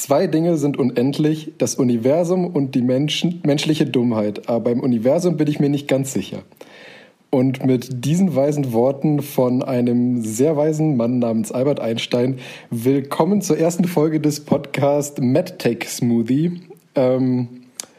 Zwei 0.00 0.28
Dinge 0.28 0.56
sind 0.56 0.78
unendlich, 0.78 1.52
das 1.58 1.74
Universum 1.74 2.46
und 2.46 2.74
die 2.74 2.80
Menschen, 2.80 3.42
menschliche 3.44 3.84
Dummheit. 3.84 4.48
Aber 4.48 4.70
beim 4.70 4.80
Universum 4.80 5.36
bin 5.36 5.46
ich 5.46 5.60
mir 5.60 5.68
nicht 5.68 5.88
ganz 5.88 6.14
sicher. 6.14 6.38
Und 7.28 7.66
mit 7.66 8.02
diesen 8.02 8.34
weisen 8.34 8.72
Worten 8.72 9.20
von 9.20 9.62
einem 9.62 10.22
sehr 10.22 10.56
weisen 10.56 10.96
Mann 10.96 11.18
namens 11.18 11.52
Albert 11.52 11.80
Einstein, 11.80 12.38
willkommen 12.70 13.42
zur 13.42 13.58
ersten 13.58 13.84
Folge 13.84 14.20
des 14.20 14.40
Podcasts 14.40 15.20
MedTech 15.20 15.86
Smoothie. 15.86 16.62
Ähm, 16.94 17.48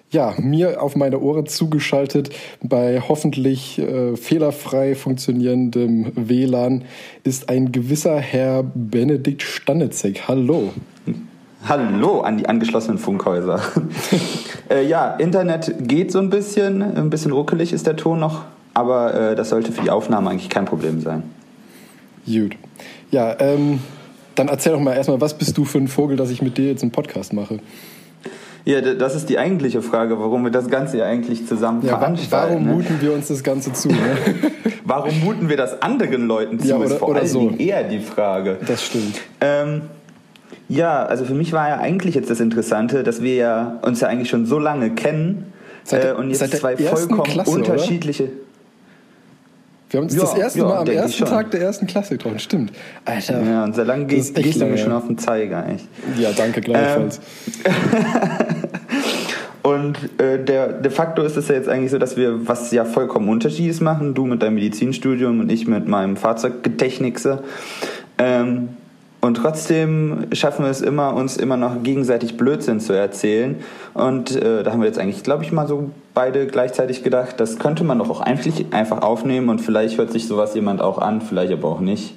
ja, 0.09 0.33
mir 0.39 0.81
auf 0.81 0.95
meine 0.95 1.19
Ohren 1.19 1.45
zugeschaltet 1.45 2.31
bei 2.63 2.99
hoffentlich 2.99 3.77
äh, 3.77 4.17
fehlerfrei 4.17 4.95
funktionierendem 4.95 6.13
WLAN 6.15 6.83
ist 7.23 7.49
ein 7.49 7.71
gewisser 7.71 8.17
Herr 8.17 8.63
Benedikt 8.63 9.43
Stanitzek. 9.43 10.27
Hallo. 10.27 10.71
Hallo 11.67 12.21
an 12.21 12.37
die 12.37 12.49
angeschlossenen 12.49 12.97
Funkhäuser. 12.97 13.61
äh, 14.69 14.85
ja, 14.85 15.15
Internet 15.15 15.75
geht 15.87 16.11
so 16.11 16.19
ein 16.19 16.31
bisschen, 16.31 16.81
ein 16.81 17.09
bisschen 17.11 17.31
ruckelig 17.31 17.71
ist 17.71 17.85
der 17.85 17.95
Ton 17.95 18.19
noch, 18.19 18.43
aber 18.73 19.13
äh, 19.13 19.35
das 19.35 19.49
sollte 19.49 19.71
für 19.71 19.81
die 19.81 19.91
Aufnahme 19.91 20.31
eigentlich 20.31 20.49
kein 20.49 20.65
Problem 20.65 21.01
sein. 21.01 21.23
Gut. 22.25 22.55
Ja, 23.11 23.35
ähm, 23.39 23.79
dann 24.33 24.47
erzähl 24.47 24.73
doch 24.73 24.79
mal 24.79 24.95
erstmal, 24.95 25.21
was 25.21 25.35
bist 25.35 25.55
du 25.57 25.65
für 25.65 25.77
ein 25.77 25.87
Vogel, 25.87 26.17
dass 26.17 26.31
ich 26.31 26.41
mit 26.41 26.57
dir 26.57 26.67
jetzt 26.67 26.81
einen 26.81 26.91
Podcast 26.91 27.31
mache? 27.31 27.59
Ja, 28.65 28.81
das 28.81 29.15
ist 29.15 29.29
die 29.29 29.37
eigentliche 29.37 29.81
Frage, 29.81 30.19
warum 30.19 30.43
wir 30.43 30.51
das 30.51 30.67
Ganze 30.67 30.97
ja 30.97 31.05
eigentlich 31.05 31.47
zusammen 31.47 31.81
ja, 31.83 31.97
veranstalten. 31.97 32.53
Warum 32.53 32.65
ne? 32.65 32.73
muten 32.73 33.01
wir 33.01 33.13
uns 33.13 33.27
das 33.27 33.43
Ganze 33.43 33.73
zu? 33.73 33.89
Ne? 33.89 33.97
warum 34.83 35.19
muten 35.23 35.49
wir 35.49 35.57
das 35.57 35.81
anderen 35.81 36.27
Leuten 36.27 36.59
zu? 36.59 36.67
Ja, 36.67 36.77
oder, 36.77 36.85
ist 36.85 36.93
vor 36.97 37.09
oder 37.09 37.19
allen 37.19 37.27
so. 37.27 37.49
Eher 37.57 37.83
die 37.83 37.99
Frage. 37.99 38.57
Das 38.65 38.83
stimmt. 38.83 39.19
Ähm, 39.41 39.81
ja, 40.71 41.05
also 41.05 41.25
für 41.25 41.33
mich 41.33 41.51
war 41.51 41.67
ja 41.67 41.79
eigentlich 41.79 42.15
jetzt 42.15 42.29
das 42.29 42.39
Interessante, 42.39 43.03
dass 43.03 43.21
wir 43.21 43.35
ja 43.35 43.79
uns 43.81 43.99
ja 43.99 44.07
eigentlich 44.07 44.29
schon 44.29 44.45
so 44.45 44.57
lange 44.57 44.91
kennen 44.91 45.51
seit, 45.83 46.05
äh, 46.05 46.11
und 46.13 46.29
jetzt 46.29 46.49
zwei 46.57 46.77
vollkommen 46.77 47.23
Klasse, 47.23 47.51
unterschiedliche. 47.51 48.23
Oder? 48.23 48.31
Wir 49.89 49.97
haben 49.97 50.05
uns 50.05 50.15
ja, 50.15 50.21
das 50.21 50.33
erste 50.35 50.59
ja, 50.59 50.65
Mal 50.65 50.77
am 50.77 50.87
ersten 50.87 51.25
Tag 51.25 51.51
der 51.51 51.61
ersten 51.61 51.87
Klasse 51.87 52.15
getroffen, 52.15 52.39
stimmt. 52.39 52.71
Alter. 53.03 53.43
Ja, 53.43 53.65
und 53.65 53.75
so 53.75 53.83
lange 53.83 54.05
gehst, 54.05 54.33
gehst 54.33 54.61
du 54.61 54.65
mir 54.65 54.77
schon 54.77 54.93
auf 54.93 55.07
den 55.07 55.17
Zeiger, 55.17 55.67
echt. 55.67 55.89
Ja, 56.17 56.31
danke, 56.31 56.61
gleichfalls. 56.61 57.19
Ähm, 57.65 57.73
und 59.63 59.97
äh, 60.21 60.41
der, 60.41 60.71
de 60.71 60.89
facto 60.89 61.21
ist 61.23 61.35
es 61.35 61.49
ja 61.49 61.55
jetzt 61.55 61.67
eigentlich 61.67 61.91
so, 61.91 61.97
dass 61.97 62.15
wir 62.15 62.47
was 62.47 62.71
ja 62.71 62.85
vollkommen 62.85 63.27
Unterschiedes 63.27 63.81
machen. 63.81 64.13
Du 64.13 64.25
mit 64.25 64.41
deinem 64.41 64.55
Medizinstudium 64.55 65.41
und 65.41 65.51
ich 65.51 65.67
mit 65.67 65.85
meinem 65.89 66.15
Fahrzeugtechnikse. 66.15 67.43
Ähm, 68.17 68.69
und 69.21 69.35
trotzdem 69.35 70.25
schaffen 70.31 70.65
wir 70.65 70.71
es 70.71 70.81
immer, 70.81 71.13
uns 71.13 71.37
immer 71.37 71.55
noch 71.55 71.83
gegenseitig 71.83 72.37
Blödsinn 72.37 72.79
zu 72.79 72.93
erzählen. 72.93 73.57
Und 73.93 74.35
äh, 74.35 74.63
da 74.63 74.71
haben 74.71 74.81
wir 74.81 74.87
jetzt 74.87 74.97
eigentlich, 74.97 75.21
glaube 75.21 75.43
ich, 75.43 75.51
mal 75.51 75.67
so 75.67 75.91
beide 76.15 76.47
gleichzeitig 76.47 77.03
gedacht, 77.03 77.35
das 77.39 77.59
könnte 77.59 77.83
man 77.83 77.99
doch 77.99 78.09
auch 78.09 78.21
einfach, 78.21 78.51
einfach 78.71 79.03
aufnehmen 79.03 79.49
und 79.49 79.59
vielleicht 79.59 79.99
hört 79.99 80.11
sich 80.11 80.27
sowas 80.27 80.55
jemand 80.55 80.81
auch 80.81 80.97
an, 80.97 81.21
vielleicht 81.21 81.53
aber 81.53 81.67
auch 81.67 81.79
nicht. 81.81 82.15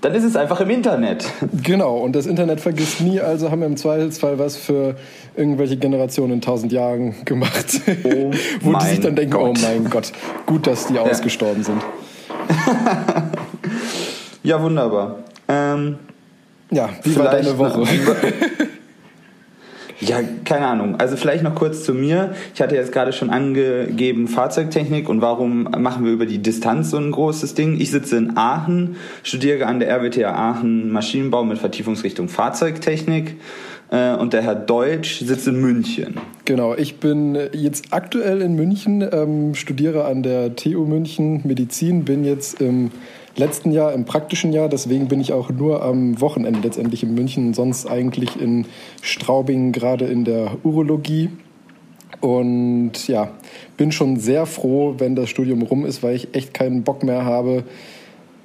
Dann 0.00 0.14
ist 0.14 0.24
es 0.24 0.34
einfach 0.34 0.60
im 0.60 0.70
Internet. 0.70 1.24
Genau, 1.62 1.98
und 1.98 2.16
das 2.16 2.26
Internet 2.26 2.60
vergisst 2.60 3.00
nie, 3.00 3.20
also 3.20 3.50
haben 3.50 3.60
wir 3.60 3.66
im 3.66 3.76
Zweifelsfall 3.76 4.38
was 4.38 4.56
für 4.56 4.96
irgendwelche 5.36 5.76
Generationen 5.76 6.34
in 6.34 6.40
tausend 6.40 6.72
Jahren 6.72 7.14
gemacht. 7.26 7.80
Oh 8.02 8.32
Wo 8.62 8.72
die 8.78 8.86
sich 8.86 9.00
dann 9.00 9.14
denken, 9.14 9.36
oh 9.36 9.52
Gott. 9.52 9.58
oh 9.62 9.66
mein 9.66 9.90
Gott, 9.90 10.12
gut, 10.46 10.66
dass 10.66 10.86
die 10.86 10.94
ja. 10.94 11.02
ausgestorben 11.02 11.62
sind. 11.62 11.82
ja, 14.42 14.60
wunderbar. 14.60 15.18
Ähm, 15.48 15.98
ja, 16.70 16.90
wie 17.02 17.16
war 17.16 17.30
deine 17.30 17.56
Woche? 17.58 17.84
Ja, 20.00 20.20
keine 20.46 20.66
Ahnung. 20.66 20.96
Also 20.96 21.16
vielleicht 21.16 21.44
noch 21.44 21.54
kurz 21.54 21.84
zu 21.84 21.92
mir. 21.92 22.34
Ich 22.54 22.62
hatte 22.62 22.74
jetzt 22.74 22.90
gerade 22.90 23.12
schon 23.12 23.28
angegeben 23.28 24.28
Fahrzeugtechnik 24.28 25.10
und 25.10 25.20
warum 25.20 25.64
machen 25.64 26.06
wir 26.06 26.12
über 26.12 26.24
die 26.24 26.38
Distanz 26.38 26.90
so 26.90 26.96
ein 26.96 27.10
großes 27.10 27.52
Ding. 27.52 27.78
Ich 27.78 27.90
sitze 27.90 28.16
in 28.16 28.36
Aachen, 28.38 28.96
studiere 29.22 29.66
an 29.66 29.78
der 29.78 29.90
RWTH 29.90 30.24
Aachen 30.24 30.90
Maschinenbau 30.90 31.44
mit 31.44 31.58
Vertiefungsrichtung 31.58 32.28
Fahrzeugtechnik 32.28 33.36
äh, 33.90 34.14
und 34.14 34.32
der 34.32 34.40
Herr 34.40 34.54
Deutsch 34.54 35.18
sitzt 35.18 35.46
in 35.46 35.60
München. 35.60 36.14
Genau, 36.46 36.74
ich 36.74 36.96
bin 36.96 37.38
jetzt 37.52 37.92
aktuell 37.92 38.40
in 38.40 38.54
München, 38.54 39.06
ähm, 39.12 39.54
studiere 39.54 40.06
an 40.06 40.22
der 40.22 40.56
TU 40.56 40.86
München 40.86 41.42
Medizin, 41.44 42.06
bin 42.06 42.24
jetzt 42.24 42.62
im 42.62 42.90
letzten 43.36 43.72
Jahr, 43.72 43.92
im 43.92 44.04
praktischen 44.04 44.52
Jahr. 44.52 44.68
Deswegen 44.68 45.08
bin 45.08 45.20
ich 45.20 45.32
auch 45.32 45.50
nur 45.50 45.82
am 45.82 46.20
Wochenende 46.20 46.60
letztendlich 46.60 47.02
in 47.02 47.14
München, 47.14 47.54
sonst 47.54 47.86
eigentlich 47.86 48.40
in 48.40 48.66
Straubing, 49.02 49.72
gerade 49.72 50.06
in 50.06 50.24
der 50.24 50.56
Urologie. 50.62 51.30
Und 52.20 53.08
ja, 53.08 53.30
bin 53.76 53.92
schon 53.92 54.18
sehr 54.18 54.46
froh, 54.46 54.94
wenn 54.98 55.16
das 55.16 55.30
Studium 55.30 55.62
rum 55.62 55.86
ist, 55.86 56.02
weil 56.02 56.14
ich 56.14 56.34
echt 56.34 56.52
keinen 56.52 56.82
Bock 56.82 57.02
mehr 57.02 57.24
habe, 57.24 57.64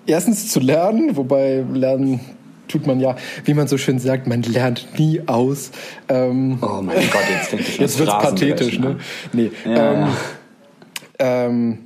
erstens 0.06 0.52
zu 0.52 0.60
lernen, 0.60 1.18
wobei 1.18 1.66
lernen 1.74 2.20
tut 2.68 2.88
man 2.88 3.00
ja, 3.00 3.16
wie 3.44 3.54
man 3.54 3.68
so 3.68 3.78
schön 3.78 4.00
sagt, 4.00 4.28
man 4.28 4.42
lernt 4.42 4.88
nie 4.98 5.22
aus. 5.28 5.72
Ähm, 6.10 6.58
oh 6.62 6.82
mein 6.82 7.10
Gott, 7.12 7.24
jetzt 7.30 7.50
fängt 7.50 7.68
es 7.68 7.78
Jetzt 7.78 8.00
wird 8.00 8.10
es 8.10 8.16
pathetisch, 8.16 8.80
ne? 8.80 8.98
Nee. 9.34 9.52
Ja, 9.66 9.94
ähm, 9.94 10.00
ja. 10.00 11.46
Ähm, 11.46 11.78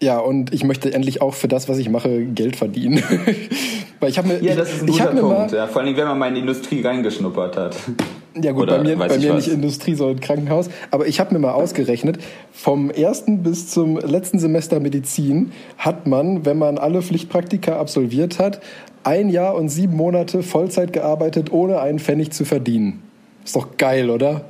ja, 0.00 0.18
und 0.18 0.54
ich 0.54 0.62
möchte 0.64 0.92
endlich 0.92 1.20
auch 1.20 1.34
für 1.34 1.48
das, 1.48 1.68
was 1.68 1.78
ich 1.78 1.88
mache, 1.88 2.24
Geld 2.24 2.56
verdienen. 2.56 3.02
Weil 4.00 4.10
ich 4.10 4.18
habe 4.18 4.28
mir, 4.28 4.42
ja, 4.42 4.54
das 4.54 4.72
ist 4.72 4.82
ein 4.82 4.86
guter 4.86 5.06
Punkt. 5.06 5.22
Mal, 5.22 5.52
ja, 5.52 5.66
vor 5.66 5.82
allem, 5.82 5.96
wenn 5.96 6.06
man 6.06 6.18
mal 6.18 6.28
in 6.28 6.34
die 6.34 6.40
Industrie 6.40 6.82
reingeschnuppert 6.82 7.56
hat. 7.56 7.76
Ja 8.40 8.52
gut, 8.52 8.64
Oder 8.64 8.78
bei 8.78 8.84
mir, 8.84 8.96
bei 8.96 9.18
mir 9.18 9.34
nicht 9.34 9.48
Industrie, 9.48 9.94
sondern 9.94 10.20
Krankenhaus. 10.20 10.70
Aber 10.92 11.08
ich 11.08 11.18
habe 11.18 11.34
mir 11.34 11.40
mal 11.40 11.52
ausgerechnet, 11.52 12.18
vom 12.52 12.90
ersten 12.90 13.42
bis 13.42 13.68
zum 13.68 13.98
letzten 13.98 14.38
Semester 14.38 14.78
Medizin 14.78 15.50
hat 15.78 16.06
man, 16.06 16.46
wenn 16.46 16.58
man 16.58 16.78
alle 16.78 17.02
Pflichtpraktika 17.02 17.80
absolviert 17.80 18.38
hat, 18.38 18.60
ein 19.02 19.28
Jahr 19.30 19.56
und 19.56 19.68
sieben 19.68 19.96
Monate 19.96 20.44
Vollzeit 20.44 20.92
gearbeitet, 20.92 21.50
ohne 21.50 21.80
einen 21.80 21.98
Pfennig 21.98 22.32
zu 22.32 22.44
verdienen. 22.44 23.02
Ist 23.44 23.56
doch 23.56 23.76
geil, 23.76 24.10
oder? 24.10 24.44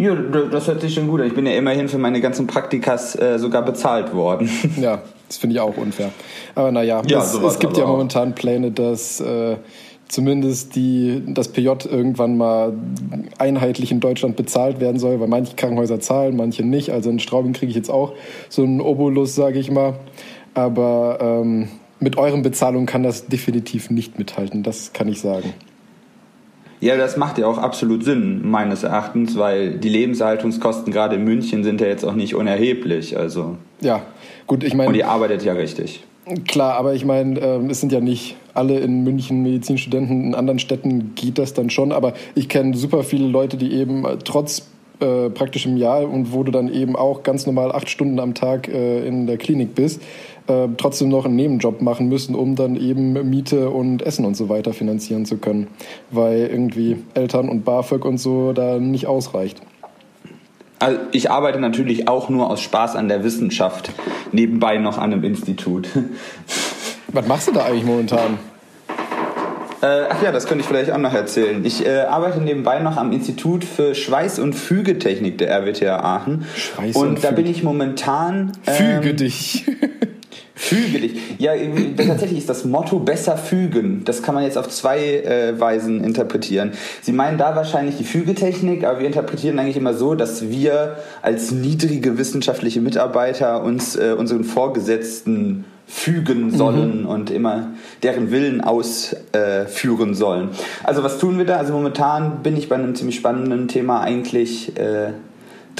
Ja, 0.00 0.14
das 0.14 0.66
hört 0.66 0.80
sich 0.80 0.94
schon 0.94 1.08
gut 1.08 1.20
an. 1.20 1.26
Ich 1.26 1.34
bin 1.34 1.44
ja 1.44 1.52
immerhin 1.52 1.86
für 1.86 1.98
meine 1.98 2.22
ganzen 2.22 2.46
Praktikas 2.46 3.14
äh, 3.20 3.38
sogar 3.38 3.62
bezahlt 3.62 4.14
worden. 4.14 4.48
Ja, 4.80 5.02
das 5.28 5.36
finde 5.36 5.56
ich 5.56 5.60
auch 5.60 5.76
unfair. 5.76 6.10
Aber 6.54 6.72
naja, 6.72 7.02
ja, 7.06 7.18
es, 7.18 7.34
es 7.34 7.58
gibt 7.58 7.76
ja 7.76 7.84
momentan 7.84 8.34
Pläne, 8.34 8.70
dass 8.70 9.20
äh, 9.20 9.56
zumindest 10.08 10.74
die, 10.74 11.22
das 11.26 11.48
PJ 11.48 11.68
irgendwann 11.90 12.38
mal 12.38 12.72
einheitlich 13.38 13.92
in 13.92 14.00
Deutschland 14.00 14.36
bezahlt 14.36 14.80
werden 14.80 14.98
soll, 14.98 15.20
weil 15.20 15.28
manche 15.28 15.54
Krankenhäuser 15.54 16.00
zahlen, 16.00 16.34
manche 16.34 16.64
nicht. 16.64 16.90
Also 16.90 17.10
in 17.10 17.18
Straubing 17.18 17.52
kriege 17.52 17.68
ich 17.68 17.76
jetzt 17.76 17.90
auch 17.90 18.14
so 18.48 18.62
einen 18.62 18.80
Obolus, 18.80 19.34
sage 19.34 19.58
ich 19.58 19.70
mal. 19.70 19.94
Aber 20.54 21.18
ähm, 21.20 21.68
mit 21.98 22.16
euren 22.16 22.40
Bezahlungen 22.40 22.86
kann 22.86 23.02
das 23.02 23.26
definitiv 23.26 23.90
nicht 23.90 24.18
mithalten, 24.18 24.62
das 24.62 24.94
kann 24.94 25.08
ich 25.08 25.20
sagen. 25.20 25.52
Ja, 26.80 26.96
das 26.96 27.16
macht 27.16 27.38
ja 27.38 27.46
auch 27.46 27.58
absolut 27.58 28.04
Sinn, 28.04 28.48
meines 28.48 28.82
Erachtens, 28.82 29.36
weil 29.36 29.72
die 29.72 29.90
Lebenshaltungskosten 29.90 30.92
gerade 30.92 31.16
in 31.16 31.24
München 31.24 31.62
sind 31.62 31.80
ja 31.80 31.86
jetzt 31.86 32.04
auch 32.04 32.14
nicht 32.14 32.34
unerheblich. 32.34 33.18
Also. 33.18 33.56
Ja, 33.80 34.02
gut, 34.46 34.64
ich 34.64 34.74
meine. 34.74 34.88
Und 34.88 34.96
ihr 34.96 35.08
arbeitet 35.08 35.44
ja 35.44 35.52
richtig. 35.52 36.02
Klar, 36.46 36.74
aber 36.74 36.94
ich 36.94 37.04
meine, 37.04 37.38
äh, 37.38 37.58
es 37.68 37.80
sind 37.80 37.92
ja 37.92 38.00
nicht 38.00 38.36
alle 38.54 38.78
in 38.78 39.04
München 39.04 39.42
Medizinstudenten, 39.42 40.24
in 40.24 40.34
anderen 40.34 40.58
Städten 40.58 41.14
geht 41.14 41.38
das 41.38 41.54
dann 41.54 41.70
schon, 41.70 41.92
aber 41.92 42.14
ich 42.34 42.48
kenne 42.48 42.76
super 42.76 43.02
viele 43.02 43.26
Leute, 43.26 43.56
die 43.56 43.72
eben 43.72 44.04
äh, 44.04 44.16
trotz 44.22 44.68
äh, 45.00 45.30
praktischem 45.30 45.76
Jahr 45.76 46.08
und 46.08 46.32
wo 46.32 46.42
du 46.42 46.52
dann 46.52 46.72
eben 46.72 46.94
auch 46.94 47.22
ganz 47.22 47.46
normal 47.46 47.72
acht 47.72 47.88
Stunden 47.88 48.20
am 48.20 48.34
Tag 48.34 48.68
äh, 48.68 49.06
in 49.06 49.26
der 49.26 49.38
Klinik 49.38 49.74
bist, 49.74 50.02
äh, 50.50 50.68
trotzdem 50.76 51.08
noch 51.08 51.24
einen 51.24 51.36
Nebenjob 51.36 51.80
machen 51.80 52.08
müssen, 52.08 52.34
um 52.34 52.56
dann 52.56 52.76
eben 52.76 53.12
Miete 53.30 53.70
und 53.70 54.02
Essen 54.02 54.24
und 54.24 54.36
so 54.36 54.48
weiter 54.48 54.72
finanzieren 54.72 55.24
zu 55.24 55.38
können, 55.38 55.68
weil 56.10 56.48
irgendwie 56.50 56.96
Eltern 57.14 57.48
und 57.48 57.64
BAföG 57.64 58.04
und 58.04 58.18
so 58.18 58.52
da 58.52 58.78
nicht 58.78 59.06
ausreicht. 59.06 59.60
Also 60.80 60.98
ich 61.12 61.30
arbeite 61.30 61.60
natürlich 61.60 62.08
auch 62.08 62.30
nur 62.30 62.50
aus 62.50 62.60
Spaß 62.62 62.96
an 62.96 63.08
der 63.08 63.22
Wissenschaft, 63.22 63.92
nebenbei 64.32 64.78
noch 64.78 64.98
an 64.98 65.12
einem 65.12 65.24
Institut. 65.24 65.88
Was 67.12 67.26
machst 67.26 67.48
du 67.48 67.52
da 67.52 67.64
eigentlich 67.64 67.84
momentan? 67.84 68.38
Äh, 69.82 70.04
ach 70.10 70.22
ja, 70.22 70.30
das 70.32 70.46
könnte 70.46 70.62
ich 70.62 70.68
vielleicht 70.68 70.90
auch 70.90 70.98
noch 70.98 71.14
erzählen. 71.14 71.64
Ich 71.64 71.86
äh, 71.86 72.00
arbeite 72.00 72.40
nebenbei 72.40 72.80
noch 72.80 72.96
am 72.96 73.12
Institut 73.12 73.64
für 73.64 73.94
Schweiß- 73.94 74.38
und 74.40 74.54
Fügetechnik 74.54 75.38
der 75.38 75.50
RWTH 75.50 76.02
Aachen. 76.02 76.46
Schweiß 76.54 76.96
und, 76.96 77.08
und 77.08 77.24
da 77.24 77.30
bin 77.30 77.46
ich 77.46 77.62
momentan. 77.62 78.52
Ähm, 78.66 78.74
Füge 78.74 79.14
dich. 79.14 79.64
Füge 80.62 81.00
dich. 81.00 81.18
Ja, 81.38 81.52
tatsächlich 82.06 82.38
ist 82.40 82.50
das 82.50 82.66
Motto 82.66 82.98
besser 82.98 83.38
fügen. 83.38 84.02
Das 84.04 84.22
kann 84.22 84.34
man 84.34 84.44
jetzt 84.44 84.58
auf 84.58 84.68
zwei 84.68 84.98
äh, 84.98 85.58
Weisen 85.58 86.04
interpretieren. 86.04 86.72
Sie 87.00 87.12
meinen 87.12 87.38
da 87.38 87.56
wahrscheinlich 87.56 87.96
die 87.96 88.04
Fügetechnik, 88.04 88.84
aber 88.84 89.00
wir 89.00 89.06
interpretieren 89.06 89.58
eigentlich 89.58 89.78
immer 89.78 89.94
so, 89.94 90.14
dass 90.14 90.50
wir 90.50 90.96
als 91.22 91.50
niedrige 91.50 92.18
wissenschaftliche 92.18 92.82
Mitarbeiter 92.82 93.64
uns 93.64 93.96
äh, 93.96 94.14
unseren 94.16 94.44
Vorgesetzten 94.44 95.64
fügen 95.86 96.50
sollen 96.50 97.04
mhm. 97.04 97.08
und 97.08 97.30
immer 97.30 97.68
deren 98.02 98.30
Willen 98.30 98.60
ausführen 98.60 100.10
äh, 100.10 100.14
sollen. 100.14 100.50
Also 100.84 101.02
was 101.02 101.18
tun 101.18 101.38
wir 101.38 101.46
da? 101.46 101.56
Also 101.56 101.72
momentan 101.72 102.42
bin 102.42 102.54
ich 102.58 102.68
bei 102.68 102.76
einem 102.76 102.94
ziemlich 102.94 103.16
spannenden 103.16 103.66
Thema 103.66 104.02
eigentlich 104.02 104.76
äh, 104.76 105.12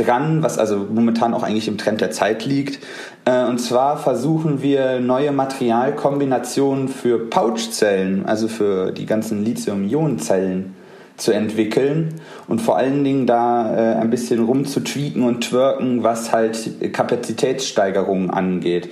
dran, 0.05 0.43
was 0.43 0.59
also 0.59 0.87
momentan 0.93 1.35
auch 1.35 1.43
eigentlich 1.43 1.69
im 1.69 1.79
Trend 1.79 2.01
der 2.01 2.11
Zeit 2.11 2.45
liegt. 2.45 2.79
Äh, 3.25 3.45
und 3.45 3.59
zwar 3.59 3.99
versuchen 3.99 4.63
wir 4.63 5.01
neue 5.01 5.33
Materialkombinationen 5.33 6.89
für 6.89 7.19
Pouchzellen, 7.19 8.27
also 8.27 8.49
für 8.49 8.93
die 8.93 9.07
ganzen 9.07 9.45
Lithium-Ionen-Zellen 9.45 10.75
zu 11.17 11.33
entwickeln 11.33 12.15
und 12.49 12.61
vor 12.61 12.79
allen 12.79 13.05
Dingen 13.05 13.27
da 13.27 13.77
äh, 13.77 13.97
ein 13.97 14.11
bisschen 14.11 14.43
rumzutweaken 14.43 15.23
und 15.23 15.43
twerken, 15.43 16.03
was 16.03 16.33
halt 16.33 16.93
Kapazitätssteigerungen 16.93 18.31
angeht. 18.31 18.89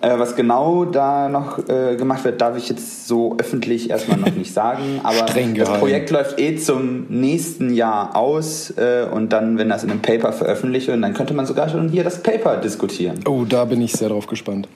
Äh, 0.00 0.18
was 0.18 0.36
genau 0.36 0.84
da 0.84 1.28
noch 1.28 1.58
äh, 1.68 1.96
gemacht 1.96 2.24
wird, 2.24 2.40
darf 2.40 2.56
ich 2.56 2.68
jetzt 2.68 3.08
so 3.08 3.36
öffentlich 3.38 3.90
erstmal 3.90 4.18
noch 4.18 4.34
nicht 4.34 4.52
sagen. 4.54 5.00
Aber 5.02 5.26
das 5.26 5.78
Projekt 5.78 6.10
läuft 6.10 6.38
eh 6.38 6.56
zum 6.56 7.06
nächsten 7.08 7.72
Jahr 7.72 8.14
aus 8.16 8.70
äh, 8.76 9.06
und 9.10 9.32
dann, 9.32 9.58
wenn 9.58 9.68
das 9.68 9.84
in 9.84 9.90
einem 9.90 10.02
Paper 10.02 10.32
veröffentlicht 10.32 10.88
wird, 10.88 11.02
dann 11.02 11.14
könnte 11.14 11.34
man 11.34 11.46
sogar 11.46 11.68
schon 11.68 11.88
hier 11.88 12.04
das 12.04 12.22
Paper 12.22 12.56
diskutieren. 12.58 13.20
Oh, 13.26 13.44
da 13.48 13.64
bin 13.64 13.80
ich 13.80 13.92
sehr 13.92 14.08
drauf 14.08 14.26
gespannt. 14.26 14.68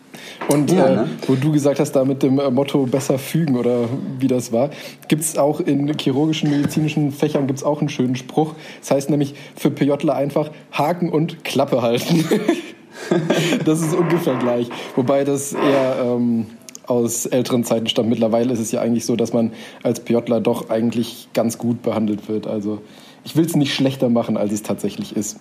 Und 0.48 0.70
ja, 0.70 0.86
äh, 0.86 0.96
ne? 0.96 1.08
wo 1.26 1.34
du 1.34 1.52
gesagt 1.52 1.80
hast, 1.80 1.92
da 1.92 2.04
mit 2.04 2.22
dem 2.22 2.38
äh, 2.38 2.50
Motto 2.50 2.86
besser 2.86 3.18
fügen 3.18 3.56
oder 3.56 3.88
wie 4.18 4.26
das 4.26 4.52
war, 4.52 4.70
gibt 5.08 5.22
es 5.22 5.38
auch 5.38 5.60
in 5.60 5.92
chirurgischen, 5.98 6.50
medizinischen 6.50 7.12
Fächern 7.12 7.46
gibt's 7.46 7.62
auch 7.62 7.80
einen 7.80 7.88
schönen 7.88 8.16
Spruch. 8.16 8.54
Das 8.80 8.90
heißt 8.90 9.10
nämlich 9.10 9.34
für 9.56 9.70
PJler 9.70 10.14
einfach 10.14 10.50
Haken 10.72 11.10
und 11.10 11.44
Klappe 11.44 11.82
halten. 11.82 12.24
das 13.64 13.80
ist 13.80 13.94
ungefähr 13.94 14.36
gleich. 14.36 14.68
Wobei 14.96 15.24
das 15.24 15.52
eher 15.52 15.96
ähm, 16.04 16.46
aus 16.86 17.26
älteren 17.26 17.64
Zeiten 17.64 17.86
stammt. 17.86 18.08
Mittlerweile 18.08 18.52
ist 18.52 18.58
es 18.58 18.72
ja 18.72 18.80
eigentlich 18.80 19.06
so, 19.06 19.16
dass 19.16 19.32
man 19.32 19.52
als 19.82 20.00
PJler 20.00 20.40
doch 20.40 20.70
eigentlich 20.70 21.28
ganz 21.34 21.56
gut 21.56 21.82
behandelt 21.82 22.28
wird. 22.28 22.46
Also 22.46 22.80
ich 23.24 23.36
will 23.36 23.46
es 23.46 23.54
nicht 23.54 23.74
schlechter 23.74 24.08
machen, 24.08 24.36
als 24.36 24.52
es 24.52 24.62
tatsächlich 24.62 25.16
ist. 25.16 25.38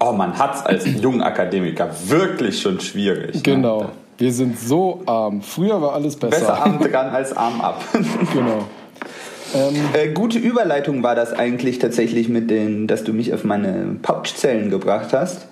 Oh, 0.00 0.12
man 0.12 0.38
hat 0.38 0.54
es 0.54 0.62
als 0.62 0.86
Jungakademiker 1.00 1.88
wirklich 2.06 2.60
schon 2.60 2.80
schwierig. 2.80 3.36
Ne? 3.36 3.42
Genau. 3.42 3.82
Ne? 3.84 3.88
Wir 4.18 4.32
sind 4.32 4.58
so 4.58 5.02
arm. 5.06 5.40
Früher 5.40 5.80
war 5.80 5.94
alles 5.94 6.16
besser. 6.16 6.38
Besser 6.38 6.62
arm 6.62 6.78
dran 6.90 7.08
als 7.08 7.34
arm 7.34 7.60
ab. 7.62 7.82
genau. 8.34 8.64
Ähm, 9.54 9.74
äh, 9.94 10.08
gute 10.12 10.38
Überleitung 10.38 11.02
war 11.02 11.14
das 11.14 11.32
eigentlich 11.32 11.78
tatsächlich 11.78 12.28
mit 12.28 12.50
den, 12.50 12.86
dass 12.86 13.04
du 13.04 13.14
mich 13.14 13.32
auf 13.32 13.44
meine 13.44 13.96
Pouchzellen 14.02 14.68
gebracht 14.70 15.12
hast 15.12 15.46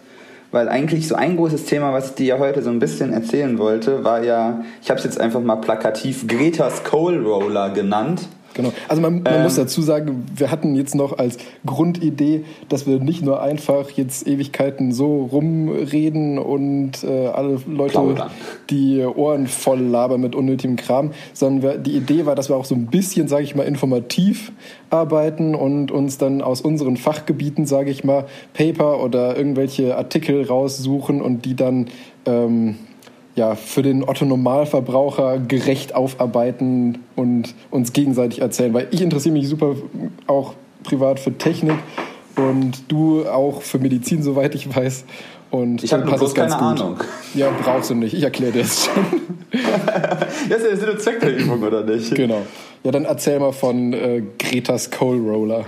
weil 0.54 0.68
eigentlich 0.68 1.08
so 1.08 1.16
ein 1.16 1.36
großes 1.36 1.64
Thema, 1.64 1.92
was 1.92 2.10
ich 2.10 2.14
dir 2.14 2.26
ja 2.26 2.38
heute 2.38 2.62
so 2.62 2.70
ein 2.70 2.78
bisschen 2.78 3.12
erzählen 3.12 3.58
wollte, 3.58 4.04
war 4.04 4.22
ja, 4.22 4.62
ich 4.80 4.88
habe 4.88 4.98
es 4.98 5.04
jetzt 5.04 5.20
einfach 5.20 5.40
mal 5.40 5.56
plakativ 5.56 6.28
Greta's 6.28 6.84
Coal 6.84 7.18
Roller 7.26 7.70
genannt. 7.70 8.28
Genau. 8.54 8.72
Also 8.88 9.02
man, 9.02 9.22
man 9.22 9.34
ähm, 9.34 9.42
muss 9.42 9.56
dazu 9.56 9.82
sagen, 9.82 10.24
wir 10.34 10.50
hatten 10.50 10.74
jetzt 10.76 10.94
noch 10.94 11.18
als 11.18 11.38
Grundidee, 11.66 12.44
dass 12.68 12.86
wir 12.86 13.00
nicht 13.00 13.22
nur 13.22 13.42
einfach 13.42 13.90
jetzt 13.90 14.26
Ewigkeiten 14.26 14.92
so 14.92 15.24
rumreden 15.24 16.38
und 16.38 17.02
äh, 17.02 17.26
alle 17.26 17.58
Leute 17.66 18.28
die 18.70 19.02
Ohren 19.02 19.48
voll 19.48 19.80
labern 19.80 20.20
mit 20.20 20.34
unnötigem 20.34 20.76
Kram, 20.76 21.10
sondern 21.32 21.62
wir, 21.62 21.78
die 21.78 21.96
Idee 21.96 22.26
war, 22.26 22.34
dass 22.34 22.48
wir 22.48 22.56
auch 22.56 22.64
so 22.64 22.74
ein 22.74 22.86
bisschen, 22.86 23.28
sage 23.28 23.42
ich 23.42 23.54
mal, 23.54 23.64
informativ 23.64 24.52
arbeiten 24.90 25.54
und 25.54 25.90
uns 25.90 26.18
dann 26.18 26.40
aus 26.40 26.60
unseren 26.60 26.96
Fachgebieten, 26.96 27.66
sage 27.66 27.90
ich 27.90 28.04
mal, 28.04 28.26
Paper 28.52 29.02
oder 29.02 29.36
irgendwelche 29.36 29.96
Artikel 29.96 30.46
raussuchen 30.46 31.20
und 31.20 31.44
die 31.44 31.56
dann 31.56 31.88
ähm, 32.26 32.76
ja, 33.36 33.54
für 33.56 33.82
den 33.82 34.08
Otto-Normalverbraucher 34.08 35.38
gerecht 35.38 35.94
aufarbeiten 35.94 36.98
und 37.16 37.54
uns 37.70 37.92
gegenseitig 37.92 38.40
erzählen. 38.40 38.72
Weil 38.74 38.88
ich 38.90 39.02
interessiere 39.02 39.32
mich 39.32 39.48
super 39.48 39.74
auch 40.26 40.54
privat 40.84 41.18
für 41.18 41.36
Technik 41.36 41.78
und 42.36 42.84
du 42.88 43.26
auch 43.26 43.62
für 43.62 43.78
Medizin, 43.78 44.22
soweit 44.22 44.54
ich 44.54 44.74
weiß. 44.74 45.04
Und 45.50 45.84
ich 45.84 45.92
habe 45.92 46.02
bloß 46.04 46.34
keine 46.34 46.52
gut. 46.52 46.60
Ahnung. 46.60 46.96
Ja, 47.34 47.48
brauchst 47.62 47.90
du 47.90 47.94
nicht. 47.94 48.14
Ich 48.14 48.22
erkläre 48.22 48.52
dir 48.52 48.62
es 48.62 48.86
schon. 48.86 49.04
das 50.48 50.62
ist 50.62 50.70
ja 50.70 50.76
Sinn 50.76 50.90
und 50.90 51.00
Zweck 51.00 51.20
der 51.20 51.36
Übung, 51.36 51.62
oder 51.62 51.84
nicht? 51.84 52.14
Genau. 52.14 52.42
Ja, 52.82 52.90
dann 52.90 53.04
erzähl 53.04 53.38
mal 53.38 53.52
von 53.52 53.92
äh, 53.92 54.22
Greta's 54.38 54.90
Coal 54.90 55.18
Roller 55.18 55.64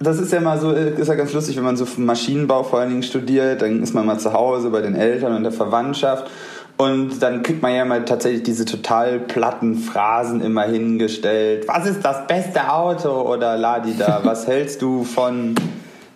das 0.00 0.18
ist 0.18 0.32
ja 0.32 0.40
mal 0.40 0.58
so, 0.58 0.72
ist 0.72 1.08
ja 1.08 1.14
ganz 1.14 1.32
lustig, 1.32 1.56
wenn 1.56 1.64
man 1.64 1.76
so 1.76 1.86
Maschinenbau 1.96 2.62
vor 2.62 2.80
allen 2.80 2.90
Dingen 2.90 3.02
studiert, 3.02 3.62
dann 3.62 3.82
ist 3.82 3.94
man 3.94 4.06
mal 4.06 4.18
zu 4.18 4.32
Hause 4.32 4.70
bei 4.70 4.80
den 4.80 4.94
Eltern 4.94 5.34
und 5.34 5.42
der 5.42 5.52
Verwandtschaft 5.52 6.30
und 6.78 7.20
dann 7.20 7.42
kriegt 7.42 7.60
man 7.60 7.74
ja 7.74 7.84
mal 7.84 8.04
tatsächlich 8.04 8.44
diese 8.44 8.64
total 8.64 9.18
platten 9.18 9.74
Phrasen 9.74 10.40
immer 10.40 10.62
hingestellt. 10.62 11.66
Was 11.66 11.86
ist 11.86 12.04
das 12.04 12.28
beste 12.28 12.72
Auto 12.72 13.10
oder 13.22 13.56
Ladida? 13.56 14.20
Was 14.24 14.46
hältst 14.46 14.80
du 14.80 15.02
von 15.02 15.56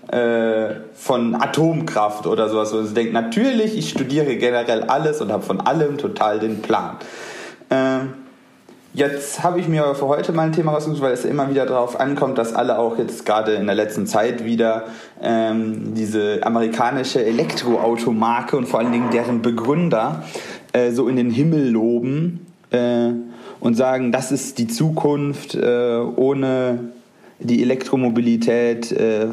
äh, 0.07 0.75
von 0.95 1.35
Atomkraft 1.35 2.29
oder 2.29 2.49
sowas? 2.49 2.73
Und 2.73 2.87
ich 2.87 2.95
denke, 2.95 3.13
natürlich, 3.13 3.77
ich 3.77 3.91
studiere 3.91 4.37
generell 4.37 4.85
alles 4.85 5.21
und 5.21 5.33
habe 5.33 5.43
von 5.43 5.61
allem 5.61 5.99
total 5.99 6.39
den 6.39 6.63
Plan. 6.63 6.97
Äh, 7.69 8.22
Jetzt 8.95 9.43
habe 9.43 9.59
ich 9.59 9.69
mir 9.69 9.95
für 9.95 10.07
heute 10.07 10.35
mal 10.35 10.43
ein 10.43 10.53
Thema 10.53 10.73
rausgesucht, 10.73 11.01
weil 11.01 11.13
es 11.13 11.25
immer 11.25 11.49
wieder 11.49 11.65
darauf 11.65 11.99
ankommt, 11.99 12.37
dass 12.37 12.55
alle 12.55 12.79
auch 12.79 12.99
jetzt 12.99 13.25
gerade 13.25 13.55
in 13.55 13.65
der 13.65 13.75
letzten 13.75 14.07
Zeit 14.07 14.45
wieder 14.45 14.85
ähm, 15.23 15.95
diese 15.95 16.41
amerikanische 16.43 17.25
Elektroautomarke 17.25 18.55
und 18.55 18.67
vor 18.67 18.81
allen 18.81 18.93
Dingen 18.93 19.09
deren 19.11 19.41
Begründer 19.41 20.25
äh, 20.75 20.91
so 20.91 21.09
in 21.09 21.17
den 21.17 21.31
Himmel 21.31 21.71
loben 21.71 22.47
äh, 22.71 23.13
und 23.61 23.77
sagen, 23.77 24.13
das 24.13 24.31
ist 24.31 24.59
die 24.59 24.69
Zukunft 24.69 25.55
äh, 25.55 25.97
ohne 26.17 26.93
die 27.43 27.63
Elektromobilität 27.63 28.93
äh, 28.93 29.27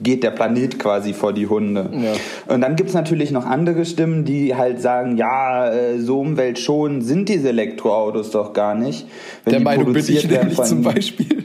geht 0.00 0.22
der 0.22 0.30
Planet 0.30 0.78
quasi 0.78 1.12
vor 1.12 1.32
die 1.32 1.46
Hunde. 1.46 1.90
Ja. 1.92 2.52
Und 2.52 2.60
dann 2.60 2.76
gibt 2.76 2.90
es 2.90 2.94
natürlich 2.94 3.30
noch 3.30 3.46
andere 3.46 3.84
Stimmen, 3.84 4.24
die 4.24 4.54
halt 4.54 4.80
sagen, 4.80 5.16
ja, 5.16 5.70
äh, 5.70 5.98
so 5.98 6.20
umweltschonend 6.20 7.04
sind 7.04 7.28
diese 7.28 7.48
Elektroautos 7.48 8.30
doch 8.30 8.52
gar 8.52 8.74
nicht. 8.74 9.06
Wenn 9.44 9.52
der 9.52 9.60
Meinung 9.60 9.92
bin 9.92 10.04
ich 10.06 10.28
nämlich 10.28 10.62
zum 10.62 10.82
Beispiel. 10.82 11.44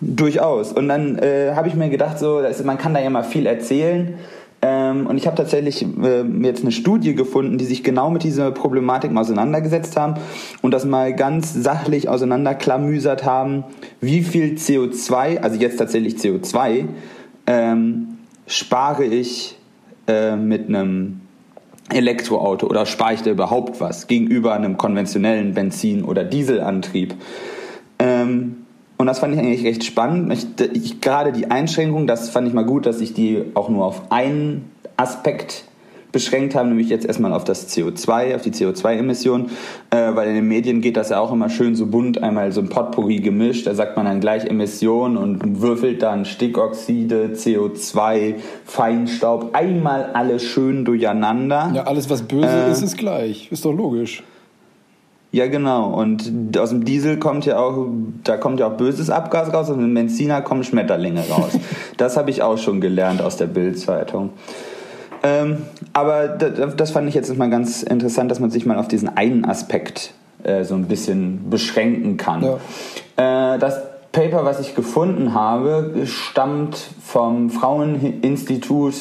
Durchaus. 0.00 0.72
Und 0.72 0.88
dann 0.88 1.18
äh, 1.18 1.52
habe 1.54 1.68
ich 1.68 1.74
mir 1.74 1.88
gedacht, 1.88 2.18
so, 2.18 2.42
man 2.64 2.78
kann 2.78 2.94
da 2.94 3.00
ja 3.00 3.10
mal 3.10 3.22
viel 3.22 3.46
erzählen. 3.46 4.14
Ähm, 4.64 5.08
und 5.08 5.16
ich 5.16 5.26
habe 5.26 5.36
tatsächlich 5.36 5.82
äh, 5.82 6.22
jetzt 6.42 6.62
eine 6.62 6.70
Studie 6.70 7.16
gefunden, 7.16 7.58
die 7.58 7.64
sich 7.64 7.82
genau 7.82 8.10
mit 8.10 8.22
dieser 8.22 8.52
Problematik 8.52 9.10
mal 9.10 9.22
auseinandergesetzt 9.22 9.96
haben 9.96 10.20
und 10.62 10.72
das 10.72 10.84
mal 10.84 11.14
ganz 11.14 11.52
sachlich 11.52 12.08
auseinanderklamüsert 12.08 13.24
haben, 13.24 13.64
wie 14.00 14.22
viel 14.22 14.54
CO2, 14.54 15.38
also 15.38 15.58
jetzt 15.58 15.78
tatsächlich 15.78 16.14
CO2, 16.14 16.84
ähm, 17.48 18.18
spare 18.46 19.04
ich 19.04 19.58
äh, 20.06 20.36
mit 20.36 20.68
einem 20.68 21.22
Elektroauto 21.90 22.68
oder 22.68 22.86
spare 22.86 23.14
ich 23.14 23.22
da 23.22 23.30
überhaupt 23.30 23.80
was 23.80 24.06
gegenüber 24.06 24.54
einem 24.54 24.78
konventionellen 24.78 25.54
Benzin- 25.54 26.04
oder 26.04 26.22
Dieselantrieb. 26.22 27.14
Ähm, 27.98 28.61
und 29.02 29.08
das 29.08 29.18
fand 29.18 29.34
ich 29.34 29.40
eigentlich 29.40 29.64
recht 29.64 29.82
spannend. 29.82 30.32
Ich, 30.32 30.46
ich, 30.74 31.00
gerade 31.00 31.32
die 31.32 31.50
Einschränkung, 31.50 32.06
das 32.06 32.30
fand 32.30 32.46
ich 32.46 32.54
mal 32.54 32.64
gut, 32.64 32.86
dass 32.86 33.00
ich 33.00 33.14
die 33.14 33.42
auch 33.54 33.68
nur 33.68 33.84
auf 33.84 34.12
einen 34.12 34.70
Aspekt 34.96 35.64
beschränkt 36.12 36.54
haben, 36.54 36.68
nämlich 36.68 36.88
jetzt 36.88 37.04
erstmal 37.04 37.32
auf 37.32 37.42
das 37.42 37.68
CO2, 37.68 38.36
auf 38.36 38.42
die 38.42 38.52
CO2-Emission, 38.52 39.50
äh, 39.90 40.14
weil 40.14 40.28
in 40.28 40.36
den 40.36 40.46
Medien 40.46 40.80
geht 40.80 40.96
das 40.96 41.08
ja 41.10 41.18
auch 41.18 41.32
immer 41.32 41.48
schön 41.48 41.74
so 41.74 41.86
bunt, 41.86 42.22
einmal 42.22 42.52
so 42.52 42.60
ein 42.60 42.68
Potpourri 42.68 43.16
gemischt, 43.16 43.66
da 43.66 43.74
sagt 43.74 43.96
man 43.96 44.06
dann 44.06 44.20
gleich 44.20 44.44
Emissionen 44.44 45.16
und 45.16 45.60
würfelt 45.60 46.02
dann 46.02 46.24
Stickoxide, 46.24 47.32
CO2, 47.34 48.36
Feinstaub, 48.64 49.56
einmal 49.56 50.12
alles 50.12 50.44
schön 50.44 50.84
durcheinander. 50.84 51.72
Ja, 51.74 51.82
alles 51.88 52.08
was 52.08 52.22
böse 52.22 52.46
äh, 52.46 52.70
ist, 52.70 52.82
ist 52.82 52.96
gleich, 52.96 53.50
ist 53.50 53.64
doch 53.64 53.72
logisch. 53.72 54.22
Ja, 55.32 55.46
genau. 55.46 55.94
Und 55.94 56.56
aus 56.58 56.68
dem 56.68 56.84
Diesel 56.84 57.18
kommt 57.18 57.46
ja 57.46 57.58
auch, 57.58 57.86
da 58.22 58.36
kommt 58.36 58.60
ja 58.60 58.66
auch 58.66 58.76
böses 58.76 59.08
Abgas 59.08 59.48
raus, 59.48 59.70
aus 59.70 59.76
dem 59.76 59.94
Benziner 59.94 60.42
kommen 60.42 60.62
Schmetterlinge 60.62 61.22
raus. 61.30 61.58
das 61.96 62.18
habe 62.18 62.28
ich 62.28 62.42
auch 62.42 62.58
schon 62.58 62.82
gelernt 62.82 63.22
aus 63.22 63.38
der 63.38 63.46
Bildzeitung. 63.46 64.30
Ähm, 65.22 65.62
aber 65.94 66.28
das, 66.28 66.90
fand 66.90 67.08
ich 67.08 67.14
jetzt 67.14 67.34
mal 67.36 67.48
ganz 67.48 67.82
interessant, 67.82 68.30
dass 68.30 68.40
man 68.40 68.50
sich 68.50 68.66
mal 68.66 68.76
auf 68.76 68.88
diesen 68.88 69.16
einen 69.16 69.46
Aspekt 69.46 70.12
äh, 70.42 70.64
so 70.64 70.74
ein 70.74 70.84
bisschen 70.84 71.48
beschränken 71.48 72.18
kann. 72.18 72.42
Ja. 73.16 73.54
Äh, 73.54 73.58
das 73.58 73.80
Paper, 74.12 74.44
was 74.44 74.60
ich 74.60 74.74
gefunden 74.74 75.32
habe, 75.32 75.94
stammt 76.04 76.76
vom 77.02 77.48
Fraueninstitut, 77.48 78.94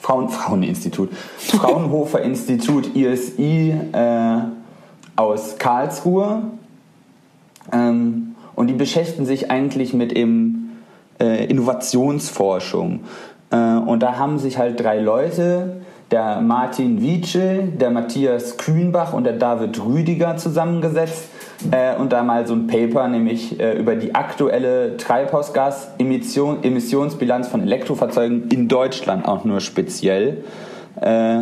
Frauen, 0.00 0.30
Fraueninstitut, 0.30 1.10
Fraunhofer 1.38 2.22
Institut 2.22 2.96
ISI. 2.96 3.72
Äh, 3.92 4.38
aus 5.16 5.58
Karlsruhe 5.58 6.42
ähm, 7.72 8.36
und 8.54 8.68
die 8.68 8.74
beschäftigen 8.74 9.26
sich 9.26 9.50
eigentlich 9.50 9.92
mit 9.92 10.12
eben 10.12 10.82
äh, 11.20 11.44
Innovationsforschung. 11.46 13.00
Äh, 13.50 13.56
und 13.56 14.02
da 14.02 14.18
haben 14.18 14.38
sich 14.38 14.58
halt 14.58 14.80
drei 14.80 15.00
Leute 15.00 15.80
der 16.10 16.40
Martin 16.40 17.00
Wietschel, 17.02 17.68
der 17.68 17.90
Matthias 17.90 18.56
Kühnbach 18.58 19.12
und 19.12 19.24
der 19.24 19.34
David 19.34 19.84
Rüdiger 19.84 20.36
zusammengesetzt 20.36 21.28
äh, 21.72 21.96
und 21.96 22.12
da 22.12 22.22
mal 22.22 22.46
so 22.46 22.54
ein 22.54 22.68
Paper, 22.68 23.08
nämlich 23.08 23.58
äh, 23.58 23.76
über 23.76 23.96
die 23.96 24.14
aktuelle 24.14 24.96
Treibhausgas-Emissionsbilanz 24.98 27.48
von 27.48 27.62
Elektrofahrzeugen 27.62 28.50
in 28.50 28.68
Deutschland 28.68 29.26
auch 29.26 29.44
nur 29.44 29.58
speziell 29.60 30.44
äh, 31.00 31.40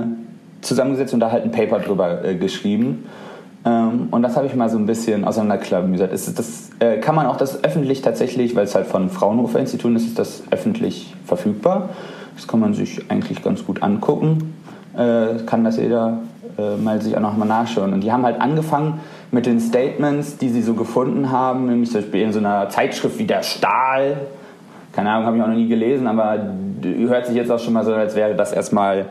zusammengesetzt 0.63 1.13
und 1.13 1.21
da 1.21 1.31
halt 1.31 1.45
ein 1.45 1.51
Paper 1.51 1.81
drüber 1.81 2.25
äh, 2.25 2.37
geschrieben. 2.37 3.05
Ähm, 3.65 4.09
und 4.11 4.23
das 4.23 4.37
habe 4.37 4.47
ich 4.47 4.55
mal 4.55 4.69
so 4.69 4.79
ein 4.79 4.87
bisschen 4.87 5.25
auseinanderklamüsert. 5.25 6.13
Das, 6.13 6.33
das 6.35 6.71
äh, 6.81 6.99
kann 6.99 7.15
man 7.15 7.27
auch 7.27 7.37
das 7.37 7.65
öffentlich 7.65 8.03
tatsächlich, 8.03 8.55
weil 8.55 8.65
es 8.65 8.75
halt 8.75 8.87
von 8.87 9.09
Fraunhofer 9.09 9.59
Institut 9.59 9.95
ist, 9.97 10.07
ist 10.07 10.19
das 10.19 10.43
öffentlich 10.51 11.15
verfügbar. 11.25 11.91
Das 12.37 12.49
kann 12.49 12.61
man 12.61 12.75
sich 12.75 13.11
eigentlich 13.11 13.43
ganz 13.43 13.65
gut 13.65 13.83
angucken. 13.83 14.55
Äh, 14.97 15.43
kann 15.47 15.65
das 15.65 15.77
jeder 15.77 16.19
äh, 16.59 16.77
mal 16.77 17.01
sich 17.01 17.17
auch 17.17 17.21
noch 17.21 17.37
mal 17.37 17.47
nachschauen. 17.47 17.93
Und 17.93 18.03
die 18.03 18.13
haben 18.13 18.25
halt 18.25 18.41
angefangen 18.41 19.01
mit 19.31 19.47
den 19.47 19.61
Statements, 19.61 20.37
die 20.37 20.51
sie 20.51 20.63
so 20.63 20.75
gefunden 20.75 21.31
haben, 21.31 21.67
nämlich 21.67 21.91
zum 21.91 22.03
Beispiel 22.03 22.23
in 22.23 22.33
so 22.33 22.39
einer 22.39 22.69
Zeitschrift 22.69 23.19
wie 23.19 23.27
der 23.27 23.43
Stahl. 23.43 24.19
Keine 24.93 25.11
Ahnung, 25.11 25.27
habe 25.27 25.37
ich 25.37 25.43
auch 25.43 25.49
noch 25.49 25.55
nie 25.55 25.69
gelesen, 25.69 26.07
aber 26.07 26.39
hört 26.83 27.27
sich 27.27 27.35
jetzt 27.35 27.51
auch 27.51 27.59
schon 27.59 27.73
mal 27.73 27.85
so, 27.85 27.93
als 27.93 28.15
wäre 28.15 28.35
das 28.35 28.53
erstmal 28.53 29.07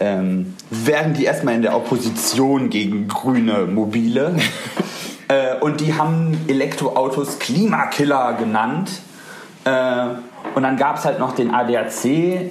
ähm, 0.00 0.56
wären 0.70 1.14
die 1.14 1.24
erstmal 1.24 1.54
in 1.54 1.62
der 1.62 1.76
Opposition 1.76 2.70
gegen 2.70 3.06
grüne 3.06 3.66
Mobile. 3.66 4.34
äh, 5.28 5.58
und 5.60 5.80
die 5.80 5.94
haben 5.94 6.38
Elektroautos 6.48 7.38
Klimakiller 7.38 8.34
genannt. 8.34 8.90
Äh, 9.64 10.06
und 10.54 10.62
dann 10.62 10.76
gab 10.76 10.96
es 10.96 11.04
halt 11.04 11.18
noch 11.18 11.32
den 11.32 11.54
ADAC 11.54 12.04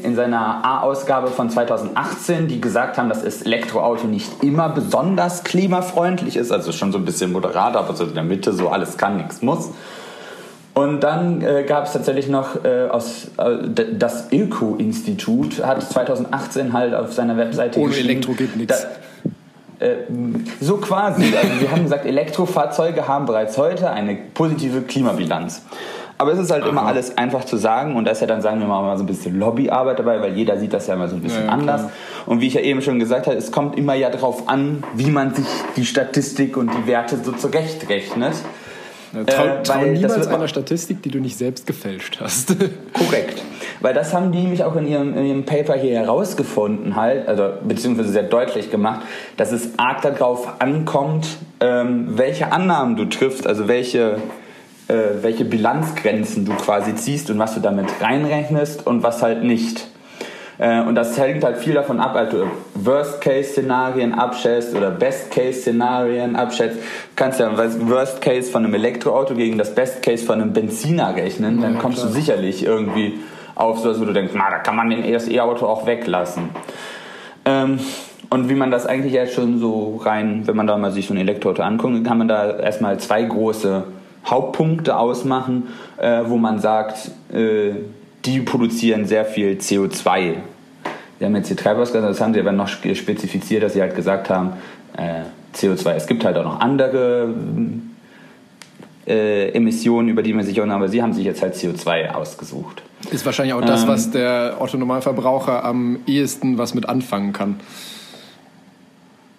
in 0.03 0.15
seiner 0.15 0.63
A-Ausgabe 0.63 1.29
von 1.29 1.49
2018, 1.49 2.47
die 2.47 2.61
gesagt 2.61 2.97
haben, 2.97 3.09
dass 3.09 3.23
das 3.23 3.41
Elektroauto 3.41 4.07
nicht 4.07 4.43
immer 4.43 4.69
besonders 4.69 5.43
klimafreundlich 5.43 6.37
ist, 6.37 6.51
also 6.51 6.71
schon 6.71 6.91
so 6.91 6.99
ein 6.99 7.05
bisschen 7.05 7.31
moderat, 7.31 7.75
aber 7.75 7.95
so 7.95 8.05
in 8.05 8.13
der 8.13 8.23
Mitte 8.23 8.53
so 8.53 8.69
alles 8.69 8.97
kann, 8.97 9.17
nichts 9.17 9.41
muss. 9.41 9.71
Und 10.79 11.01
dann 11.01 11.41
äh, 11.41 11.63
gab 11.63 11.87
es 11.87 11.91
tatsächlich 11.91 12.29
noch 12.29 12.63
äh, 12.63 12.87
aus 12.89 13.31
äh, 13.37 13.85
das 13.97 14.31
Öko-Institut 14.31 15.61
hat 15.61 15.83
2018 15.83 16.71
halt 16.71 16.93
auf 16.95 17.11
seiner 17.11 17.35
Webseite 17.35 17.81
Ohne 17.81 17.97
Elektro 17.97 18.31
geht 18.31 18.55
nichts. 18.55 18.87
Äh, 19.79 19.95
so 20.61 20.77
quasi. 20.77 21.33
Also 21.35 21.59
wir 21.59 21.69
haben 21.69 21.83
gesagt, 21.83 22.05
Elektrofahrzeuge 22.05 23.09
haben 23.09 23.25
bereits 23.25 23.57
heute 23.57 23.89
eine 23.89 24.17
positive 24.33 24.81
Klimabilanz. 24.83 25.63
Aber 26.17 26.31
es 26.31 26.39
ist 26.39 26.49
halt 26.49 26.63
Aha. 26.63 26.69
immer 26.69 26.83
alles 26.83 27.17
einfach 27.17 27.43
zu 27.43 27.57
sagen 27.57 27.97
und 27.97 28.05
da 28.05 28.11
ist 28.11 28.21
ja 28.21 28.27
dann, 28.27 28.41
sagen 28.41 28.61
wir 28.61 28.67
mal, 28.67 28.97
so 28.97 29.03
ein 29.03 29.07
bisschen 29.07 29.37
Lobbyarbeit 29.37 29.99
dabei, 29.99 30.21
weil 30.21 30.33
jeder 30.33 30.57
sieht 30.57 30.71
das 30.71 30.87
ja 30.87 30.93
immer 30.93 31.09
so 31.09 31.15
ein 31.15 31.21
bisschen 31.21 31.45
ja, 31.45 31.51
anders. 31.51 31.81
Klar. 31.81 31.91
Und 32.25 32.39
wie 32.39 32.47
ich 32.47 32.53
ja 32.53 32.61
eben 32.61 32.81
schon 32.81 32.99
gesagt 32.99 33.27
habe, 33.27 33.35
es 33.35 33.51
kommt 33.51 33.77
immer 33.77 33.95
ja 33.95 34.09
darauf 34.09 34.47
an, 34.47 34.83
wie 34.95 35.11
man 35.11 35.33
sich 35.33 35.45
die 35.75 35.85
Statistik 35.85 36.55
und 36.55 36.71
die 36.73 36.87
Werte 36.87 37.17
so 37.21 37.33
zurechtrechnet. 37.33 38.33
Ja, 39.13 39.23
trau, 39.23 39.45
äh, 39.45 39.63
trau 39.63 39.81
niemals 39.85 40.27
einer 40.27 40.47
Statistik, 40.47 41.01
die 41.01 41.09
du 41.09 41.19
nicht 41.19 41.37
selbst 41.37 41.65
gefälscht 41.65 42.19
hast. 42.19 42.55
Korrekt. 42.93 43.41
Weil 43.81 43.93
das 43.93 44.13
haben 44.13 44.31
die 44.31 44.39
nämlich 44.39 44.63
auch 44.63 44.75
in 44.75 44.87
ihrem, 44.87 45.17
in 45.17 45.25
ihrem 45.25 45.45
Paper 45.45 45.75
hier 45.75 45.99
herausgefunden, 45.99 46.95
halt, 46.95 47.27
also 47.27 47.53
beziehungsweise 47.63 48.09
sehr 48.09 48.23
deutlich 48.23 48.69
gemacht, 48.69 49.01
dass 49.37 49.51
es 49.51 49.77
arg 49.77 50.01
darauf 50.01 50.61
ankommt, 50.61 51.27
ähm, 51.59 52.17
welche 52.17 52.51
Annahmen 52.51 52.95
du 52.95 53.05
triffst, 53.05 53.47
also 53.47 53.67
welche, 53.67 54.17
äh, 54.87 54.93
welche 55.21 55.45
Bilanzgrenzen 55.45 56.45
du 56.45 56.53
quasi 56.53 56.95
ziehst 56.95 57.29
und 57.29 57.39
was 57.39 57.55
du 57.55 57.61
damit 57.61 57.87
reinrechnest 58.01 58.85
und 58.85 59.01
was 59.03 59.21
halt 59.21 59.43
nicht. 59.43 59.87
Äh, 60.59 60.81
und 60.81 60.95
das 60.95 61.17
hängt 61.17 61.43
halt 61.43 61.57
viel 61.57 61.73
davon 61.73 61.99
ab, 61.99 62.15
als 62.15 62.31
du 62.31 62.45
Worst-Case-Szenarien 62.75 64.13
abschätzt 64.13 64.75
oder 64.75 64.91
Best-Case-Szenarien 64.91 66.35
abschätzt. 66.35 66.77
Du 66.77 66.83
kannst 67.15 67.39
ja 67.39 67.51
Worst-Case 67.57 68.51
von 68.51 68.65
einem 68.65 68.73
Elektroauto 68.73 69.33
gegen 69.33 69.57
das 69.57 69.73
Best-Case 69.73 70.25
von 70.25 70.41
einem 70.41 70.53
Benziner 70.53 71.15
rechnen. 71.15 71.61
Dann 71.61 71.79
kommst 71.79 72.03
du 72.03 72.07
sicherlich 72.09 72.65
irgendwie 72.65 73.19
auf 73.55 73.79
sowas, 73.79 73.99
wo 73.99 74.05
du 74.05 74.13
denkst, 74.13 74.33
na, 74.35 74.49
da 74.49 74.59
kann 74.59 74.75
man 74.75 75.11
das 75.11 75.27
E-Auto 75.27 75.65
auch 75.65 75.85
weglassen. 75.85 76.49
Ähm, 77.45 77.79
und 78.29 78.47
wie 78.47 78.55
man 78.55 78.69
das 78.69 78.85
eigentlich 78.85 79.13
ja 79.13 79.25
schon 79.25 79.59
so 79.59 79.97
rein, 80.03 80.43
wenn 80.45 80.55
man 80.55 80.67
da 80.67 80.77
mal 80.77 80.91
sich 80.91 81.07
so 81.07 81.13
ein 81.13 81.17
Elektroauto 81.17 81.63
anguckt, 81.63 82.05
kann 82.05 82.17
man 82.17 82.27
da 82.27 82.57
erstmal 82.57 82.99
zwei 82.99 83.23
große 83.23 83.85
Hauptpunkte 84.25 84.97
ausmachen, 84.97 85.69
äh, 85.97 86.21
wo 86.25 86.37
man 86.37 86.59
sagt, 86.59 87.11
äh, 87.33 87.71
die 88.29 88.41
produzieren 88.41 89.05
sehr 89.05 89.25
viel 89.25 89.53
CO2. 89.53 90.35
Sie 91.17 91.25
haben 91.25 91.35
jetzt 91.35 91.47
hier 91.47 91.57
Treibhausgase, 91.57 92.07
das 92.07 92.21
haben 92.21 92.33
sie 92.33 92.39
aber 92.39 92.51
noch 92.51 92.67
spezifiziert, 92.67 93.63
dass 93.63 93.73
sie 93.73 93.81
halt 93.81 93.95
gesagt 93.95 94.29
haben, 94.29 94.53
äh, 94.95 95.23
CO2. 95.55 95.93
Es 95.93 96.07
gibt 96.07 96.23
halt 96.23 96.37
auch 96.37 96.43
noch 96.43 96.59
andere 96.59 97.33
äh, 99.07 99.49
Emissionen, 99.49 100.09
über 100.09 100.21
die 100.21 100.33
man 100.33 100.45
sich 100.45 100.61
auch 100.61 100.67
aber 100.67 100.87
sie 100.87 101.01
haben 101.01 101.13
sich 101.13 101.25
jetzt 101.25 101.41
halt 101.41 101.55
CO2 101.55 102.11
ausgesucht. 102.11 102.83
Ist 103.11 103.25
wahrscheinlich 103.25 103.53
auch 103.53 103.61
das, 103.61 103.83
ähm, 103.83 103.87
was 103.87 104.11
der 104.11 104.57
Otto-Normalverbraucher 104.59 105.63
am 105.63 105.99
ehesten 106.05 106.57
was 106.57 106.73
mit 106.73 106.87
anfangen 106.87 107.33
kann. 107.33 107.59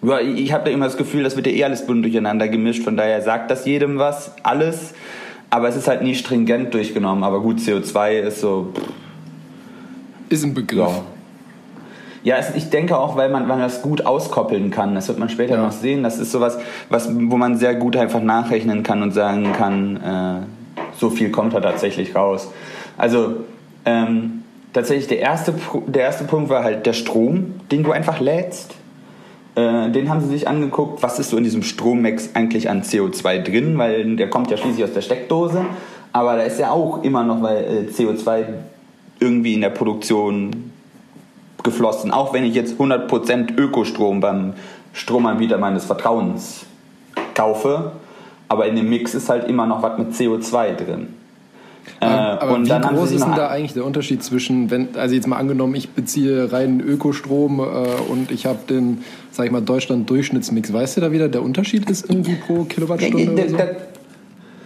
Ja, 0.03 0.19
ich 0.19 0.51
habe 0.51 0.65
da 0.65 0.71
immer 0.71 0.85
das 0.85 0.97
Gefühl, 0.97 1.23
das 1.23 1.35
wird 1.35 1.47
ja 1.47 1.53
eh 1.53 1.63
alles 1.63 1.85
bunt 1.85 2.03
durcheinander 2.03 2.47
gemischt, 2.47 2.83
von 2.83 2.97
daher 2.97 3.21
sagt 3.21 3.51
das 3.51 3.65
jedem 3.65 3.99
was, 3.99 4.33
alles. 4.43 4.93
Aber 5.51 5.67
es 5.67 5.75
ist 5.75 5.87
halt 5.87 6.01
nie 6.01 6.15
stringent 6.15 6.73
durchgenommen. 6.73 7.23
Aber 7.23 7.41
gut, 7.41 7.59
CO2 7.59 8.19
ist 8.21 8.39
so. 8.39 8.73
Ist 10.29 10.43
ein 10.45 10.53
Begriff. 10.53 10.87
Ja, 12.23 12.35
ja 12.35 12.37
es, 12.37 12.55
ich 12.55 12.69
denke 12.69 12.97
auch, 12.97 13.17
weil 13.17 13.29
man, 13.29 13.47
man 13.47 13.59
das 13.59 13.81
gut 13.81 14.05
auskoppeln 14.05 14.71
kann. 14.71 14.95
Das 14.95 15.09
wird 15.09 15.19
man 15.19 15.29
später 15.29 15.55
ja. 15.55 15.61
noch 15.61 15.73
sehen. 15.73 16.03
Das 16.03 16.17
ist 16.17 16.31
sowas, 16.31 16.57
was, 16.89 17.09
wo 17.13 17.35
man 17.35 17.57
sehr 17.57 17.75
gut 17.75 17.97
einfach 17.97 18.21
nachrechnen 18.21 18.81
kann 18.81 19.03
und 19.03 19.11
sagen 19.11 19.51
kann, 19.51 19.97
äh, 19.97 20.81
so 20.97 21.09
viel 21.09 21.31
kommt 21.31 21.53
da 21.53 21.59
tatsächlich 21.59 22.15
raus. 22.15 22.49
Also, 22.97 23.43
ähm, 23.83 24.43
tatsächlich 24.71 25.07
der 25.07 25.19
erste, 25.19 25.53
der 25.87 26.03
erste 26.03 26.23
Punkt 26.23 26.49
war 26.49 26.63
halt 26.63 26.85
der 26.85 26.93
Strom, 26.93 27.55
den 27.71 27.83
du 27.83 27.91
einfach 27.91 28.21
lädst. 28.21 28.75
Äh, 29.55 29.89
den 29.89 30.09
haben 30.09 30.21
sie 30.21 30.29
sich 30.29 30.47
angeguckt, 30.47 31.03
was 31.03 31.19
ist 31.19 31.29
so 31.29 31.37
in 31.37 31.43
diesem 31.43 31.63
Strommax 31.63 32.31
eigentlich 32.35 32.69
an 32.69 32.83
CO2 32.83 33.43
drin, 33.43 33.77
weil 33.77 34.15
der 34.15 34.29
kommt 34.29 34.49
ja 34.49 34.57
schließlich 34.57 34.83
aus 34.85 34.93
der 34.93 35.01
Steckdose, 35.01 35.65
aber 36.13 36.37
da 36.37 36.43
ist 36.43 36.59
ja 36.59 36.71
auch 36.71 37.03
immer 37.03 37.23
noch 37.23 37.41
weil 37.41 37.63
äh, 37.63 37.91
CO2 37.91 38.45
irgendwie 39.19 39.53
in 39.53 39.61
der 39.61 39.69
Produktion 39.69 40.71
geflossen, 41.63 42.11
auch 42.11 42.33
wenn 42.33 42.43
ich 42.43 42.55
jetzt 42.55 42.79
100% 42.79 43.57
Ökostrom 43.57 44.19
beim 44.19 44.53
Stromanbieter 44.93 45.57
meines 45.57 45.85
Vertrauens 45.85 46.65
kaufe, 47.35 47.91
aber 48.47 48.67
in 48.67 48.75
dem 48.75 48.89
Mix 48.89 49.13
ist 49.13 49.29
halt 49.29 49.47
immer 49.47 49.65
noch 49.65 49.83
was 49.83 49.97
mit 49.97 50.13
CO2 50.13 50.75
drin. 50.75 51.20
Äh, 51.99 52.05
aber 52.05 52.55
und 52.55 52.65
wie 52.65 52.79
groß 52.79 53.11
ist 53.11 53.25
denn 53.25 53.35
da 53.35 53.47
eigentlich 53.49 53.73
der 53.73 53.85
Unterschied 53.85 54.23
zwischen, 54.23 54.71
wenn, 54.71 54.89
also 54.95 55.13
jetzt 55.13 55.27
mal 55.27 55.37
angenommen, 55.37 55.75
ich 55.75 55.89
beziehe 55.89 56.51
rein 56.51 56.79
Ökostrom 56.79 57.59
äh, 57.59 57.63
und 58.11 58.31
ich 58.31 58.45
habe 58.45 58.59
den, 58.69 59.03
sag 59.31 59.45
ich 59.45 59.51
mal, 59.51 59.61
Deutschland-Durchschnittsmix. 59.61 60.73
Weißt 60.73 60.97
du 60.97 61.01
da 61.01 61.11
wieder, 61.11 61.29
der 61.29 61.43
Unterschied 61.43 61.89
ist 61.89 62.09
irgendwie 62.09 62.35
pro 62.35 62.63
Kilowattstunde? 62.63 63.41
Ja, 63.41 63.57
da, 63.57 63.65
da, 63.65 63.71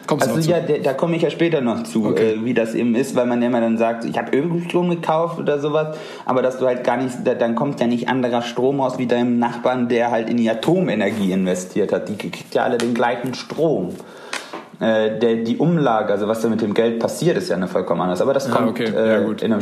Kommst 0.08 0.28
also 0.28 0.50
ja, 0.50 0.60
da, 0.60 0.78
da 0.78 0.94
komme 0.94 1.16
ich 1.16 1.24
ja 1.24 1.30
später 1.30 1.62
noch 1.62 1.84
zu, 1.84 2.06
okay. 2.06 2.34
äh, 2.34 2.46
wie 2.46 2.54
das 2.54 2.76
eben 2.76 2.96
ist, 2.96 3.16
weil 3.16 3.26
man 3.26 3.42
ja 3.42 3.48
immer 3.48 3.62
dann 3.62 3.78
sagt, 3.78 4.06
ich 4.06 4.18
habe 4.18 4.38
Ökostrom 4.38 4.90
gekauft 4.90 5.40
oder 5.40 5.60
sowas, 5.60 5.98
aber 6.26 6.42
dass 6.42 6.60
du 6.60 6.66
halt 6.66 6.84
gar 6.84 6.98
nicht, 6.98 7.16
da, 7.24 7.34
dann 7.34 7.56
kommt 7.56 7.80
ja 7.80 7.88
nicht 7.88 8.08
anderer 8.08 8.42
Strom 8.42 8.82
aus 8.82 8.98
wie 9.00 9.08
deinem 9.08 9.40
Nachbarn, 9.40 9.90
der 9.90 10.12
halt 10.12 10.30
in 10.30 10.38
die 10.38 10.50
Atomenergie 10.50 11.32
investiert 11.32 11.92
hat. 11.92 12.08
Die 12.10 12.16
kriegt 12.16 12.54
ja 12.54 12.64
alle 12.64 12.78
den 12.78 12.94
gleichen 12.94 13.34
Strom. 13.34 13.90
Äh, 14.80 15.20
der, 15.20 15.36
die 15.38 15.58
Umlage, 15.58 16.12
also 16.12 16.28
was 16.28 16.42
da 16.42 16.50
mit 16.50 16.62
dem 16.62 16.74
Geld 16.74 17.00
passiert, 17.00 17.38
ist 17.38 17.50
ja 17.50 17.56
eine 17.56 17.68
vollkommen 17.68 18.02
anders. 18.02 18.22
Aber 18.22 18.34
das 18.34 18.50
kommt 18.50 18.70
okay. 18.70 18.86
äh, 18.86 19.24
ja, 19.24 19.32
in 19.42 19.54
einem 19.54 19.62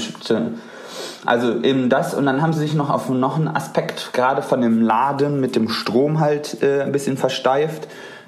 also 1.26 1.62
eben 1.64 1.90
das 1.90 2.14
und 2.14 2.26
dann 2.26 2.42
haben 2.42 2.54
sie 2.54 2.60
sich 2.60 2.74
noch 2.74 2.90
auf 2.90 3.10
noch 3.10 3.38
einen 3.38 3.48
Aspekt 3.48 4.12
gerade 4.14 4.42
von 4.42 4.62
dem 4.62 4.82
Laden 4.82 5.40
mit 5.40 5.56
dem 5.56 5.70
Strom 5.70 6.20
halt 6.20 6.62
äh, 6.62 6.82
ein 6.82 6.92
bisschen 6.92 7.16
versteift, 7.16 7.88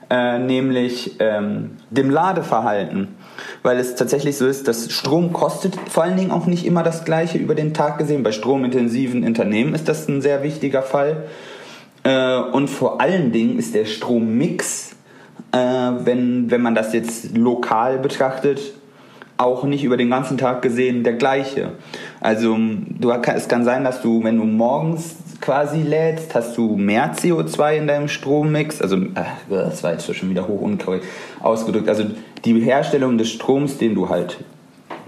äh, 0.09 0.39
nämlich 0.39 1.17
ähm, 1.19 1.71
dem 1.89 2.09
Ladeverhalten. 2.09 3.15
Weil 3.63 3.79
es 3.79 3.95
tatsächlich 3.95 4.37
so 4.37 4.47
ist, 4.47 4.67
dass 4.67 4.91
Strom 4.91 5.33
kostet 5.33 5.75
vor 5.89 6.03
allen 6.03 6.15
Dingen 6.15 6.31
auch 6.31 6.45
nicht 6.45 6.65
immer 6.65 6.83
das 6.83 7.03
gleiche 7.03 7.37
über 7.37 7.53
den 7.53 7.73
Tag 7.73 7.97
gesehen. 7.97 8.23
Bei 8.23 8.31
stromintensiven 8.31 9.25
Unternehmen 9.25 9.73
ist 9.73 9.89
das 9.89 10.07
ein 10.07 10.21
sehr 10.21 10.41
wichtiger 10.41 10.81
Fall. 10.81 11.25
Äh, 12.03 12.37
und 12.37 12.69
vor 12.69 13.01
allen 13.01 13.33
Dingen 13.33 13.59
ist 13.59 13.75
der 13.75 13.85
Strommix 13.85 14.94
äh, 15.55 16.05
wenn, 16.05 16.51
wenn 16.51 16.61
man 16.61 16.75
das 16.75 16.93
jetzt 16.93 17.37
lokal 17.37 17.97
betrachtet, 17.97 18.73
auch 19.37 19.63
nicht 19.63 19.83
über 19.83 19.97
den 19.97 20.09
ganzen 20.09 20.37
Tag 20.37 20.61
gesehen 20.61 21.03
der 21.03 21.13
gleiche. 21.13 21.71
Also 22.21 22.57
du, 22.57 23.11
es 23.11 23.47
kann 23.47 23.63
sein, 23.63 23.83
dass 23.83 24.01
du, 24.01 24.23
wenn 24.23 24.37
du 24.37 24.43
morgens 24.43 25.15
quasi 25.41 25.81
lädst, 25.81 26.33
hast 26.35 26.57
du 26.57 26.75
mehr 26.75 27.13
CO2 27.13 27.77
in 27.77 27.87
deinem 27.87 28.07
Strommix. 28.07 28.81
Also 28.81 28.97
äh, 28.97 29.25
das 29.49 29.83
war 29.83 29.91
jetzt 29.91 30.13
schon 30.13 30.29
wieder 30.29 30.47
hoch 30.47 30.61
unkorrekt 30.61 31.05
ausgedrückt. 31.41 31.89
Also 31.89 32.05
die 32.43 32.59
Herstellung 32.61 33.17
des 33.17 33.29
Stroms, 33.29 33.77
den 33.77 33.95
du 33.95 34.09
halt 34.09 34.37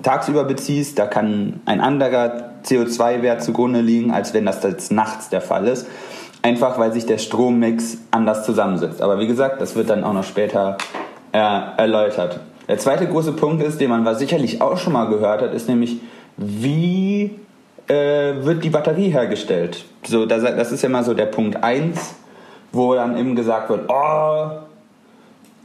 tagsüber 0.03 0.43
beziehst, 0.43 0.99
da 0.99 1.07
kann 1.07 1.61
ein 1.65 1.81
anderer 1.81 2.51
CO2-Wert 2.65 3.41
zugrunde 3.41 3.81
liegen, 3.81 4.11
als 4.11 4.33
wenn 4.33 4.45
das 4.45 4.63
jetzt 4.63 4.91
nachts 4.91 5.29
der 5.29 5.41
Fall 5.41 5.67
ist. 5.67 5.87
Einfach 6.47 6.79
weil 6.79 6.93
sich 6.93 7.05
der 7.05 7.17
Strommix 7.17 7.97
anders 8.09 8.45
zusammensetzt. 8.45 9.01
Aber 9.01 9.19
wie 9.19 9.27
gesagt, 9.27 9.59
das 9.59 9.75
wird 9.75 9.89
dann 9.89 10.05
auch 10.05 10.13
noch 10.13 10.23
später 10.23 10.77
äh, 11.33 11.37
erläutert. 11.37 12.39
Der 12.69 12.77
zweite 12.77 13.05
große 13.05 13.33
Punkt 13.33 13.61
ist, 13.61 13.81
den 13.81 13.89
man 13.89 14.15
sicherlich 14.15 14.61
auch 14.61 14.77
schon 14.77 14.93
mal 14.93 15.09
gehört 15.09 15.41
hat, 15.41 15.53
ist 15.53 15.67
nämlich, 15.67 15.97
wie 16.37 17.31
äh, 17.89 18.45
wird 18.45 18.63
die 18.63 18.69
Batterie 18.69 19.09
hergestellt? 19.09 19.83
So, 20.05 20.25
das, 20.25 20.41
das 20.41 20.71
ist 20.71 20.81
ja 20.83 20.87
mal 20.87 21.03
so 21.03 21.13
der 21.13 21.25
Punkt 21.25 21.61
1, 21.61 22.15
wo 22.71 22.95
dann 22.95 23.17
eben 23.17 23.35
gesagt 23.35 23.69
wird, 23.69 23.89
oh, 23.89 24.47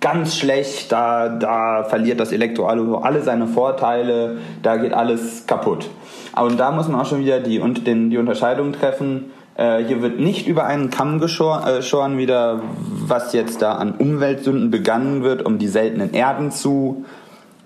ganz 0.00 0.36
schlecht, 0.36 0.90
da, 0.90 1.28
da 1.28 1.84
verliert 1.84 2.18
das 2.18 2.32
Elektroauto 2.32 2.96
alle 2.96 3.22
seine 3.22 3.46
Vorteile, 3.46 4.38
da 4.64 4.78
geht 4.78 4.94
alles 4.94 5.46
kaputt. 5.46 5.88
Und 6.34 6.58
da 6.58 6.72
muss 6.72 6.88
man 6.88 7.02
auch 7.02 7.06
schon 7.06 7.20
wieder 7.20 7.38
die, 7.38 7.60
und 7.60 7.86
den, 7.86 8.10
die 8.10 8.18
Unterscheidung 8.18 8.72
treffen. 8.72 9.30
Äh, 9.56 9.84
hier 9.84 10.00
wird 10.00 10.18
nicht 10.18 10.46
über 10.46 10.64
einen 10.64 10.90
Kamm 10.90 11.18
geschoren, 11.18 11.66
äh, 11.66 12.18
wieder, 12.18 12.62
was 13.06 13.32
jetzt 13.32 13.60
da 13.60 13.74
an 13.74 13.92
Umweltsünden 13.92 14.70
begangen 14.70 15.22
wird, 15.22 15.44
um 15.44 15.58
die 15.58 15.68
seltenen 15.68 16.14
Erden 16.14 16.50
zu 16.50 17.04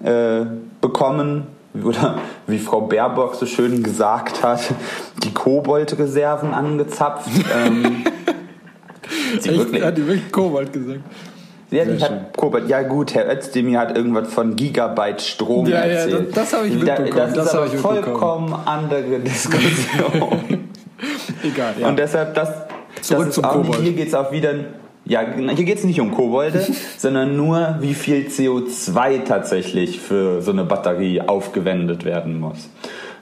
äh, 0.03 0.47
bekommen. 0.81 1.47
Oder 1.85 2.19
wie 2.47 2.59
Frau 2.59 2.81
Baerbock 2.83 3.35
so 3.35 3.47
schön 3.47 3.83
gesagt 3.83 4.43
hat, 4.43 4.61
die 5.23 5.33
Koboldreserven 5.33 6.55
angezapft. 6.55 7.29
ähm, 7.55 8.05
sie 9.41 9.51
Echt? 9.51 9.59
Wirklich, 9.59 9.85
hat 9.85 9.97
die 9.97 10.07
wirklich 10.07 10.33
Kobold 10.33 10.73
gesagt? 10.73 11.01
Ja, 11.71 11.85
die 11.85 12.01
hat 12.01 12.37
Kobalt. 12.37 12.69
Ja 12.69 12.83
gut, 12.83 13.15
Herr 13.15 13.31
Özdemir 13.31 13.81
hat 13.81 13.97
irgendwas 13.97 14.33
von 14.33 14.55
Gigabyte 14.55 15.21
Strom 15.21 15.67
ja, 15.67 15.79
erzählt. 15.79 16.13
Ja, 16.13 16.19
das, 16.19 16.35
das 16.35 16.53
habe 16.55 16.69
ich 16.69 16.75
mitbekommen. 16.75 17.13
das, 17.15 17.35
das 17.35 17.47
ist 17.47 17.55
aber 17.55 17.67
vollkommen 17.67 18.55
andere 18.65 19.19
Diskussion. 19.21 20.56
Egal, 21.47 21.75
ja. 21.79 21.89
Und 21.89 21.99
deshalb, 21.99 22.35
das, 22.35 22.49
Zurück 23.03 23.27
das 23.27 23.39
ist 23.39 23.45
auch 23.45 23.63
nicht, 23.63 23.81
hier 23.81 23.93
geht 23.93 24.09
es 24.09 24.15
auch 24.15 24.33
wieder, 24.33 24.55
ja, 25.05 25.21
hier 25.55 25.65
geht 25.65 25.79
es 25.79 25.85
nicht 25.85 26.01
um 26.01 26.13
Kobolde, 26.13 26.67
sondern 26.99 27.37
nur, 27.37 27.77
wie 27.81 27.95
viel 27.95 28.27
CO2 28.29 29.25
tatsächlich 29.25 30.01
für 30.01 30.43
so 30.43 30.51
eine 30.51 30.65
Batterie 30.65 31.21
aufgewendet 31.21 32.05
werden 32.05 32.41
muss. 32.41 32.69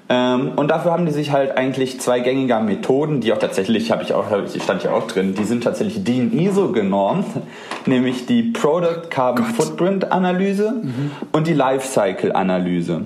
Ähm, 0.06 0.52
und 0.56 0.68
dafür 0.70 0.92
haben 0.92 1.06
die 1.06 1.12
sich 1.12 1.32
halt 1.32 1.56
eigentlich 1.56 1.98
zwei 1.98 2.20
gängige 2.20 2.60
Methoden, 2.60 3.20
die 3.22 3.32
auch 3.32 3.38
tatsächlich, 3.38 3.90
habe 3.90 4.02
ich 4.02 4.12
auch, 4.12 4.26
stand 4.62 4.82
hier 4.82 4.92
auch 4.92 5.06
drin, 5.06 5.34
die 5.34 5.44
sind 5.44 5.64
tatsächlich 5.64 6.04
DIN 6.04 6.38
ISO 6.38 6.72
genormt, 6.72 7.26
nämlich 7.86 8.26
die 8.26 8.42
Product 8.42 9.08
Carbon 9.08 9.46
Gott. 9.46 9.56
Footprint 9.56 10.12
Analyse 10.12 10.72
mhm. 10.82 11.10
und 11.32 11.46
die 11.46 11.54
Lifecycle 11.54 12.32
Analyse. 12.32 13.04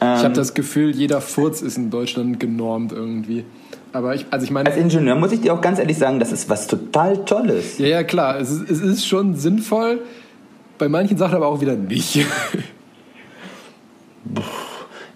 Ähm, 0.00 0.16
ich 0.16 0.24
habe 0.24 0.34
das 0.34 0.54
Gefühl, 0.54 0.90
jeder 0.90 1.20
Furz 1.20 1.62
ist 1.62 1.76
in 1.76 1.90
Deutschland 1.90 2.40
genormt 2.40 2.90
irgendwie. 2.92 3.44
Aber 3.92 4.14
ich, 4.14 4.26
also 4.30 4.44
ich 4.44 4.50
meine. 4.50 4.70
Als 4.70 4.78
Ingenieur 4.78 5.16
muss 5.16 5.32
ich 5.32 5.40
dir 5.40 5.52
auch 5.52 5.60
ganz 5.60 5.78
ehrlich 5.78 5.98
sagen, 5.98 6.18
das 6.18 6.32
ist 6.32 6.48
was 6.48 6.66
total 6.66 7.24
Tolles. 7.24 7.78
Ja, 7.78 7.86
ja, 7.86 8.02
klar. 8.02 8.40
Es 8.40 8.50
ist, 8.50 8.70
es 8.70 8.80
ist 8.80 9.06
schon 9.06 9.36
sinnvoll, 9.36 10.00
bei 10.78 10.88
manchen 10.88 11.18
Sachen 11.18 11.36
aber 11.36 11.46
auch 11.46 11.60
wieder 11.60 11.76
nicht. 11.76 12.18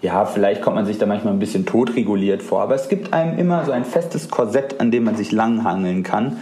ja, 0.01 0.25
vielleicht 0.25 0.61
kommt 0.61 0.75
man 0.75 0.85
sich 0.85 0.97
da 0.97 1.05
manchmal 1.05 1.33
ein 1.33 1.39
bisschen 1.39 1.65
totreguliert 1.65 2.43
vor, 2.43 2.61
aber 2.61 2.75
es 2.75 2.87
gibt 2.87 3.13
einem 3.13 3.37
immer 3.37 3.65
so 3.65 3.71
ein 3.71 3.83
festes 3.83 4.29
Korsett, 4.29 4.79
an 4.79 4.91
dem 4.91 5.03
man 5.05 5.15
sich 5.15 5.31
langhangeln 5.31 6.03
kann, 6.03 6.37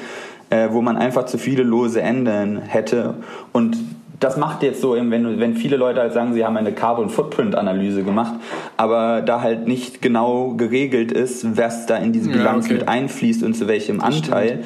äh, 0.49 0.67
wo 0.71 0.81
man 0.81 0.97
einfach 0.97 1.25
zu 1.25 1.37
viele 1.37 1.63
lose 1.63 2.01
Enden 2.01 2.61
hätte 2.61 3.15
und 3.53 3.77
das 4.19 4.37
macht 4.37 4.63
jetzt 4.63 4.81
so, 4.81 4.93
wenn, 4.93 5.39
wenn 5.39 5.55
viele 5.55 5.77
Leute 5.77 5.99
halt 5.99 6.13
sagen, 6.13 6.33
sie 6.33 6.45
haben 6.45 6.57
eine 6.57 6.71
Carbon 6.71 7.09
Footprint 7.09 7.55
Analyse 7.55 8.03
gemacht, 8.03 8.33
aber 8.77 9.21
da 9.21 9.41
halt 9.41 9.67
nicht 9.67 10.01
genau 10.01 10.53
geregelt 10.53 11.11
ist, 11.11 11.57
was 11.57 11.85
da 11.85 11.97
in 11.97 12.13
diese 12.13 12.29
Bilanz 12.29 12.67
ja, 12.67 12.71
okay. 12.71 12.79
mit 12.79 12.87
einfließt 12.87 13.43
und 13.43 13.55
zu 13.55 13.67
welchem 13.67 13.99
das 13.99 14.15
Anteil, 14.15 14.47
stimmt. 14.47 14.65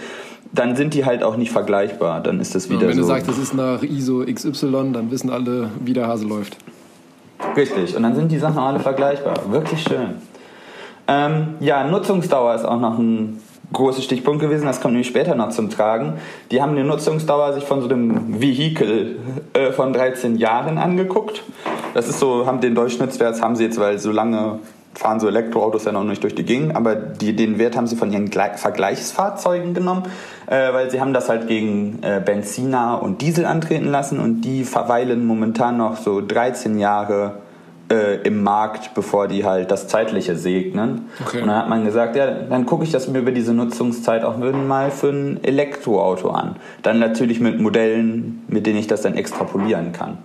dann 0.54 0.76
sind 0.76 0.94
die 0.94 1.06
halt 1.06 1.24
auch 1.24 1.38
nicht 1.38 1.52
vergleichbar. 1.52 2.22
Dann 2.22 2.40
ist 2.40 2.54
das 2.54 2.70
wieder 2.70 2.84
ja, 2.84 2.88
wenn 2.90 2.96
so. 2.96 3.02
Wenn 3.02 3.08
du 3.08 3.14
sagst, 3.14 3.28
das 3.30 3.38
ist 3.38 3.54
nach 3.54 3.82
ISO 3.82 4.24
XY, 4.26 4.92
dann 4.94 5.12
wissen 5.12 5.30
alle, 5.30 5.70
wie 5.84 5.94
der 5.94 6.08
Hase 6.08 6.28
läuft. 6.28 6.58
Richtig, 7.56 7.96
und 7.96 8.04
dann 8.04 8.16
sind 8.16 8.32
die 8.32 8.38
Sachen 8.38 8.60
alle 8.60 8.80
vergleichbar. 8.80 9.36
Wirklich 9.50 9.82
schön. 9.82 10.16
Ähm, 11.08 11.56
ja, 11.60 11.86
Nutzungsdauer 11.86 12.54
ist 12.54 12.66
auch 12.66 12.80
noch 12.80 13.00
ein 13.00 13.40
großer 13.74 14.02
Stichpunkt 14.02 14.42
gewesen, 14.42 14.66
das 14.66 14.82
kommt 14.82 14.94
nämlich 14.94 15.08
später 15.08 15.36
noch 15.36 15.50
zum 15.50 15.70
Tragen. 15.70 16.14
Die 16.52 16.62
haben 16.62 16.76
die 16.76 16.84
Nutzungsdauer 16.84 17.54
sich 17.54 17.64
von 17.64 17.82
so 17.82 17.90
einem 17.90 18.42
Vehikel 18.42 19.18
äh, 19.54 19.72
von 19.72 19.94
13 19.94 20.38
Jahren 20.38 20.78
angeguckt. 20.78 21.44
Das 21.94 22.08
ist 22.08 22.20
so, 22.20 22.46
haben 22.46 22.62
den 22.62 22.76
Durchschnittswert, 22.76 23.42
haben 23.42 23.56
sie 23.56 23.66
jetzt, 23.66 23.80
weil 23.80 24.00
so 24.00 24.12
lange 24.12 24.60
fahren 24.96 25.20
so 25.20 25.28
Elektroautos 25.28 25.86
ja 25.86 25.92
noch 25.92 26.04
nicht 26.04 26.24
durch 26.24 26.36
die 26.36 26.44
Gegend, 26.44 26.76
aber 26.76 26.96
die, 26.96 27.36
den 27.36 27.58
Wert 27.58 27.78
haben 27.78 27.88
sie 27.88 27.96
von 27.96 28.12
ihren 28.12 28.30
Vergleichsfahrzeugen 28.32 29.74
genommen, 29.74 30.04
äh, 30.48 30.74
weil 30.74 30.90
sie 30.90 31.00
haben 31.00 31.14
das 31.14 31.30
halt 31.30 31.48
gegen 31.48 32.00
äh, 32.02 32.22
Benziner 32.24 33.02
und 33.02 33.22
Diesel 33.22 33.46
antreten 33.46 33.86
lassen 33.86 34.20
und 34.20 34.42
die 34.42 34.64
verweilen 34.64 35.26
momentan 35.26 35.78
noch 35.78 35.96
so 35.96 36.22
13 36.22 36.80
Jahre 36.80 37.36
äh, 37.90 38.22
im 38.24 38.44
Markt, 38.44 38.94
bevor 38.94 39.28
die 39.28 39.46
halt 39.46 39.72
das 39.72 39.88
Zeitliche 39.88 40.36
segnen. 40.36 41.10
Okay. 41.26 41.42
Und 41.42 41.48
dann 41.48 41.58
hat 41.58 41.70
man 41.70 41.86
gesagt, 41.86 42.16
ja, 42.16 42.28
dann 42.32 42.66
gucke 42.66 42.84
ich 42.84 42.92
das 42.92 43.08
mir 43.08 43.20
über 43.20 43.32
diese 43.32 43.54
Nutzungszeit 43.54 44.24
auch 44.24 44.38
mal 44.38 44.92
für 44.92 45.10
ein 45.10 45.44
Elektroauto 45.44 46.30
an. 46.30 46.56
Dann 46.84 47.00
natürlich 47.00 47.40
mit 47.40 47.60
Modellen, 47.60 48.44
mit 48.48 48.66
denen 48.66 48.78
ich 48.78 48.88
das 48.88 49.02
dann 49.02 49.16
extrapolieren 49.16 49.92
kann. 49.92 50.20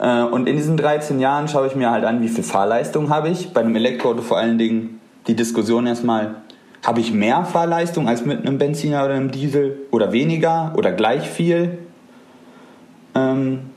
Äh, 0.00 0.22
und 0.22 0.48
in 0.48 0.56
diesen 0.56 0.76
13 0.76 1.20
Jahren 1.20 1.48
schaue 1.48 1.66
ich 1.66 1.76
mir 1.76 1.90
halt 1.90 2.04
an, 2.04 2.20
wie 2.22 2.28
viel 2.28 2.44
Fahrleistung 2.44 3.10
habe 3.10 3.28
ich. 3.28 3.52
Bei 3.52 3.60
einem 3.60 3.76
Elektroauto 3.76 4.22
vor 4.22 4.38
allen 4.38 4.58
Dingen 4.58 5.00
die 5.26 5.36
Diskussion 5.36 5.86
erstmal, 5.86 6.36
habe 6.84 7.00
ich 7.00 7.12
mehr 7.12 7.44
Fahrleistung 7.44 8.08
als 8.08 8.26
mit 8.26 8.40
einem 8.40 8.58
Benziner 8.58 9.04
oder 9.04 9.14
einem 9.14 9.30
Diesel 9.30 9.78
oder 9.90 10.12
weniger 10.12 10.74
oder 10.76 10.92
gleich 10.92 11.28
viel? 11.28 11.78
Ähm, 13.14 13.70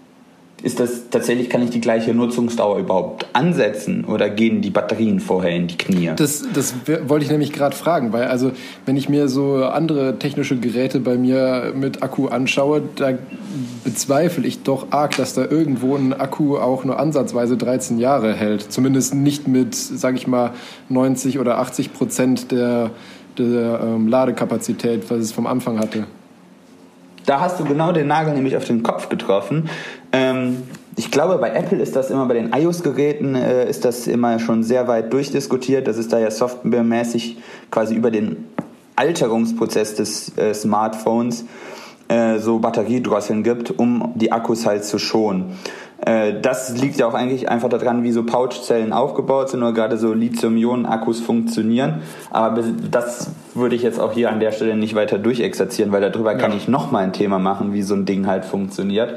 ist 0.64 0.80
das 0.80 1.10
tatsächlich, 1.12 1.52
kann 1.52 1.62
ich 1.62 1.70
die 1.70 1.82
gleiche 1.82 2.16
Nutzungsdauer 2.16 2.80
überhaupt 2.80 3.28
ansetzen 3.34 4.06
oder 4.06 4.28
gehen 4.30 4.62
die 4.62 4.72
Batterien 4.72 5.20
vorher 5.20 5.52
in 5.52 5.68
die 5.68 5.78
Knie? 5.78 6.12
Das, 6.16 6.44
das 6.52 6.74
wollte 7.06 7.26
ich 7.26 7.32
nämlich 7.32 7.54
gerade 7.54 7.76
fragen, 7.76 8.12
weil 8.12 8.24
also 8.24 8.52
wenn 8.86 8.98
ich 8.98 9.08
mir 9.08 9.28
so 9.28 9.64
andere 9.66 10.18
technische 10.18 10.58
Geräte 10.58 11.00
bei 11.00 11.16
mir 11.16 11.74
mit 11.76 12.02
Akku 12.02 12.28
anschaue, 12.28 12.82
da 12.96 13.12
bezweifle 13.84 14.48
ich 14.48 14.64
doch 14.64 14.88
arg, 14.90 15.16
dass 15.18 15.36
da 15.36 15.46
irgendwo 15.46 15.96
ein 15.96 16.14
Akku 16.14 16.58
auch 16.58 16.84
nur 16.84 17.00
ansatzweise 17.00 17.56
13 17.56 18.00
Jahre 18.00 18.34
hält. 18.34 18.72
Zumindest 18.72 19.14
nicht 19.14 19.48
mit, 19.48 19.76
sage 19.76 20.18
ich 20.18 20.26
mal, 20.26 20.52
90 20.90 21.38
oder 21.38 21.60
80 21.60 21.94
Prozent 21.94 22.52
der, 22.52 22.90
der 23.38 23.80
ähm, 23.84 24.08
Ladekapazität, 24.08 25.10
was 25.12 25.20
es 25.20 25.32
vom 25.32 25.46
Anfang 25.46 25.78
hatte. 25.78 26.08
Da 27.28 27.42
hast 27.42 27.60
du 27.60 27.66
genau 27.66 27.92
den 27.92 28.08
Nagel 28.08 28.34
nämlich 28.34 28.56
auf 28.56 28.64
den 28.64 28.84
Kopf 28.84 29.10
getroffen. 29.10 29.70
Ähm, 30.12 30.64
ich 30.96 31.12
glaube, 31.12 31.38
bei 31.38 31.52
Apple 31.52 31.80
ist 31.80 31.96
das 31.96 32.10
immer, 32.10 32.26
bei 32.26 32.34
den 32.34 32.52
iOS-Geräten 32.54 33.36
äh, 33.36 33.70
ist 33.70 33.86
das 33.86 34.08
immer 34.08 34.40
schon 34.40 34.64
sehr 34.64 34.88
weit 34.88 35.14
durchdiskutiert, 35.14 35.88
dass 35.88 35.98
es 35.98 36.08
da 36.08 36.18
ja 36.18 36.32
softwaremäßig 36.32 37.38
quasi 37.70 37.94
über 37.94 38.10
den 38.10 38.46
Alterungsprozess 38.96 39.96
des 39.96 40.36
äh, 40.38 40.54
Smartphones 40.54 41.46
äh, 42.08 42.40
so 42.40 42.60
Batteriedrosseln 42.60 43.44
gibt, 43.44 43.78
um 43.78 44.14
die 44.16 44.32
Akkus 44.32 44.66
halt 44.66 44.86
zu 44.86 44.98
schonen. 44.98 45.58
Äh, 46.06 46.42
das 46.42 46.76
liegt 46.78 46.98
ja 46.98 47.08
auch 47.08 47.14
eigentlich 47.14 47.50
einfach 47.50 47.70
daran, 47.70 48.04
wie 48.04 48.12
so 48.12 48.24
Pouchzellen 48.24 48.94
aufgebaut 48.94 49.50
sind 49.50 49.62
oder 49.62 49.74
gerade 49.74 49.98
so 49.98 50.14
Lithium-Ionen-Akkus 50.14 51.20
funktionieren. 51.20 52.02
Aber 52.32 52.64
das 52.92 53.30
würde 53.54 53.76
ich 53.76 53.84
jetzt 53.84 54.00
auch 54.00 54.14
hier 54.14 54.32
an 54.32 54.40
der 54.40 54.52
Stelle 54.52 54.76
nicht 54.76 54.96
weiter 54.96 55.18
durchexerzieren, 55.18 55.92
weil 55.92 56.02
darüber 56.02 56.34
ja. 56.34 56.38
kann 56.38 56.56
ich 56.56 56.68
nochmal 56.68 57.04
ein 57.04 57.14
Thema 57.14 57.40
machen, 57.40 57.74
wie 57.74 57.82
so 57.82 57.94
ein 57.94 58.06
Ding 58.06 58.26
halt 58.28 58.46
funktioniert. 58.46 59.16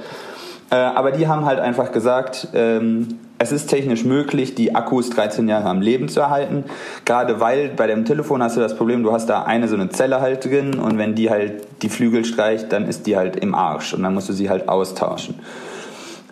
Äh, 0.71 0.77
aber 0.77 1.11
die 1.11 1.27
haben 1.27 1.45
halt 1.45 1.59
einfach 1.59 1.93
gesagt, 1.93 2.49
ähm, 2.55 3.19
es 3.39 3.53
ist 3.53 3.69
technisch 3.69 4.05
möglich, 4.05 4.55
die 4.55 4.75
Akkus 4.75 5.11
13 5.11 5.49
Jahre 5.49 5.69
am 5.69 5.81
Leben 5.81 6.09
zu 6.09 6.21
erhalten. 6.21 6.65
Gerade 7.05 7.41
weil 7.41 7.71
bei 7.71 7.87
dem 7.87 8.05
Telefon 8.05 8.43
hast 8.43 8.57
du 8.57 8.61
das 8.61 8.77
Problem, 8.77 9.03
du 9.03 9.13
hast 9.13 9.27
da 9.27 9.43
eine 9.43 9.67
so 9.67 9.75
eine 9.75 9.89
Zelle 9.89 10.21
halt 10.21 10.45
drin 10.45 10.79
und 10.79 10.99
wenn 10.99 11.15
die 11.15 11.31
halt 11.31 11.67
die 11.83 11.89
Flügel 11.89 12.25
streicht, 12.25 12.71
dann 12.73 12.87
ist 12.87 13.07
die 13.07 13.17
halt 13.17 13.37
im 13.37 13.55
Arsch 13.55 13.95
und 13.95 14.03
dann 14.03 14.15
musst 14.15 14.29
du 14.29 14.33
sie 14.33 14.51
halt 14.51 14.69
austauschen. 14.69 15.37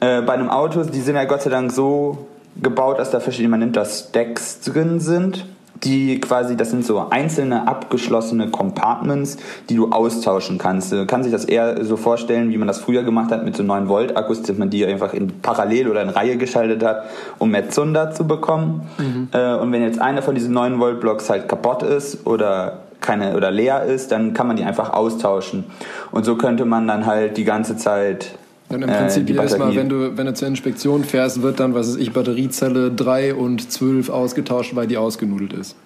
Äh, 0.01 0.23
bei 0.23 0.35
einem 0.35 0.51
Auto, 0.51 0.85
die 0.85 1.01
sind 1.01 1.17
ja 1.17 1.25
Gott 1.25 1.43
sei 1.43 1.51
Dank 1.51 1.73
so 1.73 2.29
gebaut, 2.61 2.99
dass 2.99 3.11
da 3.11 3.21
verschiedene, 3.21 3.51
man 3.51 3.61
nimmt 3.61 3.77
das 3.77 4.09
Stacks 4.11 4.61
drin 4.61 5.01
sind, 5.01 5.47
die 5.85 6.21
quasi, 6.21 6.57
das 6.57 6.71
sind 6.71 6.85
so 6.85 7.07
einzelne 7.11 7.69
abgeschlossene 7.69 8.51
Compartments, 8.51 9.37
die 9.69 9.77
du 9.77 9.91
austauschen 9.91 10.59
kannst. 10.59 10.93
Du 10.93 11.07
kannst 11.07 11.25
sich 11.25 11.33
das 11.33 11.45
eher 11.45 11.85
so 11.85 11.97
vorstellen, 11.97 12.51
wie 12.51 12.59
man 12.59 12.69
das 12.69 12.79
früher 12.79 13.03
gemacht 13.03 13.31
hat 13.31 13.45
mit 13.45 13.57
so 13.57 13.63
9 13.63 13.89
Volt 13.89 14.17
Akkus, 14.17 14.43
dass 14.43 14.57
man 14.57 14.71
die 14.71 14.85
einfach 14.85 15.15
in 15.15 15.41
parallel 15.41 15.89
oder 15.89 16.03
in 16.03 16.09
Reihe 16.09 16.37
geschaltet 16.37 16.83
hat, 16.85 17.05
um 17.39 17.51
mehr 17.51 17.71
Zunder 17.71 18.11
zu 18.11 18.27
bekommen. 18.27 18.89
Mhm. 18.99 19.29
Äh, 19.33 19.55
und 19.55 19.73
wenn 19.73 19.83
jetzt 19.83 20.01
einer 20.01 20.23
von 20.23 20.35
diesen 20.35 20.53
9 20.53 20.81
Volt 20.81 21.01
Blocks 21.01 21.31
halt 21.31 21.49
kaputt 21.49 21.83
ist 21.83 22.27
oder 22.27 22.81
keine 23.01 23.37
oder 23.37 23.51
leer 23.51 23.85
ist, 23.85 24.11
dann 24.11 24.35
kann 24.35 24.47
man 24.47 24.57
die 24.57 24.65
einfach 24.65 24.93
austauschen. 24.93 25.65
Und 26.11 26.25
so 26.25 26.37
könnte 26.37 26.65
man 26.65 26.89
dann 26.89 27.07
halt 27.07 27.37
die 27.37 27.45
ganze 27.45 27.77
Zeit 27.77 28.33
Dann 28.69 28.83
im 28.83 28.91
Prinzip 28.91 29.29
äh, 29.29 29.33
jedes 29.33 29.57
Mal, 29.57 29.75
wenn 29.75 29.89
du, 29.89 30.17
wenn 30.17 30.27
du 30.27 30.35
zur 30.35 30.49
Inspektion 30.49 31.05
fährst, 31.05 31.41
wird 31.43 31.59
dann, 31.61 31.75
was 31.75 31.89
weiß 31.89 31.97
ich, 31.97 32.13
Batteriezelle 32.13 32.91
3 32.91 33.35
und 33.35 33.71
12 33.71 34.11
ausgetauscht, 34.11 34.77
weil 34.77 34.87
die 34.87 34.99
ausgenudelt 34.99 35.55
ist. 35.55 35.77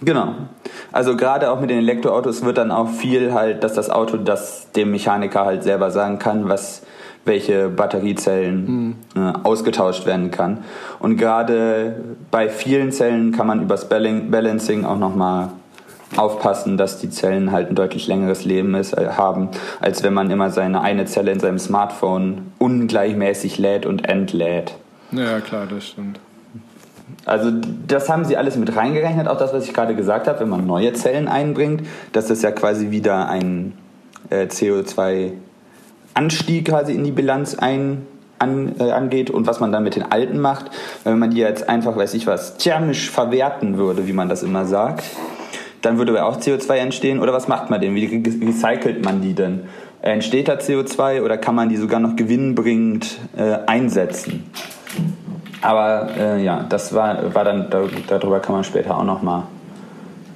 Genau. 0.00 0.34
Also 0.92 1.16
gerade 1.16 1.50
auch 1.50 1.60
mit 1.60 1.70
den 1.70 1.78
Elektroautos 1.78 2.44
wird 2.44 2.58
dann 2.58 2.70
auch 2.70 2.88
viel 2.90 3.32
halt, 3.32 3.64
dass 3.64 3.74
das 3.74 3.90
Auto 3.90 4.16
das 4.16 4.70
dem 4.72 4.90
Mechaniker 4.90 5.44
halt 5.44 5.64
selber 5.64 5.90
sagen 5.90 6.18
kann, 6.18 6.48
was 6.48 6.82
welche 7.24 7.68
Batteriezellen 7.68 8.96
mhm. 9.14 9.22
äh, 9.22 9.32
ausgetauscht 9.42 10.06
werden 10.06 10.30
kann. 10.30 10.64
Und 10.98 11.16
gerade 11.16 11.96
bei 12.30 12.48
vielen 12.48 12.92
Zellen 12.92 13.32
kann 13.32 13.46
man 13.46 13.62
übers 13.62 13.88
Balancing 13.88 14.84
auch 14.84 14.98
nochmal 14.98 15.50
aufpassen, 16.16 16.76
dass 16.76 16.98
die 16.98 17.10
Zellen 17.10 17.52
halt 17.52 17.68
ein 17.68 17.74
deutlich 17.74 18.06
längeres 18.06 18.44
Leben 18.44 18.74
ist, 18.74 18.94
äh, 18.94 19.08
haben, 19.16 19.48
als 19.80 20.02
wenn 20.02 20.14
man 20.14 20.30
immer 20.30 20.50
seine 20.50 20.80
eine 20.80 21.04
Zelle 21.04 21.32
in 21.32 21.40
seinem 21.40 21.58
Smartphone 21.58 22.52
ungleichmäßig 22.58 23.58
lädt 23.58 23.86
und 23.86 24.08
entlädt. 24.08 24.74
Ja, 25.12 25.40
klar, 25.40 25.66
das 25.66 25.86
stimmt. 25.86 26.18
Also 27.24 27.50
das 27.86 28.08
haben 28.08 28.24
sie 28.24 28.36
alles 28.36 28.56
mit 28.56 28.74
reingerechnet, 28.74 29.28
auch 29.28 29.38
das, 29.38 29.52
was 29.52 29.64
ich 29.64 29.74
gerade 29.74 29.94
gesagt 29.94 30.28
habe, 30.28 30.40
wenn 30.40 30.48
man 30.48 30.66
neue 30.66 30.92
Zellen 30.94 31.28
einbringt, 31.28 31.86
dass 32.12 32.26
das 32.26 32.42
ja 32.42 32.50
quasi 32.50 32.90
wieder 32.90 33.28
ein 33.28 33.74
äh, 34.30 34.46
CO2-Anstieg 34.46 36.66
quasi 36.66 36.94
in 36.94 37.04
die 37.04 37.12
Bilanz 37.12 37.54
ein, 37.54 38.06
an, 38.38 38.76
äh, 38.78 38.92
angeht 38.92 39.30
und 39.30 39.46
was 39.46 39.60
man 39.60 39.72
dann 39.72 39.84
mit 39.84 39.96
den 39.96 40.10
alten 40.10 40.38
macht. 40.38 40.70
Wenn 41.04 41.18
man 41.18 41.30
die 41.30 41.38
jetzt 41.38 41.68
einfach, 41.68 41.96
weiß 41.96 42.14
ich 42.14 42.26
was, 42.26 42.56
thermisch 42.56 43.10
verwerten 43.10 43.76
würde, 43.76 44.06
wie 44.06 44.12
man 44.12 44.28
das 44.28 44.42
immer 44.42 44.64
sagt, 44.64 45.04
dann 45.82 45.98
würde 45.98 46.24
auch 46.24 46.38
CO2 46.38 46.74
entstehen. 46.74 47.20
Oder 47.20 47.32
was 47.32 47.48
macht 47.48 47.70
man 47.70 47.80
denn? 47.80 47.94
Wie 47.94 48.06
recycelt 48.44 49.04
man 49.04 49.20
die 49.20 49.34
denn? 49.34 49.62
Entsteht 50.00 50.48
da 50.48 50.54
CO2 50.54 51.22
oder 51.22 51.38
kann 51.38 51.54
man 51.54 51.68
die 51.68 51.76
sogar 51.76 52.00
noch 52.00 52.16
gewinnbringend 52.16 53.18
äh, 53.36 53.58
einsetzen? 53.66 54.44
Aber 55.60 56.08
äh, 56.16 56.44
ja, 56.44 56.64
das 56.68 56.94
war, 56.94 57.34
war 57.34 57.44
dann, 57.44 57.68
darüber 58.06 58.40
kann 58.40 58.54
man 58.54 58.64
später 58.64 58.96
auch 58.96 59.04
nochmal 59.04 59.42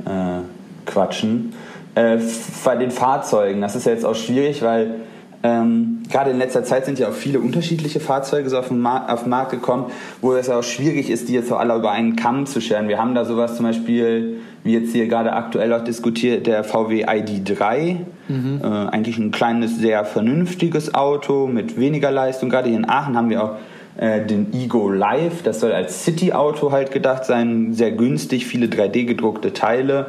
äh, 0.05 0.40
quatschen. 0.87 1.52
Äh, 1.94 2.18
bei 2.64 2.76
den 2.76 2.90
Fahrzeugen, 2.90 3.61
das 3.61 3.76
ist 3.76 3.87
ja 3.87 3.92
jetzt 3.92 4.05
auch 4.05 4.16
schwierig, 4.16 4.62
weil 4.62 4.96
ähm, 5.44 6.02
gerade 6.11 6.31
in 6.31 6.38
letzter 6.38 6.64
Zeit 6.64 6.85
sind 6.85 6.98
ja 6.98 7.09
auch 7.09 7.14
viele 7.14 7.40
unterschiedliche 7.40 8.00
Fahrzeuge 8.00 8.48
so 8.48 8.59
auf 8.59 8.68
den, 8.68 8.81
Markt, 8.81 9.11
auf 9.11 9.22
den 9.22 9.31
Markt 9.31 9.50
gekommen, 9.50 9.87
wo 10.20 10.35
es 10.35 10.48
auch 10.48 10.62
schwierig 10.62 11.11
ist, 11.11 11.28
die 11.28 11.35
jetzt 11.35 11.52
auch 11.52 11.59
alle 11.59 11.74
über 11.74 11.90
einen 11.90 12.16
Kamm 12.16 12.46
zu 12.46 12.61
scheren. 12.61 12.88
Wir 12.88 12.98
haben 12.98 13.14
da 13.14 13.24
sowas 13.24 13.57
zum 13.57 13.66
Beispiel, 13.66 14.40
wie 14.64 14.72
jetzt 14.72 14.92
hier 14.92 15.09
gerade 15.09 15.33
aktuell 15.33 15.72
auch 15.72 15.83
diskutiert, 15.83 16.46
der 16.46 16.62
VW 16.64 17.05
ID3. 17.05 17.96
Mhm. 18.29 18.61
Äh, 18.62 18.66
eigentlich 18.66 19.18
ein 19.18 19.31
kleines, 19.31 19.79
sehr 19.79 20.05
vernünftiges 20.05 20.94
Auto 20.94 21.46
mit 21.46 21.79
weniger 21.79 22.11
Leistung. 22.11 22.48
Gerade 22.48 22.68
hier 22.68 22.79
in 22.79 22.88
Aachen 22.88 23.16
haben 23.16 23.31
wir 23.31 23.42
auch 23.42 23.57
äh, 23.96 24.25
den 24.25 24.53
Ego 24.53 24.88
Live. 24.88 25.42
Das 25.42 25.61
soll 25.61 25.72
als 25.72 26.05
City-Auto 26.05 26.70
halt 26.70 26.92
gedacht 26.92 27.25
sein. 27.25 27.75
Sehr 27.75 27.90
günstig, 27.90 28.46
viele 28.46 28.66
3D 28.66 29.05
gedruckte 29.05 29.53
Teile. 29.53 30.07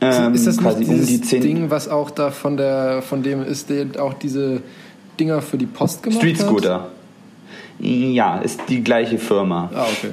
Ähm, 0.00 0.34
ist 0.34 0.46
das 0.46 0.58
quasi 0.58 0.84
um 0.84 1.06
die 1.06 1.20
Ding, 1.20 1.70
was 1.70 1.88
auch 1.88 2.10
da 2.10 2.30
von 2.30 2.56
der 2.56 3.02
von 3.02 3.22
dem 3.22 3.42
ist, 3.42 3.70
der 3.70 3.86
auch 3.98 4.14
diese 4.14 4.62
Dinger 5.18 5.42
für 5.42 5.58
die 5.58 5.66
Post 5.66 6.02
gemacht 6.02 6.20
Street 6.20 6.38
Scooter. 6.38 6.74
Hat? 6.74 6.90
Ja, 7.78 8.38
ist 8.38 8.60
die 8.68 8.82
gleiche 8.82 9.18
Firma. 9.18 9.70
Ah, 9.74 9.84
okay. 9.84 10.12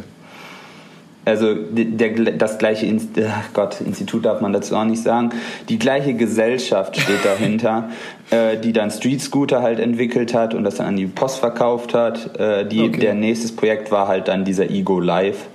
Also 1.27 1.55
der, 1.55 2.11
das 2.33 2.57
gleiche 2.57 2.85
Inst 2.85 3.09
Ach 3.19 3.53
Gott, 3.53 3.81
Institut 3.81 4.23
darf 4.23 4.39
man 4.39 4.53
dazu 4.53 4.77
auch 4.77 4.85
nicht 4.85 5.03
sagen. 5.03 5.31
Die 5.67 5.77
gleiche 5.77 6.13
Gesellschaft 6.13 6.95
steht 6.95 7.25
dahinter, 7.25 7.89
äh, 8.29 8.55
die 8.55 8.71
dann 8.71 8.91
Street 8.91 9.21
Scooter 9.21 9.61
halt 9.61 9.79
entwickelt 9.79 10.33
hat 10.33 10.53
und 10.53 10.63
das 10.63 10.75
dann 10.75 10.87
an 10.87 10.95
die 10.95 11.05
Post 11.05 11.39
verkauft 11.39 11.93
hat. 11.93 12.39
Äh, 12.39 12.65
die, 12.65 12.81
okay. 12.81 12.99
Der 13.01 13.13
nächstes 13.13 13.53
Projekt 13.53 13.91
war 13.91 14.07
halt 14.07 14.29
dann 14.29 14.45
dieser 14.45 14.69
Ego 14.69 15.01
Live. 15.01 15.47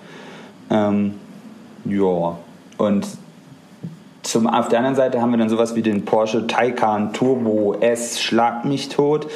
Ähm, 0.70 1.14
ja. 1.86 2.36
Und 2.76 3.06
zum, 4.22 4.46
auf 4.46 4.68
der 4.68 4.78
anderen 4.78 4.96
Seite 4.96 5.22
haben 5.22 5.30
wir 5.30 5.38
dann 5.38 5.48
sowas 5.48 5.74
wie 5.74 5.82
den 5.82 6.04
Porsche 6.04 6.46
Taycan 6.46 7.14
Turbo 7.14 7.76
S 7.80 8.20
Schlag 8.20 8.66
mich 8.66 8.90
tot. 8.90 9.26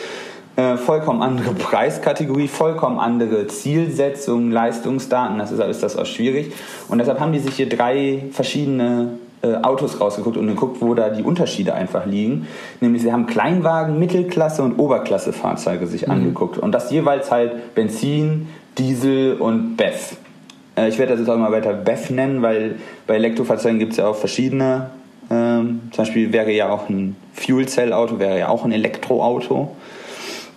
Äh, 0.57 0.79
vollkommen 0.79 1.23
andere 1.23 1.53
Preiskategorie, 1.55 2.49
vollkommen 2.49 2.99
andere 2.99 3.47
Zielsetzung, 3.47 4.51
Leistungsdaten, 4.51 5.39
das 5.39 5.53
ist, 5.53 5.61
ist 5.61 5.83
das 5.83 5.97
auch 5.97 6.07
schwierig. 6.07 6.53
Und 6.89 6.99
deshalb 6.99 7.21
haben 7.21 7.33
die 7.33 7.41
sich 7.41 7.57
hier 7.57 7.69
drei 7.69 8.25
verschiedene 8.33 9.19
äh, 9.43 9.57
Autos 9.57 10.01
rausgeguckt 10.01 10.39
und 10.39 10.47
geguckt, 10.47 10.81
wo 10.81 10.95
da 10.95 11.11
die 11.11 11.23
Unterschiede 11.23 11.75
einfach 11.75 12.07
liegen. 12.07 12.47
Nämlich 12.81 13.03
sie 13.03 13.13
haben 13.13 13.27
Kleinwagen, 13.27 13.99
Mittelklasse 13.99 14.63
und 14.63 14.79
Oberklasse-Fahrzeuge 14.79 15.87
sich 15.87 16.07
mhm. 16.07 16.13
angeguckt. 16.13 16.57
Und 16.57 16.73
das 16.73 16.91
jeweils 16.91 17.31
halt 17.31 17.75
Benzin, 17.75 18.49
Diesel 18.79 19.37
und 19.39 19.77
BEF. 19.77 20.17
Äh, 20.77 20.89
ich 20.89 20.99
werde 20.99 21.13
das 21.13 21.21
jetzt 21.21 21.29
auch 21.29 21.37
mal 21.37 21.53
weiter 21.53 21.75
BEF 21.75 22.09
nennen, 22.09 22.41
weil 22.41 22.77
bei 23.07 23.17
Elektrofahrzeugen 23.17 23.79
gibt 23.79 23.93
es 23.93 23.99
ja 23.99 24.07
auch 24.07 24.17
verschiedene. 24.17 24.91
Ähm, 25.31 25.83
zum 25.91 26.05
Beispiel 26.05 26.33
wäre 26.33 26.53
ja 26.53 26.71
auch 26.71 26.89
ein 26.89 27.17
Fuel 27.35 27.67
Cell 27.69 27.93
Auto, 27.93 28.19
wäre 28.19 28.39
ja 28.39 28.49
auch 28.49 28.65
ein 28.65 28.73
Elektroauto. 28.73 29.77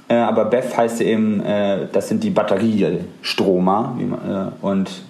Äh, 0.09 0.15
aber 0.15 0.45
BEF 0.45 0.75
heißt 0.75 1.01
eben, 1.01 1.41
äh, 1.45 1.87
das 1.91 2.09
sind 2.09 2.23
die 2.23 2.31
Batteriestromer. 2.31 3.95
Äh, 4.61 4.65
und 4.65 5.03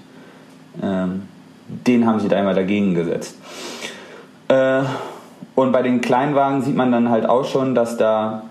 ähm, 0.84 1.24
den 1.68 2.06
haben 2.06 2.20
sie 2.20 2.28
da 2.28 2.38
einmal 2.38 2.56
dagegen 2.56 2.94
gesetzt. 2.94 3.38
Äh, 4.50 4.82
und 5.56 5.72
bei 5.72 5.82
den 5.82 6.02
Kleinwagen 6.02 6.62
sieht 6.62 6.76
man 6.76 6.92
dann 6.92 7.10
halt 7.10 7.28
auch 7.28 7.46
schon, 7.46 7.76
dass 7.76 7.98
da 7.98 8.44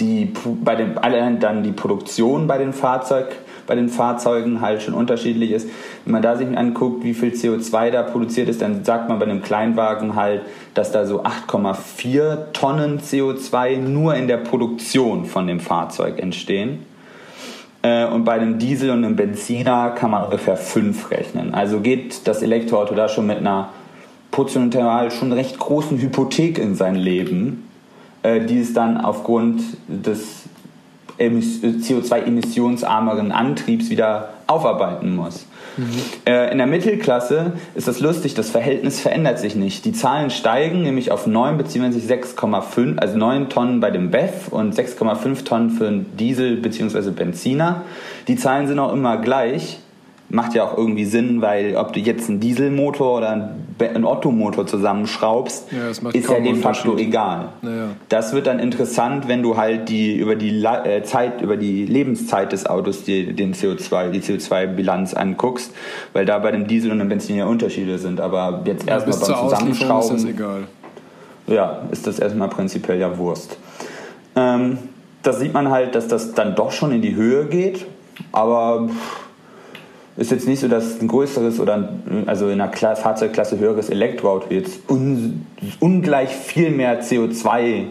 die, 0.00 0.32
bei 0.62 0.74
den, 0.74 1.40
dann 1.40 1.62
die 1.62 1.72
Produktion 1.72 2.46
bei 2.46 2.58
den 2.58 2.72
Fahrzeugen 2.72 3.28
bei 3.66 3.74
den 3.74 3.88
Fahrzeugen 3.88 4.60
halt 4.60 4.82
schon 4.82 4.94
unterschiedlich 4.94 5.50
ist. 5.50 5.68
Wenn 6.04 6.12
man 6.12 6.22
da 6.22 6.36
sich 6.36 6.56
anguckt, 6.56 7.04
wie 7.04 7.14
viel 7.14 7.30
CO2 7.30 7.90
da 7.90 8.02
produziert 8.02 8.48
ist, 8.48 8.62
dann 8.62 8.84
sagt 8.84 9.08
man 9.08 9.18
bei 9.18 9.24
einem 9.24 9.42
Kleinwagen 9.42 10.14
halt, 10.14 10.42
dass 10.74 10.92
da 10.92 11.06
so 11.06 11.22
8,4 11.22 12.52
Tonnen 12.52 13.00
CO2 13.00 13.78
nur 13.78 14.14
in 14.14 14.28
der 14.28 14.38
Produktion 14.38 15.24
von 15.24 15.46
dem 15.46 15.60
Fahrzeug 15.60 16.18
entstehen. 16.18 16.80
Äh, 17.82 18.06
und 18.06 18.24
bei 18.24 18.32
einem 18.32 18.58
Diesel 18.58 18.90
und 18.90 19.04
einem 19.04 19.16
Benziner 19.16 19.90
kann 19.90 20.10
man 20.10 20.24
ungefähr 20.24 20.56
5 20.56 21.10
rechnen. 21.10 21.54
Also 21.54 21.80
geht 21.80 22.26
das 22.26 22.42
Elektroauto 22.42 22.94
da 22.94 23.08
schon 23.08 23.26
mit 23.26 23.38
einer 23.38 23.70
prozentual 24.30 25.12
schon 25.12 25.32
recht 25.32 25.58
großen 25.58 25.98
Hypothek 25.98 26.58
in 26.58 26.74
sein 26.74 26.96
Leben, 26.96 27.68
äh, 28.22 28.40
die 28.40 28.58
es 28.58 28.72
dann 28.72 29.00
aufgrund 29.00 29.62
des 29.86 30.44
CO2-emissionsarmeren 31.18 33.30
Antriebs 33.30 33.90
wieder 33.90 34.30
aufarbeiten 34.46 35.16
muss. 35.16 35.46
Mhm. 35.76 36.02
Äh, 36.26 36.52
in 36.52 36.58
der 36.58 36.66
Mittelklasse 36.66 37.52
ist 37.74 37.88
das 37.88 38.00
lustig, 38.00 38.34
das 38.34 38.50
Verhältnis 38.50 39.00
verändert 39.00 39.38
sich 39.38 39.56
nicht. 39.56 39.84
Die 39.84 39.92
Zahlen 39.92 40.30
steigen 40.30 40.82
nämlich 40.82 41.10
auf 41.10 41.26
9 41.26 41.56
bzw. 41.56 41.98
6,5, 41.98 42.98
also 42.98 43.16
9 43.16 43.48
Tonnen 43.48 43.80
bei 43.80 43.90
dem 43.90 44.10
BEF 44.10 44.48
und 44.48 44.74
6,5 44.74 45.44
Tonnen 45.44 45.70
für 45.70 45.88
einen 45.88 46.16
Diesel 46.16 46.56
bzw. 46.56 47.10
Benziner. 47.10 47.82
Die 48.28 48.36
Zahlen 48.36 48.66
sind 48.66 48.78
auch 48.78 48.92
immer 48.92 49.16
gleich 49.16 49.78
macht 50.34 50.54
ja 50.54 50.64
auch 50.64 50.76
irgendwie 50.76 51.04
Sinn, 51.04 51.40
weil 51.40 51.76
ob 51.76 51.92
du 51.92 52.00
jetzt 52.00 52.28
einen 52.28 52.40
Dieselmotor 52.40 53.18
oder 53.18 53.54
einen 53.78 54.04
Ottomotor 54.04 54.66
zusammenschraubst, 54.66 55.68
ja, 55.70 55.88
ist 55.88 56.02
ja 56.02 56.40
de 56.40 56.54
facto 56.56 56.96
egal. 56.96 57.50
Naja. 57.62 57.90
Das 58.08 58.32
wird 58.32 58.48
dann 58.48 58.58
interessant, 58.58 59.28
wenn 59.28 59.42
du 59.42 59.56
halt 59.56 59.88
die 59.88 60.16
über 60.16 60.34
die 60.34 60.64
äh, 60.64 61.02
Zeit, 61.04 61.40
über 61.40 61.56
die 61.56 61.86
Lebenszeit 61.86 62.52
des 62.52 62.66
Autos 62.66 63.04
die, 63.04 63.32
den 63.32 63.54
CO2, 63.54 64.10
die 64.10 64.20
CO2-Bilanz 64.20 65.14
anguckst, 65.14 65.72
weil 66.12 66.26
da 66.26 66.38
bei 66.40 66.50
dem 66.50 66.66
Diesel 66.66 66.90
und 66.90 66.98
dem 66.98 67.08
Benzin 67.08 67.36
ja 67.36 67.46
Unterschiede 67.46 67.98
sind. 67.98 68.20
Aber 68.20 68.62
jetzt 68.64 68.86
ja, 68.86 68.94
erstmal 68.94 69.18
beim 69.18 69.48
Zusammenschrauben. 69.48 70.16
Ist 70.16 70.24
das 70.24 70.30
egal. 70.30 70.62
Ja, 71.46 71.82
ist 71.92 72.06
das 72.06 72.18
erstmal 72.18 72.48
prinzipiell 72.48 72.98
ja 72.98 73.16
Wurst. 73.18 73.56
Ähm, 74.34 74.78
da 75.22 75.32
sieht 75.32 75.54
man 75.54 75.70
halt, 75.70 75.94
dass 75.94 76.08
das 76.08 76.32
dann 76.34 76.56
doch 76.56 76.72
schon 76.72 76.90
in 76.90 77.02
die 77.02 77.14
Höhe 77.14 77.46
geht, 77.46 77.86
aber 78.32 78.88
ist 80.16 80.30
jetzt 80.30 80.46
nicht 80.46 80.60
so, 80.60 80.68
dass 80.68 81.00
ein 81.00 81.08
größeres 81.08 81.58
oder 81.58 81.88
also 82.26 82.48
in 82.48 82.60
einer 82.60 82.72
Fahrzeugklasse 82.72 83.58
höheres 83.58 83.90
Elektroauto 83.90 84.46
jetzt 84.50 84.88
un, 84.88 85.46
ungleich 85.80 86.30
viel 86.30 86.70
mehr 86.70 87.02
CO2 87.02 87.86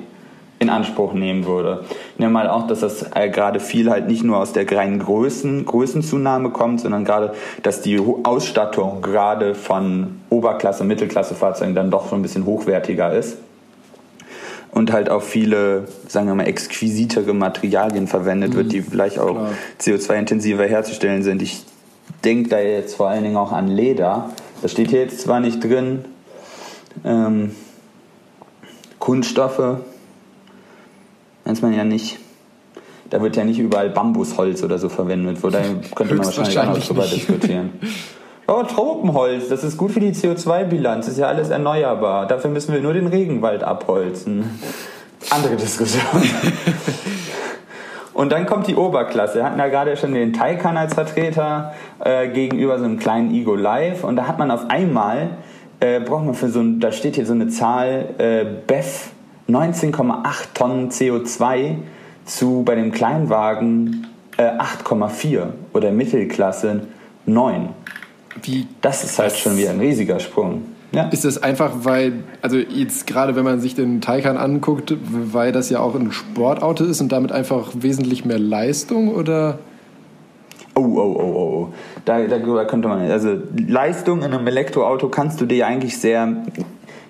in 0.60 0.70
Anspruch 0.70 1.14
nehmen 1.14 1.46
würde. 1.46 1.84
Ich 2.14 2.20
nehme 2.20 2.32
mal 2.32 2.50
auch, 2.50 2.68
dass 2.68 2.80
das 2.80 3.06
äh, 3.14 3.30
gerade 3.30 3.60
viel 3.60 3.90
halt 3.90 4.08
nicht 4.08 4.24
nur 4.24 4.38
aus 4.38 4.54
der 4.54 4.70
reinen 4.72 5.00
Größen, 5.00 5.66
Größenzunahme 5.66 6.52
kommt, 6.52 6.80
sondern 6.80 7.04
gerade, 7.04 7.34
dass 7.64 7.82
die 7.82 8.00
Ausstattung 8.24 9.02
gerade 9.02 9.56
von 9.56 10.22
Oberklasse, 10.30 10.86
Mittelklasse 10.86 11.36
Fahrzeugen 11.36 11.76
dann 11.76 11.92
doch 11.92 12.10
schon 12.10 12.20
ein 12.20 12.22
bisschen 12.22 12.46
hochwertiger 12.46 13.14
ist 13.14 13.38
und 14.72 14.92
halt 14.92 15.10
auch 15.10 15.22
viele, 15.22 15.86
sagen 16.08 16.28
wir 16.28 16.36
mal, 16.36 16.48
exquisitere 16.48 17.34
Materialien 17.34 18.08
verwendet 18.08 18.54
mhm. 18.54 18.58
wird, 18.58 18.72
die 18.72 18.82
vielleicht 18.82 19.20
auch 19.20 19.50
CO2-intensiver 19.82 20.66
herzustellen 20.66 21.24
sind. 21.24 21.42
Ich 21.42 21.66
denke 22.24 22.50
da 22.50 22.60
jetzt 22.60 22.96
vor 22.96 23.10
allen 23.10 23.24
Dingen 23.24 23.38
auch 23.38 23.52
an 23.52 23.68
Leder. 23.68 24.30
Das 24.62 24.72
steht 24.72 24.90
hier 24.90 25.02
jetzt 25.02 25.22
zwar 25.22 25.40
nicht 25.40 25.64
drin. 25.64 26.06
Ähm, 27.04 27.52
Kunststoffe. 29.00 29.78
Weiß 31.46 31.62
man 31.62 31.74
ja 31.74 31.84
nicht. 31.84 32.20
Da 33.10 33.22
wird 33.22 33.36
ja 33.36 33.44
nicht 33.44 33.60
überall 33.60 33.90
Bambusholz 33.90 34.64
oder 34.64 34.80
so 34.80 34.90
verwendet, 34.90 35.44
wo 35.44 35.50
da 35.50 35.60
könnte 35.94 36.16
man 36.16 36.26
wahrscheinlich 36.26 36.58
auch 36.58 36.66
noch 36.66 36.80
drüber 36.80 37.06
diskutieren. 37.06 37.72
Oh, 38.46 38.62
Tropenholz, 38.64 39.48
das 39.48 39.64
ist 39.64 39.78
gut 39.78 39.92
für 39.92 40.02
die 40.02 40.12
CO2-Bilanz, 40.12 41.08
ist 41.08 41.18
ja 41.18 41.28
alles 41.28 41.48
erneuerbar. 41.48 42.28
Dafür 42.28 42.50
müssen 42.50 42.74
wir 42.74 42.82
nur 42.82 42.94
den 42.94 43.08
Regenwald 43.08 43.64
abholzen. 43.64 44.60
Andere 45.30 45.56
Diskussion. 45.56 46.04
Und 48.14 48.32
dann 48.32 48.46
kommt 48.46 48.68
die 48.68 48.76
Oberklasse. 48.76 49.36
Wir 49.36 49.46
hatten 49.46 49.60
ja 49.60 49.68
gerade 49.68 49.98
schon 49.98 50.14
den 50.14 50.34
Taycan 50.34 50.78
als 50.78 50.94
Vertreter 50.94 51.74
äh, 52.04 52.28
gegenüber 52.28 52.78
so 52.78 52.86
einem 52.86 53.00
kleinen 53.00 53.34
Ego 53.34 53.56
Live. 53.56 54.04
Und 54.04 54.16
da 54.16 54.28
hat 54.28 54.38
man 54.38 54.52
auf 54.52 54.70
einmal, 54.70 55.30
äh, 55.80 56.00
braucht 56.00 56.26
man 56.26 56.36
für 56.36 56.50
so 56.50 56.60
ein, 56.60 56.80
da 56.80 56.92
steht 56.92 57.16
hier 57.16 57.26
so 57.26 57.34
eine 57.34 57.48
Zahl, 57.48 58.10
äh, 58.20 58.46
BEF 58.68 59.10
19,8 59.50 60.54
Tonnen 60.54 60.90
CO2 60.90 61.78
zu 62.26 62.64
bei 62.64 62.76
dem 62.76 62.92
Kleinwagen 62.92 64.08
äh, 64.38 64.44
8,4 64.44 65.48
oder 65.74 65.92
Mittelklasse 65.92 66.82
9. 67.26 67.70
Wie 68.42 68.68
das 68.82 69.04
ist 69.04 69.20
halt 69.20 69.36
schon 69.36 69.58
wieder 69.58 69.72
ein 69.72 69.80
riesiger 69.80 70.20
Sprung. 70.20 70.64
Ja. 70.94 71.08
Ist 71.10 71.26
das 71.26 71.42
einfach, 71.42 71.72
weil, 71.84 72.24
also 72.42 72.58
jetzt 72.58 73.08
gerade 73.08 73.36
wenn 73.36 73.44
man 73.44 73.60
sich 73.60 73.74
den 73.74 74.00
Taycan 74.00 74.38
anguckt, 74.38 74.94
weil 75.02 75.52
das 75.52 75.70
ja 75.70 75.80
auch 75.80 75.96
ein 75.96 76.12
Sportauto 76.12 76.84
ist 76.84 77.02
und 77.02 77.12
damit 77.12 77.32
einfach 77.32 77.72
wesentlich 77.74 78.26
mehr 78.26 78.38
Leistung 78.38 79.14
oder? 79.14 79.58
Oh, 80.76 80.82
oh, 80.82 80.86
oh, 80.86 81.22
oh, 81.22 81.68
oh. 81.70 81.74
Da, 82.06 82.26
da 82.28 82.66
könnte 82.66 82.88
man, 82.88 83.10
also 83.10 83.38
Leistung 83.56 84.20
in 84.20 84.34
einem 84.34 84.46
Elektroauto 84.46 85.10
kannst 85.10 85.42
du 85.42 85.46
dir 85.46 85.66
eigentlich 85.66 85.98
sehr 85.98 86.44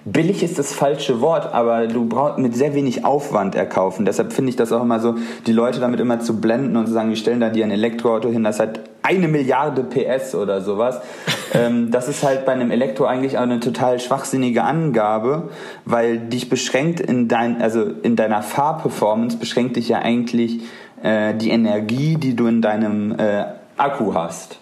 billig 0.06 0.44
ist 0.44 0.60
das 0.60 0.74
falsche 0.74 1.22
Wort, 1.22 1.54
aber 1.54 1.88
du 1.88 2.06
brauchst 2.08 2.38
mit 2.38 2.56
sehr 2.56 2.74
wenig 2.74 3.06
Aufwand 3.06 3.56
erkaufen. 3.56 4.06
Deshalb 4.06 4.34
finde 4.34 4.50
ich 4.50 4.56
das 4.56 4.72
auch 4.72 4.82
immer 4.82 5.00
so, 5.00 5.16
die 5.48 5.54
Leute 5.54 5.80
damit 5.80 6.00
immer 6.00 6.20
zu 6.20 6.40
blenden 6.42 6.76
und 6.76 6.88
zu 6.88 6.94
sagen, 6.94 7.10
wir 7.10 7.16
stellen 7.16 7.40
da 7.40 7.50
dir 7.50 7.64
ein 7.64 7.72
Elektroauto 7.72 8.30
hin, 8.30 8.44
das 8.44 8.60
hat 8.60 8.82
eine 9.04 9.28
Milliarde 9.28 9.84
PS 9.84 10.34
oder 10.34 10.62
sowas. 10.62 11.00
ähm, 11.54 11.92
das 11.92 12.08
ist 12.08 12.24
halt 12.24 12.46
bei 12.46 12.54
einem 12.54 12.72
Elektro 12.72 13.06
eigentlich 13.06 13.38
auch 13.38 13.44
eine 13.44 13.60
total 13.60 14.00
schwachsinnige 14.00 14.64
Angabe, 14.64 15.50
weil 15.86 16.18
dich 16.18 16.50
beschränkt 16.50 17.00
in 17.00 17.28
dein, 17.28 17.62
also 17.62 17.84
in 17.84 18.16
deiner 18.16 18.42
Fahrperformance 18.42 19.38
beschränkt 19.38 19.76
dich 19.76 19.90
ja 19.90 20.00
eigentlich 20.00 20.62
äh, 21.04 21.36
die 21.36 21.52
Energie, 21.52 22.16
die 22.16 22.36
du 22.36 22.48
in 22.48 22.62
deinem 22.62 23.18
äh, 23.20 23.46
Akku 23.78 24.14
hast. 24.14 24.58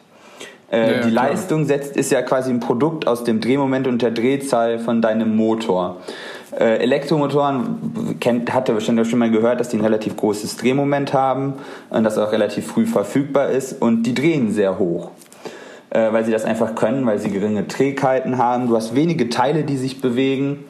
Äh, 0.72 0.80
ja, 0.80 1.02
die 1.02 1.12
klar. 1.12 1.30
Leistung 1.30 1.66
setzt, 1.66 1.98
ist 1.98 2.12
ja 2.12 2.22
quasi 2.22 2.50
ein 2.50 2.62
Produkt 2.62 3.06
aus 3.06 3.24
dem 3.24 3.42
Drehmoment 3.42 3.88
und 3.88 4.02
der 4.02 4.12
Drehzahl 4.12 4.80
von 4.80 5.02
deinem 5.02 5.36
Motor. 5.36 5.98
Äh, 6.58 6.80
Elektromotoren 6.80 8.18
kennt, 8.20 8.54
hatte 8.54 8.74
wahrscheinlich 8.74 9.10
schon 9.10 9.20
mal 9.20 9.32
gehört, 9.32 9.60
dass 9.60 9.70
die 9.70 9.78
ein 9.78 9.84
relativ 9.84 10.18
großes 10.18 10.58
Drehmoment 10.58 11.14
haben 11.14 11.54
und 11.90 12.04
das 12.04 12.18
auch 12.18 12.32
relativ 12.32 12.68
früh 12.68 12.86
verfügbar 12.86 13.50
ist 13.50 13.82
und 13.82 14.04
die 14.04 14.14
drehen 14.14 14.52
sehr 14.52 14.78
hoch. 14.78 15.12
Äh, 15.92 16.12
weil 16.12 16.26
sie 16.26 16.32
das 16.32 16.46
einfach 16.46 16.76
können, 16.76 17.06
weil 17.06 17.20
sie 17.20 17.30
geringe 17.32 17.68
Trägheiten 17.68 18.38
haben. 18.38 18.68
Du 18.68 18.76
hast 18.76 18.96
wenige 18.96 19.30
Teile, 19.30 19.64
die 19.64 19.78
sich 19.78 20.02
bewegen. 20.02 20.66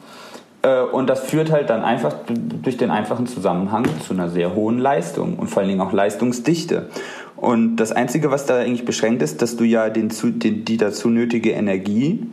Äh, 0.62 0.82
und 0.82 1.08
das 1.08 1.20
führt 1.20 1.50
halt 1.50 1.70
dann 1.70 1.82
einfach 1.82 2.14
durch 2.28 2.76
den 2.76 2.90
einfachen 2.90 3.26
Zusammenhang 3.26 3.84
zu 4.06 4.14
einer 4.14 4.28
sehr 4.28 4.54
hohen 4.54 4.78
Leistung 4.78 5.36
und 5.36 5.48
vor 5.48 5.60
allen 5.60 5.68
Dingen 5.68 5.80
auch 5.80 5.92
Leistungsdichte. 5.92 6.88
Und 7.36 7.76
das 7.76 7.90
Einzige, 7.90 8.30
was 8.30 8.46
da 8.46 8.58
eigentlich 8.58 8.84
beschränkt 8.84 9.22
ist, 9.22 9.42
dass 9.42 9.56
du 9.56 9.64
ja 9.64 9.90
den, 9.90 10.10
die 10.10 10.76
dazu 10.76 11.08
nötige 11.08 11.50
Energie 11.50 12.26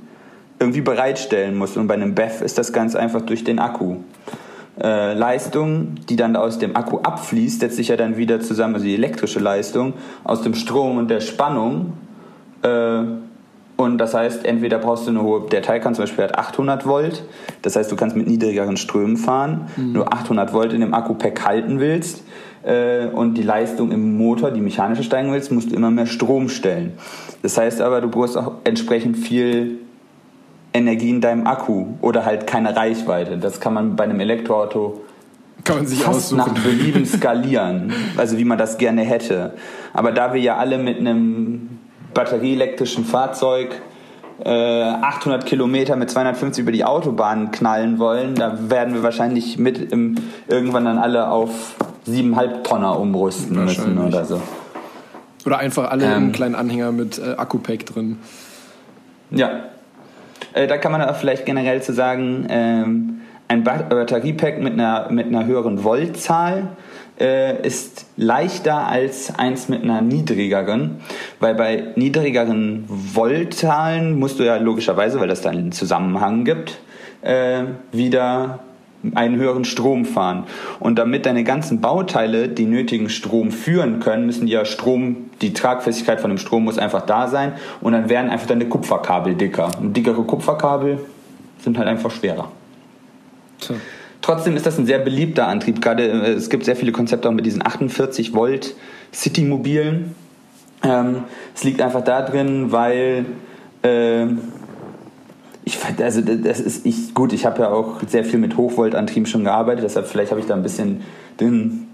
irgendwie 0.59 0.81
bereitstellen 0.81 1.57
musst. 1.57 1.77
Und 1.77 1.87
bei 1.87 1.93
einem 1.93 2.15
BEF 2.15 2.41
ist 2.41 2.57
das 2.57 2.73
ganz 2.73 2.95
einfach 2.95 3.21
durch 3.21 3.43
den 3.43 3.59
Akku. 3.59 3.97
Äh, 4.81 5.13
Leistung, 5.13 5.95
die 6.07 6.15
dann 6.15 6.35
aus 6.35 6.59
dem 6.59 6.75
Akku 6.75 6.99
abfließt, 6.99 7.59
setzt 7.59 7.75
sich 7.75 7.89
ja 7.89 7.97
dann 7.97 8.17
wieder 8.17 8.39
zusammen, 8.39 8.75
also 8.75 8.85
die 8.85 8.93
elektrische 8.93 9.39
Leistung, 9.39 9.93
aus 10.23 10.41
dem 10.41 10.53
Strom 10.53 10.97
und 10.97 11.09
der 11.09 11.19
Spannung. 11.19 11.93
Äh, 12.61 13.01
und 13.75 13.97
das 13.97 14.13
heißt, 14.13 14.45
entweder 14.45 14.77
brauchst 14.77 15.07
du 15.07 15.11
eine 15.11 15.21
hohe, 15.21 15.47
der 15.49 15.61
Teil 15.61 15.79
kann 15.79 15.95
zum 15.95 16.03
Beispiel 16.03 16.25
hat 16.25 16.37
800 16.37 16.85
Volt, 16.85 17.23
das 17.61 17.77
heißt, 17.77 17.89
du 17.89 17.95
kannst 17.95 18.15
mit 18.15 18.27
niedrigeren 18.27 18.75
Strömen 18.75 19.15
fahren. 19.15 19.69
Mhm. 19.77 19.93
Nur 19.93 20.13
800 20.13 20.53
Volt 20.53 20.73
in 20.73 20.81
dem 20.81 20.93
Akku-Pack 20.93 21.45
halten 21.45 21.79
willst, 21.79 22.23
äh, 22.63 23.07
und 23.07 23.35
die 23.35 23.41
Leistung 23.41 23.91
im 23.91 24.17
Motor, 24.17 24.51
die 24.51 24.61
mechanische 24.61 25.03
steigen 25.03 25.31
willst, 25.31 25.51
musst 25.51 25.71
du 25.71 25.75
immer 25.75 25.91
mehr 25.91 26.05
Strom 26.05 26.49
stellen. 26.49 26.93
Das 27.41 27.57
heißt 27.57 27.81
aber, 27.81 28.01
du 28.01 28.09
brauchst 28.09 28.37
auch 28.37 28.53
entsprechend 28.63 29.17
viel 29.17 29.79
Energie 30.73 31.09
in 31.09 31.21
deinem 31.21 31.47
Akku 31.47 31.87
oder 32.01 32.25
halt 32.25 32.47
keine 32.47 32.75
Reichweite. 32.75 33.37
Das 33.37 33.59
kann 33.59 33.73
man 33.73 33.95
bei 33.95 34.03
einem 34.03 34.19
Elektroauto 34.19 35.01
kann 35.63 35.77
man 35.77 35.87
sich 35.87 36.01
fast 36.01 36.33
aussuchen. 36.33 36.37
nach 36.37 36.63
Belieben 36.63 37.05
skalieren, 37.05 37.93
also 38.17 38.37
wie 38.37 38.45
man 38.45 38.57
das 38.57 38.77
gerne 38.77 39.01
hätte. 39.01 39.53
Aber 39.93 40.11
da 40.11 40.33
wir 40.33 40.41
ja 40.41 40.57
alle 40.57 40.77
mit 40.77 40.99
einem 40.99 41.79
batterieelektrischen 42.13 43.05
Fahrzeug 43.05 43.81
800 44.45 45.43
äh, 45.43 45.45
Kilometer 45.45 45.97
mit 45.97 46.09
250 46.09 46.61
über 46.61 46.71
die 46.71 46.85
Autobahn 46.85 47.51
knallen 47.51 47.99
wollen, 47.99 48.35
da 48.35 48.69
werden 48.69 48.93
wir 48.93 49.03
wahrscheinlich 49.03 49.57
mit 49.57 49.91
im, 49.91 50.15
irgendwann 50.47 50.85
dann 50.85 50.97
alle 50.97 51.29
auf 51.29 51.75
7,5 52.07 52.63
Tonner 52.63 52.97
umrüsten 52.99 53.65
müssen 53.65 53.97
oder 53.97 54.23
so. 54.23 54.41
Oder 55.45 55.57
einfach 55.59 55.91
alle 55.91 56.05
ähm, 56.05 56.13
einen 56.13 56.31
kleinen 56.31 56.55
Anhänger 56.55 56.91
mit 56.91 57.19
äh, 57.19 57.35
Akku-Pack 57.35 57.85
drin. 57.85 58.17
Ja. 59.31 59.49
Äh, 60.53 60.67
da 60.67 60.77
kann 60.77 60.91
man 60.91 61.01
aber 61.01 61.13
vielleicht 61.13 61.45
generell 61.45 61.81
zu 61.81 61.93
sagen, 61.93 62.47
ähm, 62.49 63.21
ein 63.47 63.63
Batteriepack 63.63 64.61
mit 64.61 64.73
einer, 64.73 65.11
mit 65.11 65.27
einer 65.27 65.45
höheren 65.45 65.79
Voltzahl 65.83 66.67
äh, 67.19 67.65
ist 67.65 68.05
leichter 68.15 68.87
als 68.87 69.37
eins 69.37 69.69
mit 69.69 69.83
einer 69.83 70.01
niedrigeren, 70.01 71.01
weil 71.39 71.55
bei 71.55 71.83
niedrigeren 71.95 72.85
Voltzahlen 72.87 74.17
musst 74.17 74.39
du 74.39 74.43
ja 74.43 74.57
logischerweise, 74.57 75.19
weil 75.19 75.27
das 75.27 75.41
dann 75.41 75.57
einen 75.57 75.71
Zusammenhang 75.71 76.45
gibt, 76.45 76.79
äh, 77.21 77.63
wieder 77.91 78.59
einen 79.15 79.37
höheren 79.37 79.65
Strom 79.65 80.05
fahren. 80.05 80.43
Und 80.79 80.99
damit 80.99 81.25
deine 81.25 81.43
ganzen 81.43 81.81
Bauteile 81.81 82.49
den 82.49 82.69
nötigen 82.69 83.09
Strom 83.09 83.51
führen 83.51 83.99
können, 83.99 84.25
müssen 84.25 84.45
die 84.45 84.53
ja 84.53 84.65
Strom, 84.65 85.29
die 85.41 85.53
Tragfestigkeit 85.53 86.19
von 86.19 86.29
dem 86.29 86.37
Strom 86.37 86.65
muss 86.65 86.77
einfach 86.77 87.01
da 87.05 87.27
sein 87.27 87.53
und 87.81 87.93
dann 87.93 88.09
werden 88.09 88.29
einfach 88.29 88.47
deine 88.47 88.65
Kupferkabel 88.65 89.35
dicker. 89.35 89.71
Und 89.79 89.95
dickere 89.95 90.23
Kupferkabel 90.23 90.99
sind 91.59 91.77
halt 91.77 91.87
einfach 91.87 92.11
schwerer. 92.11 92.51
So. 93.59 93.75
Trotzdem 94.21 94.55
ist 94.55 94.65
das 94.65 94.77
ein 94.77 94.85
sehr 94.85 94.99
beliebter 94.99 95.47
Antrieb. 95.47 95.81
Gerade 95.81 96.07
äh, 96.07 96.33
es 96.33 96.49
gibt 96.49 96.65
sehr 96.65 96.75
viele 96.75 96.91
Konzepte 96.91 97.29
auch 97.29 97.33
mit 97.33 97.45
diesen 97.45 97.65
48 97.65 98.33
Volt 98.33 98.75
City-Mobilen. 99.13 100.15
Ähm, 100.83 101.23
es 101.55 101.63
liegt 101.63 101.81
einfach 101.81 102.03
da 102.03 102.21
drin, 102.21 102.71
weil 102.71 103.25
äh, 103.81 104.25
ich 105.69 106.03
also 106.03 106.21
das 106.21 106.59
ist 106.59 106.85
ich 106.85 107.13
gut. 107.13 107.33
Ich 107.33 107.45
habe 107.45 107.61
ja 107.61 107.69
auch 107.69 108.01
sehr 108.07 108.23
viel 108.23 108.39
mit 108.39 108.57
Hochvoltantrieben 108.57 109.25
schon 109.25 109.43
gearbeitet, 109.43 109.83
deshalb 109.83 110.07
vielleicht 110.07 110.31
habe 110.31 110.41
ich 110.41 110.47
da 110.47 110.55
ein 110.55 110.63
bisschen 110.63 111.01
den 111.39 111.87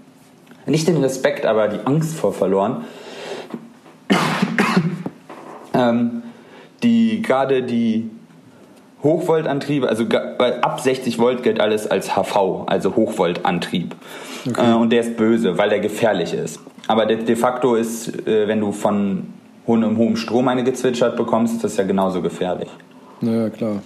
nicht 0.66 0.88
den 0.88 0.96
Respekt, 0.96 1.46
aber 1.46 1.68
die 1.68 1.86
Angst 1.86 2.16
vor 2.16 2.32
verloren. 2.32 2.84
ähm, 5.74 6.22
die 6.82 7.22
gerade 7.22 7.62
die 7.62 8.10
Hochvoltantriebe, 9.02 9.88
also 9.88 10.04
ab 10.06 10.80
60 10.80 11.18
Volt 11.18 11.42
gilt 11.42 11.60
alles 11.60 11.86
als 11.86 12.16
HV, 12.16 12.64
also 12.66 12.96
Hochvoltantrieb. 12.96 13.94
Okay. 14.48 14.72
Äh, 14.72 14.74
und 14.74 14.90
der 14.90 15.00
ist 15.00 15.16
böse, 15.16 15.58
weil 15.58 15.68
der 15.68 15.80
gefährlich 15.80 16.34
ist. 16.34 16.60
Aber 16.88 17.06
de, 17.06 17.22
de 17.22 17.36
facto 17.36 17.74
ist, 17.74 18.26
äh, 18.26 18.48
wenn 18.48 18.60
du 18.60 18.72
von 18.72 19.26
einem 19.68 19.96
hohen 19.96 20.16
Strom 20.16 20.48
eine 20.48 20.64
gezwitschert 20.64 21.16
bekommst, 21.16 21.56
ist 21.56 21.64
das 21.64 21.76
ja 21.76 21.84
genauso 21.84 22.22
gefährlich. 22.22 22.68
Naja, 23.20 23.50
klar. 23.50 23.82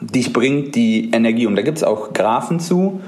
Dich 0.00 0.32
bringt 0.32 0.74
die 0.74 1.10
Energie 1.10 1.46
um. 1.46 1.56
Da 1.56 1.62
gibt 1.62 1.78
es 1.78 1.84
auch 1.84 2.12
Graphen 2.12 2.60
zu. 2.60 3.00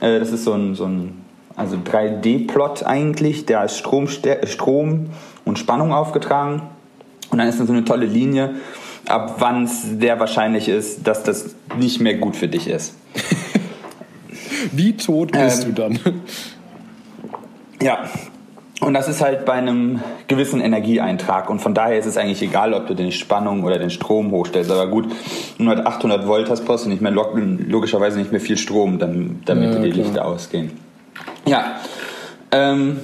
Äh, 0.00 0.18
das 0.18 0.30
ist 0.30 0.44
so 0.44 0.52
ein, 0.52 0.74
so 0.74 0.84
ein 0.84 1.24
also 1.56 1.76
3D-Plot 1.76 2.84
eigentlich, 2.84 3.44
der 3.44 3.64
ist 3.64 3.78
Strom, 3.78 4.06
Strom 4.06 5.10
und 5.44 5.58
Spannung 5.58 5.92
aufgetragen. 5.92 6.62
Und 7.30 7.38
dann 7.38 7.48
ist 7.48 7.58
da 7.58 7.66
so 7.66 7.72
eine 7.72 7.84
tolle 7.84 8.06
Linie, 8.06 8.54
ab 9.06 9.36
wann 9.38 9.64
es 9.64 9.82
sehr 9.82 10.20
wahrscheinlich 10.20 10.68
ist, 10.68 11.06
dass 11.06 11.24
das 11.24 11.56
nicht 11.76 12.00
mehr 12.00 12.14
gut 12.14 12.36
für 12.36 12.46
dich 12.46 12.68
ist. 12.68 12.94
Wie 14.72 14.96
tot 14.96 15.32
bist 15.32 15.64
ähm, 15.64 15.74
du 15.74 15.82
dann? 15.82 15.98
Ja, 17.82 18.08
und 18.80 18.94
das 18.94 19.08
ist 19.08 19.20
halt 19.20 19.44
bei 19.44 19.54
einem 19.54 20.00
gewissen 20.28 20.60
Energieeintrag. 20.60 21.50
Und 21.50 21.60
von 21.60 21.74
daher 21.74 21.98
ist 21.98 22.06
es 22.06 22.16
eigentlich 22.16 22.42
egal, 22.42 22.74
ob 22.74 22.86
du 22.86 22.94
den 22.94 23.10
Spannung 23.10 23.64
oder 23.64 23.78
den 23.78 23.90
Strom 23.90 24.30
hochstellst. 24.30 24.70
Aber 24.70 24.86
gut, 24.86 25.06
wenn 25.56 25.66
du 25.66 25.74
halt 25.74 25.84
800 25.84 26.28
Volt 26.28 26.48
hast, 26.48 26.64
brauchst 26.64 26.84
du 26.84 26.88
nicht 26.88 27.02
mehr 27.02 27.12
logischerweise 27.12 28.18
nicht 28.18 28.30
mehr 28.30 28.40
viel 28.40 28.56
Strom, 28.56 28.98
damit 28.98 29.48
ja, 29.48 29.54
die 29.54 29.90
klar. 29.90 30.04
Lichter 30.04 30.24
ausgehen. 30.24 30.70
Ja. 31.44 31.76
Ähm, 32.52 33.00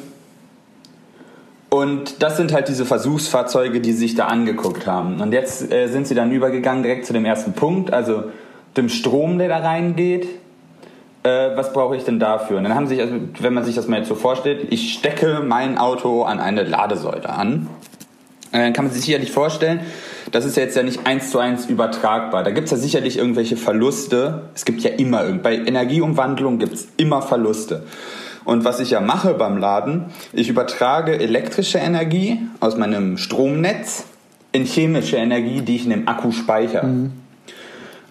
und 1.71 2.23
das 2.23 2.37
sind 2.37 2.53
halt 2.53 2.69
diese 2.69 2.85
Versuchsfahrzeuge, 2.85 3.81
die 3.81 3.93
sich 3.93 4.15
da 4.15 4.27
angeguckt 4.27 4.87
haben. 4.87 5.21
Und 5.21 5.33
jetzt 5.33 5.73
äh, 5.73 5.89
sind 5.89 6.07
sie 6.07 6.15
dann 6.15 6.31
übergegangen 6.31 6.85
direkt 6.85 7.05
zu 7.05 7.13
dem 7.13 7.25
ersten 7.25 7.55
Punkt, 7.55 7.93
also 7.93 8.25
dem 8.77 8.89
Strom, 8.89 9.39
der 9.39 9.49
da 9.49 9.57
reingeht. 9.59 10.29
Äh, 11.25 11.57
was 11.57 11.73
brauche 11.73 11.97
ich 11.97 12.05
denn 12.05 12.21
dafür? 12.21 12.59
Und 12.59 12.65
dann 12.65 12.75
haben 12.75 12.87
sich, 12.87 13.01
also, 13.01 13.15
wenn 13.41 13.55
man 13.55 13.65
sich 13.65 13.75
das 13.75 13.89
mal 13.89 13.99
jetzt 13.99 14.09
so 14.09 14.15
vorstellt, 14.15 14.67
ich 14.71 14.93
stecke 14.93 15.43
mein 15.45 15.79
Auto 15.79 16.23
an 16.23 16.39
eine 16.39 16.63
Ladesäule 16.63 17.29
an. 17.29 17.69
Äh, 18.53 18.59
dann 18.59 18.73
kann 18.73 18.85
man 18.85 18.95
sich 18.95 19.05
sicherlich 19.05 19.33
vorstellen, 19.33 19.81
das 20.31 20.45
ist 20.45 20.57
jetzt 20.57 20.77
ja 20.77 20.83
nicht 20.83 21.07
eins 21.07 21.31
zu 21.31 21.39
eins 21.39 21.67
übertragbar. 21.67 22.45
Da 22.45 22.51
gibt 22.51 22.67
es 22.67 22.71
ja 22.71 22.77
sicherlich 22.77 23.19
irgendwelche 23.19 23.57
Verluste. 23.57 24.43
Es 24.55 24.65
gibt 24.65 24.83
ja 24.83 24.91
immer, 24.91 25.25
bei 25.33 25.57
Energieumwandlung 25.57 26.59
gibt 26.59 26.75
es 26.75 26.89
immer 26.97 27.23
Verluste. 27.23 27.85
Und 28.45 28.65
was 28.67 28.79
ich 28.79 28.91
ja 28.91 29.01
mache 29.01 29.33
beim 29.35 29.57
Laden, 29.57 30.07
ich 30.35 30.51
übertrage 30.51 31.19
elektrische 31.19 31.79
Energie 31.79 32.43
aus 32.61 32.77
meinem 32.77 33.17
Stromnetz 33.17 34.05
in 34.53 34.65
chemische 34.65 35.17
Energie, 35.17 35.63
die 35.63 35.77
ich 35.77 35.85
in 35.85 35.91
dem 35.91 36.09
Akku 36.09 36.31
speichere. 36.31 36.87
Mhm. 36.87 37.13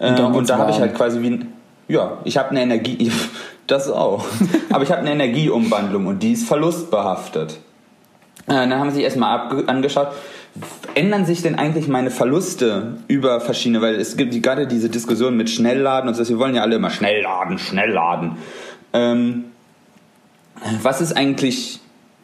Äh, 0.00 0.20
und, 0.20 0.34
und 0.34 0.50
da 0.50 0.58
habe 0.58 0.72
ich 0.72 0.80
halt 0.80 0.94
quasi 0.94 1.22
wie 1.22 1.30
ein, 1.30 1.52
ja, 1.94 2.18
ich 2.24 2.36
habe 2.36 2.50
eine 2.50 2.62
Energie, 2.62 3.10
das 3.66 3.88
auch. 3.88 4.26
Aber 4.70 4.82
ich 4.82 4.90
habe 4.90 5.00
eine 5.00 5.12
Energieumwandlung 5.12 6.06
und 6.06 6.22
die 6.22 6.32
ist 6.32 6.46
verlustbehaftet. 6.46 7.58
Äh, 8.46 8.52
dann 8.52 8.74
haben 8.74 8.90
sie 8.90 8.96
sich 8.96 9.04
erstmal 9.04 9.64
angeschaut, 9.66 10.08
ändern 10.94 11.24
sich 11.24 11.42
denn 11.42 11.54
eigentlich 11.54 11.88
meine 11.88 12.10
Verluste 12.10 12.98
über 13.08 13.40
verschiedene, 13.40 13.80
weil 13.80 13.94
es 13.94 14.16
gibt 14.16 14.40
gerade 14.42 14.66
diese 14.66 14.90
Diskussion 14.90 15.36
mit 15.36 15.48
Schnellladen 15.48 16.08
und 16.08 16.14
so, 16.14 16.28
wir 16.28 16.38
wollen 16.38 16.54
ja 16.54 16.62
alle 16.62 16.76
immer 16.76 16.90
schnell 16.90 17.22
laden, 17.22 17.58
schnell 17.58 17.90
laden. 17.90 18.36
Ähm, 18.92 19.44
was 20.82 21.00
ist 21.00 21.16
eigentlich, 21.16 21.80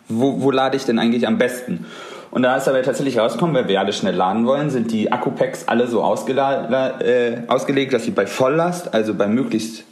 wo, 0.08 0.42
wo 0.42 0.50
lade 0.50 0.76
ich 0.76 0.84
denn 0.84 0.98
eigentlich 0.98 1.26
am 1.26 1.38
besten? 1.38 1.86
Und 2.30 2.42
da 2.42 2.56
ist 2.56 2.68
aber 2.68 2.82
tatsächlich 2.82 3.18
rausgekommen, 3.18 3.54
weil 3.54 3.68
wir 3.68 3.80
alle 3.80 3.92
schnell 3.92 4.14
laden 4.14 4.46
wollen, 4.46 4.70
sind 4.70 4.92
die 4.92 5.10
Akkupacks 5.10 5.66
alle 5.66 5.88
so 5.88 6.00
äh, 6.00 7.36
ausgelegt, 7.48 7.92
dass 7.92 8.04
sie 8.04 8.12
bei 8.12 8.26
Volllast, 8.26 8.94
also 8.94 9.14
bei 9.14 9.26
möglichst 9.26 9.84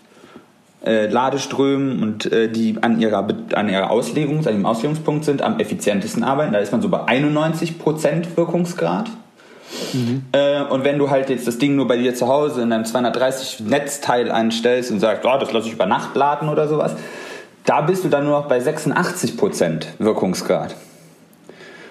äh, 0.84 1.06
Ladeströmen 1.06 2.00
und 2.00 2.30
äh, 2.30 2.48
die 2.48 2.76
an 2.80 3.00
ihrer, 3.00 3.26
an 3.54 3.68
ihrer 3.68 3.90
Auslegung, 3.90 4.38
an 4.46 4.52
dem 4.52 4.66
Auslegungspunkt 4.66 5.24
sind, 5.24 5.42
am 5.42 5.58
effizientesten 5.58 6.22
arbeiten. 6.22 6.52
Da 6.52 6.60
ist 6.60 6.70
man 6.70 6.80
so 6.80 6.88
bei 6.88 7.00
91% 7.00 8.36
Wirkungsgrad. 8.36 9.10
Mhm. 9.92 10.22
Äh, 10.30 10.62
und 10.62 10.84
wenn 10.84 10.98
du 10.98 11.10
halt 11.10 11.30
jetzt 11.30 11.48
das 11.48 11.58
Ding 11.58 11.74
nur 11.74 11.88
bei 11.88 11.96
dir 11.96 12.14
zu 12.14 12.28
Hause 12.28 12.62
in 12.62 12.72
einem 12.72 12.84
230 12.84 13.60
Netzteil 13.60 14.30
einstellst 14.30 14.92
und 14.92 15.00
sagst, 15.00 15.24
oh, 15.26 15.38
das 15.40 15.52
lasse 15.52 15.66
ich 15.66 15.72
über 15.72 15.86
Nacht 15.86 16.14
laden 16.14 16.48
oder 16.48 16.68
sowas, 16.68 16.94
da 17.64 17.80
bist 17.80 18.04
du 18.04 18.08
dann 18.08 18.24
nur 18.24 18.38
noch 18.38 18.48
bei 18.48 18.58
86% 18.60 19.86
Wirkungsgrad. 19.98 20.76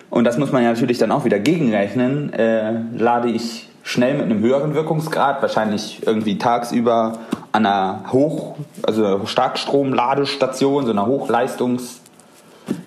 Und 0.09 0.23
das 0.23 0.37
muss 0.37 0.51
man 0.51 0.63
ja 0.63 0.69
natürlich 0.71 0.97
dann 0.97 1.11
auch 1.11 1.25
wieder 1.25 1.39
gegenrechnen. 1.39 2.33
Äh, 2.33 2.73
lade 2.95 3.29
ich 3.29 3.67
schnell 3.83 4.15
mit 4.15 4.25
einem 4.25 4.39
höheren 4.39 4.73
Wirkungsgrad, 4.73 5.41
wahrscheinlich 5.41 6.05
irgendwie 6.05 6.37
tagsüber 6.37 7.19
an 7.51 7.65
einer 7.65 8.03
Hoch-, 8.11 8.55
also 8.83 9.25
Starkstrom-Ladestation, 9.25 10.85
so 10.85 10.91
einer 10.91 11.07
Hochleistungs-, 11.07 11.99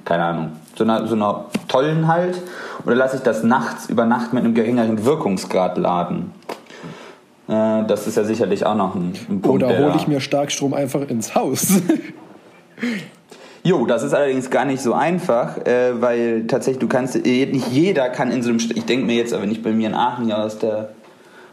keine 0.04 0.24
Ahnung, 0.24 0.52
so 0.76 0.84
einer, 0.84 1.06
so 1.06 1.14
einer 1.14 1.46
tollen 1.68 2.06
halt, 2.06 2.40
oder 2.84 2.96
lasse 2.96 3.16
ich 3.16 3.22
das 3.22 3.42
nachts 3.42 3.88
über 3.88 4.04
Nacht 4.04 4.32
mit 4.32 4.44
einem 4.44 4.54
geringeren 4.54 5.04
Wirkungsgrad 5.04 5.78
laden? 5.78 6.32
Äh, 7.48 7.84
das 7.86 8.06
ist 8.06 8.16
ja 8.16 8.24
sicherlich 8.24 8.64
auch 8.66 8.74
noch 8.74 8.94
ein, 8.94 9.14
ein 9.28 9.40
Punkt. 9.40 9.62
Oder 9.64 9.78
hole 9.78 9.94
ich 9.96 10.06
mir 10.06 10.20
Starkstrom 10.20 10.74
einfach 10.74 11.02
ins 11.08 11.34
Haus? 11.34 11.66
Jo, 13.62 13.84
das 13.84 14.02
ist 14.02 14.14
allerdings 14.14 14.48
gar 14.48 14.64
nicht 14.64 14.80
so 14.80 14.94
einfach, 14.94 15.58
äh, 15.66 16.00
weil 16.00 16.46
tatsächlich 16.46 16.80
du 16.80 16.88
kannst, 16.88 17.14
äh, 17.14 17.46
nicht 17.46 17.68
jeder 17.68 18.08
kann 18.08 18.30
in 18.30 18.42
so 18.42 18.48
einem, 18.48 18.58
ich 18.58 18.86
denke 18.86 19.04
mir 19.04 19.16
jetzt, 19.16 19.32
wenn 19.32 19.50
ich 19.50 19.62
bei 19.62 19.72
mir 19.72 19.88
in 19.88 19.94
Aachen 19.94 20.24
hier 20.24 20.38
aus 20.38 20.58
der 20.58 20.90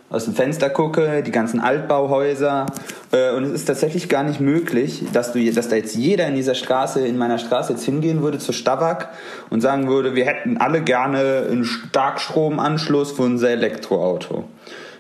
aus 0.10 0.24
dem 0.24 0.36
Fenster 0.36 0.70
gucke, 0.70 1.22
die 1.22 1.32
ganzen 1.32 1.60
Altbauhäuser 1.60 2.68
äh, 3.12 3.36
und 3.36 3.44
es 3.44 3.52
ist 3.52 3.66
tatsächlich 3.66 4.08
gar 4.08 4.24
nicht 4.24 4.40
möglich, 4.40 5.04
dass 5.12 5.34
du, 5.34 5.52
dass 5.52 5.68
da 5.68 5.76
jetzt 5.76 5.96
jeder 5.96 6.28
in 6.28 6.36
dieser 6.36 6.56
Straße, 6.56 7.06
in 7.06 7.18
meiner 7.18 7.38
Straße 7.38 7.74
jetzt 7.74 7.84
hingehen 7.84 8.22
würde 8.22 8.40
zur 8.40 8.54
Stabak 8.54 9.10
und 9.50 9.60
sagen 9.60 9.90
würde, 9.90 10.16
wir 10.16 10.26
hätten 10.26 10.58
alle 10.58 10.82
gerne 10.82 11.48
einen 11.52 11.66
Starkstromanschluss 11.66 13.12
für 13.12 13.24
unser 13.24 13.50
Elektroauto 13.50 14.46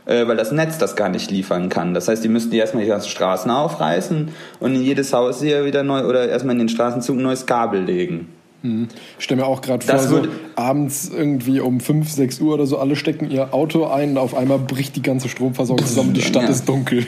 äh, 0.07 0.27
weil 0.27 0.37
das 0.37 0.51
Netz 0.51 0.77
das 0.77 0.95
gar 0.95 1.09
nicht 1.09 1.29
liefern 1.29 1.69
kann. 1.69 1.93
Das 1.93 2.07
heißt, 2.07 2.23
die 2.23 2.29
müssten 2.29 2.51
die 2.51 2.57
erstmal 2.57 2.83
die 2.83 2.89
ganzen 2.89 3.09
Straßen 3.09 3.51
aufreißen 3.51 4.29
und 4.59 4.75
in 4.75 4.81
jedes 4.81 5.13
Haus 5.13 5.41
hier 5.41 5.65
wieder 5.65 5.83
neu 5.83 6.05
oder 6.05 6.27
erstmal 6.27 6.53
in 6.53 6.59
den 6.59 6.69
Straßenzug 6.69 7.17
ein 7.17 7.21
neues 7.21 7.45
Kabel 7.45 7.83
legen. 7.83 8.29
Mhm. 8.63 8.87
Ich 9.19 9.25
stelle 9.25 9.41
mir 9.41 9.47
auch 9.47 9.61
gerade 9.61 9.85
vor, 9.85 9.99
so 9.99 10.23
abends 10.55 11.11
irgendwie 11.15 11.59
um 11.59 11.79
5, 11.79 12.09
6 12.09 12.41
Uhr 12.41 12.55
oder 12.55 12.65
so, 12.65 12.77
alle 12.79 12.95
stecken 12.95 13.29
ihr 13.29 13.53
Auto 13.53 13.85
ein 13.85 14.11
und 14.11 14.17
auf 14.17 14.35
einmal 14.35 14.59
bricht 14.59 14.95
die 14.95 15.01
ganze 15.01 15.29
Stromversorgung 15.29 15.85
zusammen 15.85 16.09
und 16.09 16.17
die 16.17 16.21
Stadt 16.21 16.43
ja. 16.43 16.49
ist 16.49 16.67
dunkel. 16.67 17.05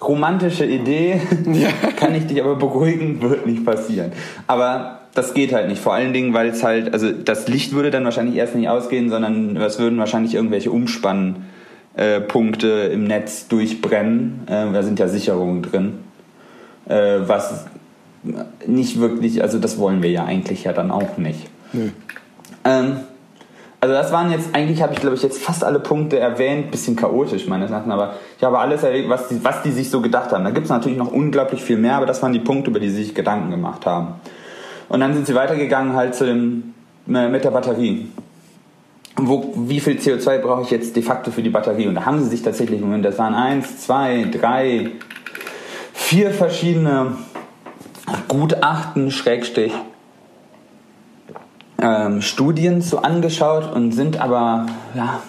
Romantische 0.00 0.64
Idee, 0.64 1.20
ja. 1.52 1.68
kann 1.96 2.14
ich 2.14 2.26
dich 2.26 2.40
aber 2.40 2.54
beruhigen, 2.54 3.20
wird 3.20 3.44
nicht 3.44 3.64
passieren. 3.64 4.12
Aber 4.46 4.95
das 5.16 5.34
geht 5.34 5.52
halt 5.52 5.68
nicht. 5.68 5.80
Vor 5.80 5.94
allen 5.94 6.12
Dingen, 6.12 6.34
weil 6.34 6.48
es 6.48 6.62
halt, 6.62 6.92
also 6.92 7.10
das 7.10 7.48
Licht 7.48 7.72
würde 7.72 7.90
dann 7.90 8.04
wahrscheinlich 8.04 8.36
erst 8.36 8.54
nicht 8.54 8.68
ausgehen, 8.68 9.10
sondern 9.10 9.56
es 9.56 9.78
würden 9.78 9.98
wahrscheinlich 9.98 10.34
irgendwelche 10.34 10.70
Umspannpunkte 10.70 12.68
äh, 12.90 12.92
im 12.92 13.04
Netz 13.04 13.48
durchbrennen. 13.48 14.42
Äh, 14.46 14.72
da 14.72 14.82
sind 14.82 14.98
ja 14.98 15.08
Sicherungen 15.08 15.62
drin. 15.62 15.94
Äh, 16.88 17.20
was 17.26 17.66
nicht 18.66 19.00
wirklich, 19.00 19.42
also 19.42 19.58
das 19.58 19.78
wollen 19.78 20.02
wir 20.02 20.10
ja 20.10 20.24
eigentlich 20.24 20.64
ja 20.64 20.72
dann 20.72 20.90
auch 20.90 21.16
nicht. 21.16 21.48
Nee. 21.72 21.92
Ähm, 22.64 22.96
also 23.80 23.94
das 23.94 24.10
waren 24.10 24.30
jetzt, 24.32 24.54
eigentlich 24.54 24.82
habe 24.82 24.94
ich 24.94 25.00
glaube 25.00 25.16
ich 25.16 25.22
jetzt 25.22 25.40
fast 25.40 25.62
alle 25.62 25.78
Punkte 25.78 26.18
erwähnt, 26.18 26.70
bisschen 26.70 26.96
chaotisch 26.96 27.46
meines 27.46 27.70
Erachtens, 27.70 27.92
aber 27.92 28.14
ich 28.36 28.42
habe 28.42 28.58
alles 28.58 28.82
erlebt, 28.82 29.08
was 29.08 29.28
die, 29.28 29.44
was 29.44 29.62
die 29.62 29.70
sich 29.70 29.90
so 29.90 30.00
gedacht 30.00 30.32
haben. 30.32 30.44
Da 30.44 30.50
gibt 30.50 30.64
es 30.64 30.70
natürlich 30.70 30.98
noch 30.98 31.12
unglaublich 31.12 31.62
viel 31.62 31.76
mehr, 31.76 31.96
aber 31.96 32.06
das 32.06 32.22
waren 32.22 32.32
die 32.32 32.40
Punkte, 32.40 32.70
über 32.70 32.80
die 32.80 32.88
sie 32.88 33.04
sich 33.04 33.14
Gedanken 33.14 33.50
gemacht 33.50 33.86
haben. 33.86 34.14
Und 34.88 35.00
dann 35.00 35.14
sind 35.14 35.26
sie 35.26 35.34
weitergegangen 35.34 35.94
halt 35.94 36.14
zu 36.14 36.26
dem, 36.26 36.74
äh, 37.08 37.28
mit 37.28 37.44
der 37.44 37.50
Batterie. 37.50 38.08
Wo, 39.16 39.54
wie 39.56 39.80
viel 39.80 39.96
CO2 39.96 40.38
brauche 40.38 40.62
ich 40.62 40.70
jetzt 40.70 40.94
de 40.94 41.02
facto 41.02 41.30
für 41.30 41.42
die 41.42 41.50
Batterie? 41.50 41.86
Und 41.86 41.94
da 41.94 42.04
haben 42.04 42.22
sie 42.22 42.28
sich 42.28 42.42
tatsächlich, 42.42 42.80
Moment, 42.80 43.04
das 43.04 43.18
waren 43.18 43.34
eins, 43.34 43.78
zwei, 43.78 44.26
drei, 44.30 44.90
vier 45.94 46.30
verschiedene 46.30 47.16
Gutachten, 48.28 49.10
Schrägstrich, 49.10 49.72
ähm, 51.80 52.20
Studien 52.20 52.82
so 52.82 52.98
angeschaut 52.98 53.72
und 53.74 53.92
sind 53.92 54.20
aber, 54.20 54.66
ja, 54.94 55.20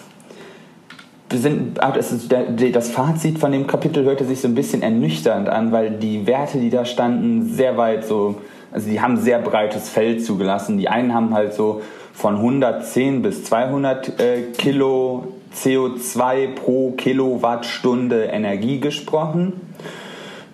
sind, 1.32 1.78
das 1.78 2.90
Fazit 2.90 3.38
von 3.38 3.52
dem 3.52 3.66
Kapitel 3.66 4.04
hörte 4.04 4.24
sich 4.24 4.40
so 4.40 4.48
ein 4.48 4.54
bisschen 4.54 4.82
ernüchternd 4.82 5.48
an, 5.48 5.72
weil 5.72 5.90
die 5.90 6.26
Werte, 6.26 6.58
die 6.58 6.70
da 6.70 6.84
standen, 6.84 7.52
sehr 7.54 7.76
weit 7.76 8.06
so 8.06 8.36
also 8.72 8.88
die 8.88 9.00
haben 9.00 9.16
sehr 9.16 9.38
breites 9.38 9.88
Feld 9.88 10.24
zugelassen. 10.24 10.78
Die 10.78 10.88
einen 10.88 11.14
haben 11.14 11.34
halt 11.34 11.54
so 11.54 11.82
von 12.12 12.36
110 12.36 13.22
bis 13.22 13.44
200 13.44 14.20
äh, 14.20 14.42
Kilo 14.56 15.34
CO2 15.54 16.54
pro 16.54 16.92
Kilowattstunde 16.92 18.24
Energie 18.24 18.80
gesprochen. 18.80 19.68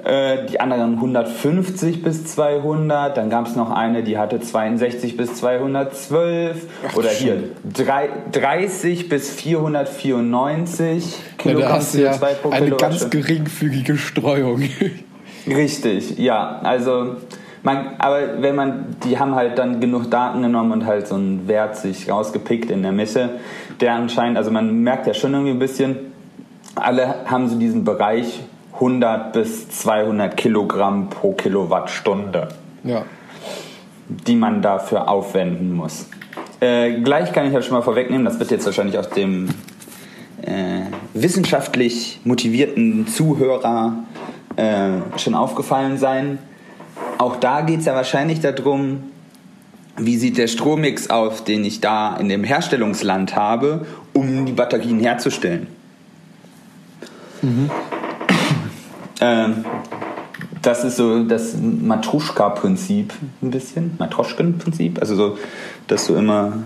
Äh, 0.04 0.46
die 0.46 0.60
anderen 0.60 0.96
150 0.96 2.02
bis 2.02 2.26
200. 2.26 3.16
Dann 3.16 3.30
gab 3.30 3.46
es 3.46 3.56
noch 3.56 3.70
eine, 3.70 4.02
die 4.02 4.18
hatte 4.18 4.38
62 4.38 5.16
bis 5.16 5.34
212. 5.36 6.66
Ach, 6.86 6.96
Oder 6.96 7.08
hier 7.08 7.44
30 7.72 9.08
bis 9.08 9.30
494 9.30 11.16
Kilogramm 11.38 11.62
ja, 11.62 11.68
da 11.68 11.74
hast 11.76 11.94
CO2 11.94 12.00
ja 12.00 12.34
pro 12.42 12.50
Eine 12.50 12.70
ganz 12.72 13.08
geringfügige 13.08 13.96
Streuung. 13.96 14.62
Richtig, 15.46 16.18
ja. 16.18 16.60
Also 16.62 17.16
man, 17.64 17.96
aber 17.98 18.42
wenn 18.42 18.54
man, 18.54 18.96
die 19.04 19.18
haben 19.18 19.34
halt 19.34 19.58
dann 19.58 19.80
genug 19.80 20.10
Daten 20.10 20.42
genommen 20.42 20.70
und 20.70 20.86
halt 20.86 21.08
so 21.08 21.14
einen 21.14 21.48
Wert 21.48 21.76
sich 21.76 22.10
rausgepickt 22.10 22.70
in 22.70 22.82
der 22.82 22.92
Mitte, 22.92 23.40
der 23.80 23.94
anscheinend, 23.94 24.36
also 24.36 24.50
man 24.50 24.82
merkt 24.82 25.06
ja 25.06 25.14
schon 25.14 25.32
irgendwie 25.32 25.52
ein 25.52 25.58
bisschen, 25.58 25.96
alle 26.74 27.26
haben 27.26 27.48
so 27.48 27.58
diesen 27.58 27.84
Bereich 27.84 28.40
100 28.74 29.32
bis 29.32 29.70
200 29.70 30.36
Kilogramm 30.36 31.08
pro 31.08 31.32
Kilowattstunde, 31.32 32.48
ja. 32.82 33.04
die 34.08 34.36
man 34.36 34.60
dafür 34.60 35.08
aufwenden 35.08 35.72
muss. 35.72 36.08
Äh, 36.60 37.00
gleich 37.00 37.32
kann 37.32 37.46
ich 37.46 37.52
ja 37.54 37.62
schon 37.62 37.74
mal 37.74 37.82
vorwegnehmen, 37.82 38.26
das 38.26 38.38
wird 38.38 38.50
jetzt 38.50 38.66
wahrscheinlich 38.66 38.98
aus 38.98 39.08
dem 39.08 39.48
äh, 40.42 40.82
wissenschaftlich 41.14 42.20
motivierten 42.24 43.06
Zuhörer 43.06 43.94
äh, 44.56 45.18
schon 45.18 45.34
aufgefallen 45.34 45.96
sein 45.96 46.38
auch 47.24 47.36
da 47.36 47.62
geht 47.62 47.80
es 47.80 47.86
ja 47.86 47.94
wahrscheinlich 47.94 48.40
darum, 48.40 49.04
wie 49.96 50.16
sieht 50.16 50.36
der 50.36 50.46
Strommix 50.46 51.08
aus, 51.08 51.44
den 51.44 51.64
ich 51.64 51.80
da 51.80 52.16
in 52.16 52.28
dem 52.28 52.44
Herstellungsland 52.44 53.34
habe, 53.34 53.86
um 54.12 54.44
die 54.44 54.52
Batterien 54.52 55.00
herzustellen. 55.00 55.66
Mhm. 57.40 57.70
Ähm, 59.20 59.64
das 60.60 60.84
ist 60.84 60.96
so 60.96 61.24
das 61.24 61.54
Matruschka-Prinzip 61.56 63.12
ein 63.42 63.50
bisschen, 63.50 63.94
Matroschken-Prinzip, 63.98 65.00
also 65.00 65.14
so, 65.14 65.38
dass 65.86 66.06
du 66.06 66.16
immer 66.16 66.64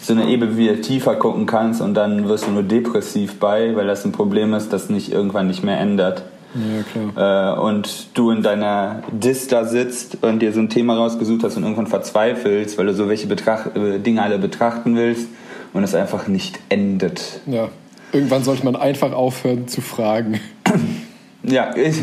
so 0.00 0.12
eine 0.12 0.28
Ebene 0.28 0.56
wieder 0.56 0.80
tiefer 0.80 1.16
gucken 1.16 1.46
kannst 1.46 1.80
und 1.80 1.94
dann 1.94 2.28
wirst 2.28 2.46
du 2.46 2.50
nur 2.50 2.62
depressiv 2.62 3.38
bei, 3.38 3.74
weil 3.76 3.86
das 3.86 4.04
ein 4.04 4.12
Problem 4.12 4.52
ist, 4.52 4.72
das 4.72 4.90
nicht 4.90 5.10
irgendwann 5.10 5.46
nicht 5.46 5.64
mehr 5.64 5.78
ändert. 5.78 6.24
Ja, 6.54 6.82
klar. 7.12 7.56
Äh, 7.56 7.60
und 7.60 8.08
du 8.14 8.30
in 8.30 8.42
deiner 8.42 9.02
Dis 9.12 9.48
da 9.48 9.64
sitzt 9.64 10.22
und 10.22 10.40
dir 10.40 10.52
so 10.52 10.60
ein 10.60 10.70
Thema 10.70 10.96
rausgesucht 10.96 11.44
hast 11.44 11.56
und 11.56 11.62
irgendwann 11.62 11.86
verzweifelst, 11.86 12.78
weil 12.78 12.86
du 12.86 12.94
so 12.94 13.08
welche 13.08 13.26
Betracht 13.26 13.76
äh, 13.76 13.98
Dinge 13.98 14.22
alle 14.22 14.38
betrachten 14.38 14.96
willst 14.96 15.28
und 15.72 15.84
es 15.84 15.94
einfach 15.94 16.26
nicht 16.26 16.58
endet. 16.68 17.40
Ja, 17.46 17.68
irgendwann 18.12 18.42
sollte 18.44 18.64
man 18.64 18.76
einfach 18.76 19.12
aufhören 19.12 19.68
zu 19.68 19.80
fragen. 19.80 20.40
Ja, 21.44 21.74
ich, 21.76 21.96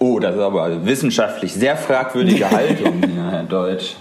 oh, 0.00 0.18
das 0.18 0.34
ist 0.34 0.40
aber 0.40 0.84
wissenschaftlich 0.84 1.54
sehr 1.54 1.76
fragwürdige 1.76 2.50
Haltung 2.50 2.94
hier, 3.06 3.30
Herr 3.30 3.44
Deutsch. 3.44 3.94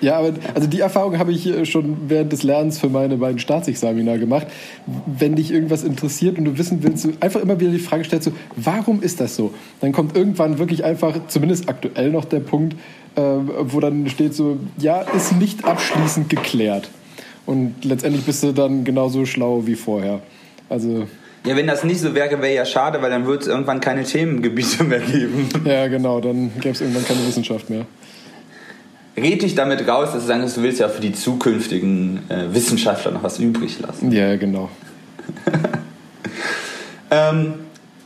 Ja, 0.00 0.18
aber 0.18 0.34
also 0.54 0.68
die 0.68 0.80
Erfahrung 0.80 1.18
habe 1.18 1.32
ich 1.32 1.70
schon 1.70 1.96
während 2.08 2.32
des 2.32 2.42
Lernens 2.42 2.78
für 2.78 2.88
meine 2.88 3.16
beiden 3.16 3.38
Staatsexamina 3.38 4.16
gemacht. 4.16 4.46
Wenn 5.06 5.36
dich 5.36 5.50
irgendwas 5.50 5.84
interessiert 5.84 6.38
und 6.38 6.44
du 6.44 6.58
wissen 6.58 6.82
willst, 6.82 7.04
du 7.04 7.12
einfach 7.20 7.40
immer 7.40 7.58
wieder 7.58 7.70
die 7.70 7.78
Frage 7.78 8.04
stellst, 8.04 8.26
so, 8.26 8.32
warum 8.56 9.02
ist 9.02 9.20
das 9.20 9.36
so? 9.36 9.54
Dann 9.80 9.92
kommt 9.92 10.16
irgendwann 10.16 10.58
wirklich 10.58 10.84
einfach, 10.84 11.14
zumindest 11.28 11.68
aktuell 11.68 12.10
noch 12.10 12.24
der 12.24 12.40
Punkt, 12.40 12.74
äh, 13.14 13.20
wo 13.20 13.80
dann 13.80 14.08
steht 14.08 14.34
so, 14.34 14.58
ja, 14.78 15.00
ist 15.00 15.32
nicht 15.32 15.64
abschließend 15.64 16.28
geklärt. 16.28 16.90
Und 17.46 17.84
letztendlich 17.84 18.24
bist 18.24 18.42
du 18.42 18.52
dann 18.52 18.84
genauso 18.84 19.24
schlau 19.24 19.66
wie 19.66 19.76
vorher. 19.76 20.20
Also 20.68 21.06
ja, 21.46 21.54
wenn 21.54 21.68
das 21.68 21.84
nicht 21.84 22.00
so 22.00 22.12
wäre, 22.12 22.42
wäre 22.42 22.54
ja 22.54 22.64
schade, 22.64 23.00
weil 23.02 23.10
dann 23.10 23.24
würde 23.24 23.42
es 23.42 23.46
irgendwann 23.46 23.78
keine 23.80 24.02
Themengebiete 24.02 24.82
mehr 24.82 24.98
geben. 24.98 25.48
Ja, 25.64 25.86
genau, 25.86 26.20
dann 26.20 26.50
gäbe 26.56 26.70
es 26.70 26.80
irgendwann 26.80 27.04
keine 27.04 27.24
Wissenschaft 27.26 27.70
mehr. 27.70 27.86
Red 29.16 29.42
dich 29.42 29.54
damit 29.54 29.86
raus, 29.88 30.10
dass 30.12 30.22
du 30.22 30.26
sagst, 30.26 30.56
du 30.56 30.62
willst 30.62 30.80
ja 30.80 30.88
für 30.88 31.00
die 31.00 31.12
zukünftigen 31.12 32.20
äh, 32.28 32.52
Wissenschaftler 32.52 33.12
noch 33.12 33.22
was 33.22 33.38
übrig 33.38 33.80
lassen. 33.80 34.12
Ja, 34.12 34.36
genau. 34.36 34.68
ähm, 37.10 37.54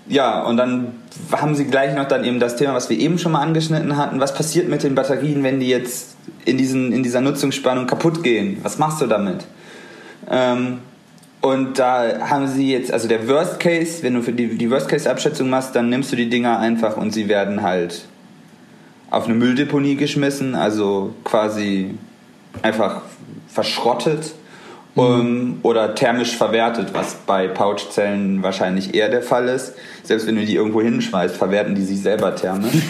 ja, 0.08 0.42
und 0.44 0.56
dann 0.56 0.92
haben 1.32 1.54
sie 1.54 1.64
gleich 1.64 1.94
noch 1.94 2.06
dann 2.06 2.24
eben 2.24 2.38
das 2.38 2.56
Thema, 2.56 2.74
was 2.74 2.90
wir 2.90 2.98
eben 2.98 3.18
schon 3.18 3.32
mal 3.32 3.40
angeschnitten 3.40 3.96
hatten. 3.96 4.20
Was 4.20 4.34
passiert 4.34 4.68
mit 4.68 4.82
den 4.82 4.94
Batterien, 4.94 5.42
wenn 5.42 5.60
die 5.60 5.68
jetzt 5.68 6.16
in, 6.44 6.58
diesen, 6.58 6.92
in 6.92 7.02
dieser 7.02 7.20
Nutzungsspannung 7.20 7.86
kaputt 7.86 8.22
gehen? 8.22 8.58
Was 8.62 8.78
machst 8.78 9.00
du 9.00 9.06
damit? 9.06 9.44
Ähm, 10.30 10.78
und 11.40 11.78
da 11.78 12.28
haben 12.28 12.46
sie 12.48 12.70
jetzt, 12.70 12.92
also 12.92 13.08
der 13.08 13.26
Worst 13.28 13.60
Case, 13.60 14.02
wenn 14.02 14.14
du 14.14 14.22
für 14.22 14.32
die, 14.32 14.58
die 14.58 14.70
Worst 14.70 14.88
Case 14.88 15.10
Abschätzung 15.10 15.48
machst, 15.48 15.74
dann 15.74 15.88
nimmst 15.88 16.12
du 16.12 16.16
die 16.16 16.28
Dinger 16.28 16.58
einfach 16.58 16.96
und 16.96 17.12
sie 17.12 17.28
werden 17.28 17.62
halt 17.62 18.04
auf 19.10 19.24
eine 19.24 19.34
Mülldeponie 19.34 19.96
geschmissen, 19.96 20.54
also 20.54 21.14
quasi 21.24 21.94
einfach 22.62 23.02
verschrottet 23.48 24.32
mhm. 24.94 25.02
um, 25.02 25.58
oder 25.62 25.94
thermisch 25.94 26.36
verwertet, 26.36 26.90
was 26.92 27.16
bei 27.26 27.48
Pouchzellen 27.48 28.42
wahrscheinlich 28.42 28.94
eher 28.94 29.08
der 29.08 29.22
Fall 29.22 29.48
ist. 29.48 29.74
Selbst 30.04 30.26
wenn 30.26 30.36
du 30.36 30.44
die 30.44 30.54
irgendwo 30.54 30.80
hinschmeißt, 30.80 31.36
verwerten 31.36 31.74
die 31.74 31.84
sich 31.84 32.00
selber 32.00 32.34
thermisch. 32.34 32.74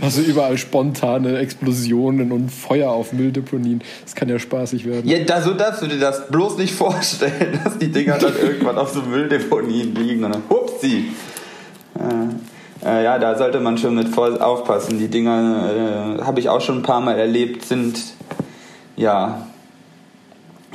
Also 0.00 0.20
überall 0.20 0.56
spontane 0.56 1.38
Explosionen 1.38 2.30
und 2.30 2.50
Feuer 2.50 2.90
auf 2.90 3.12
Mülldeponien. 3.12 3.82
Das 4.04 4.14
kann 4.14 4.28
ja 4.28 4.38
spaßig 4.38 4.86
werden. 4.86 5.08
Ja, 5.08 5.18
da, 5.24 5.42
so 5.42 5.52
darfst 5.52 5.82
du 5.82 5.88
dir 5.88 5.98
das 5.98 6.28
bloß 6.28 6.58
nicht 6.58 6.72
vorstellen, 6.72 7.58
dass 7.64 7.78
die 7.78 7.90
Dinger 7.90 8.18
dann 8.18 8.34
irgendwann 8.40 8.78
auf 8.78 8.90
so 8.90 9.02
Mülldeponien 9.02 9.92
liegen 9.96 10.22
und 10.22 10.32
dann 10.32 10.42
hupsi. 10.48 11.06
Äh, 11.96 12.53
äh, 12.84 13.04
ja, 13.04 13.18
da 13.18 13.36
sollte 13.36 13.60
man 13.60 13.78
schon 13.78 13.94
mit 13.94 14.16
aufpassen. 14.16 14.98
Die 14.98 15.08
Dinger 15.08 16.18
äh, 16.18 16.22
habe 16.22 16.40
ich 16.40 16.48
auch 16.48 16.60
schon 16.60 16.78
ein 16.78 16.82
paar 16.82 17.00
Mal 17.00 17.18
erlebt, 17.18 17.64
sind 17.64 17.98
ja 18.96 19.46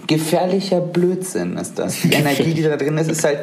gefährlicher 0.09 0.81
Blödsinn 0.81 1.55
ist 1.57 1.77
das. 1.77 2.01
Die 2.01 2.11
Energie, 2.11 2.55
die 2.55 2.63
da 2.63 2.75
drin 2.77 2.97
ist, 2.97 3.11
ist 3.11 3.23
halt, 3.23 3.39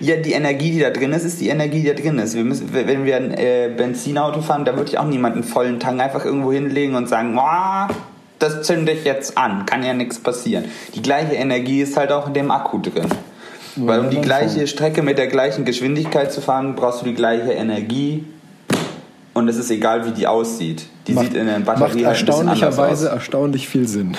ja, 0.00 0.16
die 0.16 0.32
Energie, 0.32 0.70
die 0.70 0.80
da 0.80 0.90
drin 0.90 1.12
ist, 1.12 1.24
ist 1.24 1.40
die 1.40 1.48
Energie, 1.48 1.80
die 1.80 1.88
da 1.88 1.94
drin 1.94 2.18
ist. 2.18 2.34
Wir 2.34 2.44
müssen, 2.44 2.74
wenn 2.74 3.06
wir 3.06 3.16
ein 3.16 3.32
äh, 3.32 3.70
Benzinauto 3.74 4.42
fahren, 4.42 4.66
da 4.66 4.76
würde 4.76 4.90
ich 4.90 4.98
auch 4.98 5.06
niemand 5.06 5.36
einen 5.36 5.44
vollen 5.44 5.80
Tank 5.80 5.98
einfach 5.98 6.26
irgendwo 6.26 6.52
hinlegen 6.52 6.94
und 6.94 7.08
sagen, 7.08 7.38
oh, 7.38 7.92
das 8.38 8.62
zünde 8.62 8.92
ich 8.92 9.04
jetzt 9.04 9.38
an, 9.38 9.64
kann 9.64 9.82
ja 9.82 9.94
nichts 9.94 10.18
passieren. 10.18 10.66
Die 10.94 11.00
gleiche 11.00 11.34
Energie 11.34 11.80
ist 11.80 11.96
halt 11.96 12.12
auch 12.12 12.26
in 12.26 12.34
dem 12.34 12.50
Akku 12.50 12.78
drin. 12.78 13.08
Ja, 13.80 13.86
Weil 13.86 14.00
um 14.00 14.10
die 14.10 14.20
gleiche 14.20 14.66
Strecke 14.66 15.02
mit 15.02 15.18
der 15.18 15.26
gleichen 15.26 15.64
Geschwindigkeit 15.64 16.32
zu 16.32 16.40
fahren, 16.40 16.74
brauchst 16.76 17.02
du 17.02 17.06
die 17.06 17.14
gleiche 17.14 17.52
Energie. 17.52 18.24
Und 19.32 19.48
es 19.48 19.56
ist 19.56 19.70
egal, 19.70 20.06
wie 20.06 20.10
die 20.10 20.26
aussieht. 20.26 20.86
Die 21.06 21.12
macht, 21.12 21.26
sieht 21.26 21.36
in 21.36 21.46
der 21.46 21.60
Batterie 21.60 21.80
macht 21.80 21.94
halt 21.94 22.04
erstaunlicherweise 22.04 23.08
erstaunlich 23.08 23.68
viel 23.68 23.86
Sinn. 23.86 24.16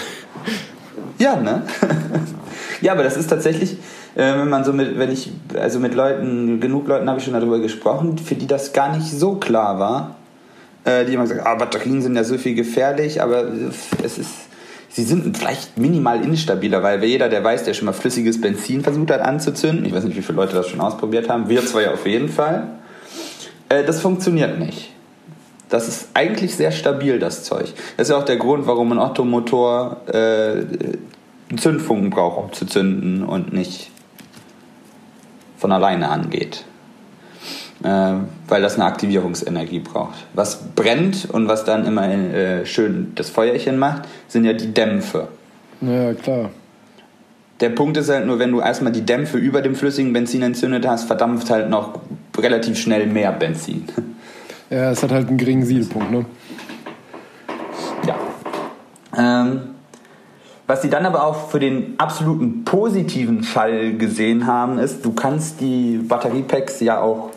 Ja, 1.20 1.36
ne? 1.36 1.64
ja, 2.82 2.94
aber 2.94 3.04
das 3.04 3.18
ist 3.18 3.30
tatsächlich, 3.30 3.74
äh, 4.16 4.34
wenn 4.34 4.50
man 4.50 4.64
so 4.64 4.74
mit, 4.74 4.98
wenn 4.98 5.12
ich, 5.12 5.32
also 5.60 5.80
mit 5.80 5.94
Leuten, 5.94 6.60
genug 6.60 6.88
Leuten 6.88 7.08
habe 7.08 7.20
ich 7.20 7.26
schon 7.26 7.34
darüber 7.34 7.60
gesprochen, 7.60 8.18
für 8.18 8.36
die 8.36 8.48
das 8.48 8.74
gar 8.74 8.96
nicht 8.96 9.12
so 9.12 9.36
klar 9.36 9.80
war. 9.80 10.16
Äh, 10.84 11.06
die 11.06 11.14
immer 11.14 11.24
gesagt, 11.24 11.46
ah, 11.46 11.54
Batterien 11.56 12.02
sind 12.02 12.16
ja 12.16 12.24
so 12.24 12.40
viel 12.40 12.56
gefährlich, 12.56 13.22
aber 13.22 13.44
es 14.04 14.18
ist, 14.18 14.32
sie 14.92 15.04
sind 15.04 15.38
vielleicht 15.38 15.78
minimal 15.78 16.24
instabiler, 16.24 16.84
weil 16.84 17.04
jeder, 17.04 17.30
der 17.30 17.44
weiß, 17.44 17.64
der 17.64 17.74
schon 17.74 17.86
mal 17.86 17.94
flüssiges 17.94 18.40
Benzin 18.40 18.82
versucht 18.82 19.12
hat 19.12 19.22
anzuzünden, 19.22 19.86
ich 19.86 19.94
weiß 19.94 20.04
nicht, 20.04 20.18
wie 20.18 20.22
viele 20.22 20.36
Leute 20.36 20.56
das 20.56 20.68
schon 20.68 20.82
ausprobiert 20.82 21.30
haben, 21.30 21.50
wir 21.50 21.66
zwei 21.66 21.90
auf 21.90 22.06
jeden 22.06 22.30
Fall, 22.30 22.68
äh, 23.70 23.84
das 23.84 24.02
funktioniert 24.02 24.60
nicht. 24.60 24.92
Das 25.70 25.88
ist 25.88 26.10
eigentlich 26.14 26.56
sehr 26.56 26.72
stabil, 26.72 27.18
das 27.18 27.46
Zeug. 27.46 27.74
Das 27.96 28.08
ist 28.08 28.12
ja 28.12 28.18
auch 28.18 28.26
der 28.26 28.36
Grund, 28.36 28.68
warum 28.68 28.92
ein 28.92 29.00
Ottomotor 29.00 30.02
äh, 30.08 30.66
Zündfunken 31.56 32.10
braucht, 32.10 32.44
um 32.44 32.52
zu 32.52 32.66
zünden 32.66 33.24
und 33.24 33.54
nicht 33.54 33.90
von 35.58 35.72
alleine 35.72 36.10
angeht. 36.10 36.66
Äh, 37.84 38.14
weil 38.48 38.62
das 38.62 38.76
eine 38.76 38.86
Aktivierungsenergie 38.86 39.80
braucht. 39.80 40.14
Was 40.34 40.62
brennt 40.76 41.28
und 41.32 41.48
was 41.48 41.64
dann 41.64 41.86
immer 41.86 42.08
äh, 42.08 42.66
schön 42.66 43.14
das 43.16 43.30
Feuerchen 43.30 43.80
macht, 43.80 44.04
sind 44.28 44.46
ja 44.46 44.54
die 44.54 44.72
Dämpfe. 44.72 45.30
Ja, 45.82 46.14
klar. 46.14 46.52
Der 47.60 47.70
Punkt 47.70 47.98
ist 47.98 48.10
halt 48.10 48.28
nur, 48.28 48.38
wenn 48.38 48.52
du 48.52 48.60
erstmal 48.60 48.92
die 48.92 49.04
Dämpfe 49.04 49.38
über 49.38 49.62
dem 49.62 49.76
flüssigen 49.76 50.14
Benzin 50.14 50.44
entzündet 50.44 50.88
hast, 50.88 51.06
verdampft 51.06 51.50
halt 51.50 51.70
noch 51.70 52.00
relativ 52.38 52.78
schnell 52.78 53.08
mehr 53.08 53.32
Benzin. 53.32 53.86
Ja, 54.70 54.92
es 54.92 55.04
hat 55.04 55.12
halt 55.12 55.28
einen 55.28 55.38
geringen 55.38 55.66
Siedepunkt, 55.66 56.12
ne? 56.12 56.26
Ja. 58.08 58.16
Ähm, 59.18 59.62
was 60.66 60.82
sie 60.82 60.90
dann 60.90 61.06
aber 61.06 61.26
auch 61.26 61.50
für 61.50 61.60
den 61.60 61.96
absoluten 61.98 62.64
positiven 62.64 63.44
Fall 63.44 63.98
gesehen 63.98 64.48
haben, 64.48 64.80
ist, 64.80 65.04
du 65.04 65.12
kannst 65.12 65.60
die 65.60 65.98
Batteriepacks 65.98 66.80
ja 66.80 67.02
auch 67.02 67.31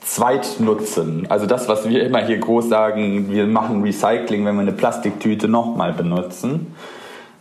zweit 0.00 0.56
nutzen. 0.60 1.26
Also 1.28 1.46
das, 1.46 1.68
was 1.68 1.88
wir 1.88 2.04
immer 2.04 2.24
hier 2.24 2.38
groß 2.38 2.68
sagen, 2.68 3.30
wir 3.30 3.46
machen 3.46 3.82
Recycling, 3.82 4.44
wenn 4.44 4.54
wir 4.54 4.62
eine 4.62 4.72
Plastiktüte 4.72 5.48
nochmal 5.48 5.92
benutzen. 5.92 6.74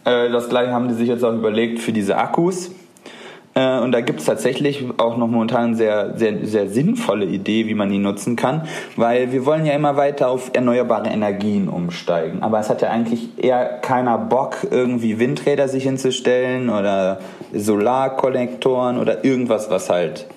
Äh, 0.06 0.30
das 0.30 0.50
gleiche 0.50 0.72
haben 0.72 0.88
die 0.88 0.94
sich 0.94 1.08
jetzt 1.08 1.24
auch 1.24 1.34
überlegt 1.34 1.80
für 1.80 1.94
diese 1.94 2.18
Akkus. 2.18 2.72
Äh, 3.56 3.80
und 3.80 3.92
da 3.92 4.02
gibt 4.02 4.20
es 4.20 4.26
tatsächlich 4.26 4.86
auch 4.98 5.18
noch 5.18 5.28
momentan 5.28 5.66
eine 5.66 5.76
sehr, 5.76 6.18
sehr, 6.18 6.46
sehr 6.46 6.70
sinnvolle 6.70 7.26
Idee, 7.26 7.68
wie 7.68 7.74
man 7.74 7.90
die 7.90 7.98
nutzen 7.98 8.36
kann, 8.36 8.68
weil 8.96 9.32
wir 9.32 9.46
wollen 9.46 9.66
ja 9.66 9.74
immer 9.74 9.98
weiter 9.98 10.30
auf 10.30 10.52
erneuerbare 10.54 11.10
Energien 11.10 11.68
umsteigen. 11.68 12.44
Aber 12.44 12.60
es 12.60 12.70
hat 12.70 12.82
ja 12.82 12.90
eigentlich 12.90 13.30
eher 13.38 13.80
keiner 13.80 14.18
Bock, 14.18 14.68
irgendwie 14.70 15.20
Windräder 15.20 15.68
sich 15.68 15.84
hinzustellen 15.84 16.70
oder 16.70 17.20
Solarkollektoren 17.54 19.00
oder 19.00 19.24
irgendwas, 19.26 19.70
was 19.70 19.90
halt 19.90 20.28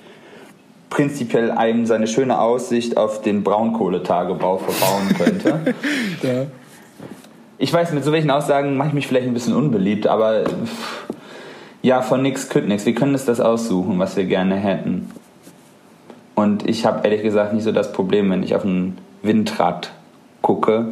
prinzipiell 0.93 1.51
einem 1.51 1.87
seine 1.87 2.07
schöne 2.07 2.39
Aussicht 2.39 2.99
auf 2.99 3.23
den 3.23 3.43
Braunkohletagebau 3.43 4.59
verbauen 4.59 5.17
könnte. 5.17 5.75
ja. 6.23 6.47
Ich 7.57 7.73
weiß, 7.73 7.93
mit 7.93 8.05
so 8.05 8.13
welchen 8.13 8.31
Aussagen 8.31 8.77
mache 8.77 8.89
ich 8.89 8.95
mich 8.95 9.07
vielleicht 9.07 9.27
ein 9.27 9.33
bisschen 9.33 9.55
unbeliebt, 9.55 10.07
aber 10.07 10.45
ja, 11.81 12.03
von 12.03 12.21
nix 12.21 12.51
kütt 12.51 12.69
nix. 12.69 12.85
Wir 12.85 12.95
können 12.95 13.13
uns 13.13 13.25
das 13.25 13.41
aussuchen, 13.41 13.99
was 13.99 14.17
wir 14.17 14.25
gerne 14.25 14.57
hätten. 14.57 15.11
Und 16.35 16.69
ich 16.69 16.85
habe 16.85 17.01
ehrlich 17.05 17.23
gesagt 17.23 17.55
nicht 17.55 17.65
so 17.65 17.73
das 17.73 17.93
Problem, 17.93 18.31
wenn 18.31 18.43
ich 18.43 18.55
auf 18.55 18.65
ein 18.65 18.99
Windrad 19.23 19.93
gucke, 20.43 20.89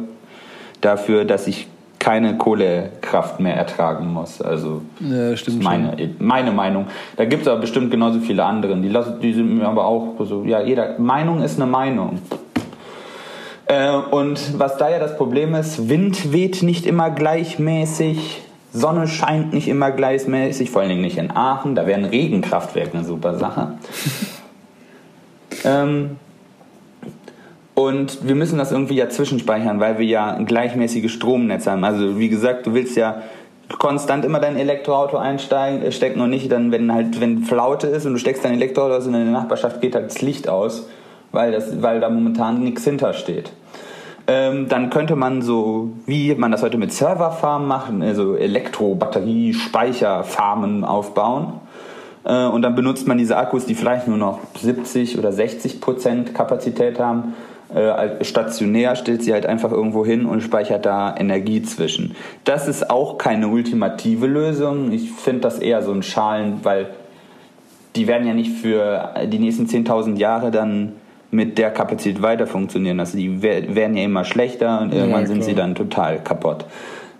dafür, 0.81 1.25
dass 1.25 1.45
ich 1.45 1.67
keine 2.01 2.35
Kohlekraft 2.35 3.39
mehr 3.39 3.55
ertragen 3.55 4.11
muss. 4.11 4.41
Also 4.41 4.81
ja, 4.99 5.37
stimmt 5.37 5.61
meine, 5.63 5.95
schon. 5.97 6.15
meine 6.17 6.51
Meinung. 6.51 6.87
Da 7.15 7.25
gibt 7.25 7.43
es 7.43 7.47
aber 7.47 7.61
bestimmt 7.61 7.91
genauso 7.91 8.19
viele 8.19 8.43
andere. 8.43 8.75
Die, 8.77 8.91
die 9.21 9.33
sind 9.33 9.59
mir 9.59 9.67
aber 9.67 9.85
auch 9.85 10.15
so, 10.25 10.43
ja, 10.43 10.61
jeder 10.61 10.97
Meinung 10.97 11.43
ist 11.43 11.61
eine 11.61 11.69
Meinung. 11.69 12.17
Äh, 13.67 13.91
und 14.09 14.57
was 14.57 14.77
da 14.77 14.89
ja 14.89 14.97
das 14.97 15.15
Problem 15.15 15.53
ist, 15.53 15.89
Wind 15.89 16.33
weht 16.33 16.63
nicht 16.63 16.87
immer 16.87 17.11
gleichmäßig. 17.11 18.41
Sonne 18.73 19.07
scheint 19.07 19.53
nicht 19.53 19.67
immer 19.67 19.91
gleichmäßig, 19.91 20.71
vor 20.71 20.81
allen 20.81 20.89
Dingen 20.89 21.01
nicht 21.01 21.19
in 21.19 21.29
Aachen. 21.29 21.75
Da 21.75 21.85
wäre 21.85 21.99
ein 21.99 22.05
Regenkraftwerk 22.05 22.95
eine 22.95 23.03
super 23.03 23.37
Sache. 23.37 23.73
ähm, 25.65 26.17
und 27.75 28.27
wir 28.27 28.35
müssen 28.35 28.57
das 28.57 28.71
irgendwie 28.71 28.95
ja 28.95 29.09
zwischenspeichern, 29.09 29.79
weil 29.79 29.97
wir 29.97 30.05
ja 30.05 30.33
ein 30.33 30.45
gleichmäßiges 30.45 31.11
Stromnetz 31.11 31.67
haben. 31.67 31.83
Also 31.83 32.19
wie 32.19 32.29
gesagt, 32.29 32.67
du 32.67 32.73
willst 32.73 32.97
ja 32.97 33.21
konstant 33.79 34.25
immer 34.25 34.39
dein 34.39 34.57
Elektroauto 34.57 35.17
einsteigen, 35.17 35.81
äh, 35.81 35.91
stecken 35.91 36.21
und 36.21 36.29
nicht 36.29 36.51
dann, 36.51 36.71
wenn 36.71 36.93
halt, 36.93 37.21
wenn 37.21 37.43
Flaute 37.43 37.87
ist 37.87 38.05
und 38.05 38.13
du 38.13 38.19
steckst 38.19 38.43
dein 38.43 38.53
Elektroauto 38.53 38.95
aus 38.95 39.07
und 39.07 39.13
in 39.13 39.23
der 39.23 39.33
Nachbarschaft 39.33 39.81
geht 39.81 39.95
halt 39.95 40.07
das 40.07 40.21
Licht 40.21 40.49
aus 40.49 40.87
weil, 41.31 41.51
das, 41.51 41.81
weil 41.81 41.99
da 41.99 42.09
momentan 42.09 42.63
nichts 42.63 42.83
hintersteht. 42.83 43.51
Ähm, 44.27 44.67
dann 44.69 44.89
könnte 44.89 45.15
man 45.15 45.41
so, 45.41 45.91
wie 46.05 46.33
man 46.35 46.51
das 46.51 46.61
heute 46.61 46.77
mit 46.77 46.93
Serverfarmen 46.93 47.67
macht, 47.67 47.91
also 48.01 48.35
Elektro-Batterie, 48.35 49.53
Speicherfarmen 49.53 50.83
aufbauen. 50.83 51.53
Äh, 52.23 52.45
und 52.45 52.61
dann 52.61 52.75
benutzt 52.75 53.07
man 53.07 53.17
diese 53.17 53.37
Akkus, 53.37 53.65
die 53.65 53.75
vielleicht 53.75 54.07
nur 54.07 54.17
noch 54.17 54.39
70 54.59 55.17
oder 55.17 55.31
60 55.31 55.81
Prozent 55.81 56.35
Kapazität 56.35 56.99
haben. 56.99 57.33
Äh, 57.73 58.23
stationär 58.23 58.95
stellt 58.95 59.23
sie 59.23 59.31
halt 59.31 59.45
einfach 59.45 59.71
irgendwo 59.71 60.05
hin 60.05 60.25
und 60.25 60.41
speichert 60.41 60.85
da 60.85 61.15
Energie 61.17 61.61
zwischen. 61.61 62.15
Das 62.43 62.67
ist 62.67 62.89
auch 62.89 63.17
keine 63.17 63.47
ultimative 63.47 64.27
Lösung. 64.27 64.91
Ich 64.91 65.11
finde 65.11 65.41
das 65.41 65.59
eher 65.59 65.81
so 65.81 65.91
ein 65.91 66.03
Schalen, 66.03 66.59
weil 66.63 66.89
die 67.95 68.07
werden 68.07 68.27
ja 68.27 68.33
nicht 68.33 68.51
für 68.51 69.13
die 69.25 69.39
nächsten 69.39 69.65
10.000 69.65 70.17
Jahre 70.17 70.51
dann 70.51 70.93
mit 71.31 71.57
der 71.57 71.71
Kapazität 71.71 72.21
weiter 72.21 72.45
funktionieren. 72.45 72.99
Also 72.99 73.17
die 73.17 73.41
werden 73.41 73.95
ja 73.95 74.03
immer 74.03 74.25
schlechter 74.25 74.81
und 74.81 74.93
irgendwann 74.93 75.21
ja, 75.21 75.27
sind 75.27 75.43
sie 75.43 75.55
dann 75.55 75.75
total 75.75 76.19
kaputt. 76.19 76.65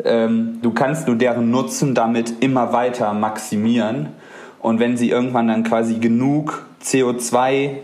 Ähm, 0.04 0.60
du 0.62 0.72
kannst 0.72 1.08
nur 1.08 1.16
deren 1.16 1.49
Nutzen 1.49 1.95
damit 1.95 2.43
immer 2.43 2.74
weiter 2.74 3.14
maximieren. 3.14 4.10
Und 4.60 4.80
wenn 4.80 4.97
sie 4.97 5.10
irgendwann 5.10 5.47
dann 5.47 5.64
quasi 5.64 5.95
genug 5.95 6.66
CO2, 6.84 7.78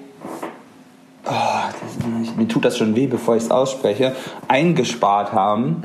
oh, 1.29 2.23
das, 2.23 2.35
mir 2.35 2.47
tut 2.47 2.65
das 2.65 2.77
schon 2.77 2.95
weh, 2.95 3.07
bevor 3.07 3.35
ich 3.35 3.43
es 3.43 3.51
ausspreche, 3.51 4.15
eingespart 4.47 5.33
haben, 5.33 5.81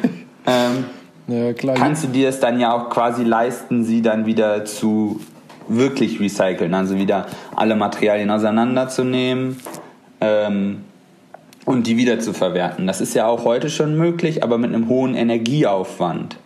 ähm, 0.46 0.84
ja, 1.28 1.52
kannst 1.74 2.04
du 2.04 2.08
dir 2.08 2.28
es 2.28 2.38
dann 2.38 2.60
ja 2.60 2.72
auch 2.72 2.88
quasi 2.88 3.24
leisten, 3.24 3.84
sie 3.84 4.00
dann 4.00 4.26
wieder 4.26 4.64
zu 4.64 5.20
wirklich 5.68 6.20
recyceln, 6.20 6.72
also 6.74 6.96
wieder 6.96 7.26
alle 7.54 7.74
Materialien 7.74 8.30
auseinanderzunehmen 8.30 9.56
ähm, 10.20 10.84
und 11.64 11.88
die 11.88 11.96
wieder 11.96 12.20
zu 12.20 12.32
verwerten. 12.32 12.86
Das 12.86 13.00
ist 13.00 13.14
ja 13.14 13.26
auch 13.26 13.44
heute 13.44 13.70
schon 13.70 13.96
möglich, 13.96 14.44
aber 14.44 14.58
mit 14.58 14.72
einem 14.72 14.88
hohen 14.88 15.14
Energieaufwand. 15.14 16.36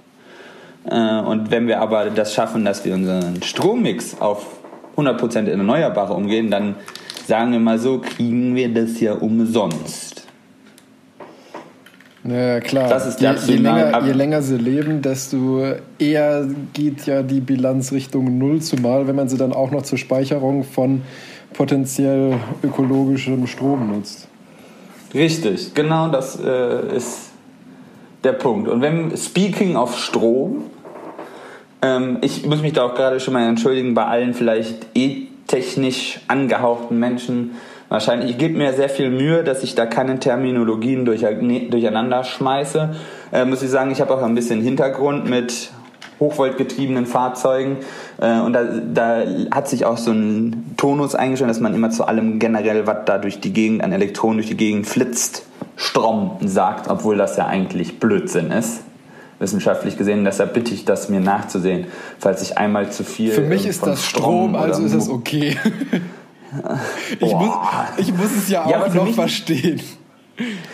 Äh, 0.87 1.21
und 1.21 1.51
wenn 1.51 1.67
wir 1.67 1.81
aber 1.83 2.07
das 2.07 2.33
schaffen, 2.33 2.65
dass 2.65 2.85
wir 2.87 2.95
unseren 2.95 3.43
Strommix 3.43 4.19
auf 4.19 4.47
100% 4.97 5.47
Erneuerbare 5.47 6.15
umgehen, 6.15 6.51
dann 6.51 6.77
sagen 7.31 7.53
wir 7.53 7.61
mal 7.61 7.79
so, 7.79 7.99
kriegen 7.99 8.57
wir 8.57 8.75
das 8.75 9.01
ja 9.01 9.13
umsonst. 9.15 10.27
Ja, 12.25 12.59
klar. 12.59 12.89
Das 12.89 13.07
ist 13.07 13.21
je, 13.21 13.33
je, 13.47 13.57
länger, 13.57 14.05
je 14.05 14.13
länger 14.13 14.43
sie 14.43 14.57
leben, 14.57 15.01
desto 15.01 15.63
eher 16.01 16.49
geht 16.73 17.07
ja 17.07 17.23
die 17.23 17.41
Bilanz 17.41 17.93
Richtung 17.93 18.37
Null, 18.37 18.61
zumal 18.61 19.07
wenn 19.07 19.15
man 19.15 19.29
sie 19.29 19.37
dann 19.37 19.53
auch 19.53 19.71
noch 19.71 19.83
zur 19.83 19.97
Speicherung 19.97 20.65
von 20.65 21.03
potenziell 21.53 22.35
ökologischem 22.65 23.47
Strom 23.47 23.93
nutzt. 23.93 24.27
Richtig, 25.15 25.73
genau 25.73 26.09
das 26.09 26.37
äh, 26.45 26.97
ist 26.97 27.31
der 28.25 28.33
Punkt. 28.33 28.69
Und 28.69 28.83
wenn, 28.83 29.17
speaking 29.17 29.77
of 29.77 29.97
Strom, 29.97 30.65
ähm, 31.81 32.19
ich 32.23 32.45
muss 32.45 32.61
mich 32.61 32.73
da 32.73 32.83
auch 32.83 32.95
gerade 32.97 33.21
schon 33.21 33.35
mal 33.35 33.49
entschuldigen 33.49 33.95
bei 33.95 34.05
allen 34.05 34.35
vielleicht 34.35 34.87
e-technisch 35.51 36.21
angehauchten 36.29 36.99
Menschen. 36.99 37.57
Wahrscheinlich, 37.89 38.31
ich 38.31 38.39
gebe 38.39 38.57
mir 38.57 38.73
sehr 38.73 38.89
viel 38.89 39.11
Mühe, 39.11 39.43
dass 39.43 39.65
ich 39.65 39.75
da 39.75 39.85
keine 39.85 40.21
Terminologien 40.21 41.05
durcheinander 41.05 42.23
schmeiße. 42.23 42.91
Äh, 43.33 43.45
muss 43.45 43.63
ich 43.63 43.71
sagen, 43.71 43.91
ich 43.91 44.01
habe 44.01 44.15
auch 44.15 44.23
ein 44.23 44.35
bisschen 44.35 44.61
Hintergrund 44.63 45.29
mit 45.29 45.73
hochvoltgetriebenen 46.21 47.07
Fahrzeugen. 47.07 47.79
Äh, 48.21 48.41
und 48.41 48.53
da, 48.53 48.63
da 48.63 49.23
hat 49.51 49.69
sich 49.69 49.87
auch 49.87 49.97
so 49.97 50.13
ein 50.13 50.75
Tonus 50.77 51.17
eingestellt, 51.17 51.51
dass 51.51 51.61
man 51.61 51.75
immer 51.75 51.91
zu 51.91 52.05
allem 52.05 52.39
generell, 52.39 52.87
was 52.87 52.99
da 53.07 53.19
durch 53.19 53.41
die 53.41 53.53
Gegend 53.53 53.83
an 53.83 53.93
Elektronen 53.93 54.37
durch 54.37 54.49
die 54.49 54.57
Gegend 54.57 54.87
flitzt, 54.87 55.47
Strom 55.77 56.37
sagt, 56.45 56.89
obwohl 56.89 57.17
das 57.17 57.37
ja 57.37 57.47
eigentlich 57.47 57.99
Blödsinn 57.99 58.53
ist. 58.53 58.83
Wissenschaftlich 59.41 59.97
gesehen, 59.97 60.25
deshalb 60.25 60.55
bitte 60.55 60.75
ich 60.75 60.85
das 60.85 61.09
mir 61.09 61.21
nachzusehen, 61.21 61.87
falls 62.19 62.43
ich 62.43 62.59
einmal 62.59 62.93
zu 62.93 63.05
viel. 63.05 63.33
Für 63.33 63.41
mich 63.41 63.67
ist 63.67 63.87
das 63.87 64.05
Strom, 64.05 64.55
also 64.55 64.85
ist 64.85 64.95
es 64.95 65.09
okay. 65.09 65.57
ich, 67.19 67.33
muss, 67.33 67.55
ich 67.97 68.15
muss 68.15 68.37
es 68.37 68.51
ja 68.51 68.65
auch 68.65 68.71
ja, 68.71 68.95
noch 68.95 69.09
verstehen. 69.15 69.81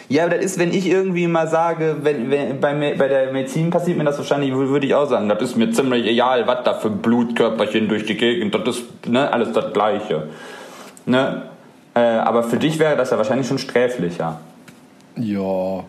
Ja, 0.08 0.24
aber 0.24 0.36
das 0.36 0.44
ist, 0.44 0.58
wenn 0.58 0.72
ich 0.72 0.86
irgendwie 0.86 1.26
mal 1.26 1.48
sage, 1.48 1.98
wenn, 2.02 2.30
wenn 2.30 2.60
bei, 2.60 2.94
bei 2.96 3.08
der 3.08 3.32
Medizin 3.32 3.70
passiert 3.70 3.98
mir 3.98 4.04
das 4.04 4.18
wahrscheinlich, 4.18 4.52
würde 4.52 4.86
ich 4.86 4.94
auch 4.94 5.08
sagen, 5.08 5.28
das 5.28 5.42
ist 5.42 5.56
mir 5.56 5.70
ziemlich 5.70 6.06
egal, 6.06 6.46
was 6.46 6.64
da 6.64 6.74
für 6.74 6.90
Blutkörperchen 6.90 7.88
durch 7.88 8.04
die 8.04 8.16
Gegend, 8.16 8.54
das 8.54 8.78
ist 8.78 9.08
ne, 9.08 9.32
alles 9.32 9.52
das 9.52 9.72
Gleiche. 9.72 10.28
Ne? 11.06 11.42
Äh, 11.94 12.00
aber 12.00 12.42
für 12.42 12.56
dich 12.56 12.78
wäre 12.78 12.96
das 12.96 13.10
ja 13.10 13.16
wahrscheinlich 13.16 13.46
schon 13.46 13.58
sträflicher. 13.58 14.40
Ja. 15.16 15.84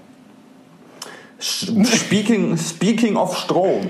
Speaking, 1.40 2.58
speaking 2.58 3.16
of 3.16 3.38
Strom. 3.38 3.88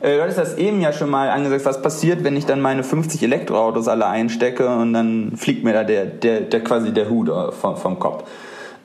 Äh, 0.00 0.16
du 0.16 0.22
hattest 0.22 0.38
das 0.38 0.56
eben 0.56 0.80
ja 0.80 0.92
schon 0.92 1.10
mal 1.10 1.28
angesagt, 1.30 1.64
was 1.64 1.82
passiert, 1.82 2.24
wenn 2.24 2.36
ich 2.36 2.46
dann 2.46 2.60
meine 2.60 2.84
50 2.84 3.22
Elektroautos 3.22 3.88
alle 3.88 4.06
einstecke 4.06 4.68
und 4.68 4.92
dann 4.92 5.32
fliegt 5.36 5.64
mir 5.64 5.72
da 5.72 5.84
der, 5.84 6.06
der, 6.06 6.40
der 6.42 6.64
quasi 6.64 6.92
der 6.92 7.10
Hut 7.10 7.30
vom, 7.60 7.76
vom 7.76 7.98
Kopf. 7.98 8.24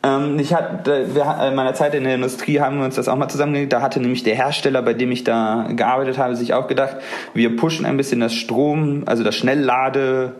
Ähm, 0.04 0.38
ich 0.38 0.54
hatte, 0.54 1.16
wir, 1.16 1.48
in 1.48 1.56
meiner 1.56 1.74
Zeit 1.74 1.96
in 1.96 2.04
der 2.04 2.16
Industrie 2.16 2.60
haben 2.60 2.78
wir 2.80 2.86
uns 2.86 2.96
das 2.96 3.08
auch 3.08 3.16
mal 3.16 3.30
zusammengelegt. 3.30 3.72
Da 3.72 3.82
hatte 3.82 4.02
nämlich 4.02 4.24
der 4.24 4.36
Hersteller, 4.36 4.82
bei 4.82 4.94
dem 4.94 5.12
ich 5.12 5.24
da 5.24 5.68
gearbeitet 5.70 6.18
habe, 6.18 6.36
sich 6.36 6.54
auch 6.54 6.68
gedacht, 6.68 6.98
wir 7.34 7.56
pushen 7.56 7.86
ein 7.86 7.96
bisschen 7.96 8.20
das 8.20 8.34
Strom, 8.34 9.04
also 9.06 9.24
das 9.24 9.36
Schnellladenetz 9.36 10.34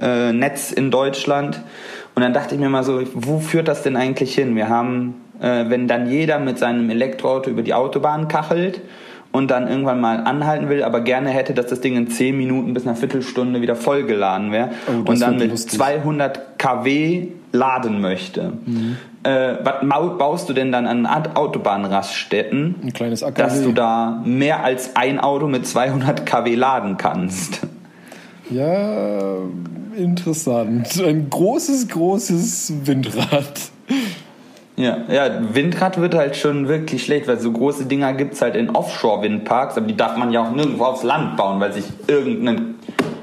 äh, 0.00 0.74
in 0.76 0.90
Deutschland. 0.90 1.60
Und 2.14 2.22
dann 2.22 2.32
dachte 2.32 2.54
ich 2.54 2.60
mir 2.60 2.68
mal 2.68 2.84
so, 2.84 3.02
wo 3.14 3.40
führt 3.40 3.68
das 3.68 3.82
denn 3.82 3.96
eigentlich 3.96 4.34
hin? 4.34 4.54
Wir 4.54 4.68
haben, 4.68 5.14
äh, 5.40 5.64
wenn 5.68 5.88
dann 5.88 6.08
jeder 6.08 6.38
mit 6.38 6.58
seinem 6.58 6.88
Elektroauto 6.90 7.50
über 7.50 7.62
die 7.62 7.74
Autobahn 7.74 8.28
kachelt 8.28 8.82
und 9.32 9.50
dann 9.50 9.66
irgendwann 9.66 10.00
mal 10.00 10.20
anhalten 10.20 10.68
will, 10.68 10.84
aber 10.84 11.00
gerne 11.00 11.30
hätte, 11.30 11.54
dass 11.54 11.66
das 11.66 11.80
Ding 11.80 11.96
in 11.96 12.08
10 12.08 12.38
Minuten 12.38 12.72
bis 12.72 12.86
einer 12.86 12.94
Viertelstunde 12.94 13.60
wieder 13.60 13.74
vollgeladen 13.74 14.52
wäre 14.52 14.70
oh, 14.86 15.10
und 15.10 15.20
dann 15.20 15.38
mit 15.38 15.50
lustig. 15.50 15.76
200 15.76 16.56
kW 16.56 17.28
laden 17.50 18.00
möchte. 18.00 18.52
Mhm. 18.64 18.96
Äh, 19.24 19.54
was 19.62 20.18
baust 20.18 20.48
du 20.48 20.52
denn 20.52 20.70
dann 20.70 20.86
an 20.86 21.26
Autobahnraststätten, 21.34 22.92
dass 23.34 23.62
du 23.62 23.72
da 23.72 24.22
mehr 24.24 24.62
als 24.62 24.94
ein 24.94 25.18
Auto 25.18 25.48
mit 25.48 25.66
200 25.66 26.26
kW 26.26 26.54
laden 26.54 26.96
kannst? 26.96 27.66
Ja, 28.50 29.38
interessant. 29.96 31.02
Ein 31.02 31.30
großes, 31.30 31.88
großes 31.88 32.72
Windrad. 32.84 33.70
Ja, 34.76 34.98
ja, 35.08 35.54
Windrad 35.54 36.00
wird 36.00 36.14
halt 36.14 36.36
schon 36.36 36.66
wirklich 36.66 37.04
schlecht, 37.04 37.28
weil 37.28 37.38
so 37.38 37.52
große 37.52 37.86
Dinger 37.86 38.12
gibt 38.12 38.34
es 38.34 38.42
halt 38.42 38.56
in 38.56 38.70
Offshore-Windparks, 38.70 39.76
aber 39.76 39.86
die 39.86 39.96
darf 39.96 40.16
man 40.16 40.32
ja 40.32 40.42
auch 40.42 40.50
nirgendwo 40.50 40.84
aufs 40.84 41.04
Land 41.04 41.36
bauen, 41.36 41.60
weil 41.60 41.72
sich 41.72 41.84
irgendeine 42.08 42.74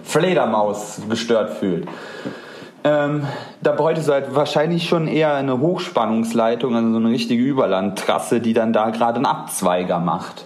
Fledermaus 0.04 1.02
gestört 1.10 1.52
fühlt. 1.52 1.88
Ähm, 2.84 3.24
da 3.62 3.74
bräuchte 3.74 4.02
du 4.04 4.12
halt 4.12 4.34
wahrscheinlich 4.34 4.88
schon 4.88 5.08
eher 5.08 5.36
eine 5.36 5.60
Hochspannungsleitung, 5.60 6.76
also 6.76 6.92
so 6.92 6.98
eine 6.98 7.10
richtige 7.10 7.44
Überlandtrasse, 7.44 8.40
die 8.40 8.54
dann 8.54 8.74
da 8.74 8.90
gerade 8.90 9.18
einen 9.18 9.26
Abzweiger 9.26 10.00
macht. 10.00 10.46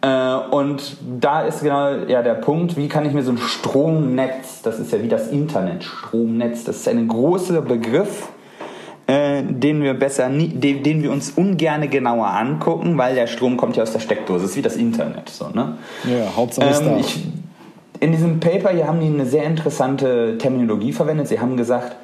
Äh, 0.00 0.34
und 0.50 0.96
da 1.20 1.42
ist 1.42 1.62
genau 1.62 1.90
ja, 2.06 2.22
der 2.22 2.34
Punkt, 2.34 2.76
wie 2.76 2.88
kann 2.88 3.04
ich 3.04 3.12
mir 3.12 3.22
so 3.22 3.32
ein 3.32 3.38
Stromnetz, 3.38 4.62
das 4.62 4.78
ist 4.78 4.92
ja 4.92 5.02
wie 5.02 5.08
das 5.08 5.28
Internet, 5.28 5.82
Stromnetz, 5.82 6.64
das 6.64 6.76
ist 6.76 6.88
ein 6.88 7.08
großer 7.08 7.62
Begriff, 7.62 8.28
äh, 9.08 9.42
den 9.42 9.82
wir 9.82 9.94
besser 9.94 10.28
nie, 10.28 10.48
den, 10.48 10.84
den, 10.84 11.02
wir 11.02 11.10
uns 11.10 11.32
ungern 11.32 11.88
genauer 11.90 12.28
angucken, 12.28 12.96
weil 12.96 13.16
der 13.16 13.26
Strom 13.26 13.56
kommt 13.56 13.76
ja 13.76 13.82
aus 13.82 13.92
der 13.92 13.98
Steckdose, 13.98 14.42
das 14.42 14.50
ist 14.52 14.56
wie 14.56 14.62
das 14.62 14.76
Internet. 14.76 15.30
So, 15.30 15.48
ne? 15.48 15.78
Ja, 16.04 16.36
Hauptsache 16.36 16.84
ähm. 16.84 16.98
Ich, 16.98 17.24
in 17.98 18.12
diesem 18.12 18.38
Paper 18.38 18.70
hier 18.70 18.86
haben 18.86 19.00
die 19.00 19.06
eine 19.06 19.26
sehr 19.26 19.42
interessante 19.42 20.38
Terminologie 20.38 20.92
verwendet. 20.92 21.26
Sie 21.26 21.40
haben 21.40 21.56
gesagt, 21.56 21.96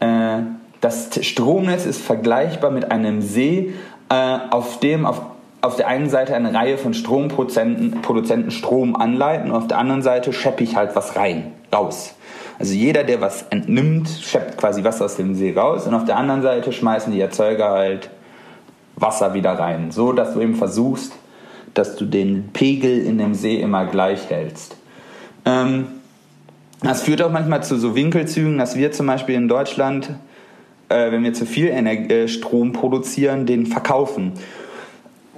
äh, 0.00 0.40
das 0.82 1.08
Stromnetz 1.24 1.86
ist 1.86 2.02
vergleichbar 2.02 2.70
mit 2.70 2.90
einem 2.90 3.22
See, 3.22 3.72
äh, 4.10 4.38
auf 4.50 4.80
dem 4.80 5.06
auf, 5.06 5.22
auf 5.60 5.76
der 5.76 5.88
einen 5.88 6.08
Seite 6.08 6.34
eine 6.34 6.54
Reihe 6.54 6.78
von 6.78 6.94
Stromproduzenten 6.94 8.02
Produzenten 8.02 8.50
Strom 8.50 8.94
anleiten 8.94 9.50
und 9.50 9.56
auf 9.56 9.66
der 9.66 9.78
anderen 9.78 10.02
Seite 10.02 10.32
scheppe 10.32 10.62
ich 10.64 10.76
halt 10.76 10.94
was 10.94 11.16
rein, 11.16 11.52
raus. 11.74 12.14
Also 12.58 12.74
jeder, 12.74 13.04
der 13.04 13.20
was 13.20 13.42
entnimmt, 13.50 14.08
scheppt 14.08 14.56
quasi 14.56 14.82
Wasser 14.84 15.04
aus 15.04 15.16
dem 15.16 15.34
See 15.34 15.54
raus 15.54 15.86
und 15.86 15.94
auf 15.94 16.04
der 16.04 16.16
anderen 16.16 16.42
Seite 16.42 16.72
schmeißen 16.72 17.12
die 17.12 17.20
Erzeuger 17.20 17.70
halt 17.70 18.10
Wasser 18.96 19.34
wieder 19.34 19.52
rein, 19.52 19.90
so 19.90 20.12
dass 20.12 20.34
du 20.34 20.40
eben 20.40 20.54
versuchst, 20.54 21.12
dass 21.74 21.96
du 21.96 22.04
den 22.04 22.50
Pegel 22.52 23.04
in 23.04 23.18
dem 23.18 23.34
See 23.34 23.60
immer 23.60 23.86
gleich 23.86 24.28
hältst. 24.30 24.76
Ähm, 25.44 25.86
das 26.82 27.02
führt 27.02 27.22
auch 27.22 27.30
manchmal 27.30 27.62
zu 27.62 27.76
so 27.76 27.94
Winkelzügen, 27.94 28.58
dass 28.58 28.76
wir 28.76 28.92
zum 28.92 29.06
Beispiel 29.06 29.34
in 29.34 29.48
Deutschland, 29.48 30.10
äh, 30.88 31.10
wenn 31.10 31.24
wir 31.24 31.34
zu 31.34 31.46
viel 31.46 31.68
Ener 31.68 31.92
äh, 31.92 32.28
Strom 32.28 32.72
produzieren, 32.72 33.46
den 33.46 33.66
verkaufen. 33.66 34.32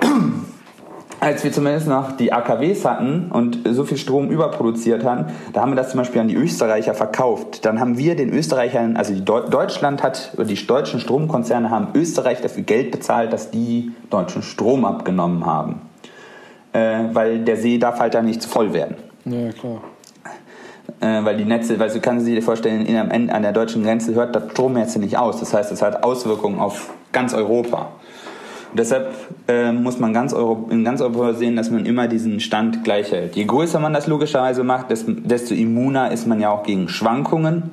als 1.21 1.45
wir 1.45 1.53
zumindest 1.53 1.87
noch 1.87 2.17
die 2.17 2.33
AKWs 2.33 2.85
hatten 2.85 3.31
und 3.31 3.61
so 3.71 3.85
viel 3.85 3.99
Strom 3.99 4.31
überproduziert 4.31 5.05
hatten, 5.05 5.33
da 5.53 5.61
haben 5.61 5.73
wir 5.73 5.77
das 5.77 5.91
zum 5.91 5.99
Beispiel 5.99 6.21
an 6.21 6.29
die 6.29 6.35
Österreicher 6.35 6.95
verkauft. 6.95 7.65
Dann 7.65 7.79
haben 7.79 7.99
wir 7.99 8.17
den 8.17 8.31
Österreichern, 8.31 8.97
also 8.97 9.15
Deu 9.15 9.43
Deutschland 9.43 10.03
hat, 10.03 10.33
die 10.39 10.67
deutschen 10.67 11.01
Stromkonzerne 11.01 11.71
haben 11.71 11.89
Österreich 11.95 12.41
dafür 12.41 12.63
Geld 12.63 12.91
bezahlt, 12.91 13.33
dass 13.33 13.51
die 13.51 13.93
deutschen 14.09 14.43
Strom 14.43 14.85
abgenommen 14.85 15.45
haben. 15.45 15.83
Äh, 16.73 17.05
weil 17.13 17.41
der 17.41 17.57
See 17.57 17.79
darf 17.79 17.99
halt 17.99 18.15
da 18.15 18.23
nicht 18.23 18.43
zu 18.43 18.49
voll 18.49 18.73
werden. 18.73 18.97
Ja, 19.25 19.51
klar. 19.53 19.81
Äh, 21.01 21.25
weil 21.25 21.37
die 21.37 21.45
Netze, 21.45 21.79
weil 21.79 21.91
du 21.91 22.01
kannst 22.01 22.27
dir 22.27 22.43
vorstellen, 22.43 22.87
in, 22.87 23.31
an 23.31 23.43
der 23.43 23.53
deutschen 23.53 23.83
Grenze 23.83 24.15
hört 24.15 24.35
das 24.37 24.51
Stromnetz 24.53 24.97
nicht 24.97 25.17
aus. 25.19 25.41
Das 25.41 25.53
heißt, 25.53 25.73
es 25.73 25.83
hat 25.83 26.03
Auswirkungen 26.05 26.59
auf 26.59 26.91
ganz 27.13 27.35
Europa. 27.35 27.89
Und 28.71 28.79
deshalb 28.79 29.13
äh, 29.49 29.73
muss 29.73 29.99
man 29.99 30.13
ganz 30.13 30.33
Euro, 30.33 30.69
in 30.71 30.85
ganz 30.85 31.01
Europa 31.01 31.35
sehen, 31.35 31.57
dass 31.57 31.71
man 31.71 31.87
immer 31.87 32.07
diesen 32.07 32.39
Stand 32.41 32.85
gleich 32.85 33.11
hält. 33.11 33.35
Je 33.35 33.45
größer 33.45 33.81
man 33.81 33.93
das 33.93 34.07
logischerweise 34.07 34.63
macht, 34.63 34.87
desto 34.91 35.55
immuner 35.55 36.13
ist 36.13 36.27
man 36.27 36.41
ja 36.41 36.51
auch 36.51 36.63
gegen 36.63 36.89
Schwankungen, 36.89 37.71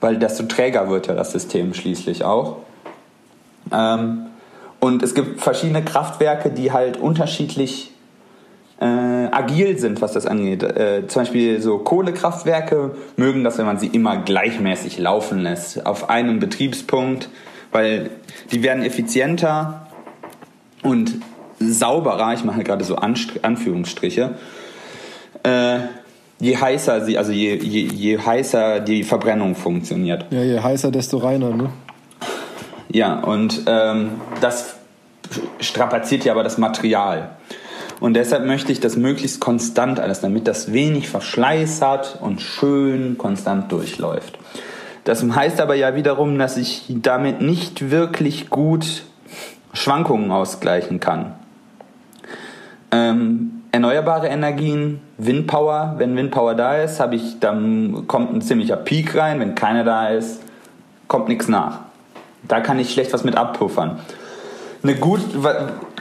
weil 0.00 0.16
desto 0.16 0.44
träger 0.44 0.88
wird 0.88 1.06
ja 1.06 1.14
das 1.14 1.32
System 1.32 1.74
schließlich 1.74 2.24
auch. 2.24 2.58
Ähm, 3.70 4.26
und 4.80 5.02
es 5.02 5.14
gibt 5.14 5.40
verschiedene 5.40 5.84
Kraftwerke, 5.84 6.50
die 6.50 6.72
halt 6.72 6.96
unterschiedlich 6.96 7.92
äh, 8.80 8.84
agil 8.84 9.78
sind, 9.78 10.00
was 10.00 10.12
das 10.12 10.26
angeht. 10.26 10.62
Äh, 10.62 11.06
zum 11.06 11.22
Beispiel 11.22 11.60
so 11.60 11.78
Kohlekraftwerke 11.78 12.96
mögen 13.16 13.44
das, 13.44 13.58
wenn 13.58 13.66
man 13.66 13.78
sie 13.78 13.86
immer 13.86 14.16
gleichmäßig 14.16 14.98
laufen 14.98 15.38
lässt, 15.40 15.86
auf 15.86 16.10
einem 16.10 16.40
Betriebspunkt, 16.40 17.28
weil 17.70 18.10
die 18.50 18.62
werden 18.62 18.82
effizienter 18.82 19.86
und 20.82 21.14
sauberer, 21.58 22.34
ich 22.34 22.44
mache 22.44 22.64
gerade 22.64 22.84
so 22.84 22.96
Anführungsstriche, 22.96 24.34
äh, 25.42 25.78
je 26.40 26.56
heißer 26.56 27.04
sie, 27.04 27.18
also 27.18 27.32
je, 27.32 27.56
je, 27.56 27.86
je 27.86 28.18
heißer 28.18 28.80
die 28.80 29.04
Verbrennung 29.04 29.54
funktioniert. 29.54 30.26
Ja, 30.30 30.42
je 30.42 30.60
heißer, 30.60 30.90
desto 30.90 31.18
reiner, 31.18 31.50
ne? 31.50 31.70
Ja, 32.90 33.20
und 33.20 33.62
ähm, 33.66 34.20
das 34.40 34.76
strapaziert 35.60 36.24
ja 36.24 36.32
aber 36.32 36.42
das 36.42 36.58
Material. 36.58 37.30
Und 38.00 38.14
deshalb 38.14 38.44
möchte 38.44 38.72
ich 38.72 38.80
das 38.80 38.96
möglichst 38.96 39.40
konstant 39.40 40.00
alles, 40.00 40.20
damit 40.20 40.48
das 40.48 40.72
wenig 40.72 41.08
Verschleiß 41.08 41.80
hat 41.80 42.18
und 42.20 42.40
schön 42.42 43.16
konstant 43.16 43.70
durchläuft. 43.70 44.38
Das 45.04 45.22
heißt 45.22 45.60
aber 45.60 45.74
ja 45.74 45.94
wiederum, 45.94 46.38
dass 46.38 46.56
ich 46.56 46.84
damit 46.88 47.40
nicht 47.40 47.90
wirklich 47.90 48.50
gut 48.50 49.04
Schwankungen 49.72 50.30
ausgleichen 50.30 51.00
kann. 51.00 51.32
Ähm, 52.90 53.62
erneuerbare 53.72 54.28
Energien, 54.28 55.00
Windpower, 55.16 55.94
wenn 55.96 56.14
Windpower 56.16 56.54
da 56.54 56.76
ist, 56.76 57.00
habe 57.00 57.16
ich, 57.16 57.40
dann 57.40 58.06
kommt 58.06 58.34
ein 58.34 58.42
ziemlicher 58.42 58.76
Peak 58.76 59.16
rein, 59.16 59.40
wenn 59.40 59.54
keiner 59.54 59.84
da 59.84 60.08
ist, 60.08 60.42
kommt 61.08 61.28
nichts 61.28 61.48
nach. 61.48 61.80
Da 62.46 62.60
kann 62.60 62.78
ich 62.78 62.92
schlecht 62.92 63.12
was 63.12 63.24
mit 63.24 63.36
abpuffern. 63.36 63.98
Eine 64.82 64.96
gut, 64.96 65.20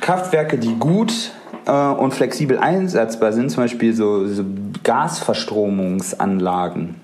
Kraftwerke, 0.01 0.57
die 0.57 0.76
gut 0.76 1.32
äh, 1.65 1.72
und 1.72 2.13
flexibel 2.13 2.57
einsetzbar 2.57 3.32
sind, 3.32 3.51
zum 3.51 3.63
Beispiel 3.63 3.93
so, 3.93 4.28
so 4.28 4.43
Gasverstromungsanlagen, 4.84 6.95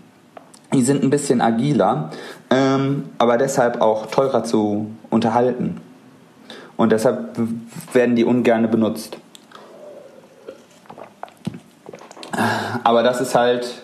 die 0.73 0.81
sind 0.81 1.03
ein 1.03 1.09
bisschen 1.09 1.39
agiler, 1.39 2.09
ähm, 2.49 3.05
aber 3.19 3.37
deshalb 3.37 3.81
auch 3.81 4.07
teurer 4.07 4.43
zu 4.43 4.91
unterhalten. 5.09 5.79
Und 6.77 6.91
deshalb 6.91 7.37
werden 7.93 8.15
die 8.15 8.23
ungern 8.23 8.69
benutzt. 8.69 9.17
Aber 12.83 13.03
das 13.03 13.19
ist 13.19 13.35
halt 13.35 13.81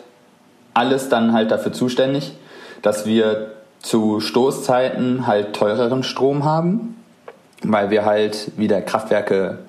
alles 0.73 1.09
dann 1.09 1.33
halt 1.33 1.51
dafür 1.51 1.73
zuständig, 1.73 2.33
dass 2.81 3.05
wir 3.05 3.53
zu 3.79 4.19
Stoßzeiten 4.19 5.27
halt 5.27 5.53
teureren 5.53 6.03
Strom 6.03 6.45
haben, 6.45 6.95
weil 7.63 7.89
wir 7.89 8.05
halt 8.05 8.51
wieder 8.57 8.81
Kraftwerke 8.81 9.59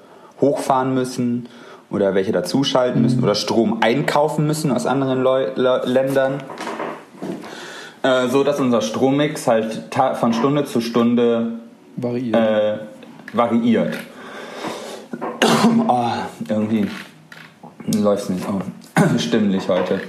hochfahren 0.41 0.95
müssen 0.95 1.49
oder 1.91 2.15
welche 2.15 2.33
dazuschalten 2.33 3.03
müssen 3.03 3.23
oder 3.23 3.35
Strom 3.35 3.79
einkaufen 3.83 4.47
müssen 4.47 4.71
aus 4.71 4.87
anderen 4.87 5.23
Leu 5.23 5.49
Ländern. 5.55 6.43
Äh, 8.03 8.29
so 8.29 8.45
dass 8.45 8.61
unser 8.61 8.83
Strommix 8.83 9.47
halt 9.47 9.95
von 10.15 10.33
Stunde 10.33 10.65
zu 10.65 10.81
Stunde 10.81 11.53
variiert. 11.97 12.37
Äh, 12.37 12.79
variiert. 13.33 13.97
Oh, 15.89 16.11
irgendwie 16.49 16.89
läuft 17.93 18.25
es 18.25 18.31
nicht 18.31 18.47
oh, 18.49 18.61
stimmlich 19.19 19.69
heute. 19.69 20.01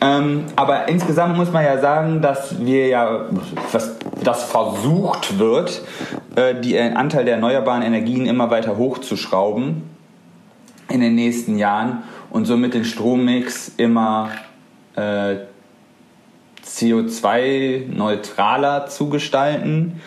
Ähm, 0.00 0.44
aber 0.56 0.88
insgesamt 0.88 1.36
muss 1.36 1.52
man 1.52 1.64
ja 1.64 1.78
sagen, 1.78 2.22
dass 2.22 2.64
wir 2.64 2.88
ja, 2.88 3.26
dass 3.72 3.96
das 4.24 4.44
versucht 4.44 5.38
wird, 5.38 5.82
äh, 6.34 6.60
den 6.60 6.96
Anteil 6.96 7.24
der 7.24 7.34
erneuerbaren 7.34 7.82
Energien 7.82 8.26
immer 8.26 8.50
weiter 8.50 8.76
hochzuschrauben 8.76 9.82
in 10.88 11.00
den 11.00 11.14
nächsten 11.14 11.56
Jahren 11.56 12.02
und 12.30 12.46
somit 12.46 12.74
den 12.74 12.84
Strommix 12.84 13.70
immer 13.76 14.30
äh, 14.96 15.36
CO2-neutraler 16.64 18.88
zu 18.88 19.08
gestalten. 19.08 20.00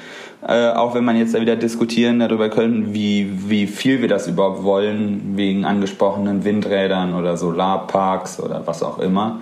Äh, 0.48 0.70
auch 0.70 0.94
wenn 0.94 1.04
man 1.04 1.18
jetzt 1.18 1.40
wieder 1.40 1.56
diskutieren 1.56 2.20
darüber 2.20 2.50
könnte, 2.50 2.94
wie, 2.94 3.50
wie 3.50 3.66
viel 3.66 4.02
wir 4.02 4.08
das 4.08 4.28
überhaupt 4.28 4.64
wollen, 4.64 5.34
wegen 5.36 5.66
angesprochenen 5.66 6.44
Windrädern 6.44 7.16
oder 7.16 7.36
Solarparks 7.36 8.40
oder 8.40 8.62
was 8.68 8.84
auch 8.84 9.00
immer. 9.00 9.42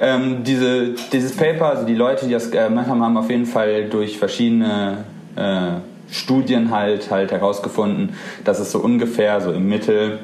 Ähm, 0.00 0.42
diese, 0.42 0.94
dieses 1.12 1.36
Paper, 1.36 1.66
also 1.66 1.86
die 1.86 1.94
Leute, 1.94 2.26
die 2.26 2.32
das 2.32 2.50
gemacht 2.50 2.86
haben, 2.86 3.02
haben 3.02 3.16
auf 3.18 3.28
jeden 3.28 3.44
Fall 3.44 3.90
durch 3.90 4.18
verschiedene 4.18 5.04
äh, 5.36 6.12
Studien 6.12 6.70
halt, 6.70 7.10
halt 7.10 7.30
herausgefunden, 7.30 8.14
dass 8.44 8.58
es 8.58 8.72
so 8.72 8.78
ungefähr, 8.78 9.40
so 9.42 9.52
im 9.52 9.68
Mittel, 9.68 10.20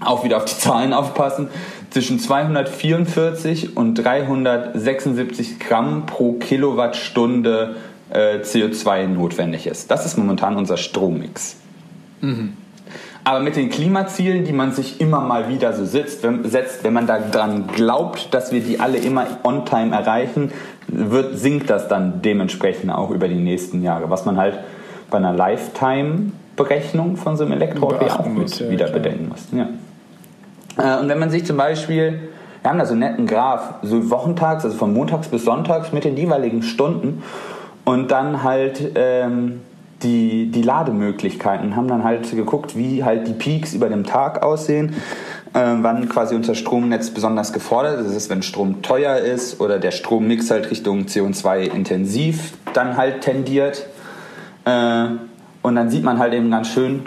auch 0.00 0.24
wieder 0.24 0.36
auf 0.36 0.44
die 0.44 0.58
Zahlen 0.58 0.92
aufpassen, 0.92 1.48
zwischen 1.90 2.18
244 2.18 3.76
und 3.76 3.94
376 3.94 5.58
Gramm 5.58 6.06
pro 6.06 6.32
Kilowattstunde 6.34 7.76
äh, 8.12 8.40
CO2 8.42 9.08
notwendig 9.08 9.66
ist. 9.66 9.90
Das 9.90 10.06
ist 10.06 10.18
momentan 10.18 10.56
unser 10.56 10.76
Strommix. 10.76 11.56
Mhm. 12.20 12.54
Aber 13.24 13.40
mit 13.40 13.54
den 13.54 13.70
Klimazielen, 13.70 14.44
die 14.44 14.52
man 14.52 14.72
sich 14.72 15.00
immer 15.00 15.20
mal 15.20 15.48
wieder 15.48 15.72
so 15.72 15.84
sitzt, 15.84 16.24
wenn, 16.24 16.44
setzt, 16.48 16.82
wenn 16.82 16.92
man 16.92 17.06
daran 17.06 17.68
glaubt, 17.68 18.34
dass 18.34 18.50
wir 18.50 18.60
die 18.60 18.80
alle 18.80 18.98
immer 18.98 19.26
on 19.44 19.64
time 19.64 19.94
erreichen, 19.94 20.50
wird, 20.88 21.38
sinkt 21.38 21.70
das 21.70 21.86
dann 21.88 22.20
dementsprechend 22.20 22.90
auch 22.90 23.10
über 23.10 23.28
die 23.28 23.36
nächsten 23.36 23.82
Jahre. 23.82 24.10
Was 24.10 24.24
man 24.24 24.36
halt 24.36 24.58
bei 25.08 25.18
einer 25.18 25.32
Lifetime-Berechnung 25.32 27.16
von 27.16 27.36
so 27.36 27.44
einem 27.44 27.52
Elektroauto 27.52 28.04
auch 28.06 28.26
mit 28.26 28.58
ja, 28.58 28.70
wieder 28.70 28.86
klar. 28.86 28.98
bedenken 28.98 29.28
muss. 29.28 29.46
Ja. 29.52 29.68
Äh, 30.76 31.00
und 31.00 31.08
wenn 31.08 31.20
man 31.20 31.30
sich 31.30 31.44
zum 31.44 31.56
Beispiel, 31.56 32.30
wir 32.60 32.70
haben 32.70 32.78
da 32.78 32.86
so 32.86 32.92
einen 32.92 33.00
netten 33.00 33.26
Graph, 33.26 33.74
so 33.82 34.10
wochentags, 34.10 34.64
also 34.64 34.76
von 34.76 34.92
montags 34.92 35.28
bis 35.28 35.44
sonntags 35.44 35.92
mit 35.92 36.04
den 36.04 36.16
jeweiligen 36.16 36.62
Stunden 36.62 37.22
und 37.84 38.10
dann 38.10 38.42
halt 38.42 38.92
ähm, 38.94 39.60
die, 40.02 40.50
die 40.50 40.62
Lademöglichkeiten, 40.62 41.76
haben 41.76 41.88
dann 41.88 42.04
halt 42.04 42.30
geguckt, 42.30 42.76
wie 42.76 43.04
halt 43.04 43.26
die 43.26 43.32
Peaks 43.32 43.74
über 43.74 43.88
dem 43.88 44.04
Tag 44.04 44.42
aussehen, 44.42 44.94
äh, 45.54 45.60
wann 45.80 46.08
quasi 46.08 46.34
unser 46.34 46.54
Stromnetz 46.54 47.10
besonders 47.10 47.52
gefordert 47.52 48.00
ist. 48.00 48.08
Das 48.08 48.16
ist, 48.16 48.30
wenn 48.30 48.42
Strom 48.42 48.82
teuer 48.82 49.16
ist 49.16 49.60
oder 49.60 49.78
der 49.78 49.90
Strommix 49.90 50.50
halt 50.50 50.70
Richtung 50.70 51.02
CO2 51.02 51.72
intensiv 51.72 52.54
dann 52.72 52.96
halt 52.96 53.20
tendiert. 53.22 53.86
Äh, 54.64 55.06
und 55.62 55.76
dann 55.76 55.90
sieht 55.90 56.02
man 56.02 56.18
halt 56.18 56.34
eben 56.34 56.50
ganz 56.50 56.68
schön, 56.68 57.02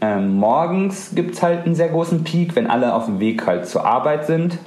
äh, 0.00 0.18
morgens 0.18 1.10
gibt 1.14 1.34
es 1.34 1.42
halt 1.42 1.66
einen 1.66 1.74
sehr 1.74 1.88
großen 1.88 2.24
Peak, 2.24 2.54
wenn 2.56 2.66
alle 2.68 2.94
auf 2.94 3.06
dem 3.06 3.20
Weg 3.20 3.46
halt 3.46 3.66
zur 3.66 3.84
Arbeit 3.84 4.26
sind 4.26 4.58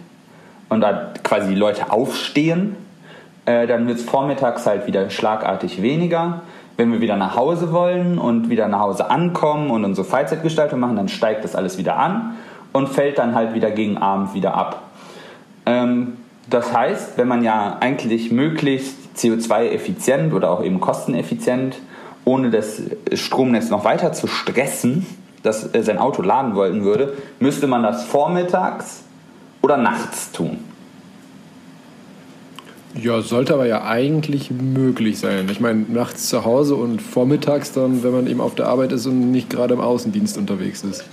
und 0.70 0.82
da 0.82 1.14
quasi 1.24 1.49
die 1.49 1.55
Leute 1.55 1.91
aufstehen. 1.91 2.76
Äh, 3.51 3.67
dann 3.67 3.87
wird 3.87 3.97
es 3.97 4.03
vormittags 4.03 4.65
halt 4.65 4.87
wieder 4.87 5.09
schlagartig 5.09 5.81
weniger 5.81 6.41
wenn 6.81 6.91
wir 6.91 7.01
wieder 7.01 7.15
nach 7.15 7.35
Hause 7.35 7.71
wollen 7.71 8.17
und 8.17 8.49
wieder 8.49 8.67
nach 8.67 8.79
Hause 8.79 9.11
ankommen 9.11 9.69
und 9.69 9.85
unsere 9.85 10.03
Freizeitgestaltung 10.03 10.79
machen, 10.79 10.95
dann 10.95 11.09
steigt 11.09 11.43
das 11.43 11.55
alles 11.55 11.77
wieder 11.77 11.97
an 11.97 12.37
und 12.73 12.89
fällt 12.89 13.19
dann 13.19 13.35
halt 13.35 13.53
wieder 13.53 13.69
gegen 13.69 13.99
Abend 13.99 14.33
wieder 14.33 14.55
ab. 14.55 14.81
Ähm, 15.67 16.17
das 16.49 16.73
heißt, 16.73 17.19
wenn 17.19 17.27
man 17.27 17.43
ja 17.43 17.77
eigentlich 17.79 18.31
möglichst 18.31 18.97
CO2-effizient 19.15 20.33
oder 20.33 20.49
auch 20.49 20.63
eben 20.63 20.79
kosteneffizient, 20.79 21.77
ohne 22.25 22.49
das 22.49 22.81
Stromnetz 23.13 23.69
noch 23.69 23.83
weiter 23.83 24.11
zu 24.11 24.25
stressen, 24.25 25.05
dass 25.43 25.69
sein 25.81 25.99
Auto 25.99 26.23
laden 26.23 26.55
wollen 26.55 26.83
würde, 26.83 27.13
müsste 27.39 27.67
man 27.67 27.83
das 27.83 28.05
vormittags 28.05 29.03
oder 29.61 29.77
nachts 29.77 30.31
tun. 30.31 30.70
Ja, 33.01 33.21
sollte 33.21 33.55
aber 33.55 33.65
ja 33.65 33.83
eigentlich 33.83 34.51
möglich 34.51 35.17
sein. 35.17 35.49
Ich 35.51 35.59
meine, 35.59 35.85
nachts 35.87 36.29
zu 36.29 36.45
Hause 36.45 36.75
und 36.75 37.01
vormittags 37.01 37.71
dann, 37.71 38.03
wenn 38.03 38.11
man 38.11 38.27
eben 38.27 38.39
auf 38.39 38.53
der 38.53 38.67
Arbeit 38.67 38.91
ist 38.91 39.07
und 39.07 39.31
nicht 39.31 39.49
gerade 39.49 39.73
im 39.73 39.81
Außendienst 39.81 40.37
unterwegs 40.37 40.83
ist. 40.83 41.03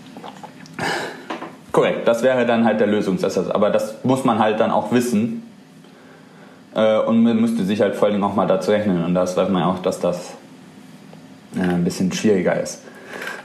Korrekt, 1.73 2.07
das 2.07 2.23
wäre 2.23 2.45
dann 2.45 2.67
halt 2.67 2.81
der 2.81 2.89
Lösungsansatz. 2.89 3.49
Aber 3.49 3.71
das 3.71 4.05
muss 4.05 4.23
man 4.25 4.39
halt 4.39 4.61
dann 4.61 4.71
auch 4.71 4.93
wissen. 4.93 5.45
Äh, 6.75 6.99
und 6.99 7.23
man 7.23 7.41
müsste 7.41 7.65
sich 7.65 7.81
halt 7.81 7.97
vor 7.97 8.09
allem 8.09 8.23
auch 8.23 8.35
mal 8.35 8.47
dazu 8.47 8.71
rechnen. 8.71 9.03
Und 9.03 9.15
das 9.15 9.35
weiß 9.35 9.49
man 9.49 9.63
auch, 9.63 9.79
dass 9.79 9.99
das 9.99 10.35
äh, 11.57 11.61
ein 11.63 11.85
bisschen 11.85 12.13
schwieriger 12.13 12.61
ist. 12.61 12.83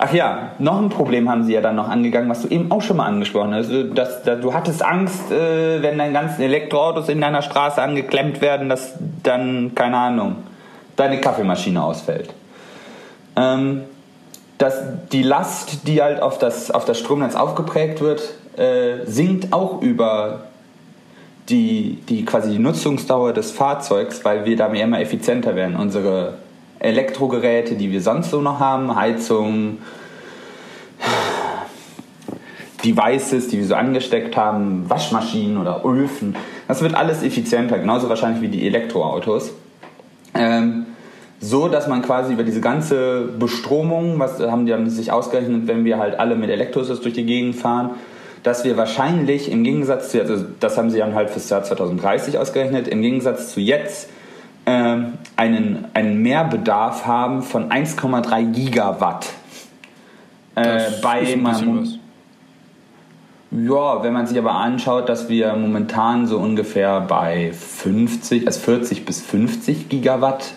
Ach 0.05 0.13
ja, 0.13 0.51
noch 0.59 0.81
ein 0.81 0.89
Problem 0.89 1.29
haben 1.29 1.45
sie 1.45 1.53
ja 1.53 1.61
dann 1.61 1.77
noch 1.77 1.87
angegangen, 1.87 2.29
was 2.29 2.41
du 2.41 2.49
eben 2.49 2.69
auch 2.71 2.81
schon 2.81 2.97
mal 2.97 3.05
angesprochen 3.05 3.53
hast. 3.53 3.69
Also, 3.69 3.83
dass, 3.83 4.21
dass, 4.23 4.41
du 4.41 4.53
hattest 4.53 4.83
Angst, 4.83 5.31
äh, 5.31 5.81
wenn 5.81 5.97
deine 5.97 6.11
ganzen 6.11 6.41
Elektroautos 6.41 7.07
in 7.07 7.21
deiner 7.21 7.41
Straße 7.41 7.81
angeklemmt 7.81 8.41
werden, 8.41 8.67
dass 8.67 8.95
dann, 9.23 9.73
keine 9.75 9.95
Ahnung, 9.95 10.35
deine 10.97 11.21
Kaffeemaschine 11.21 11.81
ausfällt. 11.81 12.33
Ähm, 13.37 13.83
dass 14.57 14.81
die 15.13 15.23
Last, 15.23 15.87
die 15.87 16.01
halt 16.01 16.21
auf 16.21 16.37
das, 16.37 16.69
auf 16.69 16.83
das 16.83 16.99
Stromnetz 16.99 17.35
aufgeprägt 17.35 18.01
wird, 18.01 18.33
äh, 18.57 19.05
sinkt 19.05 19.53
auch 19.53 19.81
über 19.81 20.41
die, 21.47 21.99
die 22.09 22.25
quasi 22.25 22.51
die 22.51 22.59
Nutzungsdauer 22.59 23.31
des 23.31 23.51
Fahrzeugs, 23.51 24.25
weil 24.25 24.43
wir 24.43 24.57
da 24.57 24.67
immer 24.67 24.99
effizienter 24.99 25.55
werden. 25.55 25.77
Unsere 25.77 26.33
Elektrogeräte, 26.83 27.75
die 27.75 27.91
wir 27.91 28.01
sonst 28.01 28.29
so 28.29 28.41
noch 28.41 28.59
haben, 28.59 28.95
Heizung, 28.95 29.79
Devices, 32.83 33.47
die 33.47 33.59
wir 33.59 33.65
so 33.65 33.75
angesteckt 33.75 34.35
haben, 34.35 34.89
Waschmaschinen 34.89 35.57
oder 35.57 35.83
Öfen. 35.85 36.35
Das 36.67 36.81
wird 36.81 36.95
alles 36.95 37.23
effizienter, 37.23 37.79
genauso 37.79 38.09
wahrscheinlich 38.09 38.41
wie 38.41 38.49
die 38.49 38.67
Elektroautos. 38.67 39.53
Ähm, 40.35 40.87
so, 41.39 41.67
dass 41.67 41.87
man 41.87 42.01
quasi 42.01 42.33
über 42.33 42.43
diese 42.43 42.61
ganze 42.61 43.29
Bestromung, 43.37 44.19
was 44.19 44.39
haben 44.39 44.65
die 44.65 44.89
sich 44.89 45.11
ausgerechnet, 45.11 45.67
wenn 45.67 45.85
wir 45.85 45.99
halt 45.99 46.19
alle 46.19 46.35
mit 46.35 46.49
Elektros 46.49 46.87
durch 47.01 47.13
die 47.13 47.25
Gegend 47.25 47.55
fahren, 47.55 47.91
dass 48.43 48.65
wir 48.65 48.75
wahrscheinlich 48.77 49.51
im 49.51 49.63
Gegensatz 49.63 50.11
zu, 50.11 50.21
also 50.21 50.45
das 50.59 50.77
haben 50.77 50.89
sie 50.89 50.99
dann 50.99 51.15
halt 51.15 51.29
fürs 51.29 51.49
Jahr 51.49 51.63
2030 51.63 52.37
ausgerechnet, 52.37 52.87
im 52.87 53.01
Gegensatz 53.01 53.53
zu 53.53 53.61
jetzt 53.61 54.09
äh, 54.65 54.97
einen, 55.35 55.85
einen 55.93 56.21
Mehrbedarf 56.21 57.05
haben 57.05 57.41
von 57.41 57.69
1,3 57.69 58.51
Gigawatt. 58.51 59.29
Äh, 60.55 60.91
bei 61.01 61.35
man, 61.35 61.99
ja, 63.51 64.03
wenn 64.03 64.13
man 64.13 64.27
sich 64.27 64.37
aber 64.37 64.53
anschaut, 64.53 65.09
dass 65.09 65.29
wir 65.29 65.55
momentan 65.55 66.27
so 66.27 66.37
ungefähr 66.37 67.01
bei 67.01 67.51
50, 67.53 68.47
also 68.47 68.59
40 68.59 69.05
bis 69.05 69.21
50 69.21 69.89
Gigawatt 69.89 70.53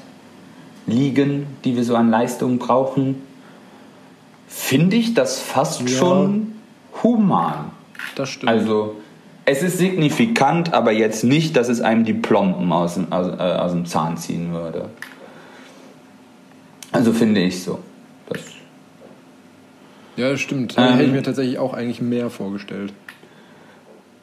liegen, 0.87 1.47
die 1.65 1.77
wir 1.77 1.85
so 1.85 1.97
an 1.97 2.11
Leistung 2.11 2.59
brauchen, 2.59 3.23
finde 4.47 4.97
ich 4.97 5.15
das 5.15 5.41
fast 5.41 5.83
ja. 5.83 5.89
schon 5.89 6.55
human. 7.03 7.71
Das 8.15 8.31
stimmt. 8.31 8.51
Also 8.51 8.97
es 9.47 9.63
ist 9.63 9.79
signifikant, 9.79 10.75
aber 10.75 10.93
jetzt 10.93 11.25
nicht, 11.25 11.57
dass 11.57 11.69
es 11.69 11.81
einem 11.81 12.05
die 12.05 12.13
Plomben 12.13 12.73
aus 12.73 12.95
dem, 12.95 13.13
aus, 13.13 13.29
äh, 13.29 13.43
aus 13.43 13.73
dem 13.73 13.87
Zahn 13.87 14.17
ziehen 14.17 14.53
würde. 14.53 14.91
Also 16.93 17.13
finde 17.13 17.41
ich 17.41 17.63
so. 17.63 17.79
Das 18.29 18.41
ja, 20.17 20.31
das 20.31 20.41
stimmt. 20.41 20.75
Ähm, 20.77 20.95
hätte 20.95 21.05
ich 21.05 21.13
mir 21.13 21.23
tatsächlich 21.23 21.59
auch 21.59 21.75
eigentlich 21.75 22.01
mehr 22.01 22.29
vorgestellt. 22.29 22.93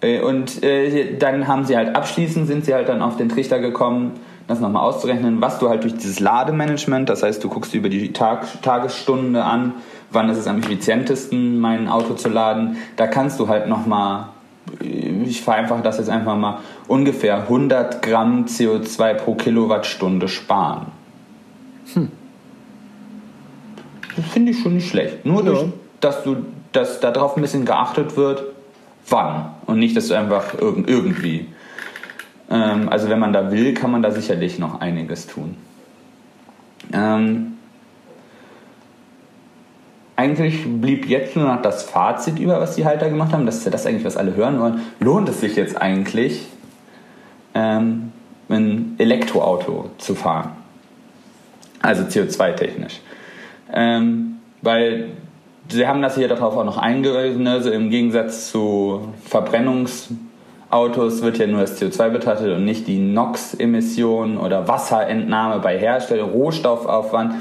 Äh, 0.02 0.22
und 0.22 0.62
äh, 0.62 1.18
dann 1.18 1.48
haben 1.48 1.66
sie 1.66 1.78
halt 1.78 1.96
abschließend, 1.96 2.46
sind 2.48 2.66
sie 2.66 2.74
halt 2.74 2.90
dann 2.90 3.02
auf 3.02 3.16
den 3.16 3.30
Trichter 3.30 3.60
gekommen, 3.60 4.20
das 4.48 4.60
nochmal 4.60 4.84
auszurechnen, 4.84 5.40
was 5.40 5.60
du 5.60 5.70
halt 5.70 5.84
durch 5.84 5.94
dieses 5.94 6.20
Lademanagement, 6.20 7.08
das 7.08 7.24
heißt, 7.24 7.42
du 7.42 7.48
guckst 7.48 7.74
über 7.74 7.88
die 7.88 8.12
Tag, 8.12 8.62
Tagesstunde 8.62 9.42
an, 9.42 9.74
wann 10.12 10.30
ist 10.30 10.38
es 10.38 10.48
am 10.48 10.60
effizientesten, 10.60 11.62
mein 11.62 11.88
Auto 11.88 12.16
zu 12.16 12.28
laden, 12.28 12.76
da 12.98 13.08
kannst 13.08 13.40
du 13.40 13.48
halt 13.48 13.70
nochmal 13.70 14.33
ich 14.80 15.41
vereinfache 15.41 15.82
das 15.82 15.97
jetzt 15.97 16.09
einfach 16.09 16.36
mal, 16.36 16.59
ungefähr 16.88 17.38
100 17.38 18.01
Gramm 18.01 18.45
CO2 18.45 19.14
pro 19.16 19.36
Kilowattstunde 19.36 20.28
sparen. 20.28 20.88
Hm. 21.93 22.09
Das 24.16 24.26
finde 24.28 24.51
ich 24.51 24.59
schon 24.59 24.76
nicht 24.76 24.89
schlecht. 24.89 25.26
Nur 25.26 25.43
ja. 25.43 25.51
durch, 25.51 25.66
dass 25.99 26.24
du, 26.24 26.38
dass 26.72 26.99
darauf 26.99 27.36
ein 27.36 27.41
bisschen 27.41 27.66
geachtet 27.66 28.16
wird, 28.16 28.43
wann. 29.09 29.51
Und 29.66 29.80
nicht, 29.80 29.97
dass 29.97 30.07
du 30.07 30.14
einfach 30.14 30.53
irgendwie. 30.59 31.47
Ähm, 32.49 32.89
also 32.89 33.09
wenn 33.09 33.20
man 33.20 33.34
da 33.34 33.51
will, 33.51 33.74
kann 33.74 33.91
man 33.91 34.01
da 34.01 34.11
sicherlich 34.11 34.59
noch 34.59 34.82
einiges 34.82 35.28
tun. 35.28 35.55
Ähm, 36.91 37.53
eigentlich 40.16 40.64
blieb 40.66 41.07
jetzt 41.07 41.36
nur 41.36 41.47
noch 41.47 41.61
das 41.61 41.84
Fazit 41.84 42.39
über, 42.39 42.59
was 42.59 42.76
die 42.76 42.86
Halter 42.86 43.09
gemacht 43.09 43.34
haben. 43.34 43.45
Das 43.45 43.57
ist 43.57 43.66
ja 43.66 43.72
das 43.72 43.86
eigentlich, 43.86 44.05
was 44.05 44.18
alle 44.18 44.36
hören 44.36 44.59
wollen. 44.59 44.82
Lohnt 44.99 45.28
es 45.30 45.41
sich 45.41 45.55
jetzt 45.55 45.82
eigentlich, 45.82 46.45
ähm, 47.55 48.11
ein 48.49 48.95
Elektroauto 48.97 49.89
zu 49.97 50.16
fahren? 50.16 50.51
Also 51.82 52.03
CO2-technisch. 52.03 52.99
Ähm, 53.74 54.36
weil 54.61 55.09
sie 55.70 55.88
haben 55.88 56.01
das 56.01 56.16
hier 56.16 56.28
darauf 56.28 56.55
auch 56.55 56.66
noch 56.66 56.78
eingewiesen, 56.78 57.47
also 57.47 57.72
im 57.72 57.89
Gegensatz 57.89 58.51
zu 58.51 59.14
Verbrennungsautos 59.26 61.22
wird 61.24 61.39
ja 61.39 61.47
nur 61.47 61.61
das 61.61 61.82
CO2 61.82 62.09
betrachtet 62.09 62.55
und 62.55 62.66
nicht 62.66 62.88
die 62.88 62.99
NOx-Emissionen 62.99 64.38
oder 64.38 64.68
Wasserentnahme 64.68 65.59
bei 65.59 65.80
Herstellung, 65.80 66.30
Rohstoffaufwand. 66.32 67.34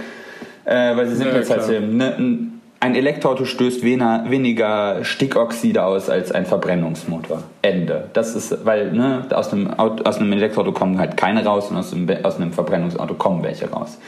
Äh, 0.65 0.97
weil 0.97 1.09
sie 1.09 1.17
sind 1.17 1.29
ja, 1.29 1.35
jetzt 1.35 1.51
halt 1.51 1.69
ne, 1.93 2.52
ein 2.83 2.97
Elektroauto 2.97 3.45
stößt 3.45 3.85
weniger 3.85 5.05
Stickoxide 5.05 5.85
aus 5.85 6.11
als 6.11 6.33
ein 6.33 6.47
Verbrennungsmotor. 6.47 7.45
Ende. 7.63 8.11
Das 8.13 8.35
ist, 8.35 8.67
weil 8.67 8.91
ne, 8.91 9.25
aus, 9.33 9.53
einem 9.53 9.73
Auto, 9.75 10.03
aus 10.03 10.19
einem 10.19 10.33
Elektroauto 10.33 10.73
kommen 10.73 10.99
halt 10.99 11.17
keine 11.17 11.45
raus 11.45 11.71
und 11.71 11.77
aus 11.77 11.93
einem, 11.93 12.11
aus 12.25 12.37
einem 12.37 12.53
Verbrennungsauto 12.53 13.15
kommen 13.15 13.45
welche 13.45 13.71
raus. 13.71 13.99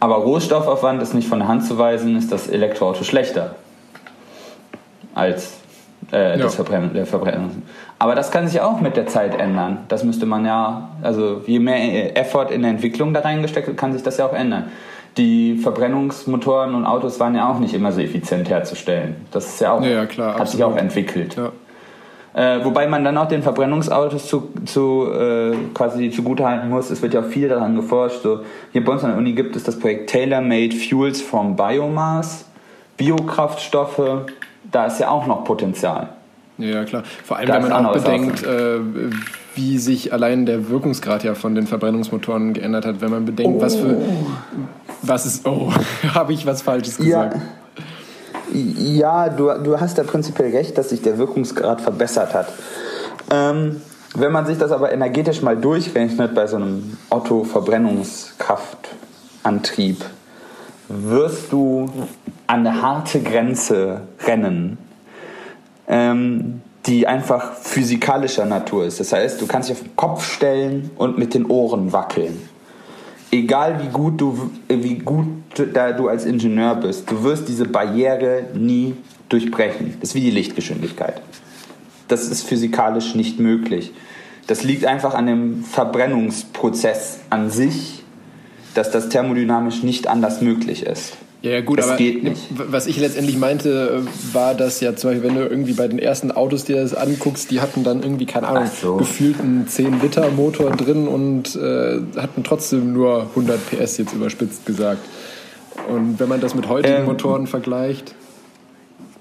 Aber 0.00 0.16
Rohstoffaufwand 0.16 1.00
ist 1.00 1.14
nicht 1.14 1.28
von 1.28 1.38
der 1.38 1.46
Hand 1.46 1.64
zu 1.64 1.78
weisen, 1.78 2.16
ist 2.16 2.32
das 2.32 2.48
Elektroauto 2.48 3.04
schlechter 3.04 3.54
als 5.14 5.58
äh, 6.10 6.38
das 6.38 6.56
Verbrennen, 6.56 6.92
der 6.94 7.06
Verbrennung. 7.06 7.62
Aber 8.00 8.16
das 8.16 8.32
kann 8.32 8.48
sich 8.48 8.60
auch 8.60 8.80
mit 8.80 8.96
der 8.96 9.06
Zeit 9.06 9.38
ändern. 9.38 9.84
Das 9.86 10.02
müsste 10.02 10.26
man 10.26 10.44
ja, 10.44 10.88
also 11.02 11.42
je 11.46 11.60
mehr 11.60 12.18
Effort 12.18 12.50
in 12.50 12.62
der 12.62 12.72
Entwicklung 12.72 13.14
da 13.14 13.20
reingesteckt 13.20 13.68
wird, 13.68 13.76
kann 13.76 13.92
sich 13.92 14.02
das 14.02 14.16
ja 14.16 14.26
auch 14.26 14.34
ändern 14.34 14.72
die 15.18 15.56
Verbrennungsmotoren 15.56 16.74
und 16.74 16.86
Autos 16.86 17.20
waren 17.20 17.34
ja 17.34 17.50
auch 17.50 17.58
nicht 17.58 17.74
immer 17.74 17.92
so 17.92 18.00
effizient 18.00 18.48
herzustellen. 18.48 19.16
Das 19.30 19.46
ist 19.46 19.60
ja 19.60 19.72
auch, 19.72 19.82
ja, 19.84 20.06
klar, 20.06 20.34
hat 20.34 20.40
absolut. 20.40 20.52
sich 20.52 20.64
auch 20.64 20.76
entwickelt. 20.76 21.36
Ja. 21.36 21.52
Äh, 22.34 22.64
wobei 22.64 22.86
man 22.86 23.02
dann 23.04 23.18
auch 23.18 23.26
den 23.26 23.42
Verbrennungsautos 23.42 24.28
zu, 24.28 24.50
zu 24.64 25.10
äh, 25.12 25.56
quasi 25.74 26.10
zugutehalten 26.10 26.68
muss, 26.70 26.88
es 26.90 27.02
wird 27.02 27.14
ja 27.14 27.20
auch 27.20 27.26
viel 27.26 27.48
daran 27.48 27.74
geforscht. 27.74 28.22
So, 28.22 28.40
hier 28.72 28.84
bei 28.84 28.92
uns 28.92 29.02
an 29.02 29.10
der 29.10 29.18
Uni 29.18 29.32
gibt 29.32 29.56
es 29.56 29.64
das 29.64 29.78
Projekt 29.78 30.10
Tailor-Made 30.10 30.76
Fuels 30.76 31.20
from 31.20 31.56
Biomass, 31.56 32.44
Biokraftstoffe, 32.96 34.26
da 34.70 34.86
ist 34.86 35.00
ja 35.00 35.08
auch 35.08 35.26
noch 35.26 35.44
Potenzial. 35.44 36.10
Ja, 36.58 36.84
klar. 36.84 37.02
Vor 37.24 37.36
allem, 37.36 37.48
da 37.48 37.54
wenn 37.54 37.68
man 37.68 37.86
auch 37.86 37.92
bedenkt, 37.92 38.44
äh, 38.44 38.80
wie 39.54 39.78
sich 39.78 40.12
allein 40.12 40.46
der 40.46 40.68
Wirkungsgrad 40.68 41.24
ja 41.24 41.34
von 41.34 41.54
den 41.54 41.66
Verbrennungsmotoren 41.66 42.52
geändert 42.52 42.84
hat, 42.84 43.00
wenn 43.00 43.10
man 43.10 43.24
bedenkt, 43.24 43.58
oh. 43.58 43.62
was 43.62 43.76
für. 43.76 43.96
Was 45.02 45.26
ist. 45.26 45.46
Oh, 45.46 45.70
habe 46.14 46.32
ich 46.32 46.46
was 46.46 46.62
Falsches 46.62 46.96
gesagt? 46.96 47.36
Ja, 48.52 49.24
ja 49.24 49.28
du, 49.28 49.52
du 49.62 49.78
hast 49.80 49.98
da 49.98 50.02
prinzipiell 50.02 50.50
recht, 50.50 50.76
dass 50.78 50.88
sich 50.90 51.02
der 51.02 51.18
Wirkungsgrad 51.18 51.80
verbessert 51.80 52.34
hat. 52.34 52.52
Ähm, 53.30 53.80
wenn 54.14 54.32
man 54.32 54.46
sich 54.46 54.58
das 54.58 54.72
aber 54.72 54.90
energetisch 54.92 55.42
mal 55.42 55.56
durchrechnet 55.56 56.34
bei 56.34 56.46
so 56.46 56.56
einem 56.56 56.96
Otto-Verbrennungskraftantrieb, 57.10 60.02
wirst 60.88 61.52
du 61.52 61.90
an 62.46 62.66
eine 62.66 62.80
harte 62.80 63.20
Grenze 63.20 64.00
rennen 64.26 64.78
ähm, 65.88 66.60
die 66.86 67.06
einfach 67.06 67.54
physikalischer 67.54 68.44
Natur 68.44 68.84
ist. 68.84 69.00
Das 69.00 69.12
heißt, 69.12 69.40
du 69.40 69.46
kannst 69.46 69.68
dich 69.68 69.76
auf 69.76 69.82
den 69.82 69.96
Kopf 69.96 70.24
stellen 70.24 70.90
und 70.96 71.18
mit 71.18 71.34
den 71.34 71.46
Ohren 71.46 71.92
wackeln. 71.92 72.48
Egal 73.30 73.82
wie 73.82 73.88
gut 73.88 74.20
du, 74.20 74.50
wie 74.68 74.98
gut 74.98 75.26
da 75.74 75.92
du 75.92 76.08
als 76.08 76.24
Ingenieur 76.24 76.76
bist, 76.76 77.10
du 77.10 77.22
wirst 77.24 77.48
diese 77.48 77.66
Barriere 77.66 78.44
nie 78.54 78.94
durchbrechen. 79.28 79.96
Das 80.00 80.10
ist 80.10 80.14
wie 80.14 80.22
die 80.22 80.30
Lichtgeschwindigkeit. 80.30 81.20
Das 82.08 82.26
ist 82.28 82.42
physikalisch 82.42 83.14
nicht 83.14 83.38
möglich. 83.38 83.92
Das 84.46 84.64
liegt 84.64 84.86
einfach 84.86 85.14
an 85.14 85.26
dem 85.26 85.62
Verbrennungsprozess 85.62 87.20
an 87.28 87.50
sich, 87.50 88.02
dass 88.74 88.90
das 88.90 89.10
thermodynamisch 89.10 89.82
nicht 89.82 90.06
anders 90.06 90.40
möglich 90.40 90.86
ist. 90.86 91.18
Ja, 91.40 91.60
gut, 91.60 91.78
das 91.78 91.86
aber 91.86 91.96
geht 91.96 92.24
nicht. 92.24 92.42
was 92.50 92.86
ich 92.86 92.98
letztendlich 92.98 93.38
meinte, 93.38 94.02
war, 94.32 94.54
dass 94.54 94.80
ja 94.80 94.96
zum 94.96 95.10
Beispiel, 95.10 95.28
wenn 95.28 95.36
du 95.36 95.42
irgendwie 95.42 95.72
bei 95.72 95.86
den 95.86 96.00
ersten 96.00 96.32
Autos 96.32 96.64
dir 96.64 96.82
das 96.82 96.94
anguckst, 96.94 97.50
die 97.52 97.60
hatten 97.60 97.84
dann 97.84 98.02
irgendwie, 98.02 98.26
keine 98.26 98.48
Ahnung, 98.48 98.70
so. 98.80 98.96
gefühlt 98.96 99.38
einen 99.40 99.66
10-Liter-Motor 99.68 100.72
drin 100.72 101.06
und 101.06 101.54
äh, 101.54 102.00
hatten 102.16 102.42
trotzdem 102.42 102.92
nur 102.92 103.22
100 103.22 103.58
PS, 103.70 103.98
jetzt 103.98 104.14
überspitzt 104.14 104.66
gesagt. 104.66 105.00
Und 105.88 106.18
wenn 106.18 106.28
man 106.28 106.40
das 106.40 106.56
mit 106.56 106.68
heutigen 106.68 106.98
ähm, 106.98 107.04
Motoren 107.04 107.46
vergleicht. 107.46 108.14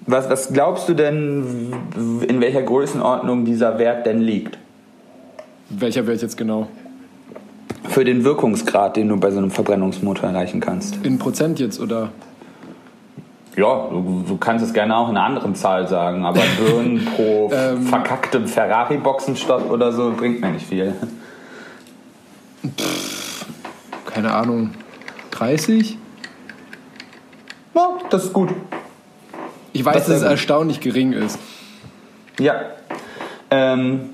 Was, 0.08 0.30
was 0.30 0.54
glaubst 0.54 0.90
du 0.90 0.96
denn, 0.96 1.74
in 2.28 2.42
welcher 2.42 2.64
Größenordnung 2.64 3.46
dieser 3.46 3.78
Wert 3.78 4.06
denn 4.08 4.22
liegt? 4.22 4.58
Welcher 5.70 6.08
Wert 6.08 6.22
jetzt 6.22 6.38
genau? 6.38 6.68
Für 7.90 8.04
den 8.06 8.24
Wirkungsgrad, 8.24 8.96
den 8.96 9.10
du 9.10 9.18
bei 9.18 9.32
so 9.32 9.38
einem 9.38 9.52
Verbrennungsmotor 9.52 10.30
erreichen 10.30 10.60
kannst. 10.60 11.04
In 11.06 11.18
Prozent 11.18 11.60
jetzt 11.60 11.80
oder? 11.80 12.10
Ja, 13.56 13.88
du, 13.90 14.24
du 14.28 14.38
kannst 14.38 14.64
es 14.64 14.72
gerne 14.74 14.96
auch 14.96 15.10
in 15.10 15.18
einer 15.18 15.26
anderen 15.26 15.56
Zahl 15.56 15.88
sagen, 15.88 16.26
aber 16.26 16.42
Birnen 16.60 17.06
pro 17.16 17.50
Ähm. 17.52 17.82
verkacktem 17.88 18.48
Ferrari-Boxenstopp 18.48 19.72
oder 19.72 19.92
so 19.92 20.14
bringt 20.16 20.42
mir 20.42 20.52
nicht 20.52 20.68
viel. 20.68 20.94
Keine 24.06 24.34
Ahnung. 24.34 24.72
30? 25.32 25.98
Ja, 27.76 27.90
das 28.10 28.26
ist 28.26 28.34
gut. 28.34 28.50
Ich 29.74 29.86
weiß, 29.86 29.94
Das 29.96 30.08
dass 30.08 30.16
es 30.18 30.24
erstaunlich 30.24 30.80
gering 30.80 31.14
ist. 31.14 31.38
Ja. 32.40 32.56
Ähm, 33.52 34.12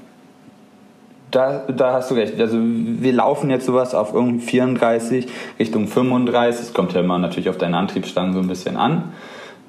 da, 1.34 1.64
da 1.68 1.94
hast 1.94 2.12
du 2.12 2.16
recht. 2.16 2.40
Also 2.40 2.58
wir 2.62 3.12
laufen 3.12 3.50
jetzt 3.50 3.66
sowas 3.66 3.96
auf 3.96 4.14
irgendwie 4.14 4.46
34 4.46 5.28
Richtung 5.60 5.88
35. 5.88 6.68
Es 6.68 6.74
kommt 6.74 6.94
ja 6.94 7.00
immer 7.02 7.18
natürlich 7.18 7.50
auf 7.50 7.58
deinen 7.58 7.74
Antriebsstrang 7.74 8.34
so 8.34 8.40
ein 8.40 8.48
bisschen 8.48 8.78
an. 8.78 9.14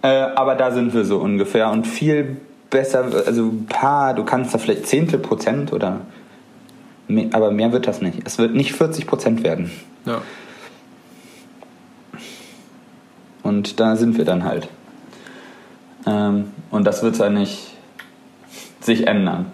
Äh, 0.02 0.08
aber 0.08 0.56
da 0.56 0.70
sind 0.72 0.92
wir 0.92 1.04
so 1.06 1.18
ungefähr. 1.18 1.70
Und 1.70 1.86
viel 1.86 2.36
besser, 2.68 3.06
also 3.26 3.44
ein 3.44 3.66
paar, 3.66 4.14
du 4.14 4.24
kannst 4.24 4.52
da 4.52 4.58
vielleicht 4.58 4.86
Zehntel 4.86 5.18
Prozent 5.18 5.72
oder 5.72 6.02
mehr, 7.08 7.28
aber 7.32 7.50
mehr 7.50 7.72
wird 7.72 7.86
das 7.86 8.02
nicht. 8.02 8.18
Es 8.26 8.36
wird 8.36 8.54
nicht 8.54 8.72
40 8.72 9.06
Prozent 9.06 9.42
werden. 9.42 9.70
Ja. 10.04 10.20
Und 13.42 13.80
da 13.80 13.96
sind 13.96 14.18
wir 14.18 14.26
dann 14.26 14.44
halt. 14.44 14.68
Ähm, 16.06 16.52
und 16.70 16.84
das 16.84 17.02
wird 17.02 17.16
ja 17.16 17.30
nicht 17.30 17.74
sich 18.80 19.06
ändern. 19.06 19.46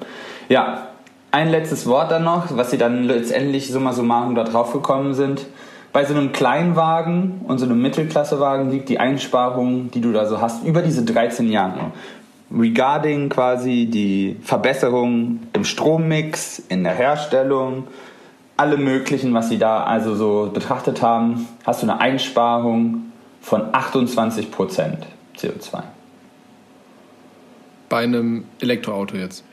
Ja, 0.49 0.89
ein 1.33 1.51
letztes 1.51 1.87
Wort 1.87 2.11
dann 2.11 2.24
noch, 2.24 2.57
was 2.57 2.70
sie 2.70 2.78
dann 2.78 3.05
letztendlich 3.05 3.70
summa 3.70 3.93
summarum 3.93 4.35
da 4.35 4.45
drauf 4.45 4.72
gekommen 4.72 5.14
sind. 5.14 5.47
Bei 5.93 6.05
so 6.05 6.14
einem 6.14 6.33
Kleinwagen 6.33 7.41
und 7.47 7.59
so 7.59 7.64
einem 7.64 7.83
Mittelklassewagen 7.83 8.70
liegt 8.70 8.89
die 8.89 9.01
Einsparung, 9.01 9.91
die 9.91 10.01
du 10.01 10.12
da 10.12 10.26
so 10.26 10.41
hast, 10.41 10.64
über 10.64 10.83
diese 10.83 11.05
13 11.05 11.51
Jahre. 11.51 11.93
Regarding 12.53 13.28
quasi 13.28 13.87
die 13.87 14.37
Verbesserung 14.43 15.41
im 15.53 15.64
Strommix, 15.64 16.61
in 16.68 16.85
der 16.85 16.95
Herstellung, 16.95 17.87
alle 18.57 18.76
möglichen, 18.76 19.33
was 19.35 19.49
sie 19.49 19.59
da 19.59 19.85
also 19.85 20.14
so 20.14 20.51
betrachtet 20.53 21.01
haben, 21.01 21.49
hast 21.64 21.83
du 21.83 21.91
eine 21.91 22.01
Einsparung 22.01 23.12
von 23.41 23.72
28% 23.72 24.99
CO2. 25.37 25.83
Bei 27.89 28.05
einem 28.05 28.45
Elektroauto 28.61 29.16
jetzt. 29.16 29.45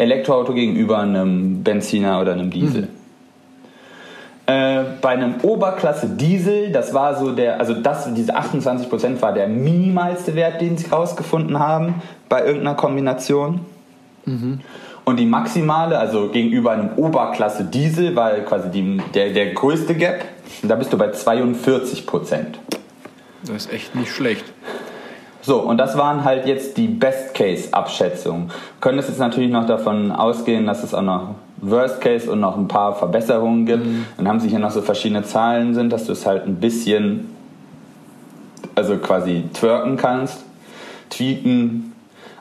Elektroauto 0.00 0.54
gegenüber 0.54 0.98
einem 0.98 1.62
Benziner 1.62 2.20
oder 2.20 2.32
einem 2.32 2.50
Diesel. 2.50 2.88
Äh, 4.46 4.82
bei 5.00 5.10
einem 5.10 5.34
Oberklasse 5.42 6.08
Diesel, 6.08 6.72
das 6.72 6.92
war 6.92 7.16
so 7.16 7.32
der, 7.32 7.60
also 7.60 7.74
das, 7.74 8.12
diese 8.14 8.36
28% 8.36 9.22
war 9.22 9.32
der 9.32 9.46
minimalste 9.46 10.34
Wert, 10.34 10.60
den 10.60 10.76
sie 10.76 10.90
rausgefunden 10.90 11.58
haben 11.58 12.02
bei 12.28 12.44
irgendeiner 12.44 12.74
Kombination. 12.74 13.60
Und 15.04 15.18
die 15.18 15.26
maximale, 15.26 15.98
also 15.98 16.28
gegenüber 16.28 16.72
einem 16.72 16.90
Oberklasse 16.96 17.64
Diesel, 17.64 18.16
war 18.16 18.32
quasi 18.40 18.70
die, 18.70 19.00
der, 19.14 19.30
der 19.30 19.52
größte 19.54 19.94
Gap. 19.94 20.24
Und 20.62 20.68
da 20.68 20.76
bist 20.76 20.92
du 20.92 20.98
bei 20.98 21.10
42%. 21.10 22.04
Das 23.46 23.56
ist 23.56 23.72
echt 23.72 23.94
nicht 23.94 24.12
schlecht. 24.12 24.44
So, 25.42 25.60
und 25.60 25.78
das 25.78 25.96
waren 25.96 26.24
halt 26.24 26.46
jetzt 26.46 26.76
die 26.76 26.86
Best-Case-Abschätzungen. 26.86 28.50
Können 28.80 28.98
es 28.98 29.08
jetzt 29.08 29.18
natürlich 29.18 29.50
noch 29.50 29.66
davon 29.66 30.12
ausgehen, 30.12 30.66
dass 30.66 30.82
es 30.82 30.92
auch 30.92 31.02
noch 31.02 31.34
Worst-Case 31.62 32.30
und 32.30 32.40
noch 32.40 32.56
ein 32.56 32.68
paar 32.68 32.94
Verbesserungen 32.94 33.64
gibt. 33.66 33.86
Dann 34.16 34.28
haben 34.28 34.40
sie 34.40 34.48
hier 34.48 34.58
noch 34.58 34.70
so 34.70 34.82
verschiedene 34.82 35.22
Zahlen 35.22 35.74
sind, 35.74 35.92
dass 35.92 36.06
du 36.06 36.12
es 36.12 36.26
halt 36.26 36.46
ein 36.46 36.56
bisschen, 36.56 37.34
also 38.74 38.96
quasi 38.98 39.44
twerken 39.54 39.96
kannst, 39.96 40.44
tweaken 41.08 41.92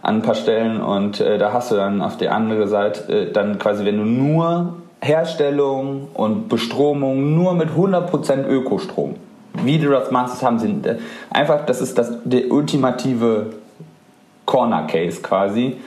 an 0.01 0.15
ein 0.15 0.21
paar 0.21 0.35
Stellen 0.35 0.81
und 0.81 1.19
äh, 1.19 1.37
da 1.37 1.51
hast 1.51 1.71
du 1.71 1.75
dann 1.75 2.01
auf 2.01 2.17
der 2.17 2.33
anderen 2.33 2.67
Seite 2.67 3.11
äh, 3.11 3.31
dann 3.31 3.59
quasi, 3.59 3.83
wenn 3.83 3.97
du 3.97 4.05
nur 4.05 4.75
Herstellung 5.01 6.07
und 6.13 6.47
Bestromung 6.47 7.35
nur 7.35 7.53
mit 7.53 7.69
100% 7.69 8.47
Ökostrom 8.47 9.15
wie 9.63 9.77
du 9.79 9.89
das 9.89 10.11
machst, 10.11 10.41
haben 10.43 10.59
sie 10.59 10.67
äh, 10.87 10.97
einfach, 11.29 11.65
das 11.65 11.81
ist 11.81 11.97
das, 11.97 12.11
der 12.23 12.51
ultimative 12.51 13.47
Corner 14.45 14.87
Case 14.87 15.21
quasi. 15.21 15.77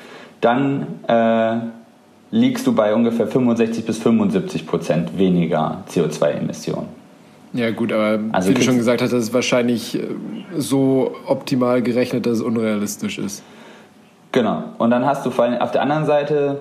Dann 0.41 0.87
äh, 1.07 1.57
liegst 2.31 2.67
du 2.67 2.75
bei 2.75 2.95
ungefähr 2.95 3.27
65 3.27 3.85
bis 3.85 3.99
75 3.99 4.67
Prozent 4.67 5.19
weniger 5.19 5.85
CO2-Emissionen. 5.89 6.89
Ja 7.53 7.71
gut, 7.71 7.93
aber 7.93 8.19
Also 8.33 8.49
wie 8.49 8.55
du 8.55 8.63
schon 8.63 8.79
gesagt 8.79 9.03
hast, 9.03 9.13
das 9.13 9.25
ist 9.25 9.35
wahrscheinlich 9.35 9.99
äh, 9.99 10.07
so 10.57 11.15
optimal 11.27 11.83
gerechnet, 11.83 12.27
dass 12.27 12.35
es 12.39 12.43
unrealistisch 12.43 13.19
ist. 13.19 13.43
Genau. 14.33 14.65
Und 14.79 14.91
dann 14.91 15.05
hast 15.05 15.27
du 15.27 15.31
vor 15.31 15.45
allem 15.45 15.61
auf 15.61 15.71
der 15.71 15.83
anderen 15.83 16.07
Seite, 16.07 16.61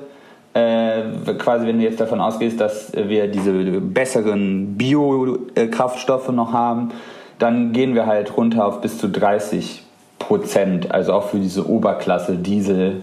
äh, 0.53 1.03
quasi 1.37 1.65
wenn 1.65 1.77
du 1.77 1.83
jetzt 1.83 1.99
davon 1.99 2.19
ausgehst, 2.19 2.59
dass 2.59 2.91
wir 2.93 3.27
diese 3.27 3.53
besseren 3.81 4.77
Biokraftstoffe 4.77 6.29
noch 6.29 6.51
haben, 6.51 6.91
dann 7.39 7.71
gehen 7.71 7.95
wir 7.95 8.05
halt 8.05 8.35
runter 8.37 8.65
auf 8.65 8.81
bis 8.81 8.97
zu 8.97 9.09
30 9.09 9.83
Prozent. 10.19 10.91
Also 10.91 11.13
auch 11.13 11.29
für 11.29 11.39
diese 11.39 11.67
Oberklasse 11.67 12.35
Diesel 12.35 13.01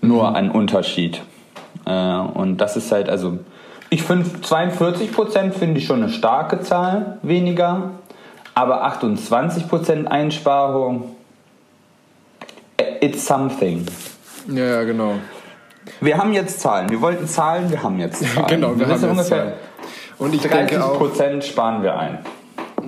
nur 0.00 0.34
ein 0.34 0.50
Unterschied. 0.50 1.22
Äh, 1.86 2.18
und 2.18 2.58
das 2.58 2.76
ist 2.76 2.92
halt, 2.92 3.08
also 3.08 3.38
ich 3.90 4.02
finde 4.02 4.28
42 4.42 5.12
Prozent 5.12 5.54
finde 5.54 5.78
ich 5.78 5.86
schon 5.86 6.02
eine 6.02 6.12
starke 6.12 6.60
Zahl 6.60 7.18
weniger, 7.22 7.92
aber 8.54 8.84
28 8.84 9.68
Prozent 9.68 10.10
Einsparung, 10.10 11.16
it's 13.00 13.26
something. 13.26 13.86
Ja, 14.48 14.64
ja, 14.64 14.82
genau. 14.84 15.14
Wir 16.00 16.18
haben 16.18 16.32
jetzt 16.32 16.60
Zahlen. 16.60 16.88
Wir 16.90 17.00
wollten 17.00 17.26
Zahlen, 17.26 17.70
wir 17.70 17.82
haben 17.82 17.98
jetzt 17.98 18.20
Zahlen. 18.24 18.46
genau, 18.48 18.78
wir, 18.78 18.86
haben 18.86 18.94
wissen 18.94 19.02
jetzt 19.04 19.10
ungefähr 19.10 19.38
Zahlen. 19.38 19.52
Und 20.18 20.34
ich 20.34 20.42
30 20.42 20.56
denke 20.56 20.84
auch, 20.84 20.98
Prozent 20.98 21.44
sparen 21.44 21.82
wir 21.82 21.98
ein. 21.98 22.18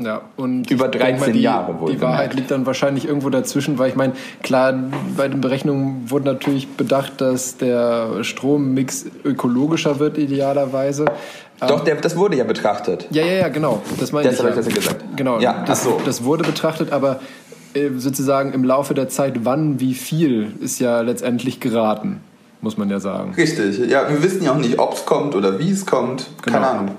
ja, 0.00 0.22
und 0.36 0.70
Über 0.70 0.86
ich 0.86 0.90
denke 0.92 1.18
13 1.18 1.32
die, 1.34 1.40
Jahre 1.40 1.72
Die 1.74 1.80
wohlgemerkt. 1.80 2.02
Wahrheit 2.02 2.34
liegt 2.34 2.50
dann 2.50 2.66
wahrscheinlich 2.66 3.06
irgendwo 3.06 3.30
dazwischen, 3.30 3.78
weil 3.78 3.90
ich 3.90 3.96
meine, 3.96 4.12
klar, 4.42 4.74
bei 5.16 5.28
den 5.28 5.40
Berechnungen 5.40 6.10
wurde 6.10 6.26
natürlich 6.26 6.68
bedacht, 6.68 7.20
dass 7.20 7.56
der 7.56 8.22
Strommix 8.22 9.06
ökologischer 9.24 9.98
wird 9.98 10.18
idealerweise. 10.18 11.06
Ähm, 11.60 11.68
Doch, 11.68 11.84
der, 11.84 11.96
das 11.96 12.16
wurde 12.16 12.36
ja 12.36 12.44
betrachtet. 12.44 13.06
Ja, 13.10 13.24
ja, 13.24 13.32
ja, 13.32 13.48
genau. 13.48 13.82
Das 13.98 14.12
meine 14.12 14.30
ich. 14.30 14.38
Ja. 14.38 14.48
ich 14.48 14.54
das 14.54 14.66
ja 14.68 14.74
gesagt. 14.74 15.04
Genau, 15.16 15.40
Ja, 15.40 15.64
das, 15.66 15.84
so. 15.84 16.00
das 16.04 16.22
wurde 16.24 16.44
betrachtet, 16.44 16.92
aber 16.92 17.20
äh, 17.74 17.90
sozusagen 17.96 18.52
im 18.52 18.62
Laufe 18.64 18.94
der 18.94 19.08
Zeit, 19.08 19.44
wann, 19.44 19.80
wie 19.80 19.94
viel, 19.94 20.52
ist 20.60 20.78
ja 20.78 21.00
letztendlich 21.00 21.60
geraten, 21.60 22.20
muss 22.60 22.76
man 22.76 22.90
ja 22.90 23.00
sagen. 23.00 23.34
Richtig. 23.34 23.78
Ja, 23.90 24.08
wir 24.08 24.22
wissen 24.22 24.42
ja 24.42 24.52
auch 24.52 24.58
nicht, 24.58 24.78
ob 24.78 24.94
es 24.94 25.04
kommt 25.04 25.34
oder 25.34 25.58
wie 25.58 25.70
es 25.70 25.86
kommt. 25.86 26.26
Genau. 26.42 26.58
Keine 26.58 26.66
Ahnung. 26.66 26.96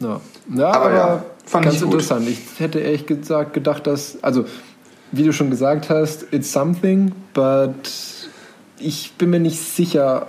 Ja, 0.00 0.20
ja 0.54 0.66
Aber 0.68 0.86
aber, 0.86 0.94
ja, 0.94 1.24
fand 1.44 1.64
ganz 1.64 1.76
ich 1.76 1.82
gut. 1.82 1.92
interessant. 1.92 2.28
Ich 2.28 2.60
hätte 2.60 2.78
ehrlich 2.78 3.06
gesagt 3.06 3.52
gedacht, 3.54 3.86
dass, 3.86 4.22
also 4.22 4.44
wie 5.12 5.24
du 5.24 5.32
schon 5.32 5.50
gesagt 5.50 5.90
hast, 5.90 6.32
it's 6.32 6.52
something, 6.52 7.12
but 7.34 7.88
ich 8.78 9.12
bin 9.18 9.30
mir 9.30 9.40
nicht 9.40 9.58
sicher. 9.58 10.28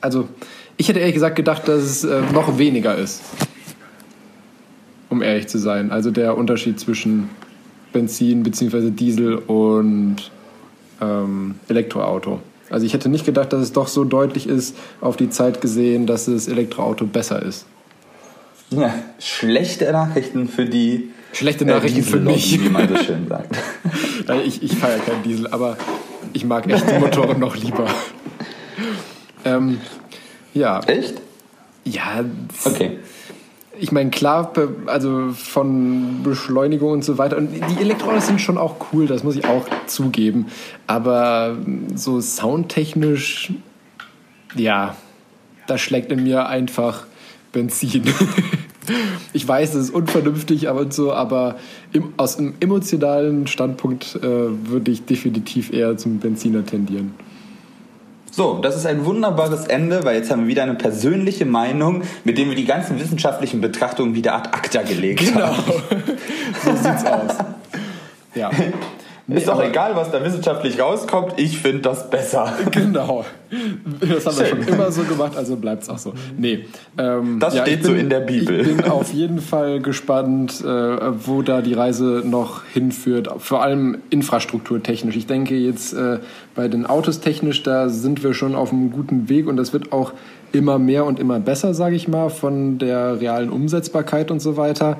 Also, 0.00 0.28
ich 0.76 0.88
hätte 0.88 1.00
ehrlich 1.00 1.14
gesagt 1.14 1.36
gedacht, 1.36 1.66
dass 1.66 1.82
es 1.82 2.04
äh, 2.04 2.20
noch 2.32 2.58
weniger 2.58 2.96
ist. 2.96 3.22
Um 5.08 5.22
ehrlich 5.22 5.48
zu 5.48 5.58
sein. 5.58 5.90
Also 5.90 6.10
der 6.10 6.36
Unterschied 6.36 6.78
zwischen 6.78 7.30
Benzin 7.92 8.42
bzw. 8.42 8.90
Diesel 8.90 9.36
und 9.36 10.30
ähm, 11.00 11.56
Elektroauto. 11.68 12.40
Also 12.70 12.84
ich 12.86 12.94
hätte 12.94 13.08
nicht 13.08 13.24
gedacht, 13.24 13.52
dass 13.52 13.62
es 13.62 13.72
doch 13.72 13.86
so 13.88 14.04
deutlich 14.04 14.48
ist, 14.48 14.76
auf 15.00 15.16
die 15.16 15.30
Zeit 15.30 15.60
gesehen, 15.60 16.06
dass 16.06 16.24
das 16.26 16.48
Elektroauto 16.48 17.06
besser 17.06 17.40
ist. 17.42 17.66
Ja, 18.70 18.92
schlechte 19.20 19.90
Nachrichten 19.92 20.48
für 20.48 20.64
die 20.64 21.10
Schlechte 21.32 21.64
äh, 21.64 21.68
Nachrichten 21.68 22.02
für 22.02 22.18
Diesellobby, 22.18 22.32
mich. 22.34 22.64
wie 22.64 22.68
man 22.68 22.88
so 22.88 22.96
schön 22.96 23.28
sagt. 23.28 23.56
Ich, 24.44 24.60
ich 24.62 24.76
feiere 24.76 24.98
keinen 24.98 25.22
Diesel, 25.22 25.46
aber 25.46 25.76
ich 26.32 26.44
mag 26.44 26.68
echt 26.68 26.90
die 26.90 26.98
Motoren 26.98 27.38
noch 27.38 27.56
lieber. 27.56 27.86
Ähm, 29.44 29.80
ja, 30.54 30.80
Echt? 30.80 31.14
ja, 31.84 32.24
Okay. 32.64 32.98
Ich 33.78 33.92
meine, 33.92 34.10
klar, 34.10 34.52
also 34.86 35.30
von 35.32 36.22
Beschleunigung 36.22 36.92
und 36.92 37.04
so 37.04 37.18
weiter. 37.18 37.36
Und 37.36 37.50
die 37.52 37.80
Elektroautos 37.80 38.26
sind 38.26 38.40
schon 38.40 38.58
auch 38.58 38.76
cool, 38.92 39.06
das 39.06 39.24
muss 39.24 39.36
ich 39.36 39.46
auch 39.46 39.66
zugeben. 39.86 40.46
Aber 40.86 41.56
so 41.94 42.20
soundtechnisch, 42.20 43.52
ja, 44.54 44.96
da 45.66 45.78
schlägt 45.78 46.12
in 46.12 46.22
mir 46.22 46.46
einfach 46.46 47.06
Benzin. 47.52 48.04
Ich 49.32 49.46
weiß, 49.46 49.74
es 49.74 49.86
ist 49.86 49.90
unvernünftig 49.94 50.68
aber 50.68 50.80
und 50.82 50.94
so, 50.94 51.12
aber 51.12 51.56
im, 51.92 52.14
aus 52.16 52.38
einem 52.38 52.54
emotionalen 52.60 53.48
Standpunkt 53.48 54.14
äh, 54.16 54.22
würde 54.22 54.92
ich 54.92 55.04
definitiv 55.04 55.72
eher 55.72 55.96
zum 55.96 56.20
Benziner 56.20 56.64
tendieren. 56.64 57.14
So, 58.36 58.58
das 58.58 58.76
ist 58.76 58.84
ein 58.84 59.06
wunderbares 59.06 59.66
Ende, 59.66 60.04
weil 60.04 60.16
jetzt 60.16 60.30
haben 60.30 60.42
wir 60.42 60.48
wieder 60.48 60.62
eine 60.62 60.74
persönliche 60.74 61.46
Meinung, 61.46 62.02
mit 62.24 62.36
dem 62.36 62.50
wir 62.50 62.54
die 62.54 62.66
ganzen 62.66 63.00
wissenschaftlichen 63.00 63.62
Betrachtungen 63.62 64.14
wieder 64.14 64.34
ad 64.34 64.50
acta 64.52 64.82
gelegt 64.82 65.20
genau. 65.20 65.46
haben. 65.46 65.56
Genau, 65.88 66.12
so 66.62 66.70
sieht's 66.72 67.06
aus. 67.06 67.34
Ja. 68.34 68.50
Ist 69.28 69.48
doch 69.48 69.60
egal, 69.60 69.96
was 69.96 70.12
da 70.12 70.24
wissenschaftlich 70.24 70.80
rauskommt, 70.80 71.34
ich 71.36 71.58
finde 71.58 71.80
das 71.80 72.08
besser. 72.10 72.52
Genau. 72.70 73.24
Das 74.00 74.26
haben 74.26 74.38
wir 74.38 74.46
schon 74.46 74.68
immer 74.68 74.92
so 74.92 75.02
gemacht, 75.02 75.36
also 75.36 75.56
bleibt 75.56 75.82
es 75.82 75.88
auch 75.88 75.98
so. 75.98 76.12
Nee. 76.36 76.66
Ähm, 76.98 77.38
das 77.40 77.54
ja, 77.54 77.62
steht 77.62 77.82
bin, 77.82 77.90
so 77.90 77.94
in 77.94 78.10
der 78.10 78.20
Bibel. 78.20 78.60
Ich 78.60 78.76
bin 78.76 78.84
auf 78.90 79.12
jeden 79.12 79.40
Fall 79.40 79.80
gespannt, 79.80 80.60
äh, 80.60 80.66
wo 80.66 81.42
da 81.42 81.62
die 81.62 81.74
Reise 81.74 82.22
noch 82.24 82.64
hinführt, 82.64 83.28
vor 83.38 83.62
allem 83.62 83.98
infrastrukturtechnisch. 84.10 85.16
Ich 85.16 85.26
denke 85.26 85.56
jetzt 85.56 85.92
äh, 85.94 86.18
bei 86.54 86.68
den 86.68 86.86
Autos 86.86 87.20
technisch, 87.20 87.62
da 87.62 87.88
sind 87.88 88.22
wir 88.22 88.34
schon 88.34 88.54
auf 88.54 88.72
einem 88.72 88.90
guten 88.90 89.28
Weg 89.28 89.46
und 89.46 89.56
das 89.56 89.72
wird 89.72 89.92
auch 89.92 90.12
immer 90.52 90.78
mehr 90.78 91.04
und 91.04 91.18
immer 91.18 91.40
besser, 91.40 91.74
sage 91.74 91.96
ich 91.96 92.06
mal, 92.08 92.28
von 92.28 92.78
der 92.78 93.20
realen 93.20 93.50
Umsetzbarkeit 93.50 94.30
und 94.30 94.40
so 94.40 94.56
weiter. 94.56 94.98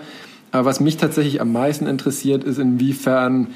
Aber 0.52 0.64
was 0.64 0.80
mich 0.80 0.96
tatsächlich 0.96 1.40
am 1.40 1.52
meisten 1.52 1.86
interessiert, 1.86 2.44
ist 2.44 2.58
inwiefern 2.58 3.48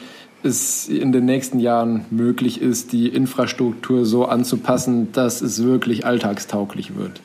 es 0.43 0.89
in 0.89 1.13
den 1.13 1.25
nächsten 1.25 1.61
Jahren 1.61 2.05
möglich 2.11 2.61
ist, 2.61 2.93
die 2.93 3.09
Infrastruktur 3.09 4.05
so 4.05 4.27
anzupassen, 4.27 5.13
dass 5.13 5.43
es 5.43 5.63
wirklich 5.63 6.07
alltagstauglich 6.07 6.97
wird. 6.97 7.21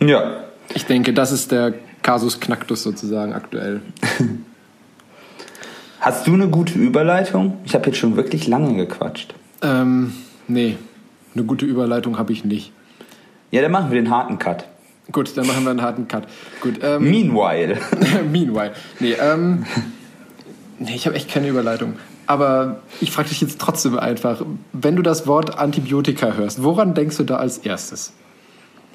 Ja. 0.00 0.44
Ich 0.74 0.86
denke, 0.86 1.12
das 1.12 1.32
ist 1.32 1.52
der 1.52 1.74
Kasus 2.02 2.40
Knacktus 2.40 2.82
sozusagen 2.82 3.32
aktuell. 3.32 3.82
Hast 6.00 6.26
du 6.26 6.32
eine 6.32 6.48
gute 6.48 6.78
Überleitung? 6.78 7.58
Ich 7.64 7.74
habe 7.74 7.86
jetzt 7.86 7.98
schon 7.98 8.16
wirklich 8.16 8.46
lange 8.46 8.74
gequatscht. 8.74 9.34
Ähm, 9.60 10.14
nee, 10.48 10.78
eine 11.34 11.44
gute 11.44 11.66
Überleitung 11.66 12.18
habe 12.18 12.32
ich 12.32 12.44
nicht. 12.44 12.72
Ja, 13.50 13.60
dann 13.60 13.72
machen 13.72 13.90
wir 13.90 14.00
den 14.00 14.10
harten 14.10 14.38
Cut. 14.38 14.64
Gut, 15.12 15.36
dann 15.36 15.46
machen 15.46 15.64
wir 15.64 15.70
einen 15.70 15.82
harten 15.82 16.08
Cut. 16.08 16.24
Gut, 16.60 16.80
ähm, 16.82 17.10
Meanwhile. 17.10 17.78
meanwhile. 18.32 18.72
Nee, 19.00 19.14
ähm, 19.20 19.66
Nee, 20.82 20.94
ich 20.94 21.06
habe 21.06 21.14
echt 21.14 21.30
keine 21.30 21.46
Überleitung. 21.46 21.94
Aber 22.26 22.80
ich 23.02 23.10
frage 23.10 23.28
dich 23.28 23.42
jetzt 23.42 23.60
trotzdem 23.60 23.98
einfach, 23.98 24.42
wenn 24.72 24.96
du 24.96 25.02
das 25.02 25.26
Wort 25.26 25.58
Antibiotika 25.58 26.32
hörst, 26.32 26.62
woran 26.62 26.94
denkst 26.94 27.18
du 27.18 27.24
da 27.24 27.36
als 27.36 27.58
erstes? 27.58 28.14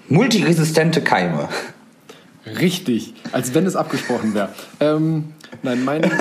Multiresistente 0.10 1.02
Keime. 1.02 1.48
Richtig, 2.60 3.14
als 3.32 3.54
wenn 3.54 3.68
es 3.68 3.76
abgesprochen 3.76 4.34
wäre. 4.34 4.50
Ähm, 4.80 5.34
nein, 5.62 5.86
mein. 5.86 6.02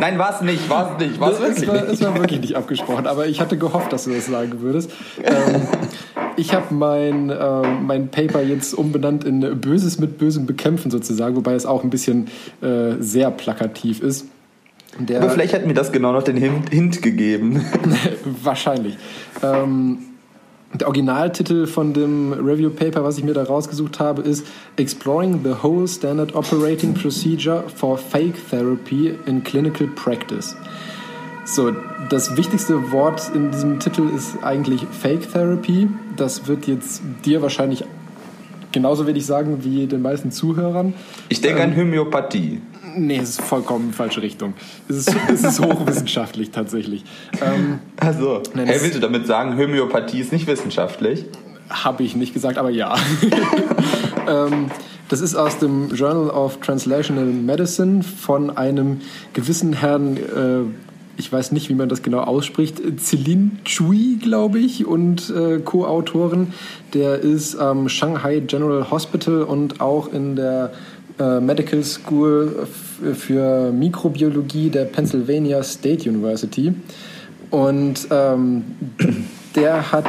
nein, 0.00 0.18
war 0.18 0.34
es 0.34 0.40
nicht, 0.42 0.68
war 0.68 0.92
es 0.92 1.06
nicht, 1.06 1.20
war 1.20 1.30
es 1.32 1.40
wirklich 1.40 1.68
war, 1.68 1.74
nicht. 1.74 1.92
Es 1.92 2.02
war 2.02 2.14
wirklich 2.16 2.40
nicht 2.40 2.56
abgesprochen, 2.56 3.06
aber 3.06 3.26
ich 3.28 3.40
hatte 3.40 3.56
gehofft, 3.56 3.92
dass 3.92 4.04
du 4.04 4.10
das 4.12 4.26
sagen 4.26 4.60
würdest. 4.60 4.90
Ähm, 5.22 5.62
ich 6.36 6.52
habe 6.52 6.74
mein, 6.74 7.30
äh, 7.30 7.62
mein 7.80 8.08
Paper 8.08 8.42
jetzt 8.42 8.74
umbenannt 8.74 9.24
in 9.24 9.60
Böses 9.60 10.00
mit 10.00 10.18
Bösem 10.18 10.46
bekämpfen 10.46 10.90
sozusagen, 10.90 11.36
wobei 11.36 11.54
es 11.54 11.64
auch 11.64 11.84
ein 11.84 11.90
bisschen 11.90 12.26
äh, 12.60 12.94
sehr 12.98 13.30
plakativ 13.30 14.00
ist. 14.00 14.26
Der, 14.98 15.20
Aber 15.20 15.30
vielleicht 15.30 15.54
hat 15.54 15.66
mir 15.66 15.74
das 15.74 15.92
genau 15.92 16.12
noch 16.12 16.22
den 16.22 16.36
Hint, 16.36 16.70
Hint 16.70 17.02
gegeben. 17.02 17.64
Wahrscheinlich. 18.42 18.96
Ähm, 19.42 19.98
der 20.74 20.88
Originaltitel 20.88 21.66
von 21.66 21.92
dem 21.94 22.32
Review 22.32 22.70
Paper, 22.70 23.04
was 23.04 23.16
ich 23.16 23.24
mir 23.24 23.32
da 23.32 23.44
rausgesucht 23.44 24.00
habe, 24.00 24.22
ist 24.22 24.44
Exploring 24.76 25.40
the 25.44 25.54
Whole 25.62 25.86
Standard 25.86 26.34
Operating 26.34 26.94
Procedure 26.94 27.64
for 27.76 27.96
Fake 27.96 28.34
Therapy 28.50 29.14
in 29.26 29.44
Clinical 29.44 29.86
Practice. 29.86 30.56
So, 31.44 31.72
das 32.08 32.36
wichtigste 32.36 32.90
Wort 32.90 33.30
in 33.34 33.50
diesem 33.50 33.78
Titel 33.78 34.08
ist 34.16 34.42
eigentlich 34.42 34.84
Fake 34.90 35.30
Therapy. 35.30 35.88
Das 36.16 36.48
wird 36.48 36.66
jetzt 36.66 37.02
dir 37.24 37.40
wahrscheinlich 37.42 37.84
genauso 38.72 39.06
wenig 39.06 39.24
sagen 39.24 39.62
wie 39.62 39.86
den 39.86 40.02
meisten 40.02 40.32
Zuhörern. 40.32 40.94
Ich 41.28 41.40
denke 41.40 41.62
ähm, 41.62 41.70
an 41.70 41.76
Homöopathie. 41.76 42.60
Nee, 42.96 43.18
es 43.18 43.30
ist 43.30 43.40
vollkommen 43.42 43.92
falsche 43.92 44.22
Richtung. 44.22 44.54
Es 44.88 44.96
ist, 44.96 45.16
es 45.32 45.42
ist 45.42 45.60
hochwissenschaftlich 45.60 46.50
tatsächlich. 46.50 47.04
Ähm, 47.40 47.80
also, 47.96 48.42
nein, 48.54 48.66
hey, 48.66 48.80
willst 48.80 48.96
du 48.96 49.00
damit 49.00 49.26
sagen, 49.26 49.56
Homöopathie 49.56 50.20
ist 50.20 50.32
nicht 50.32 50.46
wissenschaftlich? 50.46 51.24
Habe 51.70 52.02
ich 52.02 52.14
nicht 52.14 52.34
gesagt, 52.34 52.58
aber 52.58 52.70
ja. 52.70 52.94
ähm, 54.28 54.70
das 55.08 55.20
ist 55.20 55.34
aus 55.34 55.58
dem 55.58 55.94
Journal 55.94 56.30
of 56.30 56.58
Translational 56.60 57.26
Medicine 57.26 58.02
von 58.02 58.56
einem 58.56 59.00
gewissen 59.32 59.72
Herrn, 59.72 60.16
äh, 60.16 60.60
ich 61.16 61.32
weiß 61.32 61.52
nicht, 61.52 61.68
wie 61.68 61.74
man 61.74 61.88
das 61.88 62.02
genau 62.02 62.20
ausspricht, 62.20 62.80
Celine 62.98 63.52
Chui, 63.64 64.18
glaube 64.20 64.58
ich, 64.58 64.86
und 64.86 65.30
äh, 65.30 65.58
Co-Autoren. 65.58 66.52
Der 66.94 67.20
ist 67.20 67.56
am 67.56 67.88
Shanghai 67.88 68.40
General 68.40 68.90
Hospital 68.90 69.42
und 69.42 69.80
auch 69.80 70.12
in 70.12 70.36
der 70.36 70.72
äh, 71.18 71.40
Medical 71.40 71.82
School 71.84 72.66
für 73.14 73.70
Mikrobiologie 73.72 74.70
der 74.70 74.84
Pennsylvania 74.84 75.62
State 75.62 76.08
University. 76.08 76.74
Und 77.50 78.08
ähm, 78.10 78.64
der 79.54 79.92
hat 79.92 80.06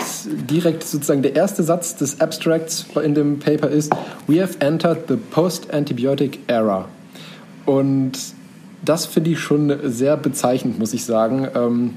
direkt 0.49 0.83
sozusagen 0.83 1.21
der 1.21 1.35
erste 1.35 1.63
Satz 1.63 1.95
des 1.95 2.19
Abstracts 2.19 2.85
in 3.03 3.13
dem 3.13 3.39
Paper 3.39 3.69
ist: 3.69 3.93
We 4.27 4.41
have 4.41 4.59
entered 4.59 5.07
the 5.07 5.15
post-antibiotic 5.15 6.39
era. 6.47 6.87
Und 7.65 8.13
das 8.83 9.05
finde 9.05 9.31
ich 9.31 9.39
schon 9.39 9.73
sehr 9.83 10.17
bezeichnend, 10.17 10.79
muss 10.79 10.93
ich 10.93 11.05
sagen. 11.05 11.47
Ähm, 11.55 11.93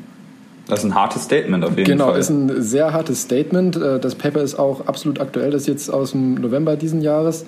das 0.67 0.81
ist 0.81 0.85
ein 0.85 0.95
hartes 0.95 1.25
Statement 1.25 1.65
auf 1.65 1.79
jeden 1.79 1.85
genau, 1.85 2.13
Fall. 2.13 2.21
Genau, 2.21 2.21
ist 2.21 2.29
ein 2.29 2.63
sehr 2.63 2.93
hartes 2.93 3.23
Statement. 3.23 3.77
Äh, 3.77 4.01
das 4.01 4.15
Paper 4.15 4.43
ist 4.43 4.59
auch 4.59 4.87
absolut 4.87 5.21
aktuell, 5.21 5.51
das 5.51 5.63
ist 5.63 5.69
jetzt 5.69 5.89
aus 5.93 6.13
dem 6.13 6.35
November 6.35 6.77
diesen 6.77 7.01
Jahres. 7.01 7.47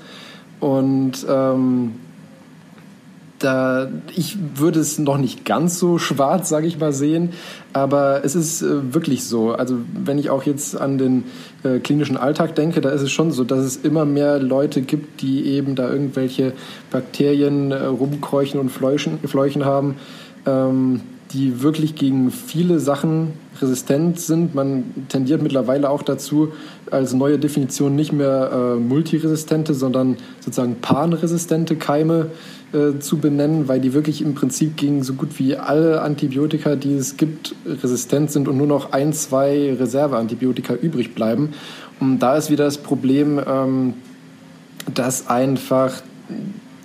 Und 0.60 1.26
ähm, 1.28 1.94
da, 3.40 3.88
ich 4.14 4.36
würde 4.56 4.80
es 4.80 4.98
noch 4.98 5.16
nicht 5.16 5.44
ganz 5.44 5.78
so 5.78 5.98
schwarz, 5.98 6.48
sage 6.48 6.66
ich 6.66 6.78
mal, 6.78 6.92
sehen, 6.92 7.30
aber 7.72 8.22
es 8.24 8.34
ist 8.34 8.62
äh, 8.62 8.94
wirklich 8.94 9.24
so. 9.24 9.52
Also 9.52 9.78
wenn 9.92 10.18
ich 10.18 10.30
auch 10.30 10.44
jetzt 10.44 10.78
an 10.78 10.98
den 10.98 11.24
äh, 11.62 11.78
klinischen 11.78 12.16
Alltag 12.16 12.54
denke, 12.54 12.80
da 12.80 12.90
ist 12.90 13.02
es 13.02 13.10
schon 13.10 13.32
so, 13.32 13.44
dass 13.44 13.60
es 13.60 13.76
immer 13.76 14.04
mehr 14.04 14.38
Leute 14.38 14.82
gibt, 14.82 15.22
die 15.22 15.46
eben 15.46 15.74
da 15.74 15.90
irgendwelche 15.90 16.52
Bakterien 16.90 17.72
äh, 17.72 17.84
rumkräuchen 17.84 18.60
und 18.60 18.68
fleuchen, 18.68 19.18
fleuchen 19.26 19.64
haben, 19.64 19.96
ähm, 20.46 21.00
die 21.32 21.62
wirklich 21.62 21.94
gegen 21.94 22.30
viele 22.30 22.78
Sachen 22.78 23.32
resistent 23.60 24.20
sind. 24.20 24.54
Man 24.54 25.06
tendiert 25.08 25.42
mittlerweile 25.42 25.90
auch 25.90 26.02
dazu, 26.02 26.52
als 26.90 27.12
neue 27.12 27.38
Definition 27.38 27.94
nicht 27.94 28.12
mehr 28.12 28.50
äh, 28.52 28.80
multiresistente, 28.80 29.74
sondern 29.74 30.16
sozusagen 30.40 30.76
panresistente 30.80 31.76
Keime 31.76 32.30
äh, 32.72 32.98
zu 33.00 33.18
benennen, 33.18 33.68
weil 33.68 33.80
die 33.80 33.94
wirklich 33.94 34.22
im 34.22 34.34
Prinzip 34.34 34.76
gegen 34.76 35.02
so 35.02 35.14
gut 35.14 35.38
wie 35.38 35.56
alle 35.56 36.02
Antibiotika, 36.02 36.76
die 36.76 36.94
es 36.94 37.16
gibt, 37.16 37.54
resistent 37.66 38.30
sind 38.30 38.48
und 38.48 38.56
nur 38.56 38.66
noch 38.66 38.92
ein, 38.92 39.12
zwei 39.12 39.74
Reserveantibiotika 39.78 40.74
übrig 40.74 41.14
bleiben. 41.14 41.50
Und 41.98 42.20
da 42.20 42.36
ist 42.36 42.50
wieder 42.50 42.64
das 42.64 42.78
Problem, 42.78 43.40
ähm, 43.46 43.94
dass 44.94 45.26
einfach 45.28 46.02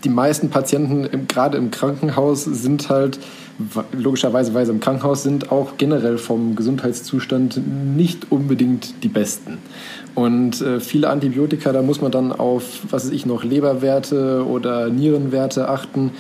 die 0.03 0.09
meisten 0.09 0.49
Patienten, 0.49 1.05
im, 1.05 1.27
gerade 1.27 1.57
im 1.57 1.71
Krankenhaus, 1.71 2.45
sind 2.45 2.89
halt 2.89 3.19
logischerweise, 3.93 4.53
weil 4.53 4.65
sie 4.65 4.71
im 4.71 4.79
Krankenhaus 4.79 5.23
sind, 5.23 5.51
auch 5.51 5.77
generell 5.77 6.17
vom 6.17 6.55
Gesundheitszustand 6.55 7.61
nicht 7.95 8.31
unbedingt 8.31 9.03
die 9.03 9.07
besten. 9.07 9.59
Und 10.13 10.61
äh, 10.61 10.79
viele 10.79 11.09
Antibiotika, 11.09 11.71
da 11.71 11.81
muss 11.81 12.01
man 12.01 12.11
dann 12.11 12.31
auf, 12.31 12.81
was 12.89 13.05
weiß 13.05 13.11
ich 13.11 13.25
noch, 13.25 13.43
Leberwerte 13.43 14.45
oder 14.45 14.89
Nierenwerte 14.89 15.69
achten. 15.69 16.11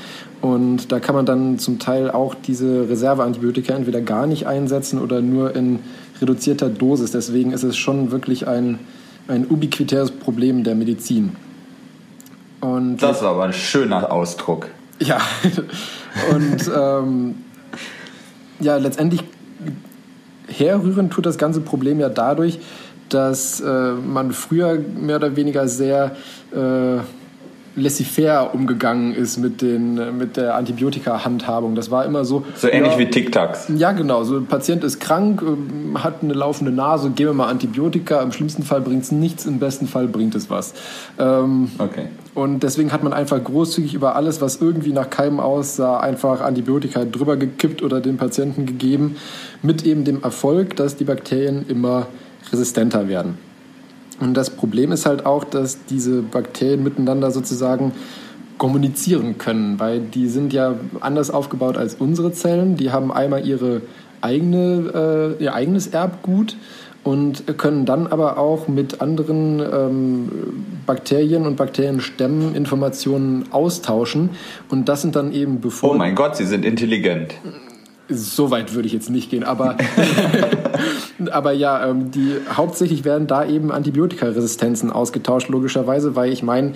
Und 0.41 0.91
da 0.91 0.99
kann 0.99 1.15
man 1.15 1.25
dann 1.25 1.59
zum 1.59 1.79
Teil 1.79 2.11
auch 2.11 2.35
diese 2.35 2.89
Reserveantibiotika 2.89 3.73
entweder 3.73 4.01
gar 4.01 4.27
nicht 4.27 4.47
einsetzen 4.47 5.01
oder 5.01 5.21
nur 5.21 5.55
in 5.55 5.79
reduzierter 6.21 6.69
Dosis. 6.69 7.11
Deswegen 7.11 7.51
ist 7.51 7.63
es 7.63 7.77
schon 7.77 8.11
wirklich 8.11 8.47
ein, 8.47 8.79
ein 9.27 9.45
ubiquitäres 9.49 10.11
Problem 10.11 10.63
der 10.63 10.75
Medizin. 10.75 11.35
Und 12.61 12.97
das 12.97 13.21
war 13.21 13.31
aber 13.31 13.43
ein 13.45 13.53
schöner 13.53 14.11
Ausdruck. 14.11 14.67
Ja, 14.99 15.19
und 16.31 16.71
ähm, 16.75 17.35
ja, 18.59 18.77
letztendlich 18.77 19.23
herrühren 20.47 21.09
tut 21.09 21.25
das 21.25 21.37
ganze 21.37 21.61
Problem 21.61 21.99
ja 21.99 22.09
dadurch, 22.09 22.59
dass 23.09 23.61
äh, 23.61 23.91
man 23.91 24.31
früher 24.31 24.79
mehr 24.79 25.17
oder 25.17 25.35
weniger 25.35 25.67
sehr 25.67 26.15
äh, 26.51 26.99
laissez-faire 27.75 28.53
umgegangen 28.53 29.13
ist 29.13 29.37
mit, 29.37 29.61
den, 29.61 30.17
mit 30.17 30.37
der 30.37 30.55
Antibiotika-Handhabung. 30.55 31.75
Das 31.75 31.91
war 31.91 32.05
immer 32.05 32.25
so. 32.25 32.45
So 32.55 32.67
ähnlich 32.67 32.93
ja, 32.93 32.99
wie 32.99 33.09
Tic-Tacs. 33.09 33.71
Ja, 33.75 33.91
genau. 33.91 34.23
So 34.23 34.37
ein 34.37 34.45
Patient 34.45 34.83
ist 34.83 34.99
krank, 34.99 35.41
ähm, 35.41 36.03
hat 36.03 36.23
eine 36.23 36.33
laufende 36.33 36.71
Nase, 36.71 37.09
geben 37.09 37.31
wir 37.31 37.33
mal 37.33 37.47
Antibiotika. 37.47 38.21
Im 38.21 38.31
schlimmsten 38.31 38.63
Fall 38.63 38.81
bringt 38.81 39.03
es 39.03 39.11
nichts, 39.11 39.45
im 39.45 39.59
besten 39.59 39.87
Fall 39.87 40.07
bringt 40.07 40.35
es 40.35 40.49
was. 40.49 40.73
Ähm, 41.19 41.69
okay. 41.77 42.07
Und 42.33 42.63
deswegen 42.63 42.91
hat 42.91 43.03
man 43.03 43.13
einfach 43.13 43.41
großzügig 43.41 43.93
über 43.93 44.15
alles, 44.15 44.41
was 44.41 44.61
irgendwie 44.61 44.91
nach 44.91 45.09
Keim 45.09 45.39
aussah, 45.39 45.99
einfach 45.99 46.41
Antibiotika 46.41 47.05
drüber 47.05 47.37
gekippt 47.37 47.81
oder 47.81 48.01
dem 48.01 48.17
Patienten 48.17 48.65
gegeben, 48.65 49.15
mit 49.61 49.85
eben 49.85 50.03
dem 50.03 50.21
Erfolg, 50.23 50.75
dass 50.75 50.97
die 50.97 51.05
Bakterien 51.05 51.65
immer 51.67 52.07
resistenter 52.51 53.07
werden. 53.07 53.37
Und 54.19 54.35
das 54.35 54.49
Problem 54.49 54.91
ist 54.91 55.05
halt 55.05 55.25
auch, 55.25 55.43
dass 55.43 55.85
diese 55.85 56.21
Bakterien 56.21 56.83
miteinander 56.83 57.31
sozusagen 57.31 57.91
kommunizieren 58.57 59.37
können, 59.37 59.79
weil 59.79 59.99
die 59.99 60.27
sind 60.27 60.53
ja 60.53 60.75
anders 61.01 61.29
aufgebaut 61.29 61.77
als 61.77 61.95
unsere 61.95 62.31
Zellen. 62.31 62.77
Die 62.77 62.91
haben 62.91 63.11
einmal 63.11 63.45
ihre 63.45 63.81
eigene, 64.21 65.35
äh, 65.39 65.43
ihr 65.43 65.53
eigenes 65.53 65.87
Erbgut 65.87 66.55
und 67.03 67.43
können 67.57 67.85
dann 67.85 68.07
aber 68.07 68.37
auch 68.37 68.67
mit 68.67 69.01
anderen 69.01 69.59
ähm, 69.59 70.31
Bakterien 70.85 71.45
und 71.45 71.55
Bakterienstämmen 71.55 72.55
Informationen 72.55 73.45
austauschen. 73.51 74.31
Und 74.69 74.89
das 74.89 75.03
sind 75.03 75.15
dann 75.15 75.31
eben 75.31 75.61
bevor. 75.61 75.91
Oh 75.91 75.93
mein 75.93 76.15
Gott, 76.15 76.35
sie 76.35 76.45
sind 76.45 76.65
intelligent. 76.65 77.35
So 78.07 78.51
weit 78.51 78.73
würde 78.75 78.87
ich 78.87 78.93
jetzt 78.93 79.09
nicht 79.09 79.31
gehen, 79.31 79.43
aber, 79.43 79.77
aber 81.31 81.53
ja, 81.53 81.87
ähm, 81.87 82.11
die, 82.11 82.35
hauptsächlich 82.55 83.03
werden 83.03 83.25
da 83.25 83.45
eben 83.45 83.71
Antibiotikaresistenzen 83.71 84.91
ausgetauscht, 84.91 85.49
logischerweise, 85.49 86.15
weil 86.15 86.31
ich 86.31 86.43
meine, 86.43 86.73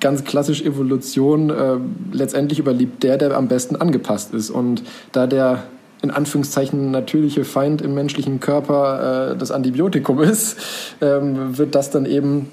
ganz 0.00 0.24
klassisch 0.24 0.62
Evolution, 0.62 1.50
äh, 1.50 1.76
letztendlich 2.12 2.58
überlebt 2.58 3.02
der, 3.02 3.16
der 3.16 3.36
am 3.36 3.48
besten 3.48 3.76
angepasst 3.76 4.34
ist. 4.34 4.50
Und 4.50 4.82
da 5.12 5.26
der 5.26 5.64
in 6.02 6.10
Anführungszeichen 6.10 6.90
natürliche 6.90 7.44
Feind 7.44 7.80
im 7.80 7.94
menschlichen 7.94 8.38
Körper 8.38 9.32
äh, 9.32 9.36
das 9.36 9.50
Antibiotikum 9.50 10.20
ist, 10.22 10.58
ähm, 11.00 11.56
wird 11.56 11.74
das 11.74 11.90
dann 11.90 12.06
eben 12.06 12.50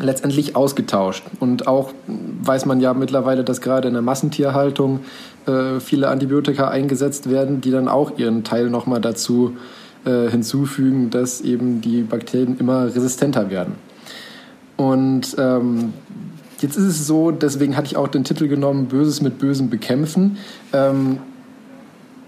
letztendlich 0.00 0.56
ausgetauscht. 0.56 1.24
Und 1.40 1.66
auch 1.66 1.92
weiß 2.06 2.66
man 2.66 2.80
ja 2.80 2.94
mittlerweile, 2.94 3.44
dass 3.44 3.60
gerade 3.60 3.88
in 3.88 3.94
der 3.94 4.02
Massentierhaltung 4.02 5.00
äh, 5.46 5.80
viele 5.80 6.08
Antibiotika 6.08 6.68
eingesetzt 6.68 7.30
werden, 7.30 7.60
die 7.60 7.70
dann 7.70 7.88
auch 7.88 8.18
ihren 8.18 8.44
Teil 8.44 8.70
nochmal 8.70 9.00
dazu 9.00 9.56
äh, 10.04 10.28
hinzufügen, 10.30 11.10
dass 11.10 11.40
eben 11.40 11.80
die 11.80 12.02
Bakterien 12.02 12.58
immer 12.58 12.86
resistenter 12.86 13.50
werden. 13.50 13.74
Und 14.76 15.36
ähm, 15.38 15.92
jetzt 16.60 16.76
ist 16.76 16.84
es 16.84 17.06
so, 17.06 17.30
deswegen 17.30 17.76
hatte 17.76 17.86
ich 17.86 17.96
auch 17.96 18.08
den 18.08 18.24
Titel 18.24 18.48
genommen, 18.48 18.86
Böses 18.86 19.20
mit 19.20 19.38
Bösem 19.38 19.68
bekämpfen. 19.68 20.38
Ähm, 20.72 21.18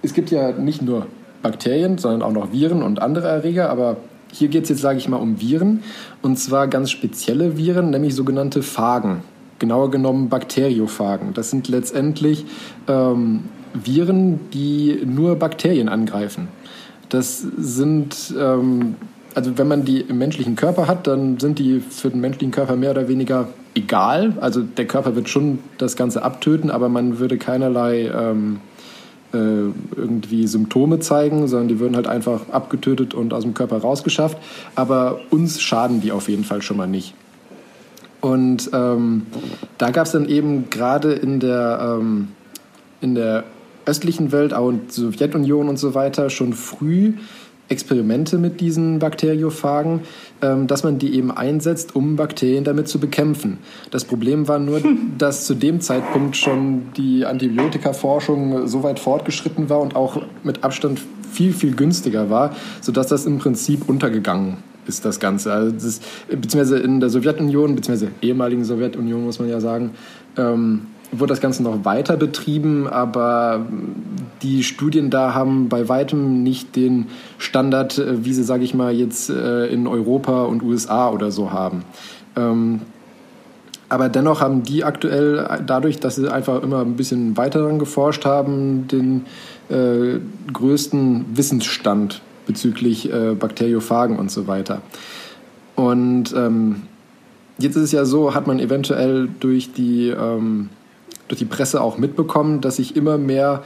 es 0.02 0.12
gibt 0.12 0.30
ja 0.30 0.52
nicht 0.52 0.82
nur 0.82 1.06
Bakterien, 1.42 1.98
sondern 1.98 2.22
auch 2.22 2.32
noch 2.32 2.52
Viren 2.52 2.82
und 2.82 3.00
andere 3.00 3.28
Erreger, 3.28 3.70
aber 3.70 3.96
hier 4.34 4.48
geht 4.48 4.64
es 4.64 4.68
jetzt, 4.68 4.80
sage 4.80 4.98
ich 4.98 5.08
mal, 5.08 5.18
um 5.18 5.40
Viren 5.40 5.84
und 6.20 6.38
zwar 6.38 6.66
ganz 6.66 6.90
spezielle 6.90 7.56
Viren, 7.56 7.90
nämlich 7.90 8.14
sogenannte 8.14 8.62
Phagen. 8.62 9.22
Genauer 9.60 9.92
genommen 9.92 10.28
Bakteriophagen. 10.28 11.32
Das 11.32 11.50
sind 11.50 11.68
letztendlich 11.68 12.44
ähm, 12.88 13.44
Viren, 13.72 14.40
die 14.52 15.00
nur 15.06 15.36
Bakterien 15.36 15.88
angreifen. 15.88 16.48
Das 17.08 17.38
sind, 17.56 18.34
ähm, 18.36 18.96
also 19.34 19.56
wenn 19.56 19.68
man 19.68 19.84
die 19.84 20.00
im 20.00 20.18
menschlichen 20.18 20.56
Körper 20.56 20.88
hat, 20.88 21.06
dann 21.06 21.38
sind 21.38 21.60
die 21.60 21.78
für 21.78 22.10
den 22.10 22.20
menschlichen 22.20 22.50
Körper 22.50 22.74
mehr 22.74 22.90
oder 22.90 23.06
weniger 23.06 23.48
egal. 23.76 24.34
Also 24.40 24.62
der 24.62 24.86
Körper 24.86 25.14
wird 25.14 25.28
schon 25.28 25.60
das 25.78 25.94
Ganze 25.94 26.24
abtöten, 26.24 26.70
aber 26.70 26.88
man 26.88 27.20
würde 27.20 27.38
keinerlei 27.38 28.10
ähm, 28.12 28.56
äh, 28.56 28.73
irgendwie 29.34 30.46
Symptome 30.46 31.00
zeigen, 31.00 31.48
sondern 31.48 31.68
die 31.68 31.80
würden 31.80 31.96
halt 31.96 32.06
einfach 32.06 32.48
abgetötet 32.50 33.14
und 33.14 33.32
aus 33.32 33.42
dem 33.42 33.54
Körper 33.54 33.78
rausgeschafft. 33.78 34.38
Aber 34.74 35.20
uns 35.30 35.60
schaden 35.60 36.00
die 36.00 36.12
auf 36.12 36.28
jeden 36.28 36.44
Fall 36.44 36.62
schon 36.62 36.76
mal 36.76 36.86
nicht. 36.86 37.14
Und 38.20 38.70
ähm, 38.72 39.26
da 39.76 39.90
gab 39.90 40.06
es 40.06 40.12
dann 40.12 40.28
eben 40.28 40.70
gerade 40.70 41.12
in 41.12 41.40
der, 41.40 41.98
ähm, 42.00 42.28
in 43.00 43.14
der 43.14 43.44
östlichen 43.84 44.32
Welt, 44.32 44.54
auch 44.54 44.70
in 44.70 44.80
der 44.86 44.90
Sowjetunion 44.94 45.68
und 45.68 45.78
so 45.78 45.94
weiter, 45.94 46.30
schon 46.30 46.54
früh 46.54 47.14
Experimente 47.68 48.38
mit 48.38 48.60
diesen 48.60 48.98
Bakteriophagen, 48.98 50.00
ähm, 50.42 50.66
dass 50.66 50.84
man 50.84 50.98
die 50.98 51.14
eben 51.14 51.30
einsetzt, 51.30 51.96
um 51.96 52.16
Bakterien 52.16 52.64
damit 52.64 52.88
zu 52.88 52.98
bekämpfen. 52.98 53.58
Das 53.90 54.04
Problem 54.04 54.48
war 54.48 54.58
nur, 54.58 54.82
dass 55.18 55.46
zu 55.46 55.54
dem 55.54 55.80
Zeitpunkt 55.80 56.36
schon 56.36 56.92
die 56.96 57.24
Antibiotikaforschung 57.24 58.66
so 58.66 58.82
weit 58.82 58.98
fortgeschritten 58.98 59.68
war 59.70 59.80
und 59.80 59.96
auch 59.96 60.20
mit 60.42 60.62
Abstand 60.62 61.00
viel, 61.32 61.52
viel 61.52 61.74
günstiger 61.74 62.30
war, 62.30 62.54
sodass 62.80 63.08
das 63.08 63.26
im 63.26 63.38
Prinzip 63.38 63.88
untergegangen 63.88 64.58
ist, 64.86 65.04
das 65.04 65.18
Ganze. 65.18 65.52
Also 65.52 65.72
das, 65.72 66.00
beziehungsweise 66.28 66.78
in 66.78 67.00
der 67.00 67.10
Sowjetunion, 67.10 67.74
beziehungsweise 67.74 68.12
ehemaligen 68.22 68.64
Sowjetunion, 68.64 69.24
muss 69.24 69.38
man 69.38 69.48
ja 69.48 69.60
sagen, 69.60 69.92
ähm, 70.36 70.82
wurde 71.18 71.32
das 71.32 71.40
Ganze 71.40 71.62
noch 71.62 71.84
weiter 71.84 72.16
betrieben, 72.16 72.86
aber 72.86 73.66
die 74.42 74.62
Studien 74.62 75.10
da 75.10 75.34
haben 75.34 75.68
bei 75.68 75.88
weitem 75.88 76.42
nicht 76.42 76.76
den 76.76 77.06
Standard, 77.38 77.98
äh, 77.98 78.24
wie 78.24 78.32
sie, 78.32 78.44
sage 78.44 78.64
ich 78.64 78.74
mal, 78.74 78.92
jetzt 78.92 79.30
äh, 79.30 79.66
in 79.66 79.86
Europa 79.86 80.44
und 80.44 80.62
USA 80.62 81.10
oder 81.10 81.30
so 81.30 81.52
haben. 81.52 81.84
Ähm, 82.36 82.82
aber 83.88 84.08
dennoch 84.08 84.40
haben 84.40 84.62
die 84.62 84.82
aktuell, 84.82 85.62
dadurch, 85.66 86.00
dass 86.00 86.16
sie 86.16 86.32
einfach 86.32 86.62
immer 86.62 86.80
ein 86.80 86.96
bisschen 86.96 87.36
weiter 87.36 87.60
daran 87.60 87.78
geforscht 87.78 88.24
haben, 88.24 88.88
den 88.88 89.26
äh, 89.68 90.18
größten 90.52 91.36
Wissensstand 91.36 92.22
bezüglich 92.46 93.12
äh, 93.12 93.34
Bakteriophagen 93.34 94.18
und 94.18 94.30
so 94.30 94.46
weiter. 94.46 94.82
Und 95.76 96.34
ähm, 96.36 96.82
jetzt 97.58 97.76
ist 97.76 97.82
es 97.82 97.92
ja 97.92 98.04
so, 98.04 98.34
hat 98.34 98.46
man 98.46 98.58
eventuell 98.58 99.28
durch 99.40 99.72
die 99.72 100.08
ähm, 100.08 100.70
durch 101.28 101.38
die 101.38 101.44
Presse 101.44 101.80
auch 101.80 101.98
mitbekommen, 101.98 102.60
dass 102.60 102.76
sich 102.76 102.96
immer 102.96 103.18
mehr 103.18 103.62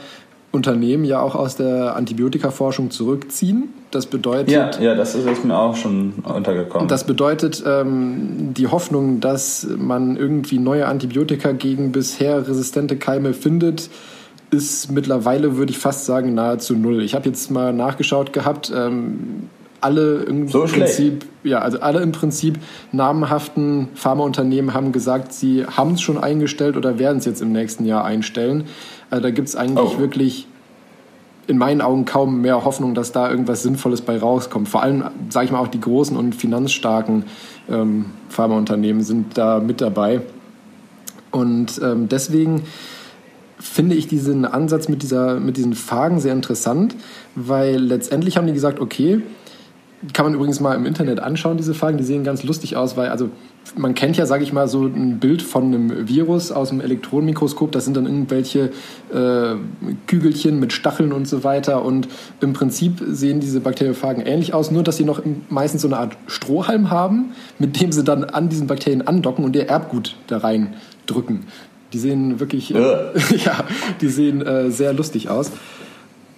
Unternehmen 0.51 1.05
ja 1.05 1.21
auch 1.21 1.35
aus 1.35 1.55
der 1.57 1.95
Antibiotikaforschung 1.95 2.89
zurückziehen. 2.89 3.69
Das 3.91 4.07
bedeutet. 4.07 4.49
Ja, 4.49 4.71
ja 4.79 4.95
das 4.95 5.13
ist 5.13 5.45
mir 5.45 5.57
auch 5.57 5.75
schon 5.75 6.13
untergekommen. 6.23 6.87
Das 6.87 7.03
bedeutet 7.03 7.63
ähm, 7.67 8.53
die 8.55 8.67
Hoffnung, 8.67 9.19
dass 9.19 9.67
man 9.77 10.15
irgendwie 10.15 10.57
neue 10.57 10.87
Antibiotika 10.87 11.51
gegen 11.51 11.91
bisher 11.91 12.47
resistente 12.47 12.97
Keime 12.97 13.33
findet, 13.33 13.89
ist 14.51 14.91
mittlerweile, 14.91 15.57
würde 15.57 15.71
ich 15.71 15.77
fast 15.77 16.05
sagen, 16.05 16.33
nahezu 16.33 16.75
null. 16.75 17.03
Ich 17.03 17.13
habe 17.13 17.29
jetzt 17.29 17.51
mal 17.51 17.71
nachgeschaut 17.71 18.33
gehabt. 18.33 18.71
Ähm, 18.75 19.49
alle 19.81 20.23
im 20.23 20.47
so 20.47 20.63
Prinzip, 20.63 21.25
ja, 21.43 21.59
also 21.59 21.79
alle 21.79 22.01
im 22.01 22.11
Prinzip 22.11 22.59
namhaften 22.91 23.89
Pharmaunternehmen 23.95 24.73
haben 24.73 24.91
gesagt, 24.91 25.33
sie 25.33 25.65
haben 25.65 25.93
es 25.93 26.01
schon 26.01 26.17
eingestellt 26.17 26.77
oder 26.77 26.99
werden 26.99 27.17
es 27.17 27.25
jetzt 27.25 27.41
im 27.41 27.51
nächsten 27.51 27.85
Jahr 27.85 28.05
einstellen. 28.05 28.65
Also 29.09 29.23
da 29.23 29.31
gibt 29.31 29.47
es 29.47 29.55
eigentlich 29.55 29.95
oh. 29.95 29.99
wirklich 29.99 30.47
in 31.47 31.57
meinen 31.57 31.81
Augen 31.81 32.05
kaum 32.05 32.41
mehr 32.41 32.63
Hoffnung, 32.63 32.93
dass 32.93 33.11
da 33.11 33.29
irgendwas 33.29 33.63
Sinnvolles 33.63 34.01
bei 34.01 34.19
rauskommt. 34.19 34.69
Vor 34.69 34.83
allem, 34.83 35.03
sage 35.29 35.47
ich 35.47 35.51
mal, 35.51 35.59
auch 35.59 35.67
die 35.67 35.81
großen 35.81 36.15
und 36.15 36.35
finanzstarken 36.35 37.23
ähm, 37.69 38.05
Pharmaunternehmen 38.29 39.01
sind 39.01 39.37
da 39.37 39.59
mit 39.59 39.81
dabei. 39.81 40.21
Und 41.31 41.81
ähm, 41.83 42.07
deswegen 42.07 42.63
finde 43.59 43.95
ich 43.95 44.07
diesen 44.07 44.45
Ansatz 44.45 44.87
mit, 44.87 45.01
dieser, 45.01 45.39
mit 45.39 45.57
diesen 45.57 45.73
Fragen 45.73 46.19
sehr 46.19 46.33
interessant, 46.33 46.95
weil 47.35 47.77
letztendlich 47.77 48.37
haben 48.37 48.47
die 48.47 48.53
gesagt, 48.53 48.79
okay, 48.79 49.21
kann 50.13 50.25
man 50.25 50.33
übrigens 50.33 50.59
mal 50.61 50.75
im 50.75 50.85
Internet 50.85 51.19
anschauen, 51.19 51.57
diese 51.57 51.73
Fragen. 51.73 51.97
Die 51.97 52.03
sehen 52.03 52.23
ganz 52.23 52.43
lustig 52.43 52.77
aus, 52.77 52.95
weil 52.95 53.09
also 53.09 53.29
man 53.75 53.93
kennt 53.95 54.17
ja, 54.17 54.25
sage 54.25 54.43
ich 54.43 54.53
mal, 54.53 54.67
so 54.67 54.85
ein 54.85 55.19
Bild 55.19 55.41
von 55.41 55.65
einem 55.65 56.07
Virus 56.07 56.51
aus 56.51 56.69
dem 56.69 56.79
Elektronenmikroskop. 56.79 57.71
Das 57.71 57.83
sind 57.85 57.97
dann 57.97 58.05
irgendwelche 58.05 58.71
äh, 59.13 59.55
Kügelchen 60.07 60.59
mit 60.59 60.71
Stacheln 60.71 61.11
und 61.11 61.27
so 61.27 61.43
weiter. 61.43 61.83
Und 61.83 62.07
im 62.39 62.53
Prinzip 62.53 63.01
sehen 63.07 63.41
diese 63.41 63.59
Bakteriophagen 63.59 64.25
ähnlich 64.25 64.53
aus, 64.53 64.71
nur 64.71 64.83
dass 64.83 64.97
sie 64.97 65.05
noch 65.05 65.21
meistens 65.49 65.81
so 65.81 65.89
eine 65.89 65.97
Art 65.97 66.15
Strohhalm 66.27 66.89
haben, 66.89 67.33
mit 67.57 67.81
dem 67.81 67.91
sie 67.91 68.03
dann 68.03 68.23
an 68.23 68.47
diesen 68.47 68.67
Bakterien 68.67 69.05
andocken 69.05 69.43
und 69.43 69.55
ihr 69.55 69.67
Erbgut 69.67 70.15
da 70.27 70.37
rein 70.37 70.75
drücken. 71.07 71.45
Die 71.91 71.99
sehen 71.99 72.39
wirklich, 72.39 72.73
äh, 72.73 72.77
ja, 73.43 73.65
die 73.99 74.07
sehen 74.07 74.41
äh, 74.45 74.71
sehr 74.71 74.93
lustig 74.93 75.29
aus. 75.29 75.51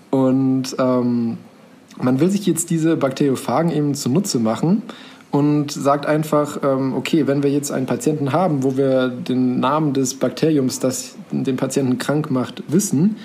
Und 0.09 0.75
ähm, 0.79 1.37
man 2.01 2.19
will 2.19 2.29
sich 2.29 2.45
jetzt 2.45 2.69
diese 2.69 2.97
Bakteriophagen 2.97 3.71
eben 3.71 3.93
zunutze 3.95 4.39
machen 4.39 4.83
und 5.31 5.71
sagt 5.71 6.05
einfach, 6.05 6.59
ähm, 6.63 6.93
okay, 6.93 7.25
wenn 7.27 7.41
wir 7.41 7.49
jetzt 7.49 7.71
einen 7.71 7.85
Patienten 7.85 8.33
haben, 8.33 8.63
wo 8.63 8.77
wir 8.77 9.07
den 9.07 9.59
Namen 9.59 9.93
des 9.93 10.15
Bakteriums, 10.15 10.79
das 10.79 11.15
den 11.31 11.55
Patienten 11.55 11.97
krank 11.97 12.29
macht, 12.29 12.63
wissen, 12.67 13.15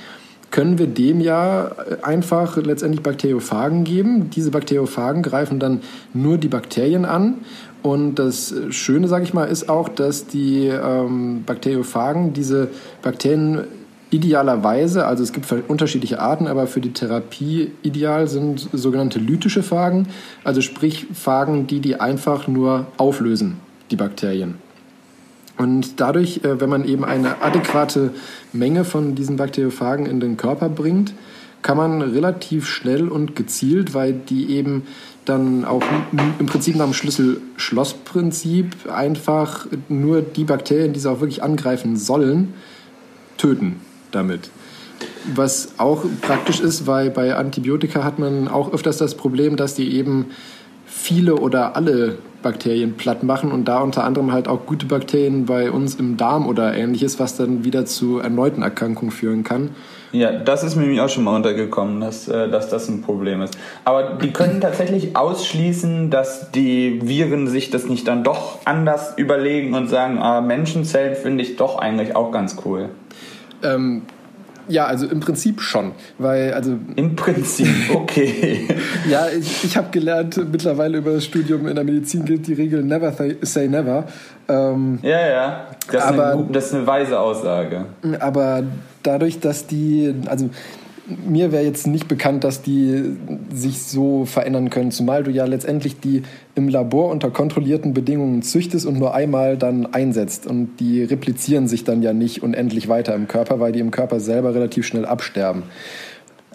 können 0.53 0.79
wir 0.79 0.87
dem 0.87 1.21
ja 1.21 1.73
einfach 2.03 2.57
letztendlich 2.57 3.03
Bakteriophagen 3.03 3.85
geben. 3.85 4.31
Diese 4.31 4.53
Bakteriophagen 4.53 5.23
greifen 5.23 5.59
dann 5.59 5.81
nur 6.15 6.39
die 6.39 6.49
Bakterien 6.49 7.05
an. 7.05 7.39
Und 7.83 8.17
das 8.17 8.55
Schöne, 8.71 9.09
sage 9.09 9.25
ich 9.25 9.35
mal, 9.35 9.45
ist 9.45 9.69
auch, 9.69 9.89
dass 9.89 10.27
die 10.27 10.67
ähm, 10.69 11.43
Bakteriophagen 11.45 12.33
diese 12.33 12.69
Bakterien 13.03 13.65
idealerweise, 14.11 15.07
also 15.07 15.23
es 15.23 15.33
gibt 15.33 15.53
unterschiedliche 15.69 16.21
Arten, 16.21 16.47
aber 16.47 16.67
für 16.67 16.81
die 16.81 16.93
Therapie 16.93 17.73
ideal 17.83 18.29
sind 18.29 18.69
sogenannte 18.73 19.19
lytische 19.19 19.63
Phagen, 19.63 20.09
also 20.45 20.61
sprich 20.61 21.07
Phagen, 21.13 21.67
die 21.67 21.81
die 21.81 21.99
einfach 22.01 22.47
nur 22.47 22.87
auflösen, 22.97 23.57
die 23.91 23.97
Bakterien. 23.97 24.55
Und 25.59 26.01
dadurch, 26.01 26.45
äh, 26.45 26.61
wenn 26.61 26.69
man 26.69 26.85
eben 26.85 27.05
eine 27.05 27.43
adäquate 27.43 28.13
Menge 28.53 28.85
von 28.85 29.15
diesen 29.15 29.37
Bakteriophagen 29.37 30.07
in 30.07 30.21
den 30.21 30.37
Körper 30.37 30.69
bringt, 30.69 31.15
kann 31.63 31.79
man 31.79 32.03
relativ 32.03 32.69
schnell 32.69 33.09
und 33.09 33.35
gezielt, 33.35 33.95
weil 33.95 34.13
die 34.13 34.51
eben 34.51 34.83
dann 35.25 35.65
auch 35.65 35.83
im 36.39 36.47
Prinzip 36.47 36.77
nach 36.77 36.85
dem 36.85 36.95
Schlüssel-Schloss-Prinzip 36.95 38.89
einfach 38.93 39.67
nur 39.89 40.23
die 40.23 40.45
Bakterien, 40.45 40.93
die 40.93 41.01
sie 41.01 41.11
auch 41.11 41.21
wirklich 41.21 41.43
angreifen 41.43 41.97
sollen, 41.97 42.55
töten 43.37 43.81
damit. 44.17 44.51
Was 45.35 45.75
auch 45.79 46.05
praktisch 46.23 46.61
ist, 46.61 46.87
weil 46.87 47.11
bei 47.11 47.35
Antibiotika 47.35 48.03
hat 48.03 48.19
man 48.19 48.49
auch 48.49 48.73
öfters 48.73 48.97
das 48.97 49.15
Problem, 49.15 49.57
dass 49.57 49.75
die 49.75 49.97
eben 49.97 50.27
viele 50.87 51.37
oder 51.37 51.77
alle 51.77 52.19
Bakterien 52.43 52.95
platt 52.97 53.23
machen 53.25 53.51
und 53.51 53.67
da 53.67 53.81
unter 53.81 54.05
anderem 54.05 54.33
halt 54.33 54.47
auch 54.47 54.67
gute 54.67 54.87
Bakterien 54.87 55.47
bei 55.47 55.71
uns 55.71 55.97
im 55.97 56.17
Darm 56.17 56.47
oder 56.47 56.75
ähnliches, 56.75 57.19
was 57.19 57.37
dann 57.37 57.65
wieder 57.65 57.87
zu 57.87 58.21
erneuten 58.21 58.63
Erkrankungen 58.63 59.11
führen 59.11 59.43
kann. 59.43 59.71
Ja, 60.13 60.31
das 60.31 60.63
ist 60.63 60.77
mir 60.77 61.05
auch 61.05 61.09
schon 61.09 61.25
mal 61.25 61.35
untergekommen, 61.35 62.01
dass, 62.01 62.29
äh, 62.29 62.49
dass 62.49 62.71
das 62.71 62.89
ein 62.89 63.03
Problem 63.03 63.43
ist. 63.43 63.59
Aber 63.85 64.15
die 64.15 64.33
können 64.33 64.61
tatsächlich 64.61 65.17
ausschließen, 65.17 66.11
dass 66.11 66.53
die 66.53 67.01
Viren 67.03 67.49
sich 67.49 67.71
das 67.71 67.87
nicht 67.89 68.07
dann 68.07 68.23
doch 68.23 68.61
anders 68.65 69.15
überlegen 69.17 69.75
und 69.75 69.89
sagen, 69.89 70.19
ah, 70.19 70.41
Menschenzellen 70.41 71.17
finde 71.17 71.43
ich 71.43 71.57
doch 71.57 71.79
eigentlich 71.79 72.15
auch 72.15 72.31
ganz 72.31 72.57
cool. 72.65 72.91
Ähm, 73.63 74.03
ja, 74.69 74.87
also 74.87 75.07
im 75.07 75.21
Prinzip 75.21 75.61
schon, 75.61 75.93
weil 76.19 76.53
also 76.53 76.77
im 76.97 77.15
Prinzip 77.15 77.69
okay. 77.95 78.67
ja, 79.09 79.29
ich, 79.29 79.65
ich 79.65 79.77
habe 79.77 79.91
gelernt 79.91 80.37
mittlerweile 80.51 80.99
über 80.99 81.13
das 81.13 81.25
Studium 81.25 81.69
in 81.69 81.75
der 81.77 81.85
Medizin 81.85 82.25
gilt 82.25 82.47
die 82.47 82.55
Regel 82.55 82.83
Never 82.83 83.13
say 83.43 83.69
never. 83.69 84.05
Ähm, 84.49 84.99
ja, 85.03 85.29
ja, 85.29 85.67
das, 85.91 86.03
aber, 86.03 86.31
ist 86.31 86.35
eine, 86.35 86.47
das 86.51 86.67
ist 86.67 86.75
eine 86.75 86.87
weise 86.87 87.21
Aussage. 87.21 87.87
Aber 88.19 88.65
dadurch, 89.03 89.39
dass 89.39 89.67
die 89.67 90.15
also 90.27 90.51
mir 91.09 91.53
wäre 91.53 91.65
jetzt 91.65 91.87
nicht 91.87 92.09
bekannt, 92.09 92.45
dass 92.45 92.63
die 92.63 93.17
sich 93.53 93.83
so 93.83 94.25
verändern 94.25 94.71
können, 94.71 94.91
zumal 94.91 95.23
du 95.23 95.31
ja 95.31 95.45
letztendlich 95.45 96.01
die 96.01 96.23
im 96.55 96.69
Labor 96.69 97.11
unter 97.11 97.31
kontrollierten 97.31 97.95
Bedingungen 97.95 98.43
züchtest 98.43 98.87
und 98.87 98.99
nur 98.99 99.15
einmal 99.15 99.57
dann 99.57 99.87
einsetzt. 99.87 100.47
Und 100.47 100.79
die 100.81 101.05
replizieren 101.05 101.69
sich 101.69 101.85
dann 101.85 102.03
ja 102.03 102.13
nicht 102.13 102.43
unendlich 102.43 102.89
weiter 102.89 103.15
im 103.15 103.29
Körper, 103.29 103.61
weil 103.61 103.73
die 103.73 103.81
im 103.81 103.91
Körper 103.91 104.21
selber 104.21 104.55
relativ 104.55 104.87
schnell 104.87 105.05
absterben. 105.05 105.65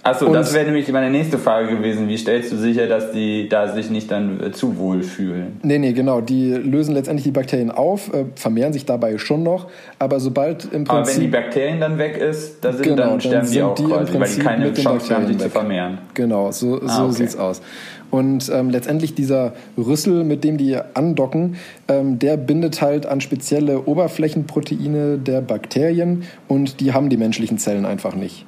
Achso, 0.04 0.34
das 0.34 0.54
wäre 0.54 0.66
nämlich 0.66 0.92
meine 0.92 1.12
nächste 1.12 1.38
Frage 1.38 1.76
gewesen. 1.76 2.08
Wie 2.08 2.18
stellst 2.18 2.52
du 2.52 2.58
sicher, 2.58 2.88
dass 2.88 3.12
die 3.12 3.48
da 3.48 3.68
sich 3.68 3.92
nicht 3.92 4.10
dann 4.10 4.42
äh, 4.42 4.52
zu 4.52 4.78
wohl 4.78 5.04
fühlen? 5.04 5.60
Nee, 5.62 5.78
nee, 5.78 5.94
genau. 5.94 6.22
Die 6.22 6.54
lösen 6.54 6.96
letztendlich 6.96 7.24
die 7.24 7.32
Bakterien 7.32 7.70
auf, 7.70 8.12
äh, 8.14 8.26
vermehren 8.36 8.74
sich 8.74 8.86
dabei 8.86 9.20
schon 9.20 9.44
noch, 9.44 9.68
aber 10.00 10.20
sobald 10.20 10.66
im 10.66 10.86
Prinzip... 10.86 10.92
Aber 10.92 11.08
wenn 11.08 11.20
die 11.20 11.28
Bakterien 11.28 11.80
dann 11.80 11.98
weg 12.00 12.18
ist, 12.18 12.64
da 12.66 12.74
sind, 12.74 12.84
genau, 12.84 13.10
dann 13.10 13.22
sterben 13.22 13.46
dann 13.46 13.52
die 13.52 13.62
auch 13.62 13.76
die 13.76 13.84
quasi, 13.84 14.20
weil 14.20 14.30
die 14.30 14.42
keine 14.42 14.74
Chance 14.74 15.16
haben, 15.16 15.28
sich 15.28 15.36
weg. 15.36 15.44
zu 15.44 15.50
vermehren. 15.50 16.00
Genau, 16.16 16.52
so, 16.52 16.80
so 16.80 16.88
ah, 16.88 17.06
okay. 17.06 17.14
sieht's 17.14 17.38
aus. 17.38 17.62
Und 18.10 18.52
ähm, 18.54 18.72
letztendlich 18.72 19.14
dieser 19.14 19.54
Rüssel, 19.78 20.24
mit 20.24 20.44
dem 20.44 20.58
die 20.58 20.78
andocken, 20.96 21.56
ähm, 21.88 22.18
der 22.20 22.38
bindet 22.38 22.82
halt 22.82 23.06
an 23.06 23.22
spezielle 23.22 23.86
Oberflächenproteine 23.86 25.18
der 25.18 25.42
Bakterien 25.42 26.24
und 26.48 26.80
die 26.82 26.92
haben 26.92 27.10
die 27.10 27.18
menschlichen 27.18 27.58
Zellen 27.58 27.86
einfach 27.86 28.16
nicht. 28.16 28.46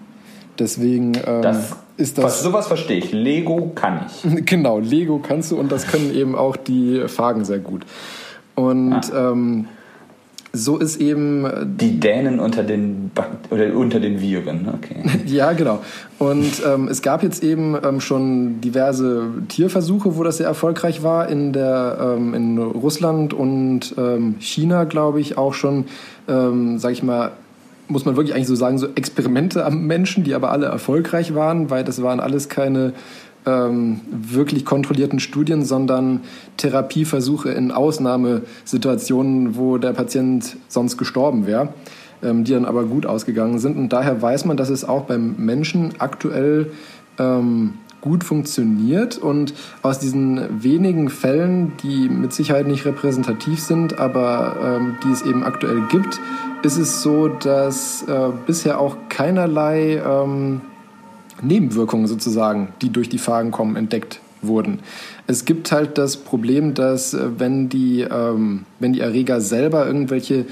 Deswegen 0.60 1.14
ähm, 1.26 1.42
das, 1.42 1.76
ist 1.98 2.18
das. 2.18 2.44
Sowas 2.44 2.68
verstehe 2.68 2.98
ich. 2.98 3.12
Lego 3.12 3.72
kann 3.76 4.06
ich. 4.08 4.46
Genau, 4.46 4.80
Lego 4.80 5.20
kannst 5.20 5.52
du 5.52 5.60
und 5.60 5.72
das 5.72 5.88
können 5.88 6.14
eben 6.14 6.36
auch 6.36 6.56
die 6.56 7.08
Fagen 7.08 7.46
sehr 7.46 7.60
gut. 7.60 7.86
Und 8.56 8.94
ah. 9.14 9.32
ähm, 9.32 9.68
so 10.56 10.78
ist 10.78 10.98
eben. 10.98 11.46
Äh, 11.46 11.66
die 11.66 12.00
Dänen 12.00 12.40
unter 12.40 12.64
den, 12.64 13.10
oder 13.50 13.76
unter 13.76 14.00
den 14.00 14.22
Viren, 14.22 14.70
okay. 14.72 15.04
ja, 15.26 15.54
genau. 15.54 15.80
Und 16.20 16.62
ähm, 16.66 16.88
es 16.88 17.02
gab 17.02 17.24
jetzt 17.24 17.44
eben 17.44 17.76
ähm, 17.84 18.00
schon 18.00 18.62
diverse 18.62 19.30
Tierversuche, 19.50 20.16
wo 20.16 20.24
das 20.24 20.38
sehr 20.38 20.48
erfolgreich 20.48 21.02
war. 21.02 21.28
In, 21.28 21.54
der, 21.54 22.16
ähm, 22.18 22.36
in 22.36 22.58
Russland 22.60 23.34
und 23.34 23.96
ähm, 23.98 24.36
China, 24.40 24.84
glaube 24.84 25.20
ich, 25.20 25.38
auch 25.38 25.56
schon, 25.56 25.86
ähm, 26.28 26.78
sag 26.78 26.92
ich 26.92 27.02
mal, 27.02 27.32
muss 27.88 28.06
man 28.06 28.16
wirklich 28.16 28.36
eigentlich 28.36 28.48
so 28.48 28.56
sagen, 28.56 28.78
so 28.78 28.88
Experimente 28.96 29.66
am 29.66 29.86
Menschen, 29.86 30.24
die 30.24 30.34
aber 30.34 30.52
alle 30.52 30.68
erfolgreich 30.68 31.36
waren, 31.36 31.70
weil 31.70 31.84
das 31.84 32.02
waren 32.02 32.20
alles 32.20 32.50
keine 32.50 32.94
ähm, 33.46 34.02
wirklich 34.10 34.66
kontrollierten 34.66 35.20
Studien, 35.20 35.64
sondern 35.64 36.22
Therapieversuche 36.58 37.52
in 37.52 37.72
Ausnahmesituationen, 37.72 39.58
wo 39.58 39.78
der 39.78 39.94
Patient 39.94 40.58
sonst 40.68 40.98
gestorben 40.98 41.46
wäre, 41.46 41.70
ähm, 42.22 42.44
die 42.44 42.54
dann 42.54 42.66
aber 42.66 42.86
gut 42.86 43.06
ausgegangen 43.06 43.60
sind. 43.60 43.78
Und 43.78 43.90
daher 43.90 44.22
weiß 44.22 44.46
man, 44.46 44.58
dass 44.58 44.70
es 44.70 44.86
auch 44.86 45.04
beim 45.04 45.36
Menschen 45.38 45.94
aktuell 46.00 46.72
ähm, 47.20 47.74
gut 48.04 48.26
funktioniert 48.26 49.18
und 49.18 49.54
aus 49.82 49.98
diesen 49.98 50.62
wenigen 50.62 51.10
Fällen, 51.10 51.72
die 51.82 52.10
mit 52.10 52.34
Sicherheit 52.34 52.68
nicht 52.68 52.86
repräsentativ 52.86 53.62
sind, 53.62 53.98
aber 53.98 54.58
ähm, 54.62 54.98
die 55.06 55.12
es 55.12 55.22
eben 55.22 55.44
aktuell 55.44 55.84
gibt, 55.90 56.20
ist 56.64 56.78
es 56.78 57.02
so, 57.02 57.30
dass 57.30 58.04
äh, 58.04 58.30
bisher 58.46 58.82
auch 58.82 58.98
keinerlei 59.08 60.02
ähm, 60.06 60.60
Nebenwirkungen 61.42 62.08
sozusagen, 62.08 62.74
die 62.82 62.90
durch 62.90 63.08
die 63.08 63.20
Phagen 63.20 63.52
kommen, 63.52 63.78
entdeckt 63.78 64.20
wurden. 64.42 64.80
Es 65.26 65.46
gibt 65.46 65.72
halt 65.72 65.98
das 65.98 66.18
Problem, 66.18 66.74
dass 66.74 67.14
äh, 67.14 67.30
wenn 67.38 67.70
die, 67.70 68.02
ähm, 68.02 68.66
wenn 68.80 68.92
die 68.92 69.00
Erreger 69.00 69.40
selber 69.40 69.88
irgendwelche 69.88 70.46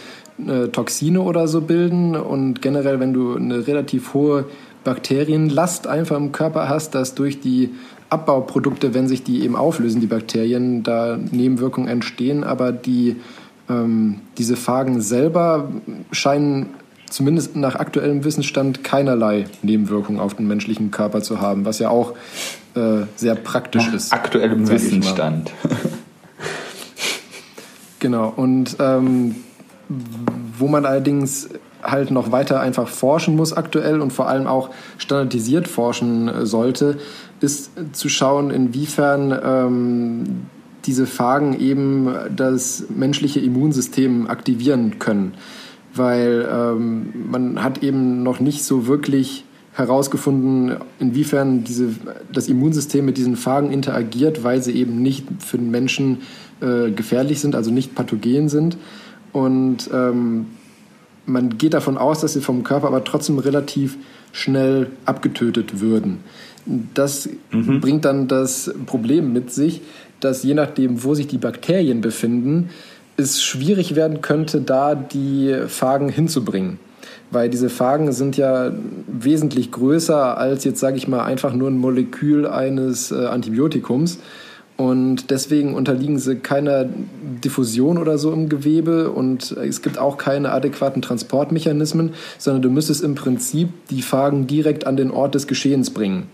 äh, 0.47 0.69
Toxine 0.69 1.21
oder 1.21 1.49
so 1.49 1.59
bilden 1.59 2.15
und 2.15 2.61
generell, 2.61 3.01
wenn 3.01 3.11
du 3.11 3.35
eine 3.35 3.67
relativ 3.67 4.13
hohe 4.13 4.45
Bakterienlast 4.83 5.87
einfach 5.87 6.17
im 6.17 6.31
Körper 6.31 6.69
hast, 6.69 6.95
dass 6.95 7.15
durch 7.15 7.39
die 7.39 7.71
Abbauprodukte, 8.09 8.93
wenn 8.93 9.07
sich 9.07 9.23
die 9.23 9.43
eben 9.43 9.55
auflösen, 9.55 10.01
die 10.01 10.07
Bakterien, 10.07 10.83
da 10.83 11.17
Nebenwirkungen 11.17 11.87
entstehen, 11.87 12.43
aber 12.43 12.71
die, 12.71 13.17
ähm, 13.69 14.19
diese 14.37 14.55
Phagen 14.55 15.01
selber 15.01 15.69
scheinen 16.11 16.71
zumindest 17.09 17.55
nach 17.55 17.75
aktuellem 17.75 18.23
Wissensstand 18.23 18.83
keinerlei 18.83 19.45
Nebenwirkungen 19.61 20.19
auf 20.19 20.33
den 20.33 20.47
menschlichen 20.47 20.91
Körper 20.91 21.21
zu 21.21 21.41
haben, 21.41 21.65
was 21.65 21.79
ja 21.79 21.89
auch 21.89 22.13
äh, 22.75 23.05
sehr 23.15 23.35
praktisch 23.35 23.87
nach 23.87 23.93
ist. 23.93 24.13
Aktuellem 24.13 24.67
Wissensstand. 24.67 25.51
genau, 27.99 28.33
und 28.35 28.77
ähm, 28.79 29.35
wo 30.57 30.67
man 30.67 30.85
allerdings 30.85 31.49
halt 31.83 32.11
noch 32.11 32.31
weiter 32.31 32.59
einfach 32.59 32.87
forschen 32.87 33.35
muss 33.35 33.53
aktuell 33.53 34.01
und 34.01 34.11
vor 34.11 34.27
allem 34.27 34.47
auch 34.47 34.69
standardisiert 34.97 35.67
forschen 35.67 36.27
äh, 36.27 36.45
sollte, 36.45 36.97
ist 37.39 37.71
zu 37.93 38.09
schauen, 38.09 38.51
inwiefern 38.51 39.37
ähm, 39.43 40.23
diese 40.85 41.05
Phagen 41.05 41.59
eben 41.59 42.09
das 42.35 42.85
menschliche 42.89 43.39
Immunsystem 43.39 44.27
aktivieren 44.27 44.99
können. 44.99 45.33
Weil 45.93 46.47
ähm, 46.51 47.13
man 47.29 47.63
hat 47.63 47.83
eben 47.83 48.23
noch 48.23 48.39
nicht 48.39 48.63
so 48.63 48.87
wirklich 48.87 49.43
herausgefunden, 49.73 50.77
inwiefern 50.99 51.63
diese, 51.63 51.89
das 52.31 52.47
Immunsystem 52.47 53.05
mit 53.05 53.17
diesen 53.17 53.35
Phagen 53.35 53.71
interagiert, 53.71 54.43
weil 54.43 54.61
sie 54.61 54.73
eben 54.73 55.01
nicht 55.01 55.25
für 55.39 55.57
den 55.57 55.71
Menschen 55.71 56.19
äh, 56.61 56.91
gefährlich 56.91 57.39
sind, 57.39 57.55
also 57.55 57.71
nicht 57.71 57.95
pathogen 57.95 58.49
sind. 58.49 58.77
Und 59.31 59.89
ähm, 59.93 60.47
man 61.25 61.57
geht 61.57 61.73
davon 61.73 61.97
aus, 61.97 62.21
dass 62.21 62.33
sie 62.33 62.41
vom 62.41 62.63
Körper 62.63 62.87
aber 62.87 63.03
trotzdem 63.03 63.39
relativ 63.39 63.97
schnell 64.31 64.87
abgetötet 65.05 65.79
würden. 65.81 66.23
Das 66.93 67.29
mhm. 67.51 67.81
bringt 67.81 68.05
dann 68.05 68.27
das 68.27 68.73
Problem 68.85 69.33
mit 69.33 69.51
sich, 69.51 69.81
dass 70.19 70.43
je 70.43 70.53
nachdem, 70.53 71.03
wo 71.03 71.15
sich 71.15 71.27
die 71.27 71.37
Bakterien 71.37 72.01
befinden, 72.01 72.69
es 73.17 73.43
schwierig 73.43 73.95
werden 73.95 74.21
könnte, 74.21 74.61
da 74.61 74.95
die 74.95 75.55
Phagen 75.67 76.09
hinzubringen. 76.09 76.79
Weil 77.31 77.49
diese 77.49 77.69
Phagen 77.69 78.11
sind 78.11 78.37
ja 78.37 78.71
wesentlich 79.07 79.71
größer 79.71 80.37
als 80.37 80.63
jetzt, 80.63 80.79
sage 80.79 80.97
ich 80.97 81.07
mal, 81.07 81.23
einfach 81.23 81.53
nur 81.53 81.69
ein 81.69 81.77
Molekül 81.77 82.45
eines 82.45 83.11
äh, 83.11 83.25
Antibiotikums. 83.25 84.19
Und 84.81 85.29
deswegen 85.29 85.75
unterliegen 85.75 86.17
sie 86.17 86.37
keiner 86.37 86.85
Diffusion 87.43 87.99
oder 87.99 88.17
so 88.17 88.33
im 88.33 88.49
Gewebe 88.49 89.11
und 89.11 89.51
es 89.51 89.83
gibt 89.83 89.99
auch 89.99 90.17
keine 90.17 90.51
adäquaten 90.51 91.03
Transportmechanismen, 91.03 92.15
sondern 92.39 92.63
du 92.63 92.71
müsstest 92.71 93.03
im 93.03 93.13
Prinzip 93.13 93.69
die 93.91 94.01
Phagen 94.01 94.47
direkt 94.47 94.87
an 94.87 94.97
den 94.97 95.11
Ort 95.11 95.35
des 95.35 95.45
Geschehens 95.45 95.91
bringen. 95.91 96.29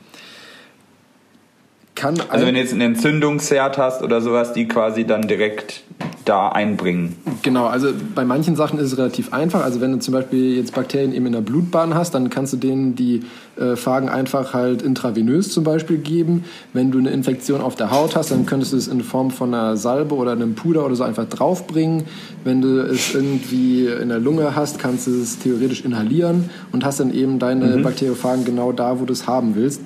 Kann 1.98 2.15
also 2.30 2.45
wenn 2.45 2.53
du 2.53 2.61
jetzt 2.61 2.74
einen 2.74 2.94
Entzündungsherd 2.94 3.80
hast 3.80 4.03
oder 4.03 4.22
sowas, 4.22 4.53
die 4.53 4.68
quasi 4.68 5.06
dann 5.06 5.28
direkt 5.28 5.82
da 6.26 6.49
einbringen. 6.49 7.15
Genau, 7.41 7.65
also 7.65 7.88
bei 8.14 8.24
manchen 8.24 8.56
Sachen 8.56 8.78
ist 8.78 8.91
es 8.91 8.98
relativ 8.99 9.34
einfach. 9.34 9.64
Also 9.64 9.82
wenn 9.82 9.94
du 9.94 9.99
zum 9.99 10.14
Beispiel 10.14 10.57
jetzt 10.57 10.76
Bakterien 10.76 11.11
eben 11.11 11.26
in 11.26 11.32
der 11.32 11.41
Blutbahn 11.41 11.95
hast, 11.95 12.14
dann 12.14 12.30
kannst 12.30 12.53
du 12.53 12.57
denen 12.57 12.95
die 12.95 13.24
äh, 13.60 13.76
Phagen 13.76 14.10
einfach 14.10 14.53
halt 14.53 14.84
intravenös 14.84 15.52
zum 15.52 15.64
Beispiel 15.64 15.98
geben. 15.98 16.44
Wenn 16.72 16.91
du 16.91 16.99
eine 16.99 17.10
Infektion 17.10 17.61
auf 17.61 17.76
der 17.76 17.90
Haut 17.90 18.15
hast, 18.15 18.30
dann 18.30 18.45
könntest 18.45 18.74
du 18.74 18.78
es 18.78 18.88
in 18.88 19.02
Form 19.02 19.32
von 19.32 19.52
einer 19.56 19.76
Salbe 19.76 20.14
oder 20.14 20.34
einem 20.34 20.53
Puder 20.53 20.86
oder 20.86 20.95
so 20.95 21.03
einfach 21.03 21.26
draufbringen. 21.26 22.03
Wenn 22.44 22.61
du 22.61 22.82
es 22.82 23.15
irgendwie 23.15 23.88
in 23.88 24.10
der 24.10 24.19
Lunge 24.19 24.56
hast, 24.56 24.78
kannst 24.78 25.07
du 25.07 25.19
es 25.19 25.40
theoretisch 25.40 25.84
inhalieren 25.84 26.52
und 26.72 26.86
hast 26.86 26.99
dann 26.99 27.11
eben 27.11 27.40
deine 27.40 27.78
mhm. 27.78 27.82
Bakteriophagen 27.82 28.45
genau 28.45 28.72
da, 28.72 28.99
wo 28.99 29.06
du 29.06 29.14
es 29.14 29.26
haben 29.26 29.56
willst. 29.56 29.82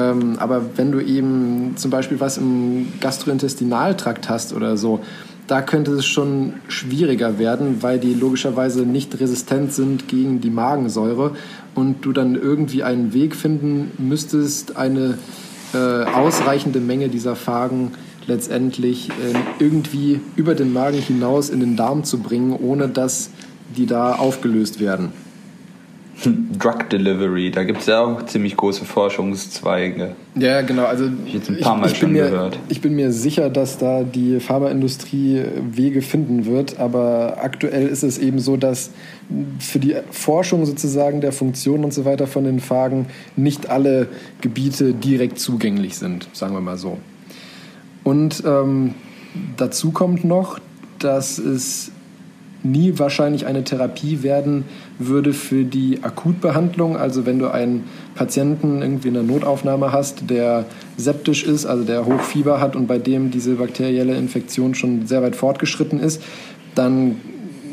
Ähm, 0.00 0.36
aber 0.38 0.62
wenn 0.76 0.92
du 0.92 1.00
eben 1.00 1.72
zum 1.76 1.90
Beispiel 1.90 2.20
was 2.20 2.38
im 2.38 2.92
Gastrointestinaltrakt 3.00 4.28
hast 4.28 4.52
oder 4.52 4.76
so, 4.76 5.00
da 5.46 5.62
könnte 5.62 5.92
es 5.92 6.06
schon 6.06 6.54
schwieriger 6.68 7.38
werden, 7.38 7.82
weil 7.82 7.98
die 7.98 8.14
logischerweise 8.14 8.82
nicht 8.82 9.18
resistent 9.18 9.72
sind 9.72 10.06
gegen 10.06 10.40
die 10.40 10.50
Magensäure 10.50 11.32
und 11.74 12.04
du 12.04 12.12
dann 12.12 12.36
irgendwie 12.36 12.84
einen 12.84 13.12
Weg 13.12 13.34
finden 13.34 13.90
müsstest, 13.98 14.76
eine 14.76 15.18
äh, 15.74 16.04
ausreichende 16.04 16.78
Menge 16.78 17.08
dieser 17.08 17.34
Phagen 17.34 17.92
letztendlich 18.26 19.08
äh, 19.08 19.34
irgendwie 19.58 20.20
über 20.36 20.54
den 20.54 20.72
Magen 20.72 20.98
hinaus 20.98 21.50
in 21.50 21.58
den 21.58 21.76
Darm 21.76 22.04
zu 22.04 22.18
bringen, 22.18 22.52
ohne 22.52 22.88
dass 22.88 23.30
die 23.76 23.86
da 23.86 24.12
aufgelöst 24.12 24.78
werden. 24.78 25.12
Drug 26.26 26.88
Delivery, 26.90 27.50
da 27.50 27.64
gibt 27.64 27.80
es 27.80 27.86
ja 27.86 28.00
auch 28.00 28.26
ziemlich 28.26 28.56
große 28.56 28.84
Forschungszweige. 28.84 30.14
Ja, 30.34 30.60
genau. 30.62 30.84
Also 30.84 31.08
ich, 31.26 31.34
jetzt 31.34 31.48
ein 31.48 31.58
paar 31.60 31.76
Mal 31.76 31.86
ich, 31.86 31.92
ich 31.92 31.98
schon 31.98 32.12
mir, 32.12 32.24
gehört. 32.24 32.58
Ich 32.68 32.80
bin 32.80 32.94
mir 32.94 33.12
sicher, 33.12 33.50
dass 33.50 33.78
da 33.78 34.02
die 34.02 34.40
Pharmaindustrie 34.40 35.42
Wege 35.70 36.02
finden 36.02 36.46
wird, 36.46 36.78
aber 36.78 37.38
aktuell 37.40 37.86
ist 37.86 38.02
es 38.02 38.18
eben 38.18 38.38
so, 38.38 38.56
dass 38.56 38.90
für 39.58 39.78
die 39.78 39.96
Forschung 40.10 40.66
sozusagen 40.66 41.20
der 41.20 41.32
Funktion 41.32 41.84
und 41.84 41.94
so 41.94 42.04
weiter 42.04 42.26
von 42.26 42.44
den 42.44 42.60
Phagen 42.60 43.06
nicht 43.36 43.70
alle 43.70 44.08
Gebiete 44.40 44.92
direkt 44.92 45.38
zugänglich 45.38 45.96
sind, 45.96 46.28
sagen 46.32 46.54
wir 46.54 46.60
mal 46.60 46.78
so. 46.78 46.98
Und 48.04 48.42
ähm, 48.46 48.94
dazu 49.56 49.90
kommt 49.92 50.24
noch, 50.24 50.58
dass 50.98 51.38
es 51.38 51.89
nie 52.62 52.98
wahrscheinlich 52.98 53.46
eine 53.46 53.64
Therapie 53.64 54.22
werden 54.22 54.64
würde 54.98 55.32
für 55.32 55.64
die 55.64 56.02
Akutbehandlung. 56.02 56.96
Also 56.96 57.26
wenn 57.26 57.38
du 57.38 57.48
einen 57.48 57.84
Patienten 58.14 58.82
irgendwie 58.82 59.08
in 59.08 59.14
der 59.14 59.22
Notaufnahme 59.22 59.92
hast, 59.92 60.28
der 60.28 60.66
septisch 60.96 61.44
ist, 61.44 61.66
also 61.66 61.84
der 61.84 62.06
Hochfieber 62.06 62.60
hat 62.60 62.76
und 62.76 62.86
bei 62.86 62.98
dem 62.98 63.30
diese 63.30 63.54
bakterielle 63.54 64.14
Infektion 64.16 64.74
schon 64.74 65.06
sehr 65.06 65.22
weit 65.22 65.36
fortgeschritten 65.36 66.00
ist, 66.00 66.22
dann 66.74 67.16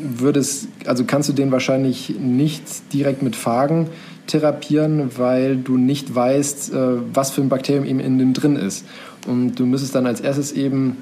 würde 0.00 0.44
also 0.86 1.04
kannst 1.04 1.28
du 1.28 1.32
den 1.32 1.50
wahrscheinlich 1.50 2.14
nicht 2.18 2.92
direkt 2.92 3.22
mit 3.22 3.36
Phagen 3.36 3.88
therapieren, 4.26 5.10
weil 5.16 5.56
du 5.56 5.76
nicht 5.76 6.14
weißt, 6.14 6.72
äh, 6.72 6.76
was 7.12 7.30
für 7.30 7.40
ein 7.40 7.48
Bakterium 7.48 7.84
eben 7.84 8.00
in 8.00 8.18
dem 8.18 8.34
drin 8.34 8.56
ist. 8.56 8.84
Und 9.26 9.56
du 9.56 9.66
müsstest 9.66 9.94
dann 9.94 10.06
als 10.06 10.20
erstes 10.20 10.52
eben 10.52 10.98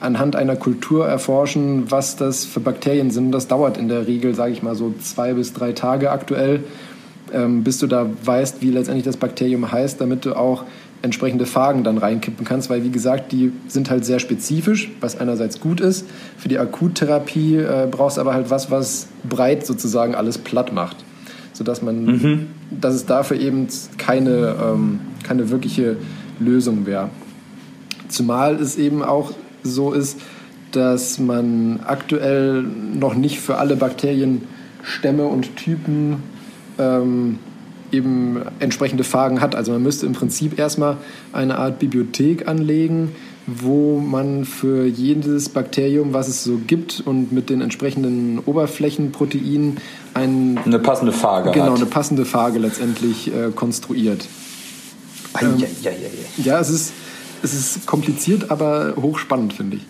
anhand 0.00 0.34
einer 0.34 0.56
Kultur 0.56 1.06
erforschen, 1.06 1.90
was 1.90 2.16
das 2.16 2.44
für 2.44 2.60
Bakterien 2.60 3.10
sind. 3.10 3.32
Das 3.32 3.48
dauert 3.48 3.76
in 3.76 3.88
der 3.88 4.06
Regel, 4.06 4.34
sage 4.34 4.52
ich 4.52 4.62
mal, 4.62 4.74
so 4.74 4.94
zwei 5.00 5.34
bis 5.34 5.52
drei 5.52 5.72
Tage 5.72 6.10
aktuell, 6.10 6.64
ähm, 7.32 7.62
bis 7.62 7.78
du 7.78 7.86
da 7.86 8.06
weißt, 8.24 8.62
wie 8.62 8.70
letztendlich 8.70 9.04
das 9.04 9.18
Bakterium 9.18 9.70
heißt, 9.70 10.00
damit 10.00 10.24
du 10.24 10.34
auch 10.34 10.64
entsprechende 11.02 11.46
Phagen 11.46 11.82
dann 11.84 11.98
reinkippen 11.98 12.44
kannst, 12.44 12.68
weil 12.68 12.84
wie 12.84 12.90
gesagt, 12.90 13.32
die 13.32 13.52
sind 13.68 13.90
halt 13.90 14.04
sehr 14.04 14.18
spezifisch, 14.18 14.90
was 15.00 15.18
einerseits 15.18 15.60
gut 15.60 15.80
ist. 15.80 16.06
Für 16.36 16.48
die 16.48 16.58
Akuttherapie 16.58 17.56
äh, 17.56 17.88
brauchst 17.90 18.16
du 18.16 18.20
aber 18.20 18.34
halt 18.34 18.50
was, 18.50 18.70
was 18.70 19.08
breit 19.28 19.64
sozusagen 19.64 20.14
alles 20.14 20.36
platt 20.38 20.72
macht, 20.72 20.96
sodass 21.52 21.80
man, 21.80 22.04
mhm. 22.04 22.46
dass 22.70 22.94
es 22.94 23.06
dafür 23.06 23.38
eben 23.38 23.68
keine, 23.96 24.56
ähm, 24.62 25.00
keine 25.22 25.50
wirkliche 25.50 25.96
Lösung 26.38 26.84
wäre. 26.84 27.08
Zumal 28.08 28.56
es 28.56 28.76
eben 28.76 29.02
auch 29.02 29.32
so 29.62 29.92
ist, 29.92 30.18
dass 30.72 31.18
man 31.18 31.80
aktuell 31.84 32.62
noch 32.62 33.14
nicht 33.14 33.40
für 33.40 33.58
alle 33.58 33.76
Bakterienstämme 33.76 35.24
und 35.24 35.56
Typen 35.56 36.22
ähm, 36.78 37.38
eben 37.92 38.40
entsprechende 38.60 39.04
Phagen 39.04 39.40
hat. 39.40 39.54
Also 39.54 39.72
man 39.72 39.82
müsste 39.82 40.06
im 40.06 40.12
Prinzip 40.12 40.58
erstmal 40.58 40.96
eine 41.32 41.58
Art 41.58 41.78
Bibliothek 41.78 42.46
anlegen, 42.46 43.12
wo 43.46 43.98
man 43.98 44.44
für 44.44 44.86
jedes 44.86 45.48
Bakterium, 45.48 46.12
was 46.12 46.28
es 46.28 46.44
so 46.44 46.60
gibt 46.66 47.02
und 47.04 47.32
mit 47.32 47.50
den 47.50 47.60
entsprechenden 47.60 48.38
Oberflächenproteinen 48.38 49.78
ein, 50.14 50.58
eine 50.64 50.78
passende 50.78 51.12
Phage 51.12 51.50
genau, 51.50 51.72
hat. 51.72 51.76
eine 51.76 51.86
passende 51.86 52.24
Phage 52.24 52.58
letztendlich 52.58 53.32
äh, 53.34 53.50
konstruiert. 53.54 54.26
Ähm, 55.40 55.54
ja, 55.58 55.66
ja, 55.82 55.90
ja, 55.90 56.44
ja, 56.44 56.60
es 56.60 56.70
ist 56.70 56.92
es 57.42 57.54
ist 57.54 57.86
kompliziert, 57.86 58.50
aber 58.50 58.94
hochspannend, 59.00 59.52
finde 59.52 59.76
ich. 59.76 59.82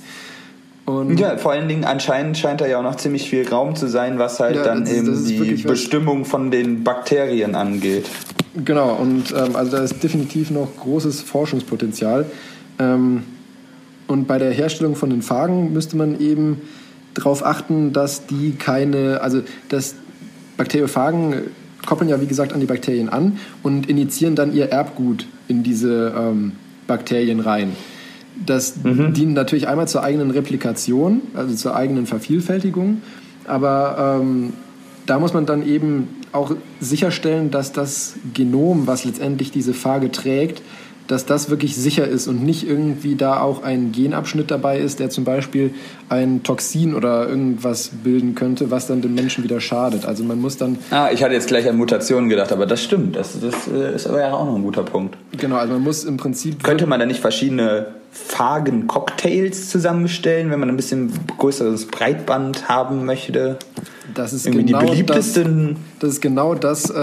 Und 0.86 1.20
ja, 1.20 1.36
vor 1.36 1.52
allen 1.52 1.68
Dingen 1.68 1.84
anscheinend 1.84 2.36
scheint 2.36 2.60
da 2.60 2.66
ja 2.66 2.78
auch 2.78 2.82
noch 2.82 2.96
ziemlich 2.96 3.28
viel 3.28 3.48
Raum 3.48 3.76
zu 3.76 3.86
sein, 3.86 4.18
was 4.18 4.40
halt 4.40 4.56
ja, 4.56 4.64
dann 4.64 4.84
das, 4.84 4.92
eben 4.92 5.24
die 5.24 5.62
Bestimmung 5.62 6.24
von 6.24 6.50
den 6.50 6.82
Bakterien 6.82 7.54
angeht. 7.54 8.06
Genau, 8.64 8.94
und 8.94 9.32
ähm, 9.32 9.54
also 9.54 9.76
da 9.76 9.82
ist 9.84 10.02
definitiv 10.02 10.50
noch 10.50 10.68
großes 10.76 11.20
Forschungspotenzial. 11.20 12.26
Ähm, 12.78 13.22
und 14.08 14.26
bei 14.26 14.38
der 14.38 14.50
Herstellung 14.50 14.96
von 14.96 15.10
den 15.10 15.22
Phagen 15.22 15.72
müsste 15.72 15.96
man 15.96 16.18
eben 16.18 16.62
darauf 17.14 17.44
achten, 17.44 17.92
dass 17.92 18.26
die 18.26 18.56
keine, 18.58 19.20
also 19.20 19.42
dass 19.68 19.94
Bakteriophagen 20.56 21.42
koppeln 21.86 22.10
ja 22.10 22.20
wie 22.20 22.26
gesagt 22.26 22.52
an 22.52 22.60
die 22.60 22.66
Bakterien 22.66 23.08
an 23.08 23.38
und 23.62 23.88
initiieren 23.88 24.34
dann 24.34 24.52
ihr 24.52 24.70
Erbgut 24.70 25.26
in 25.48 25.62
diese 25.62 26.12
ähm, 26.16 26.52
Bakterien 26.90 27.38
rein. 27.38 27.76
Das 28.44 28.74
mhm. 28.82 29.14
dient 29.14 29.34
natürlich 29.34 29.68
einmal 29.68 29.86
zur 29.86 30.02
eigenen 30.02 30.32
Replikation, 30.32 31.22
also 31.34 31.54
zur 31.54 31.76
eigenen 31.76 32.06
Vervielfältigung, 32.06 33.02
aber 33.46 34.18
ähm, 34.20 34.52
da 35.06 35.20
muss 35.20 35.32
man 35.32 35.46
dann 35.46 35.66
eben 35.66 36.08
auch 36.32 36.54
sicherstellen, 36.80 37.50
dass 37.50 37.72
das 37.72 38.14
Genom, 38.34 38.88
was 38.88 39.04
letztendlich 39.04 39.52
diese 39.52 39.72
Phage 39.72 40.10
trägt, 40.10 40.62
dass 41.10 41.26
das 41.26 41.50
wirklich 41.50 41.74
sicher 41.74 42.06
ist 42.06 42.28
und 42.28 42.44
nicht 42.44 42.68
irgendwie 42.68 43.16
da 43.16 43.40
auch 43.40 43.64
ein 43.64 43.90
Genabschnitt 43.90 44.48
dabei 44.48 44.78
ist, 44.78 45.00
der 45.00 45.10
zum 45.10 45.24
Beispiel 45.24 45.74
ein 46.08 46.44
Toxin 46.44 46.94
oder 46.94 47.28
irgendwas 47.28 47.90
bilden 48.04 48.36
könnte, 48.36 48.70
was 48.70 48.86
dann 48.86 49.02
dem 49.02 49.16
Menschen 49.16 49.42
wieder 49.42 49.60
schadet. 49.60 50.06
Also 50.06 50.22
man 50.22 50.40
muss 50.40 50.56
dann. 50.56 50.78
Ah, 50.92 51.08
ich 51.12 51.24
hatte 51.24 51.34
jetzt 51.34 51.48
gleich 51.48 51.68
an 51.68 51.76
Mutationen 51.76 52.28
gedacht, 52.28 52.52
aber 52.52 52.64
das 52.64 52.80
stimmt. 52.84 53.16
Das, 53.16 53.40
das 53.40 53.54
äh, 53.66 53.92
ist 53.92 54.06
aber 54.06 54.20
ja 54.20 54.32
auch 54.32 54.46
noch 54.46 54.54
ein 54.54 54.62
guter 54.62 54.84
Punkt. 54.84 55.16
Genau, 55.32 55.56
also 55.56 55.72
man 55.72 55.82
muss 55.82 56.04
im 56.04 56.16
Prinzip. 56.16 56.62
Könnte 56.62 56.86
man 56.86 57.00
da 57.00 57.06
nicht 57.06 57.20
verschiedene 57.20 57.88
Phagen-Cocktails 58.12 59.68
zusammenstellen, 59.68 60.52
wenn 60.52 60.60
man 60.60 60.68
ein 60.68 60.76
bisschen 60.76 61.12
größeres 61.38 61.86
Breitband 61.86 62.68
haben 62.68 63.04
möchte? 63.04 63.58
Das 64.14 64.32
ist 64.32 64.46
Irgendwie 64.46 64.66
genau 64.66 64.80
die 64.80 64.86
beliebtesten. 64.86 65.74
Das, 65.74 66.00
das 66.00 66.10
ist 66.14 66.20
genau 66.20 66.54
das, 66.54 66.88
äh, 66.88 66.94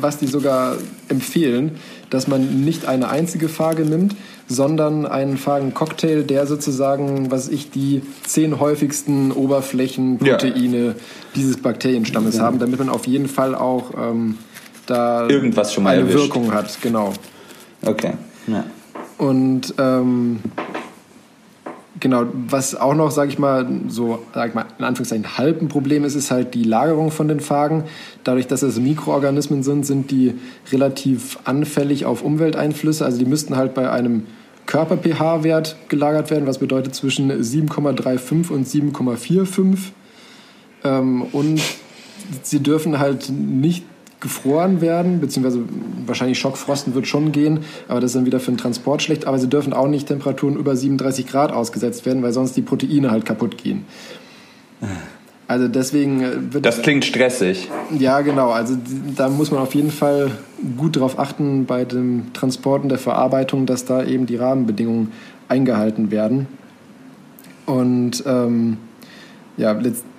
was 0.00 0.16
die 0.16 0.26
sogar 0.26 0.76
empfehlen 1.08 1.72
dass 2.10 2.28
man 2.28 2.64
nicht 2.64 2.86
eine 2.86 3.08
einzige 3.08 3.48
Phage 3.48 3.84
nimmt, 3.84 4.16
sondern 4.48 5.06
einen 5.06 5.38
Phagen-Cocktail, 5.38 6.24
der 6.24 6.46
sozusagen, 6.46 7.30
was 7.30 7.48
ich, 7.48 7.70
die 7.70 8.02
zehn 8.24 8.58
häufigsten 8.58 9.32
Oberflächenproteine 9.32 10.86
ja. 10.86 10.94
dieses 11.36 11.58
Bakterienstammes 11.58 12.36
ja. 12.36 12.42
haben, 12.42 12.58
damit 12.58 12.78
man 12.78 12.88
auf 12.88 13.06
jeden 13.06 13.28
Fall 13.28 13.54
auch 13.54 13.92
ähm, 13.96 14.38
da 14.86 15.28
irgendwas 15.28 15.72
schon 15.72 15.84
mal 15.84 15.90
eine 15.90 16.00
erwischt. 16.00 16.16
Wirkung 16.16 16.52
hat. 16.52 16.78
Genau. 16.82 17.12
Okay. 17.86 18.14
Ja. 18.48 18.64
Und 19.18 19.74
ähm, 19.78 20.40
Genau, 22.00 22.24
was 22.32 22.74
auch 22.74 22.94
noch, 22.94 23.10
sage 23.10 23.30
ich 23.30 23.38
mal, 23.38 23.66
so, 23.88 24.20
sag 24.34 24.48
ich 24.48 24.54
mal, 24.54 24.64
in 24.78 24.84
Anführungszeichen 24.86 25.36
halb 25.36 25.60
ein 25.60 25.68
Problem 25.68 26.02
ist, 26.04 26.14
ist 26.14 26.30
halt 26.30 26.54
die 26.54 26.64
Lagerung 26.64 27.10
von 27.10 27.28
den 27.28 27.40
Phagen. 27.40 27.84
Dadurch, 28.24 28.46
dass 28.46 28.62
es 28.62 28.80
Mikroorganismen 28.80 29.62
sind, 29.62 29.84
sind 29.84 30.10
die 30.10 30.34
relativ 30.72 31.38
anfällig 31.44 32.06
auf 32.06 32.22
Umwelteinflüsse. 32.22 33.04
Also 33.04 33.18
die 33.18 33.26
müssten 33.26 33.54
halt 33.54 33.74
bei 33.74 33.90
einem 33.90 34.26
Körper-pH-Wert 34.64 35.76
gelagert 35.88 36.30
werden, 36.30 36.46
was 36.46 36.56
bedeutet 36.56 36.94
zwischen 36.94 37.30
7,35 37.30 38.50
und 38.50 38.66
7,45. 38.66 39.76
Ähm, 40.84 41.22
und 41.32 41.60
sie 42.42 42.60
dürfen 42.60 42.98
halt 42.98 43.28
nicht 43.28 43.84
gefroren 44.20 44.80
werden, 44.80 45.20
beziehungsweise 45.20 45.60
wahrscheinlich 46.06 46.38
Schockfrosten 46.38 46.94
wird 46.94 47.06
schon 47.06 47.32
gehen, 47.32 47.60
aber 47.88 48.00
das 48.00 48.10
ist 48.10 48.16
dann 48.16 48.26
wieder 48.26 48.40
für 48.40 48.52
den 48.52 48.58
Transport 48.58 49.02
schlecht. 49.02 49.26
Aber 49.26 49.38
sie 49.38 49.48
dürfen 49.48 49.72
auch 49.72 49.88
nicht 49.88 50.08
Temperaturen 50.08 50.56
über 50.56 50.76
37 50.76 51.26
Grad 51.26 51.52
ausgesetzt 51.52 52.06
werden, 52.06 52.22
weil 52.22 52.32
sonst 52.32 52.56
die 52.56 52.62
Proteine 52.62 53.10
halt 53.10 53.24
kaputt 53.24 53.58
gehen. 53.58 53.84
Also 55.48 55.66
deswegen 55.66 56.22
äh, 56.22 56.52
wird. 56.52 56.64
Das 56.64 56.80
klingt 56.80 57.04
stressig. 57.04 57.68
Ja, 57.98 58.20
genau. 58.20 58.50
Also 58.50 58.76
da 59.16 59.28
muss 59.28 59.50
man 59.50 59.60
auf 59.60 59.74
jeden 59.74 59.90
Fall 59.90 60.30
gut 60.76 60.96
darauf 60.96 61.18
achten 61.18 61.66
bei 61.66 61.84
dem 61.84 62.32
Transport 62.34 62.84
und 62.84 62.88
der 62.88 62.98
Verarbeitung, 62.98 63.66
dass 63.66 63.84
da 63.84 64.04
eben 64.04 64.26
die 64.26 64.36
Rahmenbedingungen 64.36 65.12
eingehalten 65.48 66.10
werden. 66.10 66.46
Und 67.66 68.22
ähm, 68.26 68.78
ja, 69.56 69.72
letztendlich 69.72 70.09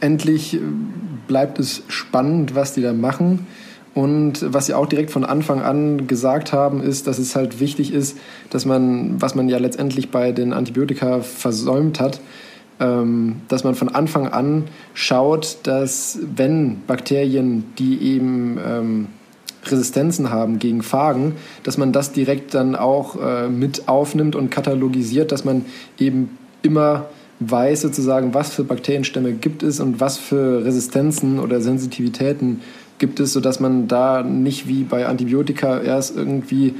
äh, 0.00 0.60
bleibt 1.26 1.58
es 1.58 1.82
spannend, 1.88 2.54
was 2.54 2.74
die 2.74 2.82
da 2.82 2.92
machen. 2.92 3.46
Und 3.94 4.44
was 4.52 4.66
sie 4.66 4.74
auch 4.74 4.86
direkt 4.86 5.10
von 5.10 5.24
Anfang 5.24 5.60
an 5.60 6.06
gesagt 6.06 6.52
haben, 6.52 6.82
ist, 6.82 7.06
dass 7.06 7.18
es 7.18 7.34
halt 7.34 7.58
wichtig 7.58 7.92
ist, 7.92 8.16
dass 8.50 8.64
man, 8.64 9.20
was 9.20 9.34
man 9.34 9.48
ja 9.48 9.58
letztendlich 9.58 10.10
bei 10.10 10.30
den 10.30 10.52
Antibiotika 10.52 11.20
versäumt 11.20 11.98
hat, 11.98 12.20
ähm, 12.78 13.40
dass 13.48 13.64
man 13.64 13.74
von 13.74 13.88
Anfang 13.88 14.28
an 14.28 14.64
schaut, 14.94 15.58
dass 15.64 16.18
wenn 16.36 16.82
Bakterien, 16.86 17.64
die 17.78 17.98
eben 18.00 18.58
ähm, 18.64 19.06
Resistenzen 19.64 20.30
haben 20.30 20.58
gegen 20.58 20.82
Phagen, 20.82 21.34
dass 21.64 21.76
man 21.76 21.92
das 21.92 22.12
direkt 22.12 22.54
dann 22.54 22.76
auch 22.76 23.16
äh, 23.20 23.48
mit 23.48 23.88
aufnimmt 23.88 24.36
und 24.36 24.50
katalogisiert, 24.50 25.32
dass 25.32 25.44
man 25.44 25.64
eben 25.98 26.38
immer 26.62 27.06
weiß 27.40 27.82
sozusagen, 27.82 28.34
was 28.34 28.54
für 28.54 28.64
Bakterienstämme 28.64 29.32
gibt 29.32 29.62
es 29.62 29.80
und 29.80 30.00
was 30.00 30.18
für 30.18 30.64
Resistenzen 30.64 31.38
oder 31.38 31.60
Sensitivitäten 31.60 32.60
gibt 32.98 33.20
es, 33.20 33.32
sodass 33.32 33.60
man 33.60 33.86
da 33.86 34.22
nicht 34.22 34.66
wie 34.66 34.82
bei 34.82 35.06
Antibiotika 35.06 35.80
erst 35.80 36.16
irgendwie 36.16 36.74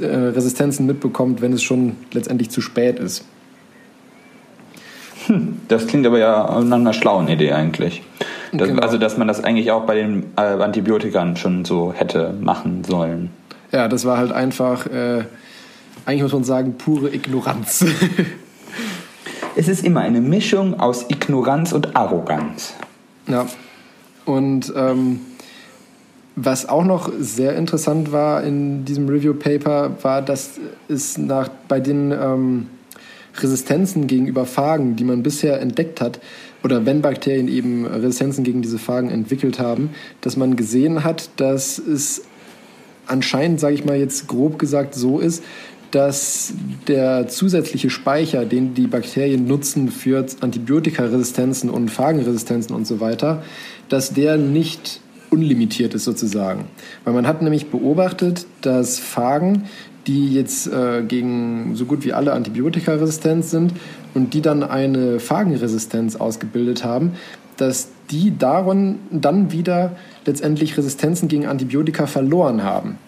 äh, 0.00 0.06
Resistenzen 0.06 0.86
mitbekommt, 0.86 1.40
wenn 1.40 1.52
es 1.52 1.62
schon 1.62 1.96
letztendlich 2.12 2.50
zu 2.50 2.60
spät 2.60 2.98
ist. 2.98 3.24
Hm, 5.26 5.60
das 5.68 5.86
klingt 5.86 6.06
aber 6.06 6.18
ja 6.18 6.60
nach 6.64 6.78
einer 6.78 6.92
schlauen 6.92 7.28
Idee 7.28 7.52
eigentlich. 7.52 8.02
Das, 8.52 8.68
genau. 8.68 8.82
Also, 8.82 8.98
dass 8.98 9.16
man 9.16 9.28
das 9.28 9.42
eigentlich 9.42 9.70
auch 9.70 9.86
bei 9.86 9.94
den 9.94 10.24
äh, 10.36 10.40
Antibiotikern 10.40 11.36
schon 11.36 11.64
so 11.64 11.92
hätte 11.92 12.34
machen 12.40 12.84
sollen. 12.84 13.30
Ja, 13.70 13.88
das 13.88 14.04
war 14.04 14.18
halt 14.18 14.32
einfach, 14.32 14.86
äh, 14.86 15.24
eigentlich 16.04 16.22
muss 16.22 16.32
man 16.32 16.44
sagen, 16.44 16.74
pure 16.76 17.14
Ignoranz. 17.14 17.86
es 19.56 19.68
ist 19.68 19.84
immer 19.84 20.00
eine 20.00 20.20
Mischung 20.20 20.78
aus 20.80 21.06
Ignoranz 21.08 21.72
und 21.72 21.96
Arroganz. 21.96 22.74
Ja. 23.26 23.46
Und 24.24 24.72
ähm, 24.76 25.20
was 26.36 26.68
auch 26.68 26.84
noch 26.84 27.12
sehr 27.18 27.56
interessant 27.56 28.12
war 28.12 28.42
in 28.42 28.84
diesem 28.84 29.08
Review 29.08 29.34
Paper, 29.34 29.96
war, 30.02 30.22
dass 30.22 30.52
es 30.88 31.18
nach, 31.18 31.48
bei 31.68 31.80
den 31.80 32.12
ähm, 32.12 32.66
Resistenzen 33.36 34.06
gegenüber 34.06 34.46
Phagen, 34.46 34.96
die 34.96 35.04
man 35.04 35.22
bisher 35.22 35.60
entdeckt 35.60 36.00
hat, 36.00 36.20
oder 36.64 36.86
wenn 36.86 37.02
Bakterien 37.02 37.48
eben 37.48 37.86
Resistenzen 37.86 38.44
gegen 38.44 38.62
diese 38.62 38.78
Phagen 38.78 39.10
entwickelt 39.10 39.58
haben, 39.58 39.90
dass 40.20 40.36
man 40.36 40.56
gesehen 40.56 41.02
hat, 41.02 41.28
dass 41.36 41.78
es 41.78 42.22
anscheinend, 43.06 43.58
sage 43.60 43.74
ich 43.74 43.84
mal 43.84 43.96
jetzt 43.96 44.28
grob 44.28 44.58
gesagt, 44.58 44.94
so 44.94 45.18
ist, 45.18 45.42
dass 45.92 46.54
der 46.88 47.28
zusätzliche 47.28 47.90
Speicher, 47.90 48.44
den 48.44 48.74
die 48.74 48.86
Bakterien 48.86 49.46
nutzen 49.46 49.88
für 49.88 50.26
Antibiotikaresistenzen 50.40 51.70
und 51.70 51.90
Phagenresistenzen 51.90 52.74
und 52.74 52.86
so 52.86 52.98
weiter, 52.98 53.42
dass 53.88 54.12
der 54.12 54.38
nicht 54.38 55.00
unlimitiert 55.30 55.94
ist 55.94 56.04
sozusagen. 56.04 56.64
Weil 57.04 57.12
man 57.14 57.26
hat 57.26 57.42
nämlich 57.42 57.66
beobachtet, 57.66 58.46
dass 58.62 58.98
Phagen, 58.98 59.64
die 60.06 60.34
jetzt 60.34 60.66
äh, 60.66 61.02
gegen 61.06 61.76
so 61.76 61.84
gut 61.84 62.04
wie 62.04 62.12
alle 62.12 62.32
Antibiotika 62.32 62.94
resistent 62.94 63.44
sind 63.44 63.74
und 64.14 64.34
die 64.34 64.40
dann 64.40 64.62
eine 64.62 65.20
Phagenresistenz 65.20 66.16
ausgebildet 66.16 66.84
haben, 66.84 67.12
dass 67.58 67.90
die 68.10 68.36
darin 68.36 68.98
dann 69.10 69.52
wieder 69.52 69.94
letztendlich 70.24 70.76
Resistenzen 70.76 71.28
gegen 71.28 71.46
Antibiotika 71.46 72.06
verloren 72.06 72.64
haben 72.64 72.98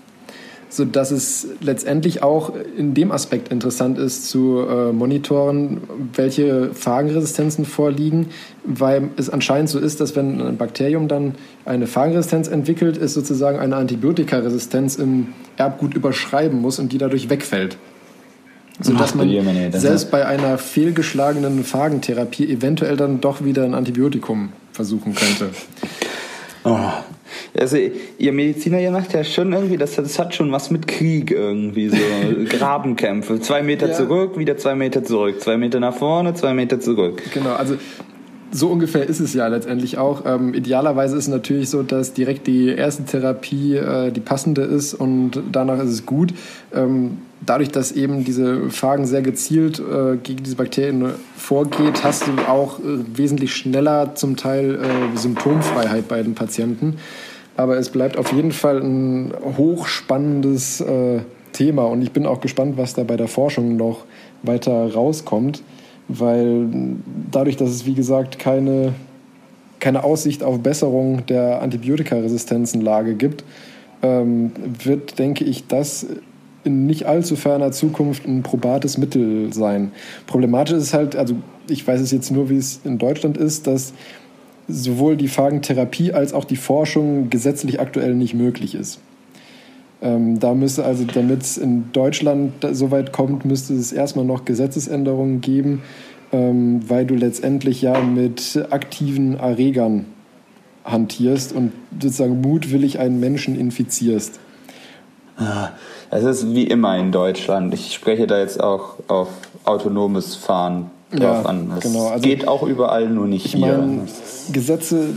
sodass 0.75 1.13
es 1.13 1.47
letztendlich 1.61 2.23
auch 2.23 2.53
in 2.77 2.95
dem 2.95 3.13
Aspekt 3.13 3.53
interessant 3.53 3.97
ist 3.97 4.29
zu 4.29 4.59
äh, 4.69 4.93
monitoren, 4.93 5.83
welche 6.15 6.75
Phagenresistenzen 6.75 7.65
vorliegen, 7.65 8.31
weil 8.65 9.11
es 9.17 9.31
anscheinend 9.31 9.69
so 9.69 9.79
ist, 9.79 10.01
dass 10.01 10.17
wenn 10.17 10.41
ein 10.41 10.57
Bakterium 10.57 11.07
dann 11.07 11.37
eine 11.65 11.87
Phagenresistenz 11.87 12.49
entwickelt, 12.49 12.97
es 12.97 13.15
sozusagen 13.15 13.61
eine 13.61 13.77
Antibiotikaresistenz 13.77 14.97
im 14.97 15.29
Erbgut 15.57 15.95
überschreiben 15.95 16.61
muss 16.61 16.81
und 16.81 16.93
die 16.93 16.99
dadurch 16.99 17.31
wegfällt. 17.31 17.79
Sodass 18.81 19.15
man 19.15 19.31
selbst 19.71 20.11
bei 20.11 20.27
einer 20.27 20.59
fehlgeschlagenen 20.59 21.63
Phagentherapie 21.63 22.51
eventuell 22.51 22.97
dann 22.97 23.21
doch 23.21 23.45
wieder 23.45 23.63
ein 23.63 23.75
Antibiotikum 23.75 24.53
versuchen 24.73 25.15
könnte. 25.15 25.51
Oh, 26.65 26.91
also 27.59 27.77
ihr 28.19 28.33
Mediziner, 28.33 28.81
ihr 28.81 28.91
macht 28.91 29.13
ja 29.13 29.25
schon 29.25 29.53
irgendwie, 29.53 29.77
das, 29.77 29.97
das 29.97 30.19
hat 30.19 30.35
schon 30.35 30.53
was 30.53 30.71
mit 30.71 30.87
Krieg 30.87 31.31
irgendwie, 31.31 31.89
so 31.89 31.97
Grabenkämpfe. 32.49 33.41
Zwei 33.41 33.63
Meter 33.63 33.89
ja. 33.89 33.95
zurück, 33.95 34.39
wieder 34.39 34.57
zwei 34.57 34.75
Meter 34.75 35.05
zurück, 35.05 35.41
zwei 35.41 35.57
Meter 35.57 35.81
nach 35.81 35.95
vorne, 35.95 36.35
zwei 36.35 36.55
Meter 36.55 36.81
zurück. 36.81 37.23
Genau, 37.33 37.55
also 37.55 37.77
so 38.55 38.69
ungefähr 38.69 39.09
ist 39.09 39.21
es 39.21 39.35
ja 39.35 39.49
letztendlich 39.49 39.99
auch. 39.99 40.23
Ähm, 40.27 40.55
idealerweise 40.55 41.17
ist 41.17 41.25
es 41.25 41.29
natürlich 41.29 41.69
so, 41.71 41.83
dass 41.83 42.15
direkt 42.15 42.47
die 42.47 42.69
erste 42.69 43.05
Therapie 43.05 43.75
äh, 43.75 44.13
die 44.13 44.21
passende 44.21 44.63
ist 44.63 44.95
und 44.95 45.43
danach 45.51 45.81
ist 45.81 45.91
es 45.91 46.07
gut. 46.07 46.33
Ähm, 46.73 47.19
dadurch, 47.47 47.71
dass 47.71 47.93
eben 47.93 48.25
diese 48.25 48.71
Phagen 48.71 49.07
sehr 49.07 49.23
gezielt 49.23 49.79
äh, 49.79 50.17
gegen 50.17 50.43
diese 50.43 50.57
Bakterien 50.57 51.13
vorgeht, 51.37 52.05
hast 52.05 52.27
du 52.27 52.33
auch 52.49 52.79
äh, 52.79 52.83
wesentlich 53.15 53.55
schneller 53.55 54.15
zum 54.15 54.37
Teil 54.37 54.77
äh, 54.77 55.17
Symptomfreiheit 55.17 56.09
bei 56.09 56.23
den 56.23 56.35
Patienten. 56.35 56.97
Aber 57.57 57.77
es 57.77 57.91
bleibt 57.91 58.17
auf 58.17 58.33
jeden 58.33 58.53
Fall 58.53 58.81
ein 58.81 59.33
hochspannendes 59.57 60.81
äh, 60.81 61.21
Thema 61.53 61.85
und 61.85 62.03
ich 62.03 62.13
bin 62.13 62.27
auch 62.27 62.41
gespannt, 62.41 62.77
was 62.77 62.95
da 62.95 63.05
bei 63.05 63.17
der 63.17 63.29
Forschung 63.29 63.77
noch 63.77 64.05
weiter 64.43 64.93
rauskommt, 64.93 65.63
weil 66.09 66.67
dadurch, 67.31 67.57
dass 67.57 67.71
es 67.71 67.87
wie 67.87 67.95
gesagt 67.95 68.39
keine, 68.39 68.93
keine 69.79 70.03
Aussicht 70.03 70.43
auf 70.43 70.59
Besserung 70.59 71.25
der 71.27 71.63
Antibiotikaresistenzenlage 71.63 73.15
gibt, 73.15 73.45
ähm, 74.03 74.51
wird, 74.83 75.19
denke 75.21 75.45
ich, 75.45 75.69
das 75.69 76.07
in 76.65 76.87
nicht 76.87 77.07
allzu 77.07 77.37
ferner 77.37 77.73
Zukunft 77.73 78.27
ein 78.27 78.43
probates 78.43 78.99
Mittel 78.99 79.53
sein. 79.53 79.93
Problematisch 80.27 80.77
ist 80.77 80.95
halt, 80.95 81.17
also 81.17 81.37
ich 81.69 81.87
weiß 81.87 82.01
es 82.01 82.11
jetzt 82.11 82.31
nur, 82.31 82.51
wie 82.51 82.57
es 82.57 82.81
in 82.85 82.99
Deutschland 82.99 83.37
ist, 83.37 83.67
dass 83.67 83.93
sowohl 84.67 85.17
die 85.17 85.29
Phagentherapie 85.29 86.13
als 86.13 86.33
auch 86.33 86.45
die 86.45 86.57
Forschung 86.57 87.31
gesetzlich 87.31 87.81
aktuell 87.81 88.15
nicht 88.15 88.35
möglich 88.35 88.75
ist. 88.75 89.01
Ähm, 90.03 90.39
da 90.39 90.55
müsste 90.55 90.85
also, 90.85 91.05
damit 91.05 91.43
es 91.43 91.57
in 91.57 91.93
Deutschland 91.93 92.53
so 92.73 92.91
weit 92.91 93.13
kommt, 93.13 93.45
müsste 93.45 93.75
es 93.75 93.93
erstmal 93.93 94.25
noch 94.25 94.45
Gesetzesänderungen 94.45 95.41
geben, 95.41 95.83
ähm, 96.33 96.81
weil 96.89 97.07
du 97.07 97.15
letztendlich 97.15 97.83
ja 97.83 98.01
mit 98.01 98.67
aktiven 98.71 99.39
Erregern 99.39 100.07
hantierst 100.85 101.55
und 101.55 101.73
sozusagen 102.01 102.41
mutwillig 102.41 102.99
einen 102.99 103.19
Menschen 103.19 103.59
infizierst. 103.59 104.41
Ah, 105.37 105.71
es 106.11 106.25
ist 106.25 106.55
wie 106.55 106.65
immer 106.65 106.97
in 106.99 107.13
Deutschland. 107.13 107.75
Ich 107.75 107.95
spreche 107.95 108.27
da 108.27 108.39
jetzt 108.39 108.63
auch 108.63 108.97
auf 109.09 109.29
autonomes 109.65 110.37
Fahren 110.37 110.91
drauf 111.11 111.21
ja, 111.21 111.43
an. 111.43 111.73
Es 111.77 111.85
genau. 111.85 112.09
also, 112.09 112.23
geht 112.23 112.49
auch 112.49 112.63
überall, 112.63 113.09
nur 113.09 113.27
nicht 113.27 113.47
ich 113.47 113.55
hier. 113.55 113.79
Mein, 113.79 114.09
Gesetze 114.53 115.09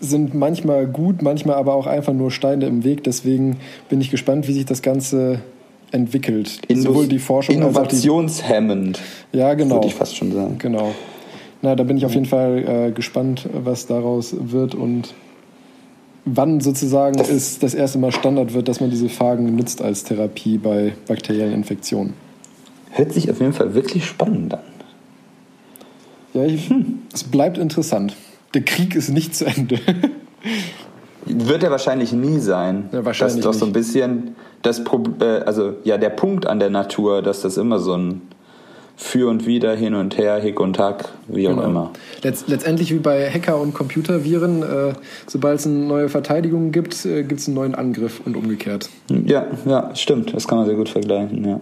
sind 0.00 0.34
manchmal 0.34 0.86
gut, 0.86 1.22
manchmal 1.22 1.56
aber 1.56 1.74
auch 1.74 1.86
einfach 1.86 2.12
nur 2.12 2.30
Steine 2.30 2.66
im 2.66 2.84
Weg. 2.84 3.04
Deswegen 3.04 3.58
bin 3.88 4.00
ich 4.00 4.10
gespannt, 4.10 4.48
wie 4.48 4.52
sich 4.52 4.66
das 4.66 4.82
Ganze 4.82 5.40
entwickelt. 5.92 6.60
Indus 6.68 6.84
Sowohl 6.84 7.06
die 7.06 7.18
Forschung 7.18 7.54
Innovationshemmend. 7.54 9.00
Die, 9.32 9.38
ja, 9.38 9.54
genau. 9.54 9.76
Würde 9.76 9.86
ich 9.86 9.94
fast 9.94 10.16
schon 10.16 10.32
sagen. 10.32 10.58
Genau. 10.58 10.92
Na, 11.62 11.74
da 11.74 11.84
bin 11.84 11.96
ich 11.96 12.04
auf 12.04 12.12
jeden 12.12 12.26
Fall 12.26 12.88
äh, 12.88 12.92
gespannt, 12.92 13.48
was 13.52 13.86
daraus 13.86 14.34
wird 14.38 14.74
und 14.74 15.14
wann 16.24 16.60
sozusagen 16.60 17.16
das 17.16 17.28
es 17.28 17.58
das 17.58 17.74
erste 17.74 17.98
Mal 17.98 18.12
Standard 18.12 18.54
wird, 18.54 18.68
dass 18.68 18.80
man 18.80 18.90
diese 18.90 19.08
Phagen 19.08 19.56
nutzt 19.56 19.82
als 19.82 20.04
Therapie 20.04 20.58
bei 20.58 20.94
bakteriellen 21.06 21.52
Infektionen. 21.52 22.14
Hört 22.90 23.12
sich 23.12 23.30
auf 23.30 23.40
jeden 23.40 23.52
Fall 23.52 23.74
wirklich 23.74 24.06
spannend 24.06 24.54
an. 24.54 24.60
Ja, 26.32 26.44
ich, 26.44 26.68
hm. 26.68 27.00
es 27.12 27.24
bleibt 27.24 27.58
interessant 27.58 28.14
der 28.54 28.62
Krieg 28.62 28.94
ist 28.94 29.10
nicht 29.10 29.34
zu 29.34 29.44
Ende. 29.46 29.78
Wird 31.26 31.62
er 31.62 31.70
wahrscheinlich 31.70 32.12
nie 32.12 32.38
sein. 32.38 32.88
Ja, 32.92 33.04
wahrscheinlich. 33.04 33.36
Das 33.36 33.54
ist 33.54 33.60
doch 33.60 33.66
so 33.66 33.66
ein 33.66 33.72
bisschen 33.72 34.36
das 34.62 34.84
Pro 34.84 35.02
äh, 35.20 35.40
also 35.44 35.74
ja 35.84 35.98
der 35.98 36.10
Punkt 36.10 36.46
an 36.46 36.58
der 36.58 36.70
Natur, 36.70 37.22
dass 37.22 37.42
das 37.42 37.56
immer 37.56 37.78
so 37.78 37.96
ein 37.96 38.22
für 38.96 39.28
und 39.28 39.44
wieder, 39.46 39.74
hin 39.74 39.94
und 39.94 40.16
her, 40.18 40.36
hick 40.40 40.60
und 40.60 40.78
hack, 40.78 41.08
wie 41.26 41.48
auch 41.48 41.52
Genau. 41.56 41.64
immer. 41.64 41.90
Letz 42.22 42.44
letztendlich 42.46 42.92
wie 42.92 42.98
bei 42.98 43.28
Hacker- 43.30 43.60
und 43.60 43.74
Computerviren, 43.74 44.62
äh, 44.62 44.92
sobald 45.26 45.58
es 45.58 45.66
eine 45.66 45.74
neue 45.76 46.08
Verteidigung 46.08 46.70
gibt, 46.70 47.04
äh, 47.04 47.22
gibt 47.24 47.40
es 47.40 47.48
einen 47.48 47.56
neuen 47.56 47.74
Angriff 47.74 48.20
und 48.24 48.36
umgekehrt. 48.36 48.88
Ja, 49.26 49.46
ja, 49.66 49.90
stimmt. 49.94 50.32
Das 50.34 50.46
kann 50.46 50.58
man 50.58 50.66
sehr 50.66 50.76
gut 50.76 50.88
vergleichen, 50.88 51.44
ja. 51.44 51.60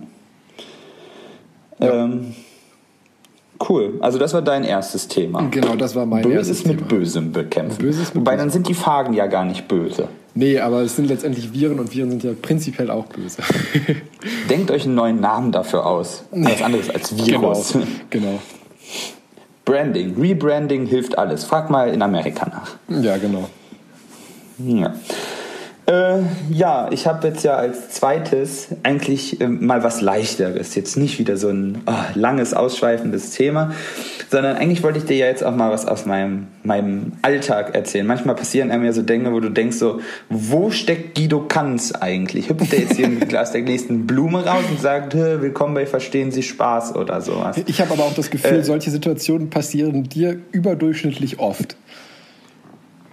Ja. 1.81 2.05
Ähm, 2.05 2.35
cool. 3.69 3.95
Also 4.01 4.19
das 4.19 4.35
war 4.35 4.43
dein 4.43 4.63
erstes 4.65 5.09
Thema. 5.09 5.49
Genau, 5.51 5.75
das 5.75 5.95
war 5.95 6.07
mein 6.07 6.23
Böses 6.23 6.49
erstes 6.49 6.67
mit 6.67 6.79
Thema. 6.79 6.89
Bösem 6.89 7.33
bekämpfen. 7.33 7.79
Böses 7.79 8.15
mit 8.15 8.17
Wobei 8.27 8.37
dann 8.37 8.51
sind 8.51 8.69
die 8.69 8.75
Phagen 8.75 9.15
ja 9.15 9.27
gar 9.27 9.45
nicht 9.45 9.67
böse. 9.69 10.09
Nee, 10.35 10.59
aber 10.59 10.81
es 10.81 10.97
sind 10.97 11.07
letztendlich 11.09 11.53
Viren 11.53 11.79
und 11.79 11.95
Viren 11.95 12.11
sind 12.11 12.25
ja 12.25 12.33
prinzipiell 12.41 12.91
auch 12.91 13.07
böse. 13.07 13.43
Denkt 14.51 14.71
euch 14.71 14.85
einen 14.85 14.95
neuen 14.95 15.21
Namen 15.21 15.53
dafür 15.53 15.85
aus. 15.85 16.25
Was 16.31 16.63
anderes 16.63 16.89
als 16.89 17.17
Virus. 17.27 17.73
genau. 17.73 17.87
genau. 18.11 18.39
Branding, 19.65 20.19
Rebranding 20.19 20.87
hilft 20.87 21.17
alles. 21.19 21.45
Frag 21.45 21.71
mal 21.71 21.89
in 21.91 22.03
Amerika 22.03 22.47
nach. 22.49 23.03
Ja, 23.03 23.17
genau. 23.19 23.49
Ja. 24.59 24.95
Äh, 25.93 26.23
ja, 26.51 26.89
ich 26.91 27.07
habe 27.07 27.29
jetzt 27.29 27.45
ja 27.45 27.57
als 27.57 27.91
zweites 27.91 28.69
eigentlich 28.83 29.43
äh, 29.43 29.49
mal 29.49 29.83
was 29.85 30.01
leichteres. 30.01 30.75
Jetzt 30.75 30.97
nicht 30.97 31.19
wieder 31.19 31.37
so 31.37 31.51
ein 31.51 31.83
ah, 31.85 32.07
langes, 32.15 32.55
ausschweifendes 32.55 33.33
Thema, 33.33 33.73
sondern 34.31 34.57
eigentlich 34.57 34.83
wollte 34.83 35.01
ich 35.01 35.05
dir 35.05 35.19
ja 35.19 35.27
jetzt 35.27 35.45
auch 35.45 35.55
mal 35.55 35.71
was 35.71 35.87
aus 35.87 36.07
meinem, 36.07 36.47
meinem 36.63 37.13
Alltag 37.21 37.75
erzählen. 37.75 38.07
Manchmal 38.07 38.37
passieren 38.37 38.71
einem 38.71 38.85
ja 38.85 38.93
so 38.95 39.03
Dinge, 39.03 39.33
wo 39.33 39.41
du 39.41 39.51
denkst 39.51 39.77
so, 39.77 40.01
wo 40.31 40.71
steckt 40.71 41.15
Guido 41.15 41.41
Kanz 41.41 41.93
eigentlich? 41.93 42.49
Hüpft 42.49 42.73
der 42.73 42.81
jetzt 42.81 42.97
hier 42.97 43.11
aus 43.39 43.51
der 43.53 43.61
nächsten 43.61 44.07
Blume 44.07 44.47
raus 44.47 44.65
und 44.71 44.81
sagt, 44.81 45.13
"Hä, 45.13 45.37
willkommen 45.41 45.75
bei 45.75 45.85
Verstehen 45.85 46.33
Sie 46.33 46.43
Spaß 46.43 46.97
oder 46.97 47.21
sowas? 47.21 47.57
Ich 47.67 47.83
habe 47.83 47.93
aber 47.93 48.05
auch 48.05 48.15
das 48.15 48.31
Gefühl, 48.31 48.61
Äh. 48.61 48.65
solche 48.65 48.91
Situationen 48.91 49.51
passieren 49.51 50.05
dir 50.05 50.39
überdurchschnittlich 50.53 51.39
oft. 51.39 51.77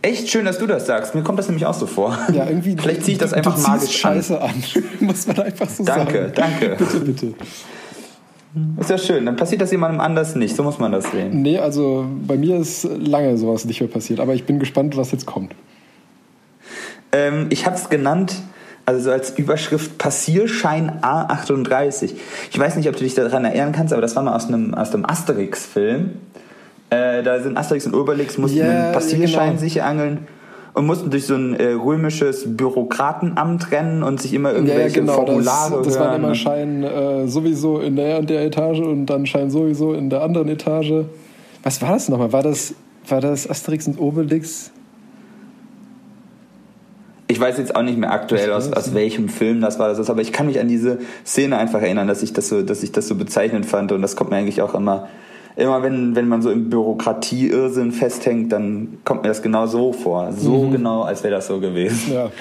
Echt 0.02 0.30
schön, 0.30 0.46
dass 0.46 0.60
du 0.60 0.68
das 0.68 0.86
sagst. 0.86 1.14
Mir 1.14 1.24
kommt 1.24 1.40
das 1.40 1.48
nämlich 1.48 1.66
auch 1.66 1.74
so 1.74 1.86
vor. 1.86 2.18
Ja, 2.34 2.48
irgendwie. 2.48 2.76
Vielleicht 2.82 3.04
ziehe 3.04 3.14
ich 3.14 3.20
das 3.20 3.34
einfach 3.34 3.58
magisch 3.58 4.06
an. 4.06 4.16
Scheiße 4.16 4.42
an. 4.42 4.64
Muss 5.00 5.28
man 5.28 5.40
einfach 5.40 5.70
so 5.70 5.84
Danke, 5.84 6.14
sagen. 6.14 6.32
danke. 6.36 6.76
Bitte, 6.78 7.00
bitte. 7.00 7.34
Ist 8.80 8.90
ja 8.90 8.98
schön, 8.98 9.28
dann 9.28 9.36
passiert 9.36 9.62
das 9.62 9.70
jemandem 9.72 10.02
anders 10.02 10.36
nicht. 10.36 10.56
So 10.56 10.64
muss 10.64 10.80
man 10.80 10.92
das 10.92 11.12
sehen. 11.12 11.44
Nee, 11.44 11.60
also 11.60 12.08
bei 12.26 12.36
mir 12.36 12.58
ist 12.58 12.84
lange 12.84 13.38
sowas 13.38 13.66
nicht 13.66 13.80
mehr 13.80 13.90
passiert, 13.90 14.20
aber 14.20 14.34
ich 14.34 14.46
bin 14.46 14.58
gespannt, 14.58 14.98
was 14.98 15.12
jetzt 15.12 15.28
kommt. 15.28 15.54
Ähm, 17.12 17.48
ich 17.52 17.68
habe 17.68 17.76
es 17.76 17.90
genannt, 17.90 18.36
also 18.88 19.02
so 19.02 19.12
als 19.12 19.38
Überschrift 19.38 20.00
Passierschein 20.00 21.00
A38. 21.02 22.16
Ich 22.50 22.58
weiß 22.58 22.76
nicht, 22.76 22.90
ob 22.90 22.96
du 22.96 23.04
dich 23.04 23.14
daran 23.14 23.46
erinnern 23.46 23.72
kannst, 23.72 23.94
aber 23.94 24.02
das 24.02 24.16
war 24.16 24.24
mal 24.24 24.36
aus 24.36 24.48
einem, 24.48 24.74
aus 24.74 24.96
einem 24.96 25.06
Asterix-Film. 25.06 26.16
Äh, 26.90 27.24
da 27.24 27.40
sind 27.40 27.58
Asterix 27.58 27.86
und 27.86 27.94
Obelix 27.94 28.38
mussten 28.38 28.58
Ja, 28.60 28.66
einen 28.86 28.94
Passierschein 28.94 29.50
genau. 29.50 29.60
sich 29.60 29.84
angeln 29.84 30.28
und 30.74 30.86
mussten 30.86 31.10
durch 31.12 31.26
so 31.26 31.36
ein 31.36 31.56
äh, 31.56 31.74
römisches 31.74 32.58
Bürokratenamt 32.58 33.72
rennen 33.72 34.02
und 34.02 34.22
sich 34.22 34.34
immer 34.34 34.50
Ja, 34.50 34.56
ja, 34.56 34.62
irgendwelche 34.62 35.00
genau. 35.02 35.18
Das, 35.18 35.26
Formulare 35.26 35.82
das 35.84 36.00
waren 36.00 36.10
hören. 36.12 36.24
immer 36.24 36.36
Schein 36.36 36.84
äh, 36.84 37.28
sowieso 37.28 37.80
in 37.80 37.96
der 37.96 38.20
und 38.20 38.30
der 38.30 38.46
Etage 38.46 38.80
und 38.80 39.06
dann 39.08 39.26
Schein 39.26 39.50
sowieso 39.52 39.94
in 39.94 40.10
der 40.10 40.22
anderen 40.24 40.48
Etage. 40.50 41.06
Was 41.64 41.82
war 41.82 41.92
das 41.92 42.10
nochmal? 42.10 42.32
War 42.32 42.44
das, 42.44 42.74
war 43.08 43.22
das 43.22 43.50
Asterix 43.50 43.88
und 43.88 44.00
Obelix? 44.00 44.72
Ich 47.28 47.40
weiß 47.40 47.60
jetzt 47.60 47.76
auch 47.76 47.84
nicht 47.84 47.98
mehr 47.98 48.12
aktuell, 48.12 48.52
aus, 48.52 48.72
das 48.72 48.88
aus 48.88 48.94
welchem 48.96 49.30
Film 49.30 49.62
das 49.62 49.78
war, 49.78 49.88
das 49.90 50.00
ist, 50.00 50.10
aber 50.10 50.22
ich 50.22 50.32
kann 50.34 50.48
mich 50.48 50.60
an 50.60 50.68
diese 50.68 50.98
Szene 51.24 51.58
einfach 51.60 51.80
erinnern, 51.82 52.08
dass 52.08 52.24
ich 52.24 52.34
das 52.34 52.50
so, 52.50 52.64
dass 52.64 52.82
ich 52.82 52.92
das 52.92 53.08
so 53.08 53.14
bezeichnend 53.14 53.68
fand 53.68 53.92
und 53.92 54.02
das 54.02 54.16
kommt 54.16 54.32
mir 54.32 54.38
eigentlich 54.38 54.64
auch 54.64 54.74
immer, 54.74 55.08
immer 55.60 55.84
wenn, 55.84 56.16
wenn 56.16 56.28
man 56.28 56.42
so 56.42 56.50
im 56.50 56.70
Bürokratie-Irrsinn 56.70 57.92
festhängt, 57.92 58.52
dann 58.52 59.00
kommt 59.04 59.24
mir 59.24 59.30
das 59.30 59.42
genau 59.42 59.68
so 59.68 59.94
vor. 59.94 60.32
So 60.32 60.70
genau, 60.70 61.04
als 61.04 61.24
wäre 61.24 61.36
das 61.36 61.48
so 61.48 61.60
gewesen. 61.60 62.14
Ja. 62.14 62.32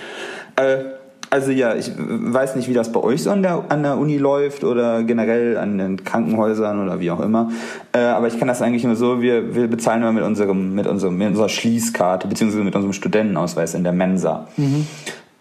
Äh, 0.56 0.84
also 1.30 1.50
ja, 1.50 1.74
ich 1.74 1.92
weiß 1.96 2.56
nicht, 2.56 2.68
wie 2.68 2.74
das 2.74 2.90
bei 2.90 3.00
euch 3.00 3.22
so 3.22 3.30
an 3.30 3.42
der, 3.42 3.64
an 3.68 3.82
der 3.82 3.98
Uni 3.98 4.16
läuft 4.16 4.64
oder 4.64 5.02
generell 5.02 5.58
an 5.58 5.76
den 5.76 6.02
Krankenhäusern 6.02 6.82
oder 6.82 7.00
wie 7.00 7.10
auch 7.10 7.20
immer. 7.20 7.50
Äh, 7.92 7.98
aber 7.98 8.28
ich 8.28 8.38
kann 8.38 8.48
das 8.48 8.62
eigentlich 8.62 8.84
nur 8.84 8.96
so, 8.96 9.20
wir, 9.20 9.54
wir 9.54 9.68
bezahlen 9.68 10.00
immer 10.00 10.12
mit 10.12 10.24
unserem, 10.24 10.74
mit 10.74 10.86
unserem, 10.86 11.18
mit 11.18 11.28
unserer 11.28 11.50
Schließkarte, 11.50 12.28
beziehungsweise 12.28 12.64
mit 12.64 12.74
unserem 12.74 12.94
Studentenausweis 12.94 13.74
in 13.74 13.84
der 13.84 13.92
Mensa. 13.92 14.48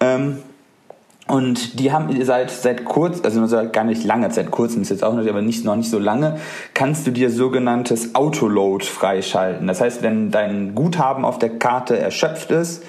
Ähm, 0.02 0.38
und 1.28 1.80
die 1.80 1.91
haben 1.91 2.24
seit, 2.24 2.52
seit 2.52 2.86
kurz, 2.86 3.22
also 3.24 3.45
seit 3.48 3.74
gar 3.74 3.84
nicht 3.84 4.04
lange, 4.04 4.32
seit 4.32 4.49
kurzem 4.49 4.82
ist 4.82 4.90
jetzt 4.90 5.04
auch 5.04 5.14
noch, 5.14 5.28
aber 5.28 5.41
nicht, 5.41 5.66
noch 5.66 5.76
nicht 5.76 5.90
so 5.90 5.99
lange, 5.99 6.40
kannst 6.74 7.06
du 7.06 7.12
dir 7.12 7.30
sogenanntes 7.30 8.16
Autoload 8.16 8.86
freischalten. 8.86 9.68
Das 9.68 9.82
heißt, 9.82 10.04
wenn 10.04 10.32
dein 10.32 10.74
Guthaben 10.74 11.26
auf 11.26 11.38
der 11.38 11.58
Karte 11.60 11.99
erschöpft 11.99 12.52
ist, 12.52 12.84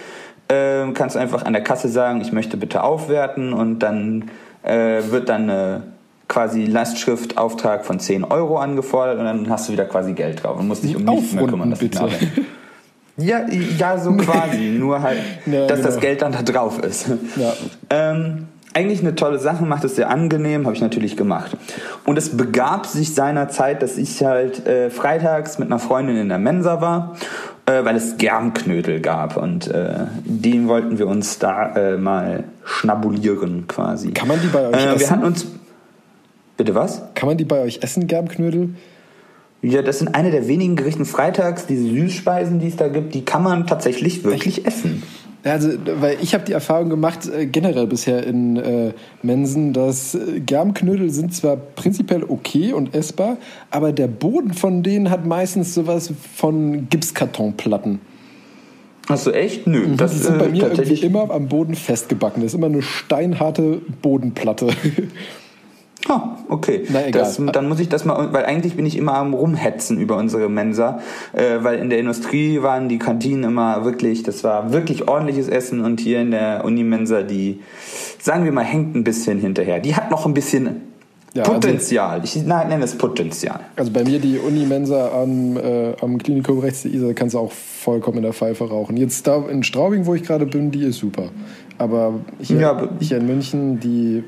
äh, 0.48 0.90
kannst 0.92 1.16
du 1.16 1.20
einfach 1.20 1.44
an 1.44 1.52
der 1.52 1.62
Kasse 1.62 1.88
sagen, 1.88 2.20
ich 2.20 2.32
möchte 2.32 2.56
bitte 2.56 2.84
aufwerten 2.84 3.52
und 3.52 3.80
dann 3.80 4.30
äh, 4.62 5.02
wird 5.10 5.28
dann 5.28 5.50
eine 5.50 5.82
quasi 6.28 6.66
Lastschriftauftrag 6.66 7.84
von 7.84 7.98
10 7.98 8.22
Euro 8.24 8.58
angefordert 8.58 9.18
und 9.18 9.24
dann 9.24 9.50
hast 9.50 9.68
du 9.68 9.72
wieder 9.72 9.86
quasi 9.86 10.12
Geld 10.12 10.44
drauf 10.44 10.58
und 10.58 10.68
musst 10.68 10.84
dich 10.84 10.94
um 10.94 11.04
nichts 11.04 11.32
mehr 11.32 11.46
kümmern. 11.46 11.70
Dass 11.70 11.78
bitte. 11.80 12.08
Ja, 13.18 13.46
ja, 13.78 13.98
so 13.98 14.12
quasi. 14.16 14.76
Nur 14.78 15.02
halt, 15.02 15.18
Ja, 15.46 15.66
dass 15.66 15.82
das 15.82 15.94
genau. 15.94 16.00
Geld 16.00 16.22
dann 16.22 16.32
da 16.32 16.42
drauf 16.42 16.78
ist. 16.78 17.08
Ja. 17.36 17.52
Ähm, 17.90 18.46
eigentlich 18.74 19.00
eine 19.00 19.14
tolle 19.14 19.38
Sache, 19.38 19.64
macht 19.64 19.82
es 19.84 19.96
sehr 19.96 20.08
angenehm, 20.10 20.64
habe 20.64 20.74
ich 20.76 20.80
natürlich 20.82 21.16
gemacht. 21.16 21.56
Und 22.04 22.16
es 22.16 22.36
begab 22.36 22.86
sich 22.86 23.14
seinerzeit, 23.14 23.82
dass 23.82 23.96
ich 23.98 24.22
halt 24.24 24.66
äh, 24.66 24.90
freitags 24.90 25.58
mit 25.58 25.68
einer 25.68 25.78
Freundin 25.80 26.16
in 26.16 26.28
der 26.28 26.38
Mensa 26.38 26.80
war, 26.80 27.16
äh, 27.66 27.84
weil 27.84 27.96
es 27.96 28.18
Germknödel 28.18 29.00
gab. 29.00 29.36
Und 29.36 29.68
äh, 29.68 29.94
den 30.24 30.68
wollten 30.68 30.98
wir 30.98 31.08
uns 31.08 31.38
da 31.38 31.74
äh, 31.74 31.96
mal 31.96 32.44
schnabulieren 32.64 33.66
quasi. 33.66 34.12
Kann 34.12 34.28
man 34.28 34.40
die 34.40 34.48
bei 34.48 34.68
euch 34.68 34.74
äh, 34.76 34.86
Wir 34.86 34.94
essen? 34.94 35.10
hatten 35.10 35.24
uns... 35.24 35.46
Bitte 36.56 36.74
was? 36.74 37.02
Kann 37.14 37.28
man 37.28 37.38
die 37.38 37.44
bei 37.44 37.60
euch 37.60 37.80
essen, 37.82 38.06
Germknödel? 38.06 38.70
Ja, 39.60 39.82
das 39.82 39.98
sind 39.98 40.14
eine 40.14 40.30
der 40.30 40.46
wenigen 40.46 40.76
Gerichten 40.76 41.04
freitags, 41.04 41.66
diese 41.66 41.84
Süßspeisen, 41.84 42.60
die 42.60 42.68
es 42.68 42.76
da 42.76 42.88
gibt, 42.88 43.14
die 43.14 43.24
kann 43.24 43.42
man 43.42 43.66
tatsächlich 43.66 44.22
wirklich 44.22 44.66
essen. 44.66 45.02
Also, 45.44 45.70
weil 46.00 46.18
ich 46.20 46.34
habe 46.34 46.44
die 46.44 46.52
Erfahrung 46.52 46.90
gemacht, 46.90 47.28
äh, 47.28 47.46
generell 47.46 47.86
bisher 47.86 48.26
in 48.26 48.56
äh, 48.56 48.92
Mensen, 49.22 49.72
dass 49.72 50.14
äh, 50.14 50.40
Germknödel 50.40 51.10
sind 51.10 51.34
zwar 51.34 51.56
prinzipiell 51.56 52.24
okay 52.24 52.72
und 52.72 52.94
essbar, 52.94 53.38
aber 53.70 53.92
der 53.92 54.08
Boden 54.08 54.52
von 54.52 54.82
denen 54.82 55.10
hat 55.10 55.26
meistens 55.26 55.74
sowas 55.74 56.12
von 56.34 56.88
Gipskartonplatten. 56.90 58.00
Hast 59.08 59.26
du 59.26 59.30
echt? 59.30 59.66
Nö. 59.66 59.86
Das 59.96 60.12
die 60.12 60.18
sind 60.18 60.36
äh, 60.36 60.38
bei 60.38 60.48
mir 60.48 60.70
irgendwie 60.70 61.06
immer 61.06 61.30
am 61.30 61.48
Boden 61.48 61.74
festgebacken. 61.74 62.42
Das 62.42 62.52
ist 62.52 62.58
immer 62.58 62.66
eine 62.66 62.82
steinharte 62.82 63.80
Bodenplatte. 64.02 64.68
Ah, 66.08 66.36
okay. 66.48 66.84
Na, 66.88 67.06
egal. 67.06 67.22
Das, 67.22 67.40
dann 67.52 67.68
muss 67.68 67.80
ich 67.80 67.88
das 67.88 68.04
mal, 68.04 68.32
weil 68.32 68.44
eigentlich 68.46 68.76
bin 68.76 68.86
ich 68.86 68.96
immer 68.96 69.14
am 69.14 69.34
Rumhetzen 69.34 69.98
über 70.00 70.16
unsere 70.16 70.48
Mensa, 70.48 71.00
äh, 71.34 71.58
weil 71.62 71.78
in 71.80 71.90
der 71.90 71.98
Industrie 71.98 72.62
waren 72.62 72.88
die 72.88 72.98
Kantinen 72.98 73.44
immer 73.44 73.84
wirklich, 73.84 74.22
das 74.22 74.42
war 74.44 74.72
wirklich 74.72 75.06
ordentliches 75.08 75.48
Essen 75.48 75.80
und 75.84 76.00
hier 76.00 76.20
in 76.22 76.30
der 76.30 76.64
Unimensa, 76.64 77.22
die, 77.22 77.60
sagen 78.20 78.44
wir 78.44 78.52
mal, 78.52 78.64
hängt 78.64 78.96
ein 78.96 79.04
bisschen 79.04 79.38
hinterher. 79.38 79.80
Die 79.80 79.94
hat 79.94 80.10
noch 80.10 80.24
ein 80.24 80.32
bisschen 80.34 80.80
Ja, 81.34 81.42
also- 81.42 81.52
Potenzial. 81.54 82.20
ich 82.24 82.36
nein, 82.46 82.68
nenne 82.68 82.84
es 82.84 82.96
Potenzial. 82.96 83.60
Also 83.76 83.90
bei 83.92 84.02
mir 84.02 84.18
die 84.18 84.38
Unimensa 84.38 85.10
am, 85.12 85.58
äh, 85.58 85.92
am 86.00 86.16
Klinikum 86.16 86.58
rechts 86.60 86.82
der 86.82 86.92
Isar 86.94 87.12
kannst 87.12 87.34
du 87.34 87.38
auch 87.38 87.52
vollkommen 87.52 88.16
in 88.18 88.22
der 88.22 88.32
Pfeife 88.32 88.66
rauchen. 88.66 88.96
Jetzt 88.96 89.26
da 89.26 89.44
in 89.48 89.62
Straubing, 89.62 90.06
wo 90.06 90.14
ich 90.14 90.22
gerade 90.22 90.46
bin, 90.46 90.70
die 90.70 90.84
ist 90.84 90.98
super. 90.98 91.24
Aber 91.76 92.14
hier, 92.40 92.60
Ja, 92.60 92.70
aber- 92.70 92.88
hier 92.98 93.18
in 93.18 93.26
München, 93.26 93.78
die 93.78 94.24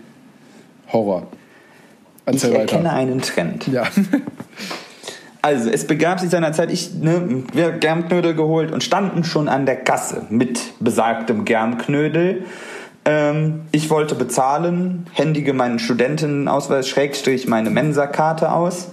Horror. 0.92 1.26
Ich 2.26 2.34
Erzähl 2.34 2.54
erkenne 2.54 2.84
weiter. 2.84 2.96
einen 2.96 3.20
Trend. 3.20 3.66
Ja. 3.68 3.84
Also, 5.42 5.70
es 5.70 5.86
begab 5.86 6.20
sich 6.20 6.28
seinerzeit, 6.28 6.70
ich, 6.70 6.92
ne, 6.92 7.44
wir 7.54 7.70
Germknödel 7.70 8.34
geholt 8.34 8.72
und 8.72 8.84
standen 8.84 9.24
schon 9.24 9.48
an 9.48 9.64
der 9.64 9.76
Kasse 9.76 10.26
mit 10.28 10.60
besagtem 10.80 11.46
Germknödel. 11.46 12.44
Ähm, 13.06 13.62
ich 13.72 13.88
wollte 13.88 14.14
bezahlen, 14.14 15.06
händige 15.12 15.54
meinen 15.54 15.78
Studentenausweis, 15.78 16.88
Schrägstrich 16.88 17.48
meine 17.48 17.70
Mensa-Karte 17.70 18.52
aus. 18.52 18.88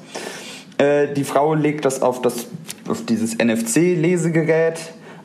Äh, 0.77 1.13
die 1.13 1.25
Frau 1.25 1.53
legt 1.53 1.83
das 1.83 2.01
auf, 2.01 2.21
das, 2.21 2.47
auf 2.87 3.05
dieses 3.05 3.37
NFC-Lesegerät 3.37 4.79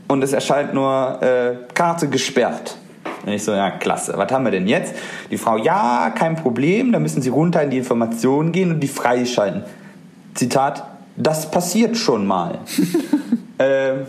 und 0.09 0.25
es 0.25 0.33
erscheint 0.33 0.75
nur 0.75 1.23
äh, 1.23 1.73
Karte 1.75 2.09
gesperrt. 2.09 2.77
Und 3.25 3.33
ich 3.33 3.45
so, 3.45 3.53
ja, 3.53 3.71
klasse. 3.71 4.15
Was 4.17 4.31
haben 4.33 4.45
wir 4.45 4.53
denn 4.53 4.67
jetzt? 4.67 4.95
Die 5.31 5.39
Frau, 5.39 5.57
ja, 5.57 6.13
kein 6.15 6.37
Problem. 6.37 6.93
Da 6.93 6.99
müssen 6.99 7.23
Sie 7.23 7.29
runter 7.29 7.63
in 7.63 7.71
die 7.71 7.79
Informationen 7.79 8.53
gehen 8.53 8.71
und 8.71 8.81
die 8.81 8.89
freischalten. 8.89 9.65
Zitat, 10.35 10.85
das 11.17 11.51
passiert 11.51 11.97
schon 11.97 12.27
mal. 12.27 12.59
ähm, 13.59 14.07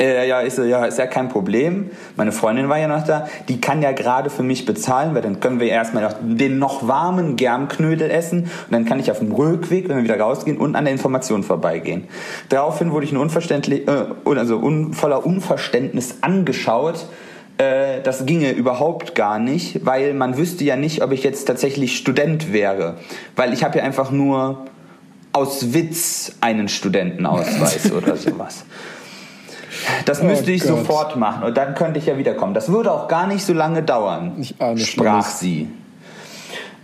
Äh, 0.00 0.26
ja, 0.26 0.42
ich 0.42 0.54
so, 0.54 0.64
ja, 0.64 0.86
ist 0.86 0.98
ja 0.98 1.06
kein 1.06 1.28
Problem. 1.28 1.90
Meine 2.16 2.32
Freundin 2.32 2.70
war 2.70 2.78
ja 2.78 2.88
noch 2.88 3.04
da. 3.04 3.28
Die 3.50 3.60
kann 3.60 3.82
ja 3.82 3.92
gerade 3.92 4.30
für 4.30 4.42
mich 4.42 4.64
bezahlen, 4.64 5.14
weil 5.14 5.20
dann 5.20 5.40
können 5.40 5.60
wir 5.60 5.68
erstmal 5.68 6.02
noch 6.02 6.14
den 6.22 6.58
noch 6.58 6.88
warmen 6.88 7.36
Germknödel 7.36 8.10
essen 8.10 8.44
und 8.44 8.70
dann 8.70 8.86
kann 8.86 8.98
ich 8.98 9.10
auf 9.10 9.18
dem 9.18 9.30
Rückweg, 9.30 9.90
wenn 9.90 9.98
wir 9.98 10.04
wieder 10.04 10.18
rausgehen, 10.18 10.56
und 10.56 10.74
an 10.74 10.86
der 10.86 10.94
Information 10.94 11.42
vorbeigehen. 11.42 12.08
Daraufhin 12.48 12.92
wurde 12.92 13.04
ich 13.04 13.12
nur 13.12 13.20
unverständlich, 13.20 13.86
äh, 13.86 14.06
also 14.24 14.56
un, 14.56 14.94
voller 14.94 15.26
Unverständnis 15.26 16.16
angeschaut, 16.22 17.06
äh, 17.60 18.00
das 18.02 18.24
ginge 18.24 18.52
überhaupt 18.52 19.14
gar 19.14 19.38
nicht, 19.38 19.84
weil 19.84 20.14
man 20.14 20.38
wüsste 20.38 20.64
ja 20.64 20.76
nicht, 20.76 21.02
ob 21.02 21.12
ich 21.12 21.22
jetzt 21.22 21.44
tatsächlich 21.44 21.96
Student 21.96 22.54
wäre. 22.54 22.94
Weil 23.36 23.52
ich 23.52 23.62
habe 23.62 23.78
ja 23.78 23.84
einfach 23.84 24.10
nur 24.10 24.64
aus 25.32 25.74
Witz 25.74 26.36
einen 26.40 26.68
Studentenausweis 26.68 27.92
oder 27.96 28.16
sowas. 28.16 28.64
Das 30.06 30.22
oh 30.22 30.24
müsste 30.24 30.50
ich 30.52 30.62
Gott. 30.62 30.70
sofort 30.70 31.16
machen 31.16 31.44
und 31.44 31.56
dann 31.56 31.74
könnte 31.74 31.98
ich 31.98 32.06
ja 32.06 32.16
wiederkommen. 32.16 32.54
Das 32.54 32.70
würde 32.72 32.92
auch 32.92 33.08
gar 33.08 33.26
nicht 33.26 33.44
so 33.44 33.52
lange 33.52 33.82
dauern, 33.82 34.42
sprach 34.76 34.76
Schlimmes. 34.76 35.40
sie. 35.40 35.68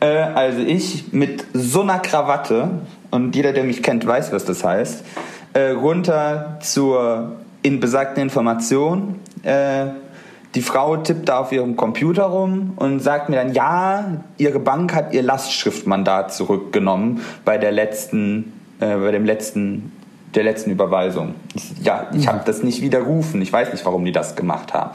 Äh, 0.00 0.06
also 0.06 0.60
ich 0.60 1.12
mit 1.12 1.44
so 1.54 1.80
einer 1.80 2.00
Krawatte, 2.00 2.68
und 3.10 3.34
jeder, 3.34 3.52
der 3.52 3.64
mich 3.64 3.82
kennt, 3.82 4.06
weiß, 4.06 4.32
was 4.32 4.44
das 4.44 4.62
heißt, 4.62 5.04
äh, 5.54 5.70
runter 5.70 6.58
zur 6.60 7.36
in 7.62 7.80
besagten 7.80 8.22
Information. 8.22 9.20
Äh, 9.42 9.86
die 10.56 10.62
Frau 10.62 10.96
tippt 10.96 11.28
da 11.28 11.38
auf 11.40 11.52
ihrem 11.52 11.76
Computer 11.76 12.24
rum 12.24 12.72
und 12.76 13.00
sagt 13.00 13.28
mir 13.28 13.36
dann, 13.36 13.52
ja, 13.52 14.22
ihre 14.38 14.58
Bank 14.58 14.94
hat 14.94 15.12
ihr 15.12 15.22
Lastschriftmandat 15.22 16.32
zurückgenommen 16.32 17.20
bei 17.44 17.58
der 17.58 17.72
letzten, 17.72 18.54
äh, 18.80 18.96
bei 18.96 19.12
dem 19.12 19.26
letzten, 19.26 19.92
der 20.34 20.44
letzten 20.44 20.70
Überweisung. 20.70 21.34
Ich, 21.54 21.84
ja, 21.84 22.06
ich 22.14 22.26
habe 22.26 22.40
das 22.46 22.62
nicht 22.62 22.80
widerrufen. 22.80 23.42
Ich 23.42 23.52
weiß 23.52 23.70
nicht, 23.70 23.84
warum 23.84 24.06
die 24.06 24.12
das 24.12 24.34
gemacht 24.34 24.72
haben. 24.72 24.92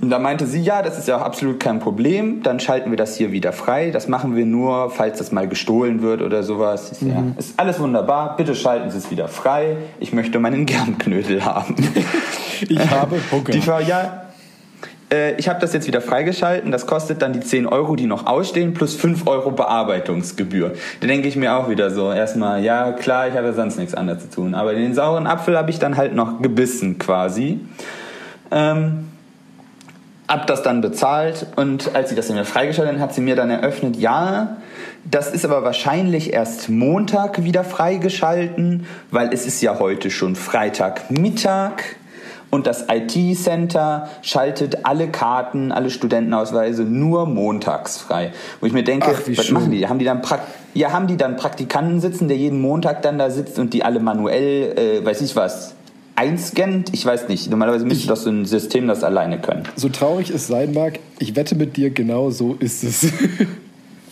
Und 0.00 0.10
da 0.10 0.18
meinte 0.18 0.46
sie, 0.46 0.60
ja, 0.60 0.82
das 0.82 0.98
ist 0.98 1.06
ja 1.06 1.18
auch 1.18 1.22
absolut 1.22 1.60
kein 1.60 1.78
Problem, 1.78 2.42
dann 2.42 2.58
schalten 2.58 2.90
wir 2.90 2.96
das 2.96 3.16
hier 3.16 3.30
wieder 3.30 3.52
frei. 3.52 3.90
Das 3.90 4.08
machen 4.08 4.34
wir 4.34 4.46
nur, 4.46 4.90
falls 4.90 5.18
das 5.18 5.30
mal 5.30 5.46
gestohlen 5.46 6.02
wird 6.02 6.22
oder 6.22 6.42
sowas. 6.42 6.92
Ist, 6.92 7.02
mhm. 7.02 7.10
ja, 7.10 7.22
ist 7.38 7.60
alles 7.60 7.78
wunderbar, 7.78 8.36
bitte 8.36 8.56
schalten 8.56 8.90
Sie 8.90 8.98
es 8.98 9.12
wieder 9.12 9.28
frei. 9.28 9.76
Ich 10.00 10.12
möchte 10.12 10.40
meinen 10.40 10.66
Germknödel 10.66 11.44
haben. 11.44 11.76
ich 12.68 12.90
habe 12.90 13.20
Hunger. 13.30 13.50
Die 13.50 13.60
Frau, 13.60 13.78
ja, 13.78 14.21
äh, 15.12 15.34
ich 15.36 15.48
habe 15.48 15.60
das 15.60 15.72
jetzt 15.72 15.86
wieder 15.86 16.00
freigeschalten, 16.00 16.72
das 16.72 16.86
kostet 16.86 17.22
dann 17.22 17.32
die 17.32 17.40
10 17.40 17.66
Euro, 17.66 17.94
die 17.94 18.06
noch 18.06 18.26
ausstehen, 18.26 18.74
plus 18.74 18.94
5 18.94 19.26
Euro 19.26 19.50
Bearbeitungsgebühr. 19.50 20.72
Da 21.00 21.06
denke 21.06 21.28
ich 21.28 21.36
mir 21.36 21.54
auch 21.54 21.68
wieder 21.68 21.90
so, 21.90 22.10
erstmal, 22.10 22.64
ja 22.64 22.92
klar, 22.92 23.28
ich 23.28 23.34
habe 23.34 23.48
ja 23.48 23.52
sonst 23.52 23.78
nichts 23.78 23.94
anderes 23.94 24.22
zu 24.22 24.30
tun. 24.30 24.54
Aber 24.54 24.72
den 24.72 24.94
sauren 24.94 25.26
Apfel 25.26 25.56
habe 25.56 25.70
ich 25.70 25.78
dann 25.78 25.96
halt 25.96 26.14
noch 26.14 26.40
gebissen 26.40 26.98
quasi. 26.98 27.60
Ähm, 28.50 29.08
hab 30.28 30.46
das 30.46 30.62
dann 30.62 30.80
bezahlt 30.80 31.46
und 31.56 31.94
als 31.94 32.08
sie 32.08 32.14
das 32.14 32.28
dann 32.28 32.36
wieder 32.36 32.46
freigeschaltet 32.46 32.94
hat, 32.94 33.00
hat 33.00 33.14
sie 33.14 33.20
mir 33.20 33.36
dann 33.36 33.50
eröffnet, 33.50 33.96
ja, 33.96 34.56
das 35.04 35.30
ist 35.30 35.44
aber 35.44 35.62
wahrscheinlich 35.64 36.32
erst 36.32 36.68
Montag 36.70 37.42
wieder 37.42 37.64
freigeschalten, 37.64 38.86
weil 39.10 39.32
es 39.32 39.46
ist 39.46 39.60
ja 39.60 39.78
heute 39.78 40.10
schon 40.10 40.36
Freitagmittag 40.36 41.82
und 42.52 42.66
das 42.66 42.84
IT-Center 42.88 44.10
schaltet 44.20 44.84
alle 44.84 45.08
Karten, 45.08 45.72
alle 45.72 45.88
Studentenausweise 45.88 46.84
nur 46.84 47.26
montags 47.26 47.96
frei. 47.96 48.32
Wo 48.60 48.66
ich 48.66 48.74
mir 48.74 48.84
denke, 48.84 49.06
Ach, 49.10 49.22
was 49.26 49.46
schön. 49.46 49.54
machen 49.54 49.70
die? 49.70 49.88
Haben 49.88 49.98
die 49.98 50.04
dann 50.04 50.20
ja, 50.74 50.92
haben 50.92 51.06
die 51.06 51.16
dann 51.16 51.36
Praktikanten 51.36 52.02
sitzen, 52.02 52.28
der 52.28 52.36
jeden 52.36 52.60
Montag 52.60 53.00
dann 53.00 53.16
da 53.16 53.30
sitzt 53.30 53.58
und 53.58 53.72
die 53.72 53.84
alle 53.84 54.00
manuell, 54.00 54.78
äh, 54.78 55.04
weiß 55.04 55.22
ich 55.22 55.34
was, 55.34 55.74
einscannt? 56.14 56.92
Ich 56.92 57.06
weiß 57.06 57.28
nicht. 57.28 57.48
Normalerweise 57.50 57.86
müsste 57.86 58.06
das 58.06 58.24
so 58.24 58.30
ein 58.30 58.44
System 58.44 58.86
das 58.86 59.02
alleine 59.02 59.40
können. 59.40 59.62
So 59.74 59.88
traurig 59.88 60.28
es 60.28 60.46
sein 60.46 60.74
mag, 60.74 60.98
ich 61.18 61.34
wette 61.34 61.54
mit 61.54 61.78
dir, 61.78 61.88
genau 61.88 62.28
so 62.28 62.54
ist 62.58 62.84
es. 62.84 63.10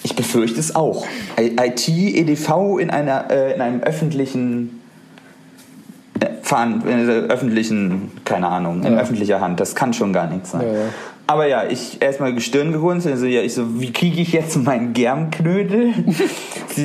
ich 0.02 0.16
befürchte 0.16 0.58
es 0.58 0.74
auch. 0.74 1.06
IT, 1.38 1.88
EDV 1.88 2.78
in, 2.78 2.88
einer, 2.88 3.30
äh, 3.30 3.54
in 3.54 3.60
einem 3.60 3.82
öffentlichen 3.82 4.80
fahren 6.42 6.82
in 6.86 7.06
der 7.06 7.16
öffentlichen, 7.24 8.12
keine 8.24 8.48
Ahnung, 8.48 8.82
in 8.82 8.94
ja. 8.94 9.01
öffentlicher 9.01 9.40
Hand. 9.40 9.60
Das 9.60 9.74
kann 9.74 9.92
schon 9.92 10.12
gar 10.12 10.26
nichts 10.26 10.51
sein. 10.51 10.66
Ja, 10.66 10.72
ja. 10.72 10.84
Aber 11.26 11.47
ja, 11.47 11.64
ich 11.64 12.02
erstmal 12.02 12.34
Gestirn 12.34 12.72
gerunzelt. 12.72 13.14
Also 13.14 13.26
ja, 13.26 13.40
ich 13.42 13.55
so, 13.55 13.80
wie 13.80 13.92
kriege 13.92 14.20
ich 14.20 14.32
jetzt 14.32 14.56
meinen 14.56 14.92
Germknödel? 14.92 15.94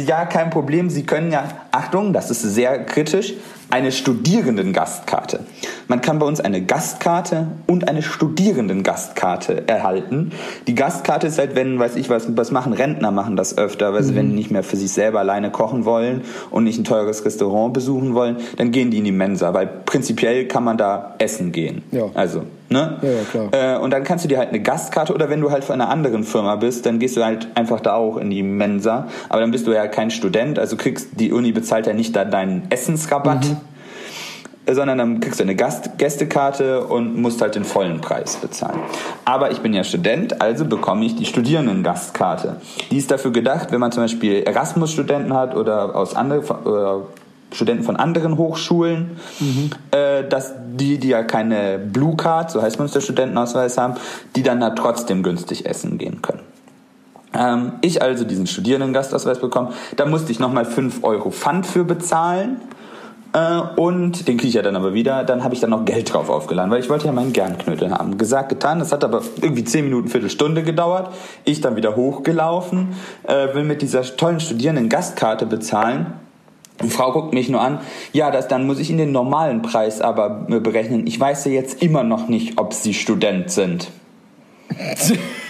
Ja, 0.07 0.25
kein 0.25 0.49
Problem. 0.49 0.89
Sie 0.89 1.05
können 1.05 1.31
ja, 1.31 1.47
Achtung, 1.71 2.11
das 2.11 2.29
ist 2.29 2.41
sehr 2.41 2.83
kritisch 2.85 3.35
eine 3.75 3.91
Studierendengastkarte. 3.91 5.41
Man 5.89 5.99
kann 5.99 6.17
bei 6.17 6.25
uns 6.25 6.39
eine 6.39 6.61
Gastkarte 6.61 7.47
und 7.67 7.89
eine 7.89 8.03
Studierendengastkarte 8.03 9.67
erhalten. 9.67 10.31
Die 10.65 10.75
Gastkarte 10.75 11.27
ist 11.27 11.37
halt, 11.37 11.57
wenn, 11.57 11.77
weiß 11.77 11.97
ich 11.97 12.09
was, 12.09 12.37
was 12.37 12.51
machen 12.51 12.71
Rentner 12.71 13.11
machen 13.11 13.35
das 13.35 13.57
öfter, 13.57 13.93
weil 13.93 14.03
sie, 14.03 14.13
mhm. 14.13 14.15
wenn 14.15 14.29
die 14.29 14.35
nicht 14.35 14.49
mehr 14.49 14.63
für 14.63 14.77
sich 14.77 14.93
selber 14.93 15.19
alleine 15.19 15.51
kochen 15.51 15.83
wollen 15.83 16.21
und 16.51 16.63
nicht 16.63 16.79
ein 16.79 16.85
teures 16.85 17.25
Restaurant 17.25 17.73
besuchen 17.73 18.13
wollen, 18.13 18.37
dann 18.55 18.71
gehen 18.71 18.91
die 18.91 18.99
in 18.99 19.03
die 19.03 19.11
Mensa, 19.11 19.53
weil 19.53 19.67
prinzipiell 19.67 20.47
kann 20.47 20.63
man 20.63 20.77
da 20.77 21.15
essen 21.17 21.51
gehen. 21.51 21.83
Ja. 21.91 22.05
Also, 22.13 22.43
ne? 22.69 22.97
Ja, 23.01 23.09
ja 23.09 23.23
klar. 23.29 23.75
Äh, 23.75 23.77
und 23.77 23.91
dann 23.91 24.05
kannst 24.05 24.23
du 24.23 24.29
dir 24.29 24.37
halt 24.37 24.49
eine 24.49 24.61
Gastkarte 24.61 25.13
oder 25.13 25.29
wenn 25.29 25.41
du 25.41 25.51
halt 25.51 25.65
von 25.65 25.81
einer 25.81 25.89
anderen 25.89 26.23
Firma 26.23 26.55
bist, 26.55 26.85
dann 26.85 26.99
gehst 26.99 27.17
du 27.17 27.25
halt 27.25 27.49
einfach 27.55 27.81
da 27.81 27.95
auch 27.95 28.15
in 28.15 28.29
die 28.29 28.41
Mensa. 28.41 29.09
Aber 29.27 29.41
dann 29.41 29.51
bist 29.51 29.67
du 29.67 29.73
ja 29.73 29.87
kein 29.87 30.11
Student, 30.11 30.59
also 30.59 30.77
kriegst 30.77 31.19
die 31.19 31.33
Uni 31.33 31.51
bezahlt 31.51 31.87
ja 31.87 31.93
nicht 31.93 32.15
da 32.15 32.23
deinen 32.23 32.71
Essensrabatt. 32.71 33.43
Mhm 33.43 33.57
sondern 34.69 34.97
dann 34.97 35.19
kriegst 35.19 35.39
du 35.39 35.43
eine 35.43 35.55
Gast 35.55 35.97
Gästekarte 35.97 36.85
und 36.85 37.19
musst 37.19 37.41
halt 37.41 37.55
den 37.55 37.65
vollen 37.65 38.01
Preis 38.01 38.37
bezahlen. 38.37 38.79
Aber 39.23 39.51
ich 39.51 39.59
bin 39.59 39.73
ja 39.73 39.83
Student, 39.83 40.41
also 40.41 40.65
bekomme 40.65 41.05
ich 41.05 41.15
die 41.15 41.25
Studierendengastkarte. 41.25 42.57
Die 42.91 42.97
ist 42.97 43.11
dafür 43.11 43.31
gedacht, 43.31 43.71
wenn 43.71 43.79
man 43.79 43.91
zum 43.91 44.03
Beispiel 44.03 44.43
Erasmus-Studenten 44.43 45.33
hat 45.33 45.55
oder 45.55 45.95
aus 45.95 46.15
anderen 46.15 46.43
oder 46.43 47.03
Studenten 47.51 47.83
von 47.83 47.95
anderen 47.95 48.37
Hochschulen, 48.37 49.17
mhm. 49.39 49.69
äh, 49.91 50.27
dass 50.27 50.53
die, 50.73 50.97
die 50.97 51.09
ja 51.09 51.23
keine 51.23 51.77
Blue 51.77 52.15
Card, 52.15 52.51
so 52.51 52.61
heißt 52.61 52.79
man 52.79 52.87
es 52.87 52.91
der 52.91 53.01
Studentenausweis 53.01 53.77
haben, 53.77 53.95
die 54.35 54.43
dann 54.43 54.59
da 54.59 54.71
trotzdem 54.71 55.23
günstig 55.23 55.65
essen 55.65 55.97
gehen 55.97 56.21
können. 56.21 56.41
Ähm, 57.33 57.73
ich 57.81 58.01
also 58.01 58.25
diesen 58.25 58.47
Studierendengastausweis 58.47 59.39
bekommen, 59.39 59.73
da 59.95 60.05
musste 60.05 60.31
ich 60.31 60.39
nochmal 60.39 60.65
5 60.65 61.03
Euro 61.03 61.31
Pfand 61.31 61.65
für 61.65 61.83
bezahlen 61.83 62.57
äh, 63.35 63.59
und 63.75 64.29
den 64.29 64.37
kriege 64.37 64.47
ich 64.47 64.53
ja 64.53 64.61
dann 64.61 64.77
aber 64.77 64.93
wieder. 64.93 65.25
Dann 65.25 65.43
habe 65.43 65.53
ich 65.53 65.59
dann 65.59 65.71
noch 65.71 65.83
Geld 65.83 66.13
drauf 66.13 66.29
aufgeladen, 66.29 66.71
weil 66.71 66.79
ich 66.79 66.89
wollte 66.89 67.05
ja 67.05 67.11
meinen 67.11 67.33
Gernknödel 67.33 67.91
haben. 67.91 68.17
Gesagt, 68.17 68.47
getan. 68.47 68.79
Das 68.79 68.93
hat 68.93 69.03
aber 69.03 69.21
irgendwie 69.41 69.65
10 69.65 69.83
Minuten, 69.83 70.07
Viertelstunde 70.07 70.63
gedauert. 70.63 71.13
Ich 71.43 71.59
dann 71.59 71.75
wieder 71.75 71.97
hochgelaufen, 71.97 72.95
äh, 73.23 73.53
will 73.53 73.65
mit 73.65 73.81
dieser 73.81 74.03
tollen 74.03 74.39
Studierenden 74.39 74.87
Gastkarte 74.87 75.45
bezahlen. 75.45 76.13
Die 76.81 76.89
Frau 76.89 77.11
guckt 77.11 77.33
mich 77.33 77.49
nur 77.49 77.59
an. 77.59 77.79
Ja, 78.13 78.31
das, 78.31 78.47
dann 78.47 78.65
muss 78.65 78.79
ich 78.79 78.89
in 78.89 78.97
den 78.97 79.11
normalen 79.11 79.61
Preis 79.61 79.99
aber 79.99 80.29
berechnen. 80.29 81.05
Ich 81.05 81.19
weiß 81.19 81.45
ja 81.45 81.51
jetzt 81.51 81.81
immer 81.81 82.03
noch 82.03 82.29
nicht, 82.29 82.57
ob 82.57 82.73
Sie 82.73 82.93
Student 82.93 83.51
sind. 83.51 83.91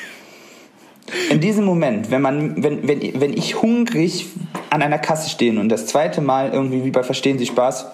In 1.29 1.39
diesem 1.39 1.65
Moment, 1.65 2.09
wenn 2.09 2.21
man, 2.21 2.63
wenn, 2.63 2.87
wenn, 2.87 3.21
wenn 3.21 3.33
ich 3.33 3.61
hungrig 3.61 4.27
an 4.69 4.81
einer 4.81 4.97
Kasse 4.97 5.29
stehe 5.29 5.59
und 5.59 5.69
das 5.69 5.85
zweite 5.85 6.21
Mal 6.21 6.51
irgendwie 6.51 6.83
wie 6.83 6.91
bei 6.91 7.03
Verstehen 7.03 7.37
Sie 7.37 7.45
Spaß 7.45 7.87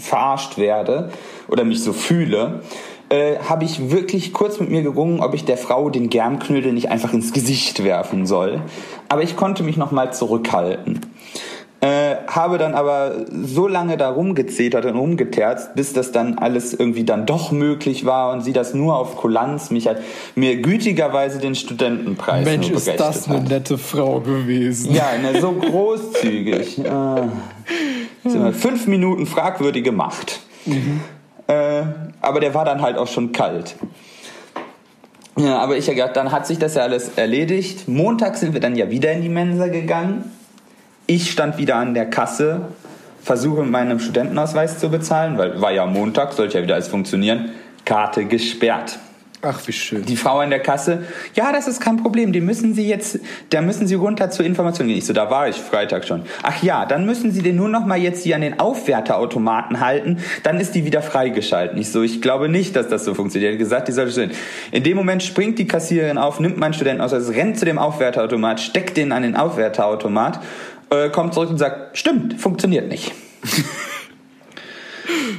verarscht 0.00 0.56
werde 0.56 1.10
oder 1.48 1.64
mich 1.64 1.82
so 1.82 1.92
fühle, 1.92 2.62
äh, 3.10 3.36
habe 3.48 3.64
ich 3.64 3.90
wirklich 3.90 4.32
kurz 4.32 4.60
mit 4.60 4.70
mir 4.70 4.82
gerungen, 4.82 5.20
ob 5.20 5.34
ich 5.34 5.44
der 5.44 5.58
Frau 5.58 5.90
den 5.90 6.08
Germknödel 6.08 6.72
nicht 6.72 6.90
einfach 6.90 7.12
ins 7.12 7.32
Gesicht 7.32 7.84
werfen 7.84 8.26
soll. 8.26 8.62
Aber 9.08 9.22
ich 9.22 9.36
konnte 9.36 9.62
mich 9.62 9.76
noch 9.76 9.92
mal 9.92 10.12
zurückhalten. 10.12 11.00
Äh, 11.84 12.16
habe 12.28 12.56
dann 12.56 12.72
aber 12.72 13.26
so 13.28 13.68
lange 13.68 13.98
da 13.98 14.08
rumgezetert 14.08 14.86
und 14.86 14.96
rumgeterzt, 14.96 15.74
bis 15.74 15.92
das 15.92 16.12
dann 16.12 16.38
alles 16.38 16.72
irgendwie 16.72 17.04
dann 17.04 17.26
doch 17.26 17.52
möglich 17.52 18.06
war 18.06 18.32
und 18.32 18.40
sie 18.40 18.54
das 18.54 18.72
nur 18.72 18.96
auf 18.96 19.16
Kulanz 19.16 19.68
mich 19.70 19.86
hat, 19.86 19.98
mir 20.34 20.56
gütigerweise 20.62 21.40
den 21.40 21.54
Studentenpreis 21.54 22.46
Mensch, 22.46 22.70
ist 22.70 22.88
das 22.98 23.28
eine 23.28 23.42
nette 23.42 23.76
Frau 23.76 24.20
gewesen. 24.20 24.94
Ja, 24.94 25.10
ne, 25.20 25.38
so 25.42 25.52
großzügig. 25.52 26.78
äh, 26.84 28.52
fünf 28.52 28.86
Minuten 28.86 29.26
fragwürdige 29.26 29.92
Macht. 29.92 30.40
Mhm. 30.64 31.02
Äh, 31.48 31.82
aber 32.22 32.40
der 32.40 32.54
war 32.54 32.64
dann 32.64 32.80
halt 32.80 32.96
auch 32.96 33.08
schon 33.08 33.32
kalt. 33.32 33.76
Ja, 35.36 35.58
aber 35.58 35.76
ich 35.76 35.84
habe 35.88 35.96
gedacht, 35.96 36.16
dann 36.16 36.32
hat 36.32 36.46
sich 36.46 36.58
das 36.58 36.76
ja 36.76 36.82
alles 36.82 37.10
erledigt. 37.16 37.88
Montag 37.88 38.36
sind 38.36 38.54
wir 38.54 38.60
dann 38.60 38.74
ja 38.74 38.88
wieder 38.88 39.12
in 39.12 39.20
die 39.20 39.28
Mensa 39.28 39.66
gegangen 39.66 40.30
ich 41.06 41.30
stand 41.30 41.58
wieder 41.58 41.76
an 41.76 41.94
der 41.94 42.06
Kasse, 42.06 42.62
versuche 43.22 43.62
mit 43.62 43.70
meinem 43.70 44.00
Studentenausweis 44.00 44.78
zu 44.78 44.90
bezahlen, 44.90 45.38
weil 45.38 45.60
war 45.60 45.72
ja 45.72 45.86
Montag, 45.86 46.32
sollte 46.32 46.58
ja 46.58 46.64
wieder 46.64 46.74
alles 46.74 46.88
funktionieren. 46.88 47.50
Karte 47.84 48.24
gesperrt. 48.24 48.98
Ach, 49.46 49.60
wie 49.66 49.72
schön. 49.72 50.06
Die 50.06 50.16
Frau 50.16 50.38
an 50.38 50.48
der 50.48 50.60
Kasse, 50.60 51.04
ja, 51.34 51.52
das 51.52 51.68
ist 51.68 51.78
kein 51.78 51.98
Problem, 51.98 52.32
die 52.32 52.40
müssen 52.40 52.72
Sie 52.72 52.88
jetzt, 52.88 53.18
da 53.50 53.60
müssen 53.60 53.86
Sie 53.86 53.94
runter 53.94 54.30
zur 54.30 54.46
Information 54.46 54.88
gehen. 54.88 54.96
Ich 54.96 55.04
so, 55.04 55.12
da 55.12 55.30
war 55.30 55.48
ich 55.48 55.56
Freitag 55.56 56.06
schon. 56.06 56.22
Ach 56.42 56.62
ja, 56.62 56.86
dann 56.86 57.04
müssen 57.04 57.30
Sie 57.30 57.42
den 57.42 57.56
nur 57.56 57.68
noch 57.68 57.84
mal 57.84 57.98
jetzt 57.98 58.24
hier 58.24 58.36
an 58.36 58.40
den 58.40 58.58
Aufwärterautomaten 58.58 59.80
halten, 59.80 60.18
dann 60.44 60.60
ist 60.60 60.74
die 60.74 60.86
wieder 60.86 61.02
freigeschalten. 61.02 61.78
Ich 61.78 61.92
so, 61.92 62.02
ich 62.02 62.22
glaube 62.22 62.48
nicht, 62.48 62.74
dass 62.74 62.88
das 62.88 63.04
so 63.04 63.12
funktioniert. 63.12 63.52
Hat 63.52 63.58
gesagt, 63.58 63.88
die 63.88 63.92
sollte 63.92 64.12
stehen. 64.12 64.30
In 64.72 64.82
dem 64.82 64.96
Moment 64.96 65.22
springt 65.22 65.58
die 65.58 65.66
Kassiererin 65.66 66.16
auf, 66.16 66.40
nimmt 66.40 66.56
meinen 66.56 66.72
Studenten 66.72 67.02
aus, 67.02 67.12
also 67.12 67.30
rennt 67.30 67.58
zu 67.58 67.66
dem 67.66 67.78
Aufwärterautomat, 67.78 68.60
steckt 68.60 68.96
den 68.96 69.12
an 69.12 69.24
den 69.24 69.36
Aufwärterautomat, 69.36 70.40
äh, 70.90 71.10
kommt 71.10 71.34
zurück 71.34 71.50
und 71.50 71.58
sagt, 71.58 71.98
stimmt, 71.98 72.40
funktioniert 72.40 72.88
nicht. 72.88 73.12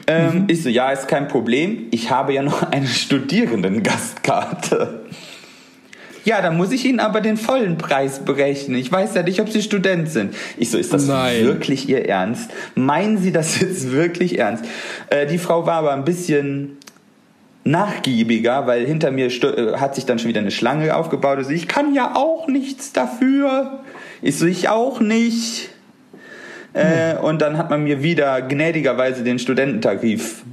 Ähm, 0.07 0.41
mhm. 0.41 0.45
Ich 0.49 0.63
so, 0.63 0.69
ja, 0.69 0.91
ist 0.91 1.07
kein 1.07 1.27
Problem. 1.27 1.87
Ich 1.91 2.09
habe 2.11 2.33
ja 2.33 2.43
noch 2.43 2.71
eine 2.71 2.87
Studierenden-Gastkarte. 2.87 5.01
Ja, 6.23 6.41
dann 6.41 6.55
muss 6.57 6.71
ich 6.71 6.85
Ihnen 6.85 6.99
aber 6.99 7.21
den 7.21 7.37
vollen 7.37 7.77
Preis 7.77 8.25
berechnen. 8.25 8.79
Ich 8.79 8.91
weiß 8.91 9.13
ja 9.13 9.21
nicht, 9.23 9.39
ob 9.39 9.49
Sie 9.49 9.61
Student 9.61 10.09
sind. 10.09 10.35
Ich 10.57 10.71
so, 10.71 10.77
ist 10.77 10.91
das 10.91 11.05
Nein. 11.05 11.45
wirklich 11.45 11.87
Ihr 11.87 12.09
Ernst? 12.09 12.49
Meinen 12.73 13.19
Sie 13.19 13.31
das 13.31 13.59
jetzt 13.61 13.91
wirklich 13.91 14.39
ernst? 14.39 14.65
Äh, 15.09 15.27
die 15.27 15.37
Frau 15.37 15.67
war 15.67 15.75
aber 15.75 15.93
ein 15.93 16.03
bisschen 16.03 16.77
nachgiebiger, 17.63 18.67
weil 18.67 18.85
hinter 18.85 19.11
mir 19.11 19.27
äh, 19.27 19.77
hat 19.77 19.95
sich 19.95 20.05
dann 20.05 20.19
schon 20.19 20.27
wieder 20.29 20.41
eine 20.41 20.51
Schlange 20.51 20.95
aufgebaut. 20.95 21.37
Also 21.37 21.51
ich 21.51 21.67
kann 21.67 21.93
ja 21.93 22.15
auch 22.15 22.47
nichts 22.47 22.91
dafür. 22.91 23.83
Ich 24.21 24.37
so, 24.37 24.45
ich 24.45 24.69
auch 24.69 24.99
nicht. 24.99 25.69
Äh, 26.73 27.15
und 27.15 27.41
dann 27.41 27.57
hat 27.57 27.69
man 27.69 27.83
mir 27.83 28.03
wieder 28.03 28.41
gnädigerweise 28.41 29.23
den 29.23 29.39
Studententarif 29.39 30.43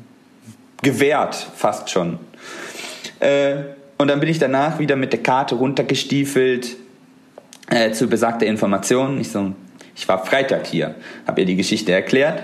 gewährt, 0.83 1.35
fast 1.35 1.91
schon. 1.91 2.19
Äh, 3.21 3.57
und 3.99 4.09
dann 4.09 4.21
bin 4.21 4.29
ich 4.29 4.39
danach 4.39 4.79
wieder 4.79 4.97
mit 4.97 5.13
der 5.13 5.23
Karte 5.23 5.55
runtergestiefelt 5.55 6.77
äh, 7.71 7.93
zu 7.93 8.09
besagter 8.09 8.47
Information. 8.47 9.21
Ich 9.21 9.31
so, 9.31 9.53
ich 9.97 10.09
war 10.09 10.25
Freitag 10.25 10.67
hier, 10.67 10.95
habe 11.27 11.41
ihr 11.41 11.47
die 11.47 11.57
Geschichte 11.57 11.93
erklärt. 11.93 12.43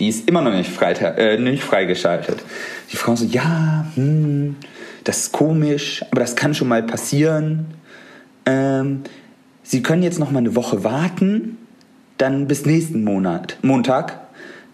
Die 0.00 0.08
ist 0.08 0.28
immer 0.28 0.40
noch 0.40 0.52
nicht, 0.52 0.70
Freitag, 0.70 1.18
äh, 1.18 1.36
nicht 1.38 1.62
freigeschaltet. 1.62 2.42
Die 2.90 2.96
Frau 2.96 3.14
so, 3.14 3.24
ja, 3.24 3.86
hm, 3.94 4.56
das 5.04 5.18
ist 5.18 5.32
komisch, 5.32 6.04
aber 6.10 6.20
das 6.20 6.36
kann 6.36 6.54
schon 6.54 6.68
mal 6.68 6.82
passieren. 6.82 7.66
Ähm, 8.46 9.02
Sie 9.62 9.82
können 9.82 10.02
jetzt 10.02 10.18
noch 10.18 10.30
mal 10.30 10.38
eine 10.38 10.56
Woche 10.56 10.84
warten 10.84 11.58
dann 12.22 12.46
bis 12.46 12.64
nächsten 12.66 13.04
Monat, 13.04 13.58
Montag, 13.62 14.20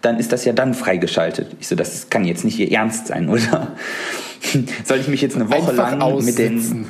dann 0.01 0.19
ist 0.19 0.31
das 0.31 0.45
ja 0.45 0.53
dann 0.53 0.73
freigeschaltet. 0.73 1.55
Ich 1.59 1.67
so, 1.67 1.75
das 1.75 2.09
kann 2.09 2.23
jetzt 2.23 2.45
nicht 2.45 2.59
ihr 2.59 2.71
Ernst 2.71 3.07
sein, 3.07 3.27
oder? 3.29 3.75
Soll 4.85 4.99
ich 4.99 5.07
mich 5.07 5.21
jetzt 5.21 5.35
eine 5.35 5.49
Woche 5.49 5.71
Einfach 5.71 5.91
lang 5.91 6.01
aussitzen. 6.01 6.35
mit 6.35 6.39
den 6.39 6.85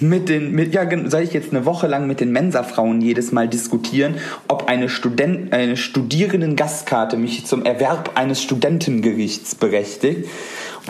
mit 0.00 0.28
den 0.28 0.52
mit, 0.52 0.74
ja 0.74 0.88
soll 1.08 1.22
ich 1.22 1.32
jetzt 1.32 1.52
eine 1.52 1.64
Woche 1.66 1.86
lang 1.86 2.08
mit 2.08 2.18
den 2.18 2.32
Mensa-Frauen 2.32 3.00
jedes 3.00 3.30
Mal 3.30 3.48
diskutieren, 3.48 4.16
ob 4.48 4.68
eine 4.68 4.88
Student 4.88 5.52
eine 5.52 5.76
Studierenden-Gastkarte 5.76 7.16
mich 7.16 7.46
zum 7.46 7.64
Erwerb 7.64 8.12
eines 8.16 8.42
Studentengerichts 8.42 9.54
berechtigt 9.54 10.28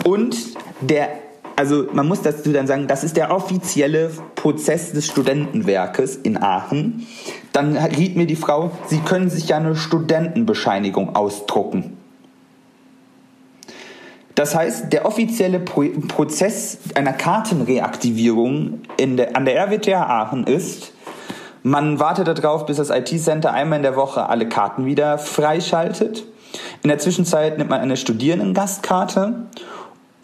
und 0.03 0.35
der 0.81 1.09
also 1.55 1.87
man 1.93 2.07
muss 2.07 2.21
dazu 2.21 2.51
dann 2.51 2.67
sagen, 2.67 2.87
das 2.87 3.03
ist 3.03 3.15
der 3.15 3.31
offizielle 3.31 4.11
Prozess 4.35 4.91
des 4.91 5.05
Studentenwerkes 5.05 6.17
in 6.17 6.41
Aachen. 6.41 7.07
Dann 7.53 7.77
riet 7.77 8.17
mir 8.17 8.27
die 8.27 8.35
Frau, 8.35 8.71
Sie 8.87 8.99
können 8.99 9.29
sich 9.29 9.47
ja 9.47 9.57
eine 9.57 9.75
Studentenbescheinigung 9.75 11.15
ausdrucken. 11.15 11.97
Das 14.35 14.53
heißt, 14.53 14.91
der 14.91 15.05
offizielle 15.05 15.59
Pro 15.59 15.85
Prozess 16.09 16.79
einer 16.93 17.13
Kartenreaktivierung 17.13 18.81
der, 18.99 19.35
an 19.37 19.45
der 19.45 19.55
RWTH 19.55 19.93
Aachen 19.93 20.45
ist, 20.45 20.91
man 21.63 21.99
wartet 21.99 22.27
darauf, 22.27 22.65
bis 22.65 22.77
das 22.77 22.89
IT-Center 22.89 23.51
einmal 23.51 23.77
in 23.77 23.83
der 23.83 23.95
Woche 23.95 24.27
alle 24.27 24.47
Karten 24.47 24.85
wieder 24.85 25.17
freischaltet. 25.17 26.25
In 26.83 26.89
der 26.89 26.99
Zwischenzeit 26.99 27.57
nimmt 27.57 27.69
man 27.69 27.79
eine 27.81 27.97
Studierendengastkarte 27.97 29.47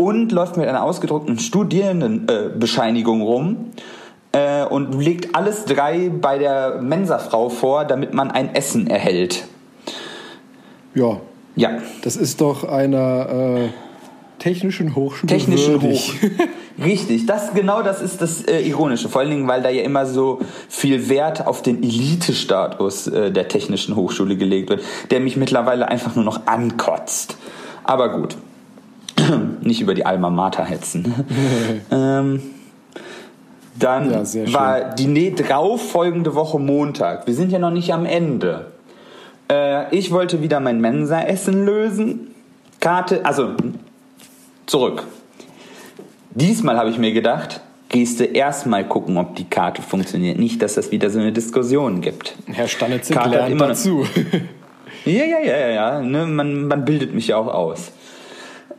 und 0.02 0.32
läuft 0.32 0.58
mit 0.58 0.68
einer 0.68 0.84
ausgedruckten 0.84 1.38
Studierendenbescheinigung 1.38 3.22
rum 3.22 3.72
äh, 4.32 4.66
und 4.66 5.00
legt 5.00 5.36
alles 5.36 5.66
drei 5.66 6.10
bei 6.10 6.40
der 6.40 6.82
Mensafrau 6.82 7.50
vor, 7.50 7.86
damit 7.86 8.14
man 8.14 8.32
ein 8.32 8.56
Essen 8.56 8.88
erhält. 8.88 9.46
Ja. 10.96 11.22
Ja. 11.56 11.78
Das 12.02 12.16
ist 12.16 12.42
doch 12.42 12.64
einer 12.64 13.30
äh, 13.30 13.70
technischen 14.40 14.96
Hochschule. 14.96 15.32
Technischen 15.32 15.80
Hoch. 15.82 16.14
Richtig, 16.84 17.28
das 17.28 17.54
genau 17.54 17.84
das 17.84 18.02
ist 18.02 18.24
das 18.24 18.42
äh, 18.42 18.62
Ironische. 18.62 19.08
Vor 19.08 19.22
allen 19.22 19.30
Dingen, 19.30 19.48
weil 19.48 19.62
da 19.62 19.70
ja 19.70 19.84
immer 19.84 20.08
so 20.08 20.40
viel 20.68 21.10
Wert 21.10 21.46
auf 21.46 21.62
den 21.62 21.84
Elite-Status 21.84 23.06
äh, 23.08 23.32
der 23.32 23.48
Technischen 23.50 23.96
Hochschule 23.96 24.36
gelegt 24.36 24.70
wird, 24.70 24.82
der 25.12 25.20
mich 25.20 25.38
mittlerweile 25.38 25.90
einfach 25.90 26.16
nur 26.16 26.26
noch 26.26 26.48
ankotzt. 26.48 27.38
Aber 27.84 28.10
gut. 28.18 28.36
Nicht 29.62 29.82
über 29.82 29.94
die 29.94 30.06
Alma 30.06 30.30
Mater 30.30 30.66
hetzen. 30.66 31.14
ähm, 31.92 32.42
dann 33.80 34.12
ja, 34.12 34.54
war 34.54 34.96
die 34.96 35.34
drauf 35.36 35.92
folgende 35.92 36.36
Woche 36.36 36.60
Montag. 36.60 37.26
Wir 37.28 37.34
sind 37.34 37.52
ja 37.52 37.60
noch 37.60 37.72
nicht 37.72 37.94
am 37.94 38.06
Ende. 38.06 38.68
Äh, 39.50 39.96
ich 39.96 40.12
wollte 40.12 40.42
wieder 40.42 40.60
mein 40.60 40.82
Mensa-Essen 40.82 41.66
lösen. 41.66 42.36
Karte, 42.80 43.26
also 43.26 43.52
zurück. 44.66 45.04
Diesmal 46.32 46.78
habe 46.78 46.90
ich 46.90 46.98
mir 46.98 47.12
gedacht, 47.12 47.62
gehst 47.90 48.20
du 48.20 48.24
erstmal 48.24 48.88
gucken, 48.88 49.18
ob 49.18 49.36
die 49.36 49.44
Karte 49.44 49.82
funktioniert. 49.82 50.40
Nicht, 50.40 50.62
dass 50.62 50.76
das 50.76 50.92
wieder 50.92 51.10
so 51.10 51.20
eine 51.20 51.32
Diskussion 51.32 52.02
gibt. 52.02 52.36
Herr 52.48 52.68
Stanitz 52.68 53.10
lernt 53.10 53.52
immer 53.52 53.68
dazu. 53.68 54.06
ja, 55.06 55.24
ja, 55.26 55.40
ja, 55.40 55.58
ja, 55.58 55.68
ja. 55.70 56.02
Ne? 56.02 56.26
Man, 56.26 56.68
man 56.68 56.86
bildet 56.86 57.14
mich 57.14 57.28
ja 57.28 57.38
auch 57.38 57.48
aus. 57.48 57.92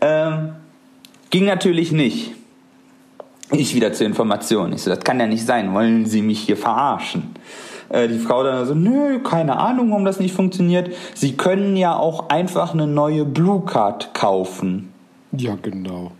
Ähm, 0.02 0.56
ging 1.30 1.46
natürlich 1.46 1.92
nicht. 1.92 2.34
Ich 3.52 3.74
wieder 3.74 3.92
zur 3.92 4.06
Information. 4.06 4.72
Ich 4.72 4.82
so, 4.82 4.90
das 4.90 5.00
kann 5.00 5.20
ja 5.20 5.26
nicht 5.26 5.46
sein. 5.46 5.72
Wollen 5.72 6.06
Sie 6.06 6.22
mich 6.22 6.40
hier 6.40 6.56
verarschen? 6.56 7.34
Äh, 7.88 8.08
die 8.08 8.18
Frau 8.18 8.42
dann 8.42 8.66
so, 8.66 8.74
nö, 8.74 9.20
keine 9.20 9.58
Ahnung, 9.58 9.90
warum 9.90 10.04
das 10.04 10.18
nicht 10.18 10.34
funktioniert. 10.34 10.94
Sie 11.14 11.36
können 11.36 11.76
ja 11.76 11.96
auch 11.96 12.30
einfach 12.30 12.74
eine 12.74 12.86
neue 12.86 13.24
Blue 13.24 13.62
Card 13.64 14.14
kaufen. 14.14 14.92
Ja, 15.32 15.56
genau. 15.60 16.12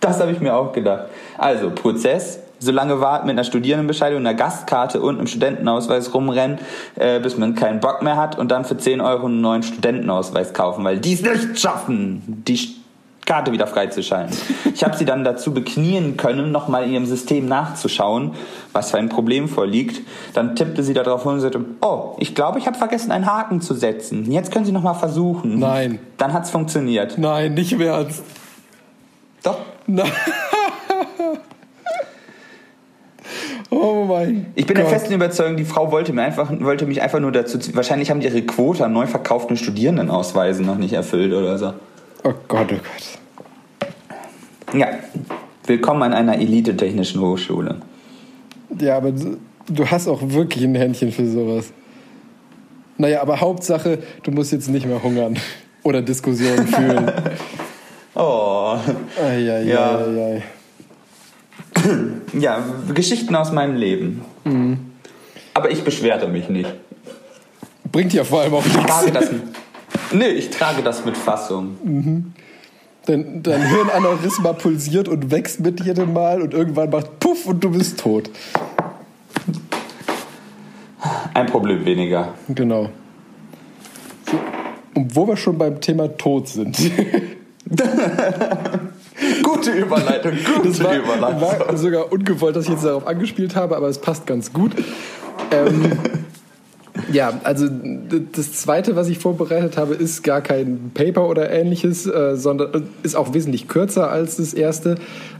Das 0.00 0.20
habe 0.20 0.32
ich 0.32 0.40
mir 0.40 0.54
auch 0.54 0.72
gedacht. 0.72 1.04
Also, 1.38 1.70
Prozess, 1.70 2.40
so 2.64 2.72
lange 2.72 3.00
warten 3.00 3.26
mit 3.26 3.34
einer 3.34 3.44
Studierendenbescheinigung, 3.44 4.26
einer 4.26 4.34
Gastkarte 4.34 5.00
und 5.00 5.18
einem 5.18 5.26
Studentenausweis 5.26 6.12
rumrennen, 6.12 6.58
äh, 6.96 7.20
bis 7.20 7.36
man 7.36 7.54
keinen 7.54 7.80
Bock 7.80 8.02
mehr 8.02 8.16
hat 8.16 8.38
und 8.38 8.50
dann 8.50 8.64
für 8.64 8.76
10 8.76 9.00
Euro 9.00 9.26
einen 9.26 9.40
neuen 9.40 9.62
Studentenausweis 9.62 10.52
kaufen, 10.52 10.84
weil 10.84 10.98
die 10.98 11.14
es 11.14 11.22
nicht 11.22 11.60
schaffen, 11.60 12.22
die 12.46 12.84
Karte 13.24 13.52
wieder 13.52 13.66
freizuschalten. 13.66 14.36
Ich 14.74 14.84
habe 14.84 14.96
sie 14.96 15.04
dann 15.04 15.24
dazu 15.24 15.54
beknien 15.54 16.16
können, 16.16 16.52
nochmal 16.52 16.84
in 16.84 16.92
ihrem 16.92 17.06
System 17.06 17.46
nachzuschauen, 17.46 18.32
was 18.72 18.90
für 18.90 18.98
ein 18.98 19.08
Problem 19.08 19.48
vorliegt. 19.48 20.02
Dann 20.34 20.56
tippte 20.56 20.82
sie 20.82 20.92
darauf 20.92 21.24
und 21.24 21.40
sagte, 21.40 21.64
oh, 21.80 22.16
ich 22.18 22.34
glaube, 22.34 22.58
ich 22.58 22.66
habe 22.66 22.76
vergessen, 22.76 23.12
einen 23.12 23.26
Haken 23.26 23.60
zu 23.60 23.74
setzen. 23.74 24.30
Jetzt 24.30 24.52
können 24.52 24.64
Sie 24.64 24.72
nochmal 24.72 24.94
versuchen. 24.94 25.58
Nein. 25.58 26.00
Dann 26.18 26.32
hat's 26.32 26.50
funktioniert. 26.50 27.16
Nein, 27.16 27.54
nicht 27.54 27.78
mehr 27.78 27.94
ernst. 27.94 28.22
Doch. 29.42 29.58
Nein. 29.86 30.10
Oh 33.74 34.04
mein 34.04 34.46
Ich 34.54 34.66
bin 34.66 34.76
Gott. 34.76 34.84
der 34.84 34.92
festen 34.92 35.14
Überzeugung, 35.14 35.56
die 35.56 35.64
Frau 35.64 35.90
wollte, 35.90 36.12
mir 36.12 36.22
einfach, 36.22 36.48
wollte 36.60 36.86
mich 36.86 37.02
einfach 37.02 37.18
nur 37.18 37.32
dazu. 37.32 37.58
Wahrscheinlich 37.74 38.10
haben 38.10 38.20
die 38.20 38.26
ihre 38.26 38.42
Quote 38.42 38.84
an 38.84 38.92
neu 38.92 39.06
verkauften 39.06 39.56
Studierendenausweisen 39.56 40.64
noch 40.64 40.78
nicht 40.78 40.92
erfüllt 40.92 41.32
oder 41.32 41.58
so. 41.58 41.72
Oh 42.22 42.32
Gott, 42.46 42.68
oh 42.72 42.76
Gott. 42.76 43.18
Ja, 44.78 44.88
willkommen 45.66 46.02
an 46.02 46.12
einer 46.12 46.38
elite-technischen 46.38 47.20
Hochschule. 47.20 47.76
Ja, 48.78 48.96
aber 48.96 49.12
du, 49.12 49.86
hast 49.86 50.06
auch 50.06 50.20
wirklich 50.22 50.64
ein 50.64 50.74
Händchen 50.76 51.10
für 51.10 51.26
sowas. 51.26 51.72
Naja, 52.96 53.22
aber 53.22 53.40
Hauptsache, 53.40 53.98
du 54.22 54.30
musst 54.30 54.52
jetzt 54.52 54.68
nicht 54.68 54.86
mehr 54.86 55.02
hungern 55.02 55.36
oder 55.82 56.00
Diskussionen 56.00 56.66
führen. 56.68 57.10
oh. 58.14 58.76
Eieiei. 59.20 59.62
Ja. 59.62 59.98
Ei, 59.98 60.42
ja, 62.32 62.64
Geschichten 62.94 63.34
aus 63.34 63.52
meinem 63.52 63.76
Leben. 63.76 64.22
Mhm. 64.44 64.78
Aber 65.54 65.70
ich 65.70 65.84
beschwerte 65.84 66.26
mich 66.28 66.48
nicht. 66.48 66.72
Bringt 67.90 68.12
ja 68.12 68.24
vor 68.24 68.40
allem 68.40 68.54
auch 68.54 68.64
nichts. 68.64 69.30
Nee, 70.12 70.28
ich 70.28 70.50
trage 70.50 70.82
das 70.82 71.04
mit 71.04 71.16
Fassung. 71.16 71.76
Mhm. 71.82 72.32
Dein, 73.06 73.42
dein 73.42 73.62
Hirnaneurysma 73.68 74.52
pulsiert 74.54 75.08
und 75.08 75.30
wächst 75.30 75.60
mit 75.60 75.84
jedem 75.84 76.12
Mal 76.12 76.40
und 76.42 76.54
irgendwann 76.54 76.90
macht 76.90 77.20
Puff 77.20 77.46
und 77.46 77.62
du 77.62 77.70
bist 77.70 78.00
tot. 78.00 78.30
Ein 81.34 81.46
Problem 81.46 81.84
weniger. 81.84 82.34
Genau. 82.48 82.90
Und 84.94 85.14
wo 85.14 85.26
wir 85.26 85.36
schon 85.36 85.58
beim 85.58 85.80
Thema 85.80 86.08
Tod 86.16 86.48
sind. 86.48 86.78
Gut, 89.42 89.56
Gute 89.64 89.70
Überleitung, 89.72 90.32
gute 90.56 90.68
das 90.68 90.82
war, 90.82 90.96
Überleitung. 90.96 91.40
war 91.40 91.76
sogar 91.76 92.12
ungewollt, 92.12 92.56
dass 92.56 92.64
ich 92.64 92.70
jetzt 92.72 92.84
darauf 92.84 93.06
angespielt 93.06 93.54
habe, 93.54 93.76
aber 93.76 93.88
es 93.88 93.98
passt 93.98 94.26
ganz 94.26 94.52
gut. 94.52 94.72
Ähm, 95.52 95.92
ja, 97.12 97.40
also 97.44 97.68
das 98.32 98.52
zweite, 98.52 98.96
was 98.96 99.08
ich 99.08 99.18
vorbereitet 99.18 99.76
habe, 99.76 99.94
ist 99.94 100.22
gar 100.24 100.40
kein 100.40 100.90
Paper 100.94 101.28
oder 101.28 101.50
ähnliches, 101.50 102.06
äh, 102.06 102.36
sondern 102.36 102.88
ist 103.02 103.14
auch 103.14 103.34
wesentlich 103.34 103.68
kürzer 103.68 104.10
als 104.10 104.36
das 104.36 104.52
erste. 104.52 104.96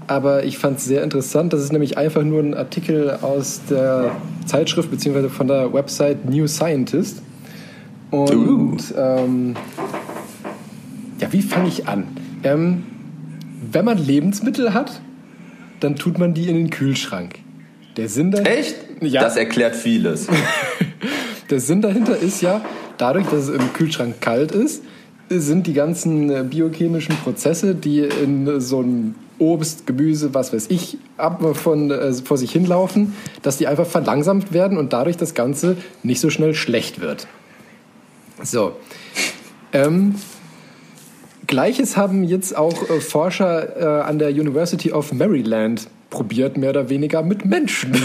Aber 0.07 0.45
ich 0.45 0.59
fand 0.59 0.79
es 0.79 0.85
sehr 0.85 1.03
interessant. 1.03 1.53
Das 1.53 1.61
ist 1.63 1.73
nämlich 1.73 1.97
einfach 1.97 2.23
nur 2.23 2.41
ein 2.41 2.55
Artikel 2.55 3.19
aus 3.23 3.61
der 3.71 4.13
Zeitschrift 4.47 4.91
bzw. 4.91 5.29
von 5.29 5.49
der 5.49 5.73
Website 5.73 6.29
New 6.29 6.47
Scientist. 6.47 7.23
Und 8.11 8.33
Uh. 8.35 8.77
ähm, 8.97 9.55
ja, 11.21 11.33
wie 11.33 11.43
fange 11.43 11.69
ich 11.69 11.89
an? 11.89 12.07
Ähm, 12.43 12.85
wenn 13.73 13.85
man 13.85 13.99
Lebensmittel 13.99 14.75
hat, 14.75 15.01
dann 15.81 15.97
tut 15.97 16.19
man 16.19 16.35
die 16.35 16.49
in 16.49 16.57
den 16.57 16.71
Kühlschrank. 16.71 17.39
Der 17.97 18.09
Sinn 18.09 18.31
dahinter, 18.31 18.51
Echt? 18.51 18.77
Ja. 19.01 19.23
Das 19.23 19.37
erklärt 19.37 19.77
vieles. 19.77 20.27
der 21.51 21.61
Sinn 21.61 21.83
dahinter 21.83 22.17
ist 22.17 22.41
ja, 22.43 22.61
dadurch, 22.99 23.27
dass 23.27 23.49
es 23.49 23.49
im 23.51 23.73
Kühlschrank 23.73 24.21
kalt 24.21 24.53
ist, 24.53 24.83
sind 25.29 25.67
die 25.67 25.73
ganzen 25.73 26.31
äh, 26.31 26.45
biochemischen 26.45 27.17
Prozesse, 27.17 27.75
die 27.75 28.01
in 28.01 28.61
so 28.61 28.83
ein 28.83 29.15
Obst, 29.39 29.87
Gemüse, 29.87 30.33
was 30.33 30.53
weiß 30.53 30.67
ich, 30.69 30.99
ab 31.17 31.43
von, 31.57 31.91
äh, 31.91 32.13
vor 32.13 32.39
sich 32.39 32.53
hinlaufen, 32.53 33.15
dass 33.43 33.57
die 33.57 33.67
einfach 33.67 33.87
verlangsamt 33.87 34.53
werden 34.53 34.79
und 34.79 34.93
dadurch 34.93 35.17
das 35.17 35.35
Ganze 35.35 35.77
nicht 36.03 36.21
so 36.21 36.31
schnell 36.31 36.55
schlecht 36.55 37.01
wird. 37.01 37.27
So. 38.43 38.77
Ähm, 39.73 40.15
Gleiches 41.47 41.97
haben 41.97 42.25
jetzt 42.25 42.57
auch 42.57 42.89
äh, 42.89 43.01
Forscher 43.01 44.01
äh, 44.01 44.03
an 44.05 44.19
der 44.19 44.31
University 44.31 44.93
of 44.93 45.13
Maryland 45.13 45.89
probiert, 46.11 46.57
mehr 46.57 46.71
oder 46.71 46.89
weniger 46.89 47.23
mit 47.23 47.45
Menschen. 47.45 47.97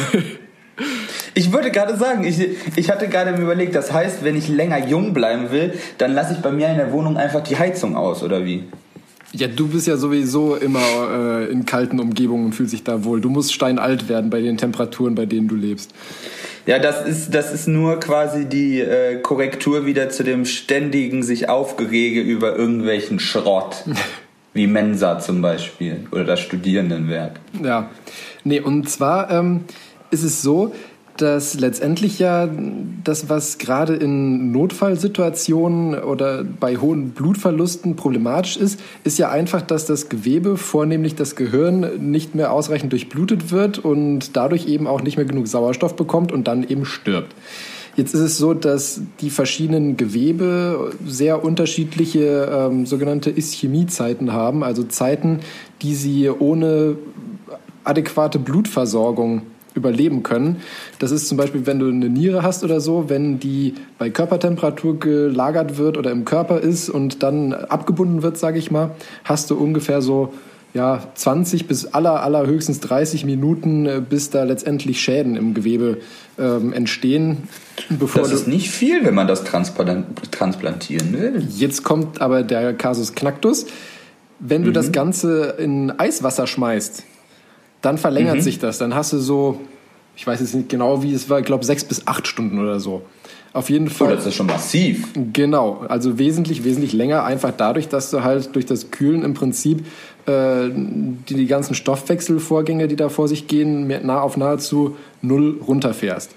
Ich 1.36 1.53
wollte 1.53 1.72
gerade 1.72 1.95
sagen, 1.95 2.24
ich, 2.24 2.40
ich 2.76 2.90
hatte 2.90 3.07
gerade 3.07 3.32
mir 3.32 3.44
überlegt, 3.44 3.76
das 3.76 3.94
heißt, 3.94 4.24
wenn 4.24 4.36
ich 4.36 4.49
länger 4.49 4.88
jung 4.88 5.14
bleiben 5.14 5.52
will, 5.52 5.74
dann 5.98 6.14
lasse 6.14 6.34
ich 6.34 6.40
bei 6.40 6.52
mir 6.52 6.68
in 6.70 6.78
der 6.78 6.91
Wohnung 6.91 7.18
einfach 7.18 7.41
die 7.41 7.57
Heizung 7.57 7.95
aus, 7.95 8.24
oder 8.24 8.44
wie? 8.44 8.66
Ja, 9.32 9.48
du 9.48 9.68
bist 9.68 9.86
ja 9.86 9.98
sowieso 9.98 10.56
immer 10.56 10.80
äh, 10.80 11.52
in 11.52 11.66
kalten 11.66 12.00
Umgebungen 12.00 12.46
und 12.46 12.54
fühlst 12.54 12.74
dich 12.74 12.84
da 12.84 13.04
wohl. 13.04 13.22
Du 13.22 13.30
musst 13.30 13.54
steinalt 13.54 14.10
werden 14.10 14.30
bei 14.30 14.42
den 14.42 14.58
Temperaturen, 14.58 15.14
bei 15.14 15.26
denen 15.26 15.48
du 15.48 15.56
lebst. 15.56 15.94
Ja, 16.66 16.80
das 16.80 17.06
ist, 17.06 17.34
das 17.34 17.54
ist 17.54 17.68
nur 17.68 18.00
quasi 18.00 18.46
die 18.46 18.80
äh, 18.80 19.20
Korrektur 19.22 19.86
wieder 19.86 20.10
zu 20.10 20.24
dem 20.24 20.46
ständigen 20.46 21.24
sich 21.24 21.48
Aufgerege 21.48 22.22
über 22.22 22.56
irgendwelchen 22.56 23.20
Schrott. 23.20 23.84
Wie 24.54 24.66
Mensa 24.66 25.20
zum 25.20 25.44
Beispiel 25.44 26.08
oder 26.12 26.24
das 26.24 26.40
Studierendenwerk. 26.40 27.40
Ja, 27.64 27.92
nee, 28.44 28.60
und 28.60 28.90
zwar 28.90 29.30
ähm, 29.30 29.66
ist 30.10 30.24
es 30.24 30.42
so, 30.42 30.74
dass 31.22 31.60
letztendlich 31.60 32.18
ja 32.20 32.50
das, 33.04 33.30
was 33.30 33.58
gerade 33.58 33.96
in 33.96 34.52
Notfallsituationen 34.52 36.02
oder 36.02 36.44
bei 36.44 36.78
hohen 36.78 37.12
Blutverlusten 37.12 37.96
problematisch 37.96 38.56
ist, 38.58 38.80
ist 39.04 39.20
ja 39.20 39.30
einfach, 39.30 39.62
dass 39.62 39.86
das 39.86 40.10
Gewebe, 40.10 40.56
vornehmlich 40.58 41.16
das 41.16 41.36
Gehirn, 41.36 42.12
nicht 42.12 42.36
mehr 42.36 42.54
ausreichend 42.54 42.94
durchblutet 42.94 43.52
wird 43.52 43.80
und 43.80 44.38
dadurch 44.38 44.68
eben 44.68 44.88
auch 44.88 45.02
nicht 45.02 45.18
mehr 45.18 45.26
genug 45.26 45.48
Sauerstoff 45.48 45.96
bekommt 45.96 46.32
und 46.32 46.48
dann 46.48 46.64
eben 46.64 46.86
stirbt. 46.86 47.36
Jetzt 47.98 48.14
ist 48.14 48.22
es 48.22 48.38
so, 48.38 48.54
dass 48.54 49.02
die 49.20 49.30
verschiedenen 49.30 49.98
Gewebe 49.98 50.91
sehr 51.06 51.44
unterschiedliche 51.44 52.50
ähm, 52.50 52.86
sogenannte 52.86 53.30
Ischämiezeiten 53.30 54.32
haben, 54.32 54.64
also 54.64 54.84
Zeiten, 54.84 55.40
die 55.82 55.96
sie 55.96 56.30
ohne 56.30 56.96
adäquate 57.84 58.40
Blutversorgung 58.40 59.41
überleben 59.76 60.24
können. 60.24 60.58
Das 61.00 61.12
ist 61.12 61.28
zum 61.28 61.38
Beispiel, 61.38 61.66
wenn 61.66 61.80
du 61.80 61.88
eine 61.88 62.10
Niere 62.10 62.44
hast 62.44 62.64
oder 62.64 62.82
so, 62.82 63.06
wenn 63.08 63.40
die 63.40 63.76
bei 63.98 64.10
Körpertemperatur 64.10 65.00
gelagert 65.00 65.78
wird 65.78 65.98
oder 65.98 66.12
im 66.12 66.26
Körper 66.26 66.60
ist 66.60 66.90
und 66.90 67.24
dann 67.24 67.54
abgebunden 67.54 68.24
wird, 68.24 68.38
sage 68.38 68.60
ich 68.60 68.72
mal, 68.72 68.91
hast 69.24 69.50
du 69.50 69.56
ungefähr 69.56 70.02
so 70.02 70.34
ja, 70.74 71.02
20 71.16 71.68
bis 71.68 71.88
aller, 71.88 72.22
aller 72.22 72.46
höchstens 72.46 72.80
30 72.80 73.26
Minuten, 73.26 73.86
äh, 73.86 74.02
bis 74.08 74.30
da 74.30 74.44
letztendlich 74.44 75.02
Schäden 75.02 75.36
im 75.36 75.54
Gewebe 75.54 75.98
ähm, 76.38 76.74
entstehen. 76.74 77.50
Bevor 77.90 78.22
Das 78.22 78.32
ist 78.32 78.48
nicht 78.48 78.70
viel, 78.70 79.04
wenn 79.04 79.16
man 79.16 79.28
das 79.28 79.46
transplan- 79.46 80.04
transplantieren 80.32 81.14
will. 81.14 81.48
Jetzt 81.50 81.84
kommt 81.84 82.22
aber 82.22 82.44
der 82.44 82.74
Kasus 82.74 83.16
Knacktus. 83.16 83.66
Wenn 84.40 84.64
du 84.64 84.72
das 84.72 84.91
Ganze 84.91 85.56
in 85.58 85.91
Eiswasser 86.00 86.48
schmeißt, 86.48 87.04
dann 87.82 87.98
verlängert 87.98 88.42
sich 88.42 88.60
das. 88.60 88.78
Dann 88.78 88.94
hast 88.96 89.14
du 89.14 89.20
so, 89.20 89.60
ich 90.16 90.26
weiß 90.28 90.40
jetzt 90.40 90.54
nicht 90.56 90.70
genau, 90.70 91.04
wie 91.04 91.14
es 91.14 91.30
war, 91.30 91.40
ich 91.40 91.46
glaube 91.46 91.66
sechs 91.66 91.84
bis 91.84 92.08
acht 92.08 92.28
Stunden 92.28 92.60
oder 92.60 92.80
so. 92.80 93.04
Auf 93.52 93.70
jeden 93.72 93.88
Oh, 93.88 93.92
Fall. 93.92 94.16
das 94.16 94.28
ist 94.28 94.36
schon 94.36 94.46
massiv. 94.46 95.08
Genau, 95.34 95.84
also 95.88 96.20
wesentlich, 96.20 96.64
wesentlich 96.64 96.94
länger, 96.94 97.24
einfach 97.24 97.52
dadurch, 97.56 97.88
dass 97.88 98.12
du 98.12 98.24
halt 98.24 98.56
durch 98.56 98.68
das 98.68 98.92
Kühlen 98.92 99.24
im 99.24 99.34
Prinzip 99.34 99.86
äh, 100.28 100.70
die, 100.70 101.34
die 101.34 101.48
ganzen 101.48 101.74
Stoffwechselvorgänge, 101.74 102.88
die 102.88 102.96
da 102.96 103.10
vor 103.10 103.28
sich 103.28 103.48
gehen, 103.48 103.88
nah 104.06 104.22
auf 104.22 104.38
nahezu 104.38 104.98
null 105.24 105.60
runterfährst. 105.66 106.32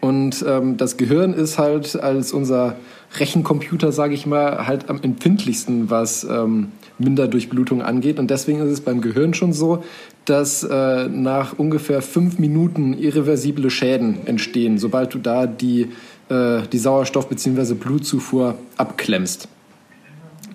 Und 0.00 0.44
ähm, 0.46 0.76
das 0.76 0.96
Gehirn 0.96 1.32
ist 1.34 1.58
halt 1.58 1.96
als 1.96 2.32
unser 2.32 2.76
Rechencomputer, 3.18 3.92
sage 3.92 4.14
ich 4.14 4.26
mal, 4.26 4.66
halt 4.66 4.88
am 4.90 5.00
empfindlichsten, 5.02 5.90
was 5.90 6.24
ähm, 6.24 6.72
Minderdurchblutung 7.00 7.82
angeht. 7.82 8.18
Und 8.18 8.30
deswegen 8.30 8.60
ist 8.60 8.70
es 8.70 8.80
beim 8.80 9.00
Gehirn 9.00 9.34
schon 9.34 9.52
so, 9.52 9.82
dass 10.24 10.62
äh, 10.62 11.08
nach 11.08 11.58
ungefähr 11.58 12.02
fünf 12.02 12.38
Minuten 12.38 12.96
irreversible 12.96 13.70
Schäden 13.70 14.26
entstehen, 14.26 14.78
sobald 14.78 15.14
du 15.14 15.18
da 15.18 15.46
die, 15.46 15.88
äh, 16.28 16.62
die 16.72 16.78
Sauerstoff- 16.78 17.28
bzw. 17.28 17.74
Blutzufuhr 17.74 18.56
abklemmst. 18.76 19.48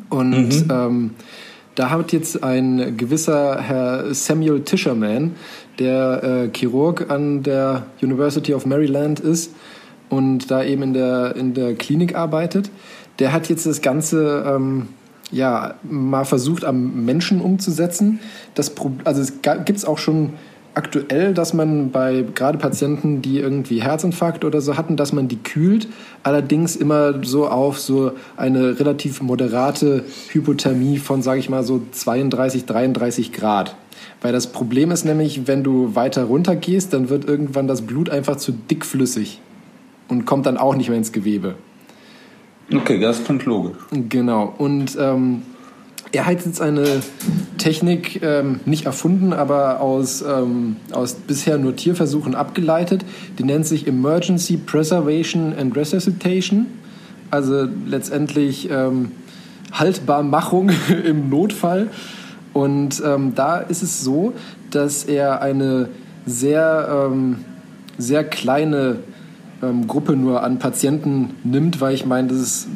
Und 0.10 0.66
ähm, 0.70 1.12
da 1.76 1.90
hat 1.90 2.14
jetzt 2.14 2.42
ein 2.42 2.96
gewisser 2.96 3.60
Herr 3.60 4.14
Samuel 4.14 4.62
Tischerman, 4.62 5.36
der 5.78 6.24
äh, 6.24 6.58
Chirurg 6.58 7.10
an 7.12 7.44
der 7.44 7.88
University 8.02 8.54
of 8.54 8.66
Maryland 8.66 9.20
ist 9.20 9.54
und 10.10 10.50
da 10.52 10.64
eben 10.64 10.84
in 10.84 10.94
der, 10.94 11.36
in 11.36 11.54
der 11.54 11.76
Klinik 11.76 12.16
arbeitet, 12.16 12.70
der 13.20 13.34
hat 13.34 13.50
jetzt 13.50 13.66
das 13.66 13.82
Ganze 13.82 14.46
ähm, 14.48 14.88
ja, 15.36 15.76
mal 15.84 16.24
versucht 16.24 16.64
am 16.64 17.04
Menschen 17.04 17.42
umzusetzen. 17.42 18.22
Das, 18.54 18.72
also 19.04 19.22
es 19.22 19.42
gibt 19.42 19.78
es 19.78 19.84
auch 19.84 19.98
schon 19.98 20.34
aktuell, 20.76 21.34
dass 21.34 21.54
man 21.54 21.92
bei 21.92 22.24
gerade 22.34 22.58
Patienten, 22.58 23.22
die 23.22 23.40
irgendwie 23.40 23.82
Herzinfarkt 23.82 24.46
oder 24.46 24.62
so 24.62 24.78
hatten, 24.78 24.96
dass 24.96 25.12
man 25.12 25.28
die 25.28 25.36
kühlt, 25.36 25.90
allerdings 26.24 26.78
immer 26.78 27.22
so 27.26 27.50
auf 27.50 27.80
so 27.80 28.14
eine 28.38 28.80
relativ 28.80 29.22
moderate 29.22 30.06
Hypothermie 30.30 31.00
von, 31.00 31.22
sage 31.22 31.42
ich 31.42 31.50
mal, 31.50 31.64
so 31.64 31.82
32, 31.92 32.66
33 32.66 33.34
Grad. 33.34 33.76
Weil 34.22 34.32
das 34.32 34.48
Problem 34.48 34.90
ist 34.92 35.04
nämlich, 35.04 35.48
wenn 35.48 35.66
du 35.66 35.96
weiter 35.96 36.24
runter 36.24 36.56
gehst, 36.56 36.94
dann 36.94 37.10
wird 37.10 37.26
irgendwann 37.26 37.68
das 37.68 37.82
Blut 37.82 38.10
einfach 38.10 38.38
zu 38.38 38.54
dickflüssig 38.54 39.42
und 40.08 40.26
kommt 40.26 40.46
dann 40.46 40.58
auch 40.58 40.76
nicht 40.76 40.88
mehr 40.88 40.98
ins 40.98 41.12
Gewebe. 41.12 41.56
Okay, 42.74 43.00
das 43.00 43.24
klingt 43.24 43.46
logisch. 43.46 43.78
Genau. 43.92 44.54
Und 44.58 44.98
ähm, 45.00 45.44
er 46.12 46.26
hat 46.26 46.46
jetzt 46.46 46.62
eine 46.62 47.02
Technik 47.58 48.22
ähm, 48.24 48.62
nicht 48.66 48.86
erfunden, 48.86 49.34
aber 49.34 49.82
aus, 49.82 50.22
ähm, 50.22 50.78
aus 50.92 51.14
bisher 51.14 51.58
nur 51.58 51.76
Tierversuchen 51.76 52.36
abgeleitet. 52.36 53.06
Die 53.38 53.44
nennt 53.44 53.66
sich 53.66 53.88
Emergency 53.88 54.58
Preservation 54.58 55.54
and 55.54 55.76
Resuscitation. 55.76 56.68
Also 57.32 57.68
letztendlich 57.86 58.70
ähm, 58.72 59.12
Haltbarmachung 59.72 60.72
im 61.06 61.30
Notfall. 61.30 61.90
Und 62.54 63.04
ähm, 63.06 63.34
da 63.36 63.58
ist 63.58 63.84
es 63.84 64.02
so, 64.02 64.34
dass 64.72 65.04
er 65.04 65.42
eine 65.42 65.90
sehr, 66.26 67.10
ähm, 67.12 67.38
sehr 67.98 68.24
kleine 68.24 69.00
ähm, 69.66 69.88
Gruppe 69.88 70.16
nur 70.16 70.44
an 70.44 70.60
Patienten 70.60 71.32
nimmt, 71.44 71.82
weil 71.82 71.94
ich 71.94 72.06
meine, 72.06 72.28
das 72.28 72.38
ist 72.38 72.68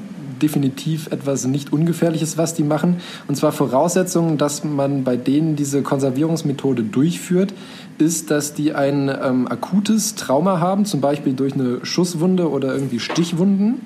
definitiv 0.41 1.07
etwas 1.07 1.45
nicht 1.45 1.71
Ungefährliches, 1.71 2.37
was 2.37 2.53
die 2.53 2.63
machen. 2.63 2.97
Und 3.27 3.35
zwar 3.35 3.51
Voraussetzungen, 3.51 4.37
dass 4.37 4.63
man 4.63 5.03
bei 5.03 5.17
denen 5.17 5.55
diese 5.55 5.81
Konservierungsmethode 5.81 6.83
durchführt, 6.83 7.53
ist, 7.97 8.31
dass 8.31 8.53
die 8.53 8.73
ein 8.73 9.09
ähm, 9.09 9.47
akutes 9.47 10.15
Trauma 10.15 10.59
haben, 10.59 10.85
zum 10.85 11.01
Beispiel 11.01 11.33
durch 11.33 11.53
eine 11.53 11.85
Schusswunde 11.85 12.49
oder 12.49 12.73
irgendwie 12.73 12.99
Stichwunden, 12.99 13.81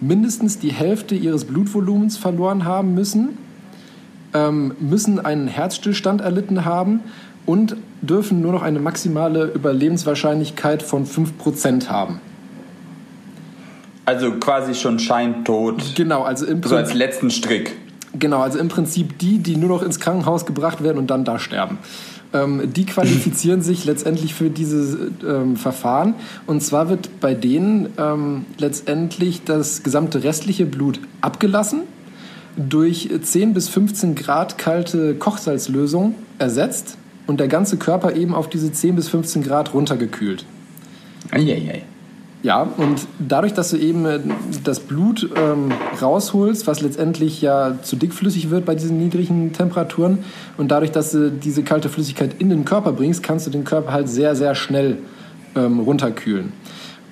mindestens 0.00 0.58
die 0.58 0.72
Hälfte 0.72 1.14
ihres 1.14 1.44
Blutvolumens 1.44 2.16
verloren 2.16 2.64
haben 2.64 2.94
müssen, 2.94 3.30
ähm, 4.34 4.72
müssen 4.80 5.24
einen 5.24 5.48
Herzstillstand 5.48 6.20
erlitten 6.20 6.64
haben 6.64 7.00
und 7.46 7.76
dürfen 8.02 8.40
nur 8.40 8.52
noch 8.52 8.62
eine 8.62 8.78
maximale 8.78 9.46
Überlebenswahrscheinlichkeit 9.46 10.82
von 10.82 11.06
5% 11.06 11.88
haben. 11.88 12.20
Also 14.08 14.32
quasi 14.32 14.74
schon 14.74 14.98
scheintot. 14.98 15.94
Genau, 15.94 16.22
also 16.22 16.46
im 16.46 16.62
So 16.62 16.76
als 16.76 16.88
Prinzip, 16.88 16.98
letzten 16.98 17.30
Strick. 17.30 17.76
Genau, 18.18 18.40
also 18.40 18.58
im 18.58 18.68
Prinzip 18.68 19.18
die, 19.18 19.36
die 19.36 19.56
nur 19.56 19.68
noch 19.68 19.82
ins 19.82 20.00
Krankenhaus 20.00 20.46
gebracht 20.46 20.82
werden 20.82 20.96
und 20.96 21.08
dann 21.10 21.26
da 21.26 21.38
sterben. 21.38 21.76
Ähm, 22.32 22.72
die 22.72 22.86
qualifizieren 22.86 23.60
sich 23.70 23.84
letztendlich 23.84 24.32
für 24.32 24.48
dieses 24.48 24.96
ähm, 25.22 25.56
Verfahren. 25.56 26.14
Und 26.46 26.62
zwar 26.62 26.88
wird 26.88 27.20
bei 27.20 27.34
denen 27.34 27.90
ähm, 27.98 28.46
letztendlich 28.56 29.44
das 29.44 29.82
gesamte 29.82 30.24
restliche 30.24 30.64
Blut 30.64 31.00
abgelassen, 31.20 31.82
durch 32.56 33.10
10 33.22 33.52
bis 33.52 33.68
15 33.68 34.14
Grad 34.14 34.56
kalte 34.56 35.16
Kochsalzlösung 35.16 36.14
ersetzt 36.38 36.96
und 37.26 37.40
der 37.40 37.48
ganze 37.48 37.76
Körper 37.76 38.16
eben 38.16 38.34
auf 38.34 38.48
diese 38.48 38.72
10 38.72 38.96
bis 38.96 39.10
15 39.10 39.42
Grad 39.42 39.74
runtergekühlt. 39.74 40.46
Eieiei. 41.30 41.82
Ja, 42.42 42.62
und 42.62 43.06
dadurch, 43.18 43.52
dass 43.52 43.70
du 43.70 43.76
eben 43.78 44.06
äh, 44.06 44.20
das 44.62 44.78
Blut 44.80 45.28
ähm, 45.36 45.72
rausholst, 46.00 46.68
was 46.68 46.80
letztendlich 46.80 47.42
ja 47.42 47.78
zu 47.82 47.96
dickflüssig 47.96 48.50
wird 48.50 48.64
bei 48.64 48.76
diesen 48.76 48.98
niedrigen 48.98 49.52
Temperaturen, 49.52 50.18
und 50.56 50.70
dadurch, 50.70 50.92
dass 50.92 51.10
du 51.10 51.32
diese 51.32 51.64
kalte 51.64 51.88
Flüssigkeit 51.88 52.36
in 52.38 52.50
den 52.50 52.64
Körper 52.64 52.92
bringst, 52.92 53.22
kannst 53.22 53.46
du 53.46 53.50
den 53.50 53.64
Körper 53.64 53.92
halt 53.92 54.08
sehr, 54.08 54.36
sehr 54.36 54.54
schnell 54.54 54.98
ähm, 55.56 55.80
runterkühlen. 55.80 56.52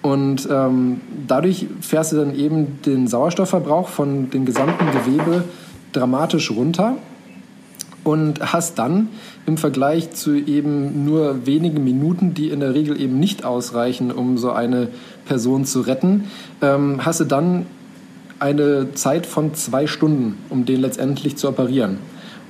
Und 0.03 0.49
ähm, 0.49 1.01
dadurch 1.27 1.67
fährst 1.81 2.13
du 2.13 2.17
dann 2.17 2.33
eben 2.37 2.79
den 2.87 3.09
Sauerstoffverbrauch 3.09 3.89
von 3.89 4.31
dem 4.31 4.45
gesamten 4.45 4.87
Gewebe 4.93 5.43
dramatisch 5.93 6.53
runter 6.53 6.97
und 8.07 8.53
hast 8.53 8.79
dann 8.79 9.09
im 9.47 9.57
Vergleich 9.57 10.13
zu 10.13 10.37
eben 10.37 11.05
nur 11.05 11.45
wenigen 11.45 11.83
Minuten, 11.83 12.35
die 12.35 12.51
in 12.51 12.61
der 12.61 12.73
Regel 12.73 13.01
eben 13.01 13.19
nicht 13.19 13.45
ausreichen, 13.45 14.13
um 14.13 14.39
so 14.39 14.53
eine 14.53 14.89
Person 15.25 15.65
zu 15.65 15.81
retten, 15.81 16.27
ähm, 16.63 17.05
hast 17.05 17.19
du 17.19 17.25
dann 17.25 17.67
eine 18.39 18.95
Zeit 18.95 19.27
von 19.27 19.55
zwei 19.55 19.89
Stunden, 19.89 20.39
um 20.51 20.65
den 20.67 20.81
letztendlich 20.81 21.37
zu 21.37 21.49
operieren. 21.49 21.99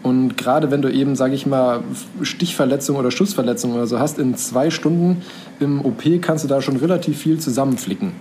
Und 0.03 0.37
gerade 0.37 0.71
wenn 0.71 0.83
du 0.83 0.93
eben, 0.93 1.17
sage 1.17 1.35
ich 1.35 1.47
mal, 1.47 1.83
Stichverletzung 2.21 2.97
oder 2.97 3.11
Schussverletzung 3.11 3.73
oder 3.73 3.87
so 3.87 3.99
hast, 3.99 4.19
in 4.19 4.37
zwei 4.37 4.69
Stunden 4.69 5.23
im 5.59 5.83
OP 5.83 6.03
kannst 6.21 6.45
du 6.45 6.49
da 6.49 6.61
schon 6.61 6.77
relativ 6.77 7.19
viel 7.19 7.39
zusammenflicken. 7.39 8.13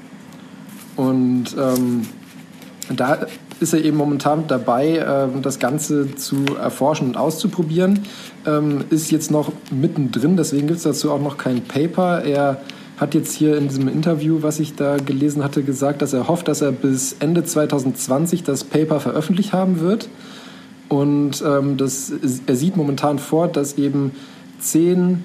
Und 0.95 1.47
ähm, 1.59 2.07
da 2.95 3.27
ist 3.59 3.73
er 3.73 3.83
eben 3.83 3.97
momentan 3.97 4.45
dabei, 4.47 5.03
ähm, 5.05 5.41
das 5.41 5.59
Ganze 5.59 6.15
zu 6.15 6.45
erforschen 6.61 7.07
und 7.07 7.17
auszuprobieren. 7.17 8.01
Ähm, 8.45 8.83
ist 8.89 9.11
jetzt 9.11 9.31
noch 9.31 9.51
mittendrin, 9.71 10.37
deswegen 10.37 10.67
gibt 10.67 10.77
es 10.77 10.83
dazu 10.83 11.11
auch 11.11 11.21
noch 11.21 11.37
kein 11.37 11.61
Paper. 11.61 12.23
Er 12.23 12.61
hat 12.97 13.13
jetzt 13.13 13.33
hier 13.33 13.57
in 13.57 13.67
diesem 13.67 13.87
Interview, 13.87 14.39
was 14.41 14.59
ich 14.59 14.75
da 14.75 14.97
gelesen 14.97 15.43
hatte, 15.43 15.63
gesagt, 15.63 16.01
dass 16.01 16.13
er 16.13 16.27
hofft, 16.27 16.47
dass 16.47 16.61
er 16.61 16.71
bis 16.71 17.17
Ende 17.19 17.43
2020 17.43 18.43
das 18.43 18.63
Paper 18.63 18.99
veröffentlicht 18.99 19.53
haben 19.53 19.79
wird. 19.79 20.09
Und 20.87 21.43
ähm, 21.45 21.77
das, 21.77 22.13
er 22.45 22.55
sieht 22.55 22.77
momentan 22.77 23.19
vor, 23.19 23.47
dass 23.47 23.77
eben 23.77 24.11
zehn 24.59 25.23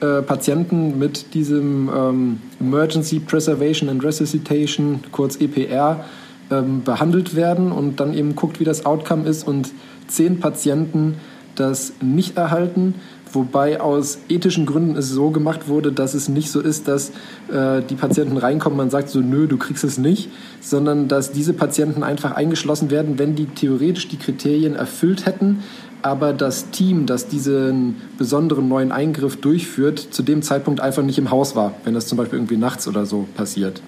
äh, 0.00 0.22
Patienten 0.22 0.98
mit 0.98 1.34
diesem 1.34 2.38
Emergency 2.60 3.18
Preservation 3.20 3.88
and 3.88 4.04
Resuscitation, 4.04 5.00
kurz 5.10 5.36
EPR, 5.40 6.04
ähm, 6.50 6.82
behandelt 6.82 7.34
werden 7.34 7.72
und 7.72 8.00
dann 8.00 8.14
eben 8.14 8.34
guckt, 8.36 8.60
wie 8.60 8.64
das 8.64 8.86
Outcome 8.86 9.28
ist 9.28 9.46
und 9.46 9.70
zehn 10.08 10.40
Patienten 10.40 11.16
das 11.54 11.92
nicht 12.00 12.36
erhalten, 12.36 12.94
wobei 13.32 13.80
aus 13.80 14.18
ethischen 14.28 14.66
Gründen 14.66 14.96
es 14.96 15.08
so 15.08 15.30
gemacht 15.30 15.68
wurde, 15.68 15.92
dass 15.92 16.14
es 16.14 16.28
nicht 16.28 16.50
so 16.50 16.60
ist, 16.60 16.88
dass 16.88 17.10
äh, 17.52 17.82
die 17.88 17.94
Patienten 17.94 18.36
reinkommen, 18.36 18.76
man 18.76 18.90
sagt 18.90 19.08
so, 19.08 19.20
nö, 19.20 19.46
du 19.46 19.56
kriegst 19.56 19.84
es 19.84 19.98
nicht, 19.98 20.30
sondern 20.60 21.08
dass 21.08 21.32
diese 21.32 21.52
Patienten 21.52 22.02
einfach 22.02 22.32
eingeschlossen 22.32 22.90
werden, 22.90 23.18
wenn 23.18 23.34
die 23.34 23.46
theoretisch 23.46 24.08
die 24.08 24.18
Kriterien 24.18 24.74
erfüllt 24.74 25.26
hätten, 25.26 25.62
aber 26.02 26.32
das 26.32 26.70
Team, 26.70 27.06
das 27.06 27.28
diesen 27.28 27.96
besonderen 28.18 28.68
neuen 28.68 28.92
Eingriff 28.92 29.36
durchführt, 29.40 29.98
zu 29.98 30.22
dem 30.22 30.42
Zeitpunkt 30.42 30.80
einfach 30.80 31.02
nicht 31.02 31.18
im 31.18 31.30
Haus 31.30 31.56
war, 31.56 31.74
wenn 31.84 31.94
das 31.94 32.06
zum 32.06 32.18
Beispiel 32.18 32.38
irgendwie 32.38 32.58
nachts 32.58 32.86
oder 32.86 33.06
so 33.06 33.26
passiert. 33.34 33.80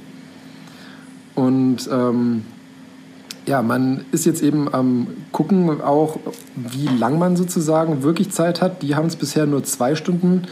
Und 1.36 1.88
ähm, 1.92 2.42
ja, 3.46 3.62
man 3.62 4.04
ist 4.10 4.26
jetzt 4.26 4.42
eben 4.42 4.72
am 4.74 5.06
gucken 5.30 5.80
auch, 5.80 6.18
wie 6.56 6.88
lang 6.88 7.18
man 7.18 7.36
sozusagen 7.36 8.02
wirklich 8.02 8.30
Zeit 8.30 8.60
hat. 8.60 8.82
Die 8.82 8.96
haben 8.96 9.06
es 9.06 9.14
bisher 9.14 9.46
nur 9.46 9.62
zwei 9.62 9.94
Stunden 9.94 10.42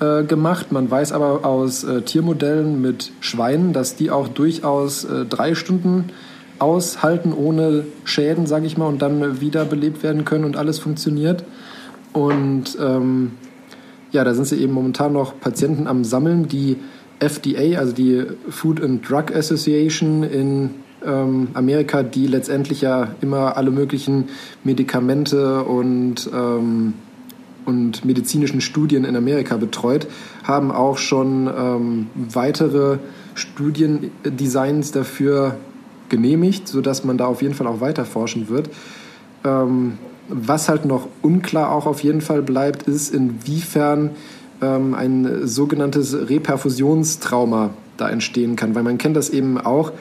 äh, 0.00 0.24
gemacht. 0.24 0.72
Man 0.72 0.90
weiß 0.90 1.12
aber 1.12 1.44
aus 1.44 1.84
äh, 1.84 2.02
Tiermodellen 2.02 2.80
mit 2.80 3.12
Schweinen, 3.20 3.72
dass 3.72 3.94
die 3.94 4.10
auch 4.10 4.26
durchaus 4.26 5.04
äh, 5.04 5.24
drei 5.26 5.54
Stunden 5.54 6.06
aushalten 6.58 7.32
ohne 7.32 7.84
Schäden, 8.04 8.46
sage 8.46 8.66
ich 8.66 8.76
mal, 8.76 8.86
und 8.86 9.00
dann 9.00 9.40
wiederbelebt 9.40 10.02
werden 10.02 10.24
können 10.24 10.44
und 10.44 10.56
alles 10.56 10.78
funktioniert. 10.78 11.44
Und 12.12 12.76
ähm, 12.80 13.32
ja, 14.10 14.24
da 14.24 14.34
sind 14.34 14.46
sie 14.46 14.56
eben 14.56 14.72
momentan 14.72 15.12
noch 15.12 15.38
Patienten 15.40 15.86
am 15.86 16.02
Sammeln, 16.02 16.48
die 16.48 16.78
FDA, 17.20 17.78
also 17.78 17.92
die 17.92 18.24
Food 18.48 18.82
and 18.82 19.08
Drug 19.08 19.34
Association 19.34 20.22
in 20.22 20.70
ähm, 21.04 21.48
Amerika, 21.54 22.02
die 22.02 22.26
letztendlich 22.26 22.80
ja 22.80 23.14
immer 23.20 23.56
alle 23.56 23.70
möglichen 23.70 24.28
Medikamente 24.64 25.64
und, 25.64 26.28
ähm, 26.32 26.94
und 27.64 28.04
medizinischen 28.04 28.60
Studien 28.60 29.04
in 29.04 29.16
Amerika 29.16 29.56
betreut, 29.56 30.06
haben 30.44 30.70
auch 30.70 30.98
schon 30.98 31.48
ähm, 31.54 32.06
weitere 32.14 32.98
Studiendesigns 33.34 34.92
dafür 34.92 35.56
genehmigt, 36.08 36.68
sodass 36.68 37.04
man 37.04 37.16
da 37.16 37.26
auf 37.26 37.42
jeden 37.42 37.54
Fall 37.54 37.66
auch 37.66 37.80
weiter 37.80 38.04
forschen 38.04 38.48
wird. 38.48 38.68
Ähm, 39.44 39.98
was 40.28 40.68
halt 40.68 40.84
noch 40.84 41.08
unklar 41.22 41.72
auch 41.72 41.86
auf 41.86 42.02
jeden 42.02 42.20
Fall 42.20 42.42
bleibt, 42.42 42.84
ist, 42.84 43.12
inwiefern 43.12 44.10
ähm, 44.62 44.94
ein 44.94 45.46
sogenanntes 45.46 46.14
Reperfusionstrauma 46.28 47.70
da 47.96 48.08
entstehen 48.08 48.56
kann. 48.56 48.74
Weil 48.74 48.82
man 48.82 48.98
kennt 48.98 49.16
das 49.16 49.30
eben 49.30 49.58
auch, 49.58 49.92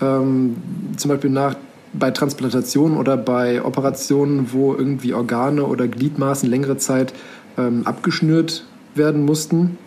ähm, 0.00 0.56
zum 0.96 1.10
Beispiel 1.10 1.30
nach, 1.30 1.56
bei 1.92 2.10
Transplantationen 2.10 2.98
oder 2.98 3.16
bei 3.16 3.64
Operationen, 3.64 4.52
wo 4.52 4.74
irgendwie 4.74 5.14
Organe 5.14 5.64
oder 5.64 5.88
Gliedmaßen 5.88 6.48
längere 6.48 6.76
Zeit 6.76 7.14
ähm, 7.56 7.86
abgeschnürt 7.86 8.64
werden 8.94 9.24
mussten, 9.24 9.78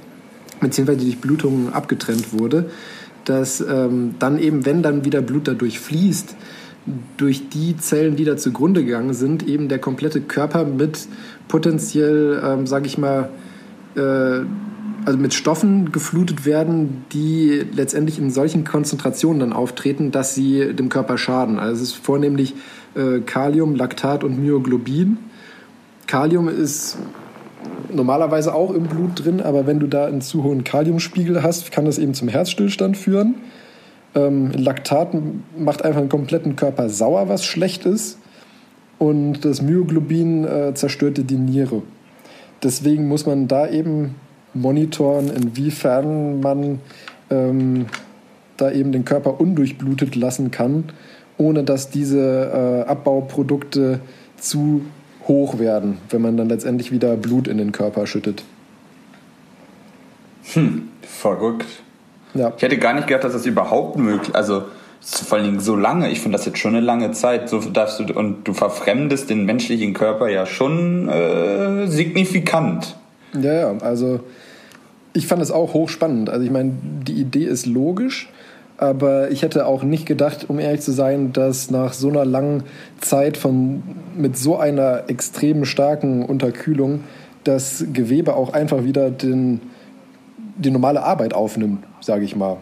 beziehungsweise 0.59 0.99
die 0.99 1.05
Durchblutung 1.05 1.73
abgetrennt 1.73 2.33
wurde, 2.37 2.71
dass 3.25 3.61
ähm, 3.61 4.15
dann 4.17 4.39
eben, 4.39 4.65
wenn 4.65 4.81
dann 4.81 5.05
wieder 5.05 5.21
Blut 5.21 5.47
dadurch 5.47 5.79
fließt, 5.79 6.35
durch 7.17 7.49
die 7.49 7.77
Zellen, 7.77 8.15
die 8.15 8.25
da 8.25 8.37
zugrunde 8.37 8.83
gegangen 8.83 9.13
sind, 9.13 9.47
eben 9.47 9.69
der 9.69 9.77
komplette 9.77 10.21
Körper 10.21 10.65
mit 10.65 11.07
potenziell, 11.47 12.41
ähm, 12.43 12.65
sage 12.65 12.87
ich 12.87 12.97
mal, 12.97 13.29
äh, 13.95 14.45
also 15.05 15.17
mit 15.17 15.33
Stoffen 15.33 15.91
geflutet 15.91 16.45
werden, 16.45 17.05
die 17.11 17.65
letztendlich 17.73 18.19
in 18.19 18.29
solchen 18.29 18.63
Konzentrationen 18.63 19.39
dann 19.39 19.53
auftreten, 19.53 20.11
dass 20.11 20.35
sie 20.35 20.73
dem 20.73 20.89
Körper 20.89 21.17
schaden. 21.17 21.59
Also 21.59 21.81
es 21.81 21.89
ist 21.89 21.95
vornehmlich 21.95 22.53
äh, 22.95 23.19
Kalium, 23.19 23.75
Laktat 23.75 24.23
und 24.23 24.39
Myoglobin. 24.39 25.17
Kalium 26.07 26.49
ist 26.49 26.97
normalerweise 27.91 28.53
auch 28.53 28.71
im 28.73 28.83
Blut 28.83 29.23
drin, 29.23 29.41
aber 29.41 29.65
wenn 29.65 29.79
du 29.79 29.87
da 29.87 30.05
einen 30.05 30.21
zu 30.21 30.43
hohen 30.43 30.63
Kaliumspiegel 30.63 31.41
hast, 31.41 31.71
kann 31.71 31.85
das 31.85 31.97
eben 31.97 32.13
zum 32.13 32.27
Herzstillstand 32.27 32.97
führen. 32.97 33.35
Ähm, 34.13 34.51
Laktat 34.51 35.15
macht 35.57 35.83
einfach 35.83 36.01
den 36.01 36.09
kompletten 36.09 36.55
Körper 36.55 36.89
sauer, 36.89 37.29
was 37.29 37.45
schlecht 37.45 37.85
ist. 37.85 38.17
Und 38.99 39.45
das 39.45 39.61
Myoglobin 39.61 40.45
äh, 40.45 40.73
zerstörte 40.75 41.23
die 41.23 41.37
Niere. 41.37 41.81
Deswegen 42.63 43.07
muss 43.07 43.25
man 43.25 43.47
da 43.47 43.67
eben 43.67 44.15
monitoren, 44.53 45.29
inwiefern 45.29 46.39
man 46.41 46.79
ähm, 47.29 47.87
da 48.57 48.71
eben 48.71 48.91
den 48.91 49.05
Körper 49.05 49.39
undurchblutet 49.39 50.15
lassen 50.15 50.51
kann, 50.51 50.85
ohne 51.37 51.63
dass 51.63 51.89
diese 51.89 52.85
äh, 52.85 52.89
Abbauprodukte 52.89 53.99
zu 54.37 54.81
hoch 55.27 55.59
werden, 55.59 55.97
wenn 56.09 56.21
man 56.21 56.37
dann 56.37 56.49
letztendlich 56.49 56.91
wieder 56.91 57.15
Blut 57.15 57.47
in 57.47 57.57
den 57.57 57.71
Körper 57.71 58.05
schüttet. 58.05 58.43
Hm, 60.53 60.89
verrückt. 61.01 61.67
Ja. 62.33 62.53
Ich 62.55 62.61
hätte 62.61 62.77
gar 62.77 62.93
nicht 62.93 63.07
gedacht, 63.07 63.23
dass 63.23 63.33
das 63.33 63.45
überhaupt 63.45 63.97
möglich 63.97 64.29
ist. 64.29 64.35
Also 64.35 64.63
vor 65.01 65.37
allen 65.37 65.47
Dingen 65.47 65.59
so 65.59 65.75
lange, 65.75 66.09
ich 66.11 66.21
finde 66.21 66.37
das 66.37 66.45
jetzt 66.45 66.59
schon 66.59 66.75
eine 66.75 66.85
lange 66.85 67.11
Zeit, 67.11 67.49
so 67.49 67.59
darfst 67.59 67.99
du, 67.99 68.13
und 68.13 68.47
du 68.47 68.53
verfremdest 68.53 69.29
den 69.29 69.45
menschlichen 69.45 69.93
Körper 69.93 70.29
ja 70.29 70.45
schon 70.45 71.09
äh, 71.09 71.87
signifikant. 71.87 72.95
Ja, 73.33 73.53
ja, 73.53 73.77
also 73.79 74.19
ich 75.13 75.27
fand 75.27 75.41
es 75.41 75.51
auch 75.51 75.73
hochspannend. 75.73 76.29
Also 76.29 76.45
ich 76.45 76.51
meine, 76.51 76.73
die 77.07 77.13
Idee 77.13 77.45
ist 77.45 77.65
logisch, 77.65 78.29
aber 78.77 79.31
ich 79.31 79.41
hätte 79.41 79.65
auch 79.65 79.83
nicht 79.83 80.05
gedacht, 80.05 80.45
um 80.49 80.59
ehrlich 80.59 80.81
zu 80.81 80.91
sein, 80.91 81.33
dass 81.33 81.71
nach 81.71 81.93
so 81.93 82.09
einer 82.09 82.25
langen 82.25 82.63
Zeit 82.99 83.37
von 83.37 83.83
mit 84.15 84.37
so 84.37 84.57
einer 84.57 85.03
extrem 85.07 85.65
starken 85.65 86.23
Unterkühlung 86.23 87.01
das 87.43 87.85
Gewebe 87.91 88.35
auch 88.35 88.53
einfach 88.53 88.83
wieder 88.83 89.09
den, 89.09 89.61
die 90.57 90.69
normale 90.69 91.03
Arbeit 91.03 91.33
aufnimmt, 91.33 91.83
sage 92.01 92.23
ich 92.23 92.35
mal. 92.35 92.57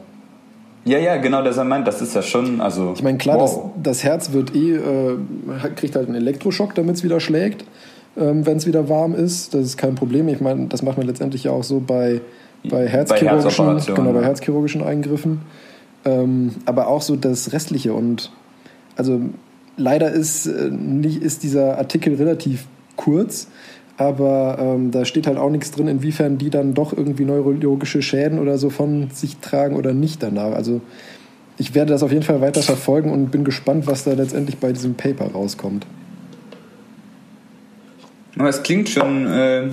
Ja, 0.85 0.97
ja, 0.97 1.17
genau, 1.17 1.43
das 1.43 1.57
er 1.57 1.65
meint, 1.65 1.87
das 1.87 2.01
ist 2.01 2.15
ja 2.15 2.21
schon, 2.21 2.61
also. 2.61 2.93
Ich 2.95 3.03
meine, 3.03 3.17
klar, 3.17 3.37
wow. 3.37 3.71
das, 3.75 3.83
das 3.83 4.03
Herz 4.03 4.31
wird 4.31 4.55
eh, 4.55 4.75
äh, 4.75 5.17
kriegt 5.75 5.95
halt 5.95 6.07
einen 6.07 6.15
Elektroschock, 6.15 6.73
damit 6.75 6.95
es 6.95 7.03
wieder 7.03 7.19
schlägt, 7.19 7.65
ähm, 8.17 8.45
wenn 8.45 8.57
es 8.57 8.65
wieder 8.65 8.89
warm 8.89 9.13
ist. 9.13 9.53
Das 9.53 9.61
ist 9.61 9.77
kein 9.77 9.95
Problem. 9.95 10.27
Ich 10.29 10.41
meine, 10.41 10.67
das 10.67 10.81
macht 10.81 10.97
man 10.97 11.05
letztendlich 11.05 11.43
ja 11.43 11.51
auch 11.51 11.63
so 11.63 11.79
bei, 11.85 12.21
bei 12.69 12.87
herzchirurgischen, 12.87 13.65
bei 13.65 13.93
genau, 13.93 14.13
bei 14.13 14.23
herzchirurgischen 14.23 14.81
Eingriffen. 14.81 15.41
Ähm, 16.05 16.55
aber 16.65 16.87
auch 16.87 17.01
so 17.01 17.15
das 17.15 17.51
Restliche 17.51 17.93
und 17.93 18.31
also 18.95 19.19
leider 19.75 20.11
ist, 20.11 20.45
äh, 20.45 20.69
nicht, 20.69 21.21
ist 21.21 21.43
dieser 21.43 21.77
Artikel 21.77 22.15
relativ 22.15 22.67
kurz, 22.95 23.47
aber 23.99 24.57
ähm, 24.61 24.91
da 24.91 25.03
steht 25.03 25.27
halt 25.27 25.37
auch 25.37 25.49
nichts 25.49 25.71
drin, 25.71 25.89
inwiefern 25.89 26.37
die 26.37 26.49
dann 26.49 26.73
doch 26.73 26.93
irgendwie 26.95 27.25
neurologische 27.25 28.01
Schäden 28.01 28.39
oder 28.39 28.57
so 28.57 28.69
von 28.69 29.09
sich 29.11 29.37
tragen 29.37 29.75
oder 29.75 29.93
nicht 29.93 30.23
danach. 30.23 30.53
Also 30.53 30.79
ich 31.57 31.75
werde 31.75 31.91
das 31.91 32.01
auf 32.01 32.11
jeden 32.11 32.23
Fall 32.23 32.39
weiter 32.39 32.61
verfolgen 32.61 33.11
und 33.11 33.29
bin 33.29 33.43
gespannt, 33.43 33.87
was 33.87 34.05
da 34.05 34.13
letztendlich 34.13 34.57
bei 34.57 34.71
diesem 34.71 34.93
Paper 34.93 35.31
rauskommt. 35.33 35.85
Aber 38.37 38.47
es 38.47 38.63
klingt 38.63 38.87
schon 38.87 39.27
äh, 39.27 39.67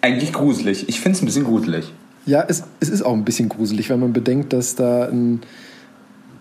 eigentlich 0.00 0.32
gruselig. 0.32 0.88
Ich 0.88 1.00
finde 1.00 1.16
es 1.16 1.22
ein 1.22 1.26
bisschen 1.26 1.44
gruselig. 1.44 1.92
Ja, 2.24 2.46
es, 2.48 2.64
es 2.80 2.88
ist 2.88 3.02
auch 3.02 3.12
ein 3.12 3.26
bisschen 3.26 3.50
gruselig, 3.50 3.90
wenn 3.90 4.00
man 4.00 4.14
bedenkt, 4.14 4.54
dass 4.54 4.74
da 4.74 5.04
ein, 5.04 5.42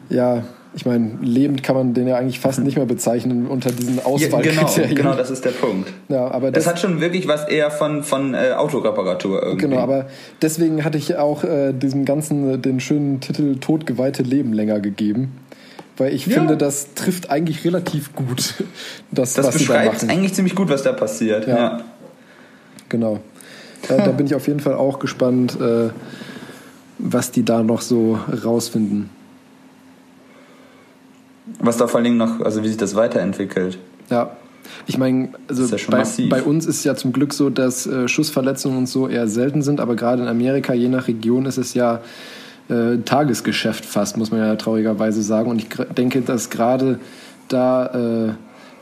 ja, 0.09 0.45
ich 0.75 0.85
meine, 0.85 1.17
lebend 1.21 1.63
kann 1.63 1.75
man 1.75 1.93
den 1.93 2.05
ja 2.05 2.17
eigentlich 2.17 2.41
fast 2.41 2.59
nicht 2.59 2.75
mehr 2.75 2.85
bezeichnen 2.85 3.47
unter 3.47 3.71
diesen 3.71 4.03
Auswahlkriterien. 4.03 4.67
Ja, 4.67 4.83
genau, 4.83 4.95
genau, 4.95 5.15
das 5.15 5.31
ist 5.31 5.45
der 5.45 5.51
Punkt. 5.51 5.89
Ja, 6.09 6.29
aber 6.29 6.51
das, 6.51 6.65
das 6.65 6.73
hat 6.73 6.81
schon 6.81 6.99
wirklich 6.99 7.29
was 7.29 7.47
eher 7.47 7.71
von, 7.71 8.03
von 8.03 8.33
äh, 8.33 8.51
Autoreparatur 8.51 9.41
irgendwie. 9.41 9.67
Genau, 9.67 9.79
aber 9.79 10.07
deswegen 10.41 10.83
hatte 10.83 10.97
ich 10.97 11.15
auch 11.15 11.45
äh, 11.45 11.71
diesem 11.71 12.03
Ganzen 12.03 12.55
äh, 12.55 12.57
den 12.57 12.81
schönen 12.81 13.21
Titel 13.21 13.55
Todgeweihte 13.55 14.21
Leben 14.21 14.51
länger 14.51 14.81
gegeben. 14.81 15.37
Weil 15.95 16.13
ich 16.13 16.25
ja. 16.25 16.33
finde, 16.33 16.57
das 16.57 16.93
trifft 16.93 17.29
eigentlich 17.29 17.63
relativ 17.63 18.13
gut. 18.13 18.55
Das, 19.11 19.33
das 19.33 19.47
was 19.47 19.57
beschreibt 19.57 20.03
da 20.03 20.07
eigentlich 20.07 20.33
ziemlich 20.33 20.55
gut, 20.55 20.67
was 20.67 20.83
da 20.83 20.91
passiert. 20.91 21.47
Ja. 21.47 21.55
ja. 21.55 21.81
Genau. 22.89 23.21
Äh, 23.87 23.97
da 23.97 24.11
bin 24.11 24.25
ich 24.25 24.35
auf 24.35 24.47
jeden 24.47 24.59
Fall 24.59 24.73
auch 24.73 24.99
gespannt, 24.99 25.57
äh, 25.61 25.89
was 26.97 27.31
die 27.31 27.45
da 27.45 27.63
noch 27.63 27.79
so 27.79 28.19
rausfinden. 28.43 29.09
Was 31.59 31.77
da 31.77 31.87
vor 31.87 31.97
allen 31.97 32.05
Dingen 32.05 32.17
noch, 32.17 32.41
also 32.41 32.63
wie 32.63 32.67
sich 32.67 32.77
das 32.77 32.95
weiterentwickelt. 32.95 33.77
Ja. 34.09 34.31
Ich 34.87 34.97
meine, 34.97 35.29
also 35.47 35.63
ja 35.75 35.77
bei, 35.89 36.03
bei, 36.29 36.43
uns 36.43 36.65
ist 36.65 36.83
ja 36.83 36.95
zum 36.95 37.13
Glück 37.13 37.33
so, 37.33 37.51
dass 37.51 37.85
äh, 37.85 38.07
Schussverletzungen 38.07 38.79
und 38.79 38.87
so 38.87 39.07
eher 39.07 39.27
selten 39.27 39.61
sind, 39.61 39.79
aber 39.79 39.95
gerade 39.95 40.23
in 40.23 40.27
Amerika, 40.27 40.73
je 40.73 40.89
nach 40.89 41.07
Region, 41.07 41.45
ist 41.45 41.57
es 41.57 41.75
ja 41.75 42.01
äh, 42.69 42.97
Tagesgeschäft 42.97 43.85
fast, 43.85 44.17
muss 44.17 44.31
man 44.31 44.39
ja 44.39 44.55
traurigerweise 44.55 45.21
sagen. 45.21 45.51
Und 45.51 45.59
ich 45.59 45.67
denke, 45.95 46.21
dass 46.21 46.49
gerade 46.49 46.99
da 47.47 48.27
äh, 48.27 48.33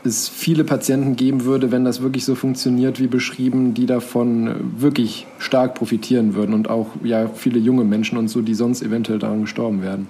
es 0.04 0.28
viele 0.28 0.64
Patienten 0.64 1.16
geben 1.16 1.44
würde, 1.44 1.72
wenn 1.72 1.84
das 1.84 2.02
wirklich 2.02 2.24
so 2.24 2.34
funktioniert 2.34 3.00
wie 3.00 3.06
beschrieben, 3.06 3.74
die 3.74 3.86
davon 3.86 4.72
wirklich 4.78 5.26
stark 5.38 5.74
profitieren 5.74 6.34
würden 6.34 6.54
und 6.54 6.68
auch 6.68 6.88
ja 7.02 7.28
viele 7.28 7.58
junge 7.58 7.84
Menschen 7.84 8.18
und 8.18 8.28
so, 8.28 8.42
die 8.42 8.54
sonst 8.54 8.82
eventuell 8.82 9.18
daran 9.18 9.42
gestorben 9.42 9.82
werden. 9.82 10.08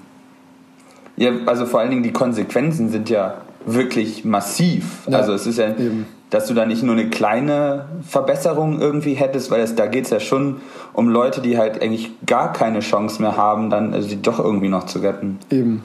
Ja, 1.17 1.31
also 1.47 1.67
vor 1.67 1.81
allen 1.81 1.91
Dingen 1.91 2.03
die 2.03 2.13
Konsequenzen 2.13 2.89
sind 2.89 3.09
ja 3.09 3.39
wirklich 3.67 4.25
massiv. 4.25 5.07
Ja, 5.09 5.19
also 5.19 5.33
es 5.33 5.47
ist 5.47 5.59
ja, 5.59 5.69
eben. 5.69 6.07
dass 6.31 6.47
du 6.47 6.55
da 6.55 6.67
nicht 6.67 6.83
nur 6.83 6.95
eine 6.95 7.09
kleine 7.09 7.87
Verbesserung 8.07 8.81
irgendwie 8.81 9.15
hättest, 9.15 9.51
weil 9.51 9.61
es, 9.61 9.75
da 9.75 9.87
geht 9.87 10.05
es 10.05 10.11
ja 10.11 10.21
schon 10.21 10.57
um 10.93 11.09
Leute, 11.09 11.41
die 11.41 11.57
halt 11.59 11.83
eigentlich 11.83 12.11
gar 12.27 12.53
keine 12.53 12.81
Chance 12.81 13.23
mehr 13.23 13.37
haben, 13.37 13.71
dann 13.71 13.95
also 13.95 14.09
sie 14.09 14.21
doch 14.21 14.39
irgendwie 14.39 14.69
noch 14.69 14.87
zu 14.87 14.99
retten. 14.99 15.39
Eben. 15.51 15.83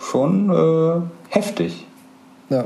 Schon 0.00 0.50
äh, 0.50 1.00
heftig. 1.28 1.86
Ja. 2.48 2.64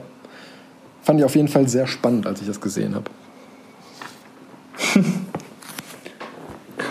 Fand 1.03 1.19
ich 1.19 1.25
auf 1.25 1.35
jeden 1.35 1.49
Fall 1.49 1.69
sehr 1.69 1.87
spannend, 1.87 2.27
als 2.27 2.41
ich 2.41 2.47
das 2.47 2.61
gesehen 2.61 2.95
habe. 2.95 3.07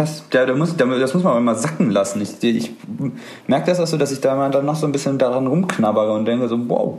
Krass. 0.01 0.23
Ja, 0.33 0.45
da 0.45 0.55
muss, 0.55 0.75
das 0.75 1.13
muss 1.13 1.23
man 1.23 1.43
mal 1.43 1.55
sacken 1.55 1.89
lassen. 1.89 2.21
Ich, 2.21 2.43
ich 2.43 2.71
merke 3.47 3.67
das 3.67 3.79
auch 3.79 3.87
so, 3.87 3.97
dass 3.97 4.11
ich 4.11 4.21
da 4.21 4.35
mal 4.35 4.51
dann 4.51 4.65
noch 4.65 4.75
so 4.75 4.85
ein 4.85 4.91
bisschen 4.91 5.17
daran 5.17 5.47
rumknabbere 5.47 6.13
und 6.13 6.25
denke 6.25 6.47
so, 6.47 6.57
wow, 6.69 6.97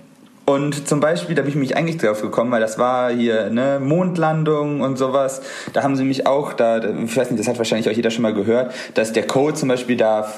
und 0.46 0.86
zum 0.86 1.00
Beispiel, 1.00 1.34
da 1.34 1.40
bin 1.40 1.50
ich 1.50 1.56
mich 1.56 1.76
eigentlich 1.76 1.96
drauf 1.96 2.20
gekommen, 2.20 2.50
weil 2.50 2.60
das 2.60 2.78
war 2.78 3.10
hier 3.10 3.48
ne 3.48 3.80
Mondlandung 3.82 4.82
und 4.82 4.98
sowas. 4.98 5.40
Da 5.72 5.82
haben 5.82 5.96
sie 5.96 6.04
mich 6.04 6.26
auch, 6.26 6.52
da, 6.52 6.78
ich 6.78 7.16
weiß 7.16 7.30
nicht, 7.30 7.40
das 7.40 7.48
hat 7.48 7.56
wahrscheinlich 7.56 7.88
auch 7.88 7.96
jeder 7.96 8.10
schon 8.10 8.22
mal 8.22 8.34
gehört, 8.34 8.74
dass 8.92 9.14
der 9.14 9.26
Code 9.26 9.54
zum 9.54 9.70
Beispiel 9.70 9.96
da 9.96 10.28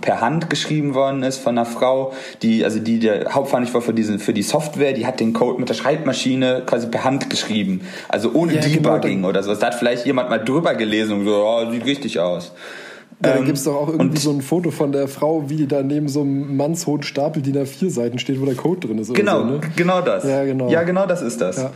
per 0.00 0.20
Hand 0.20 0.50
geschrieben 0.50 0.94
worden 0.94 1.24
ist 1.24 1.38
von 1.38 1.58
einer 1.58 1.66
Frau, 1.66 2.12
die, 2.42 2.64
also 2.64 2.78
die 2.78 3.00
der 3.00 3.34
hauptverantwortlich 3.34 3.74
war 3.74 3.82
für, 3.82 3.94
diesen, 3.94 4.20
für 4.20 4.32
die 4.32 4.42
Software, 4.42 4.92
die 4.92 5.04
hat 5.04 5.18
den 5.18 5.32
Code 5.32 5.58
mit 5.58 5.68
der 5.68 5.74
Schreibmaschine 5.74 6.62
quasi 6.64 6.86
per 6.86 7.02
Hand 7.02 7.28
geschrieben. 7.28 7.80
Also 8.08 8.30
ohne 8.34 8.54
ja, 8.54 8.60
genau, 8.60 8.74
Debugging 8.74 9.16
genau. 9.16 9.28
oder 9.30 9.42
sowas. 9.42 9.58
Da 9.58 9.68
hat 9.68 9.74
vielleicht 9.74 10.06
jemand 10.06 10.30
mal 10.30 10.38
drüber 10.38 10.76
gelesen 10.76 11.18
und 11.18 11.24
so, 11.24 11.44
oh, 11.44 11.68
sieht 11.72 11.84
richtig 11.84 12.20
aus. 12.20 12.52
Ja, 13.24 13.32
da 13.32 13.36
ähm, 13.38 13.44
gibt 13.46 13.56
es 13.58 13.64
doch 13.64 13.74
auch 13.74 13.88
irgendwie 13.88 14.18
so 14.18 14.30
ein 14.30 14.42
Foto 14.42 14.70
von 14.70 14.92
der 14.92 15.08
Frau, 15.08 15.48
wie 15.48 15.56
die 15.56 15.66
da 15.66 15.82
neben 15.82 16.08
so 16.08 16.20
einem 16.20 16.56
mannshohen 16.56 17.02
Stapel 17.02 17.40
die 17.40 17.52
da 17.52 17.64
vier 17.64 17.90
Seiten 17.90 18.18
steht, 18.18 18.40
wo 18.40 18.44
der 18.44 18.54
Code 18.54 18.86
drin 18.86 18.98
ist. 18.98 19.14
Genau, 19.14 19.40
so, 19.40 19.44
ne? 19.44 19.60
genau 19.74 20.02
das. 20.02 20.24
Ja, 20.24 20.44
genau. 20.44 20.68
Ja, 20.68 20.82
genau 20.82 21.06
das 21.06 21.22
ist 21.22 21.40
das. 21.40 21.56
Ja. 21.56 21.70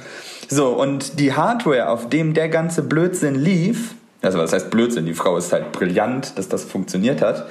So, 0.49 0.69
und 0.69 1.19
die 1.19 1.33
Hardware, 1.33 1.89
auf 1.89 2.09
dem 2.09 2.35
der 2.35 2.49
ganze 2.49 2.83
Blödsinn 2.83 3.37
lief, 3.37 3.95
also 4.21 4.39
was 4.39 4.53
heißt 4.53 4.71
Blödsinn, 4.71 5.07
die 5.07 5.15
Frau 5.15 5.37
ist 5.39 5.53
halt 5.53 5.73
brillant, 5.73 6.37
dass 6.37 6.49
das 6.49 6.65
funktioniert 6.65 7.23
hat, 7.23 7.47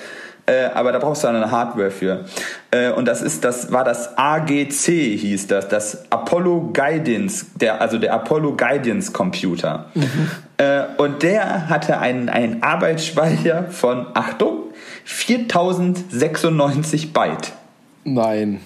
Äh, 0.50 0.72
aber 0.74 0.92
da 0.92 0.98
brauchst 0.98 1.24
du 1.24 1.28
eine 1.28 1.52
Hardware 1.52 1.92
für. 1.92 2.26
Äh, 2.72 2.90
und 2.92 3.08
das 3.08 3.22
ist, 3.22 3.46
das 3.46 3.72
war 3.72 3.84
das 3.84 4.18
AGC 4.18 5.18
hieß 5.18 5.46
das, 5.46 5.68
das 5.68 6.12
Apollo 6.12 6.72
Guidance, 6.74 7.46
der, 7.56 7.80
also 7.80 8.00
der 8.00 8.16
Apollo 8.16 8.58
Guidance 8.58 9.12
Computer. 9.12 9.86
Mhm. 9.94 10.32
Äh, 10.58 10.86
und 10.98 11.22
der 11.22 11.70
hatte 11.70 12.00
einen, 12.00 12.30
einen 12.30 12.64
Arbeitsspeicher 12.64 13.66
von, 13.70 14.08
Achtung, 14.16 14.64
4096 15.06 17.14
Byte. 17.14 17.52
Nein. 18.04 18.60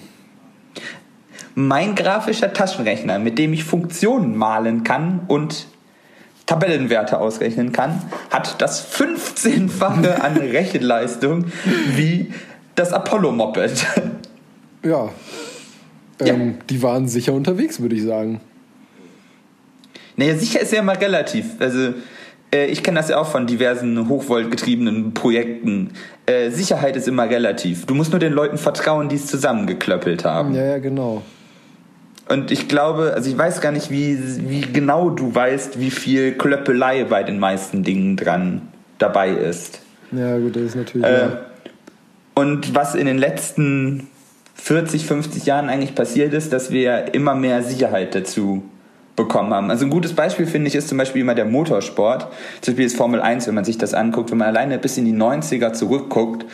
Mein 1.54 1.94
grafischer 1.94 2.54
Taschenrechner, 2.54 3.18
mit 3.18 3.38
dem 3.38 3.52
ich 3.52 3.64
Funktionen 3.64 4.36
malen 4.36 4.84
kann 4.84 5.20
und 5.28 5.66
Tabellenwerte 6.46 7.18
ausrechnen 7.18 7.72
kann, 7.72 8.02
hat 8.30 8.60
das 8.60 8.86
15-fache 8.94 10.14
an 10.20 10.36
Rechenleistung 10.36 11.46
wie 11.96 12.32
das 12.74 12.92
Apollo-Moped. 12.92 13.86
Ja. 14.82 15.08
Ähm, 16.20 16.26
ja. 16.26 16.54
Die 16.68 16.82
waren 16.82 17.08
sicher 17.08 17.32
unterwegs, 17.32 17.80
würde 17.80 17.96
ich 17.96 18.02
sagen. 18.02 18.40
Naja, 20.16 20.36
sicher 20.36 20.60
ist 20.60 20.72
ja 20.72 20.80
immer 20.80 21.00
relativ. 21.00 21.46
Also, 21.58 21.94
äh, 22.54 22.66
ich 22.66 22.82
kenne 22.82 22.98
das 22.98 23.08
ja 23.08 23.18
auch 23.18 23.26
von 23.26 23.46
diversen 23.46 24.08
hochvoltgetriebenen 24.08 25.14
Projekten. 25.14 25.92
Äh, 26.26 26.50
Sicherheit 26.50 26.96
ist 26.96 27.08
immer 27.08 27.28
relativ. 27.28 27.86
Du 27.86 27.94
musst 27.94 28.12
nur 28.12 28.20
den 28.20 28.32
Leuten 28.32 28.58
vertrauen, 28.58 29.08
die 29.08 29.16
es 29.16 29.26
zusammengeklöppelt 29.26 30.24
haben. 30.24 30.54
Ja, 30.54 30.64
ja, 30.64 30.78
genau. 30.78 31.22
Und 32.28 32.50
ich 32.50 32.68
glaube, 32.68 33.12
also 33.14 33.28
ich 33.28 33.36
weiß 33.36 33.60
gar 33.60 33.72
nicht, 33.72 33.90
wie, 33.90 34.18
wie 34.48 34.60
genau 34.62 35.10
du 35.10 35.34
weißt, 35.34 35.78
wie 35.78 35.90
viel 35.90 36.32
Klöppelei 36.32 37.04
bei 37.04 37.22
den 37.22 37.38
meisten 37.38 37.82
Dingen 37.82 38.16
dran 38.16 38.62
dabei 38.98 39.30
ist. 39.30 39.80
Ja, 40.12 40.38
gut, 40.38 40.56
das 40.56 40.62
ist 40.62 40.76
natürlich. 40.76 41.06
Äh, 41.06 41.20
ja. 41.20 41.40
Und 42.34 42.74
was 42.74 42.94
in 42.94 43.06
den 43.06 43.18
letzten 43.18 44.08
40, 44.54 45.06
50 45.06 45.46
Jahren 45.46 45.68
eigentlich 45.68 45.94
passiert 45.94 46.32
ist, 46.32 46.52
dass 46.52 46.70
wir 46.70 47.14
immer 47.14 47.34
mehr 47.34 47.62
Sicherheit 47.62 48.14
dazu 48.14 48.62
bekommen 49.16 49.52
haben. 49.52 49.70
Also 49.70 49.84
ein 49.84 49.90
gutes 49.90 50.14
Beispiel 50.14 50.46
finde 50.46 50.68
ich 50.68 50.74
ist 50.74 50.88
zum 50.88 50.98
Beispiel 50.98 51.22
immer 51.22 51.34
der 51.34 51.44
Motorsport. 51.44 52.28
Zum 52.60 52.72
Beispiel 52.72 52.86
ist 52.86 52.96
Formel 52.96 53.20
1, 53.20 53.46
wenn 53.46 53.54
man 53.54 53.64
sich 53.64 53.78
das 53.78 53.94
anguckt, 53.94 54.30
wenn 54.30 54.38
man 54.38 54.48
alleine 54.48 54.78
bis 54.78 54.96
in 54.96 55.04
die 55.04 55.12
90er 55.12 55.72
zurückguckt, 55.72 56.44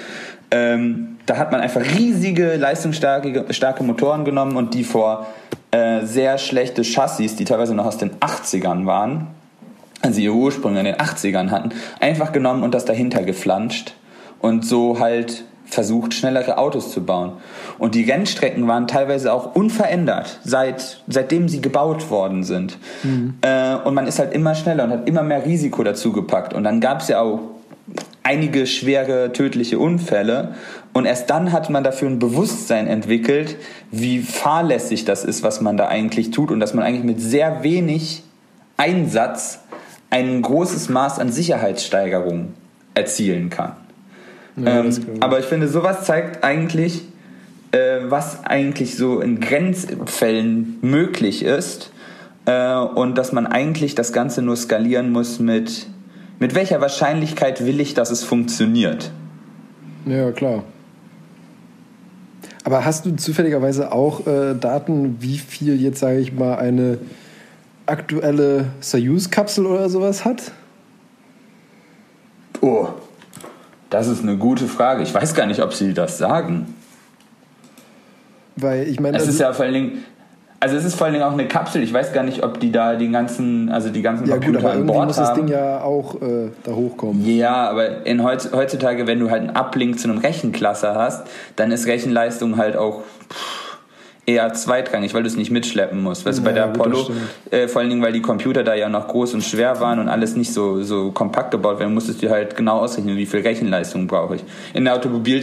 ähm, 0.51 1.10
da 1.31 1.37
hat 1.37 1.53
man 1.53 1.61
einfach 1.61 1.83
riesige, 1.97 2.57
leistungsstarke 2.57 3.45
starke 3.51 3.85
Motoren 3.85 4.25
genommen 4.25 4.57
und 4.57 4.75
die 4.75 4.83
vor 4.83 5.29
äh, 5.71 6.05
sehr 6.05 6.39
schlechte 6.39 6.83
Chassis, 6.83 7.37
die 7.37 7.45
teilweise 7.45 7.73
noch 7.73 7.87
aus 7.87 7.99
den 7.99 8.11
80ern 8.17 8.85
waren, 8.85 9.29
also 10.03 10.21
ihre 10.21 10.35
Ursprünge 10.35 10.81
in 10.81 10.87
den 10.87 10.97
80ern 10.97 11.51
hatten, 11.51 11.71
einfach 12.01 12.33
genommen 12.33 12.65
und 12.65 12.75
das 12.75 12.85
dahinter 12.85 13.23
geflanscht 13.23 13.95
und 14.41 14.67
so 14.67 14.99
halt 14.99 15.45
versucht, 15.67 16.15
schnellere 16.15 16.59
Autos 16.59 16.91
zu 16.91 17.05
bauen. 17.05 17.35
Und 17.79 17.95
die 17.95 18.03
Rennstrecken 18.03 18.67
waren 18.67 18.89
teilweise 18.89 19.33
auch 19.33 19.55
unverändert, 19.55 20.41
seit, 20.43 21.05
seitdem 21.07 21.49
sie 21.49 21.61
gebaut 21.61 22.11
worden 22.11 22.43
sind. 22.43 22.77
Mhm. 23.05 23.35
Äh, 23.43 23.77
und 23.77 23.95
man 23.95 24.09
ist 24.09 24.19
halt 24.19 24.33
immer 24.35 24.57
schneller 24.57 24.83
und 24.83 24.91
hat 24.91 25.09
immer 25.09 25.23
mehr 25.23 25.47
Risiko 25.47 25.85
dazu 25.85 26.11
gepackt. 26.11 26.55
Und 26.55 26.65
dann 26.65 26.81
gab 26.81 27.03
es 27.03 27.07
ja 27.07 27.21
auch 27.21 27.39
einige 28.23 28.67
schwere 28.67 29.33
tödliche 29.33 29.79
Unfälle. 29.79 30.55
Und 30.93 31.05
erst 31.05 31.31
dann 31.31 31.53
hat 31.53 31.71
man 31.71 31.85
dafür 31.85 32.09
ein 32.09 32.19
Bewusstsein 32.19 32.87
entwickelt, 32.87 33.57
wie 33.91 34.21
fahrlässig 34.21 35.05
das 35.05 35.25
ist, 35.25 35.43
was 35.43 35.61
man 35.61 35.77
da 35.77 35.89
eigentlich 35.89 36.31
tut 36.31 36.51
und 36.51 36.61
dass 36.61 36.75
man 36.75 36.85
eigentlich 36.85 37.05
mit 37.05 37.21
sehr 37.21 37.63
wenig 37.63 38.23
Einsatz 38.77 39.61
ein 40.11 40.43
großes 40.43 40.89
Maß 40.89 41.19
an 41.19 41.31
Sicherheitssteigerung 41.31 42.55
erzielen 42.95 43.51
kann. 43.51 43.77
Ja, 44.57 44.81
ähm, 44.81 44.91
aber 45.21 45.39
ich 45.39 45.47
finde, 45.47 45.69
sowas 45.69 46.05
zeigt 46.05 46.43
eigentlich, 46.43 47.03
äh, 47.73 48.01
was 48.09 48.45
eigentlich 48.45 48.97
so 48.97 49.21
in 49.21 49.39
Grenzfällen 49.39 50.79
möglich 50.83 51.45
ist 51.45 51.93
äh, 52.47 52.75
und 52.75 53.17
dass 53.17 53.33
man 53.33 53.47
eigentlich 53.47 53.95
das 53.95 54.13
Ganze 54.13 54.43
nur 54.43 54.57
skalieren 54.57 55.13
muss 55.13 55.39
mit 55.39 55.87
mit 56.41 56.55
welcher 56.55 56.81
Wahrscheinlichkeit 56.81 57.65
will 57.65 57.81
ich, 57.81 57.95
dass 57.95 58.11
es 58.11 58.25
funktioniert? 58.25 59.13
Ja, 60.07 60.33
klar. 60.33 60.65
Aber 62.65 62.85
hast 62.85 63.07
du 63.07 63.15
zufälligerweise 63.15 63.93
auch 63.93 64.27
äh, 64.27 64.55
Daten, 64.55 65.17
wie 65.21 65.39
viel 65.39 65.81
jetzt, 65.81 66.01
sage 66.01 66.19
ich 66.19 66.33
mal, 66.33 66.57
eine 66.57 66.99
aktuelle 67.87 68.67
Soyuz-Kapsel 68.81 69.67
oder 69.67 69.89
sowas 69.89 70.25
hat? 70.25 70.53
Oh, 72.61 72.89
das 73.91 74.09
ist 74.09 74.23
eine 74.23 74.37
gute 74.37 74.67
Frage. 74.67 75.03
Ich 75.03 75.13
weiß 75.13 75.35
gar 75.35 75.47
nicht, 75.47 75.63
ob 75.63 75.75
sie 75.75 75.93
das 75.93 76.19
sagen. 76.19 76.75
Weil 78.57 78.89
ich 78.89 79.01
meine. 79.01 79.17
Es 79.17 79.27
ist 79.27 79.41
ja 79.41 79.53
vor 79.53 79.65
allen 79.65 79.75
Dingen, 79.75 80.05
also 80.61 80.77
es 80.77 80.85
ist 80.85 80.95
vor 80.95 81.07
allen 81.07 81.15
Dingen 81.15 81.25
auch 81.25 81.33
eine 81.33 81.49
Kapsel. 81.49 81.83
Ich 81.83 81.93
weiß 81.93 82.13
gar 82.13 82.23
nicht, 82.23 82.45
ob 82.45 82.61
die 82.61 82.71
da 82.71 82.95
die 82.95 83.11
ganzen, 83.11 83.71
also 83.71 83.89
die 83.89 84.03
ganzen 84.03 84.27
ja, 84.27 84.35
Computer 84.35 84.59
gut, 84.59 84.69
aber 84.69 84.79
an 84.79 84.87
Bord 84.87 85.07
muss 85.07 85.17
haben. 85.17 85.27
das 85.27 85.35
Ding 85.35 85.49
ja 85.49 85.83
auch 85.83 86.21
äh, 86.21 86.51
da 86.63 86.73
hochkommen. 86.73 87.25
Ja, 87.27 87.71
aber 87.71 88.07
in 88.07 88.23
heutzutage, 88.23 89.07
wenn 89.07 89.19
du 89.19 89.31
halt 89.31 89.41
einen 89.41 89.57
Uplink 89.57 89.99
zu 89.99 90.09
einem 90.09 90.19
Rechenklasse 90.19 90.95
hast, 90.95 91.27
dann 91.57 91.73
ist 91.73 91.87
Rechenleistung 91.87 92.59
halt 92.59 92.77
auch 92.77 93.03
eher 94.27 94.53
zweitrangig, 94.53 95.15
weil 95.15 95.23
du 95.23 95.29
es 95.29 95.37
nicht 95.37 95.51
mitschleppen 95.51 96.03
musst. 96.03 96.27
Weißt 96.27 96.39
ja, 96.39 96.45
du, 96.45 96.51
bei 96.51 96.55
der 96.55 96.65
Apollo, 96.65 97.11
äh, 97.51 97.67
vor 97.67 97.81
allen 97.81 97.89
Dingen, 97.91 98.03
weil 98.03 98.13
die 98.13 98.21
Computer 98.21 98.63
da 98.63 98.75
ja 98.75 98.91
noch 98.91 99.09
groß 99.09 99.33
und 99.33 99.43
schwer 99.43 99.81
waren 99.81 99.99
und 99.99 100.11
alles 100.11 100.37
nicht 100.37 100.53
so, 100.53 100.83
so 100.83 101.11
kompakt 101.11 101.53
gebaut 101.53 101.81
werden, 101.81 101.95
musstest 101.95 102.23
du 102.23 102.29
halt 102.29 102.55
genau 102.55 102.81
ausrechnen, 102.81 103.17
wie 103.17 103.27
viel 103.27 103.41
Rechenleistung 103.41 104.07
brauche 104.07 104.37
ich. 104.37 104.45
In 104.75 104.85
der, 104.85 104.95
Automobil, 104.95 105.37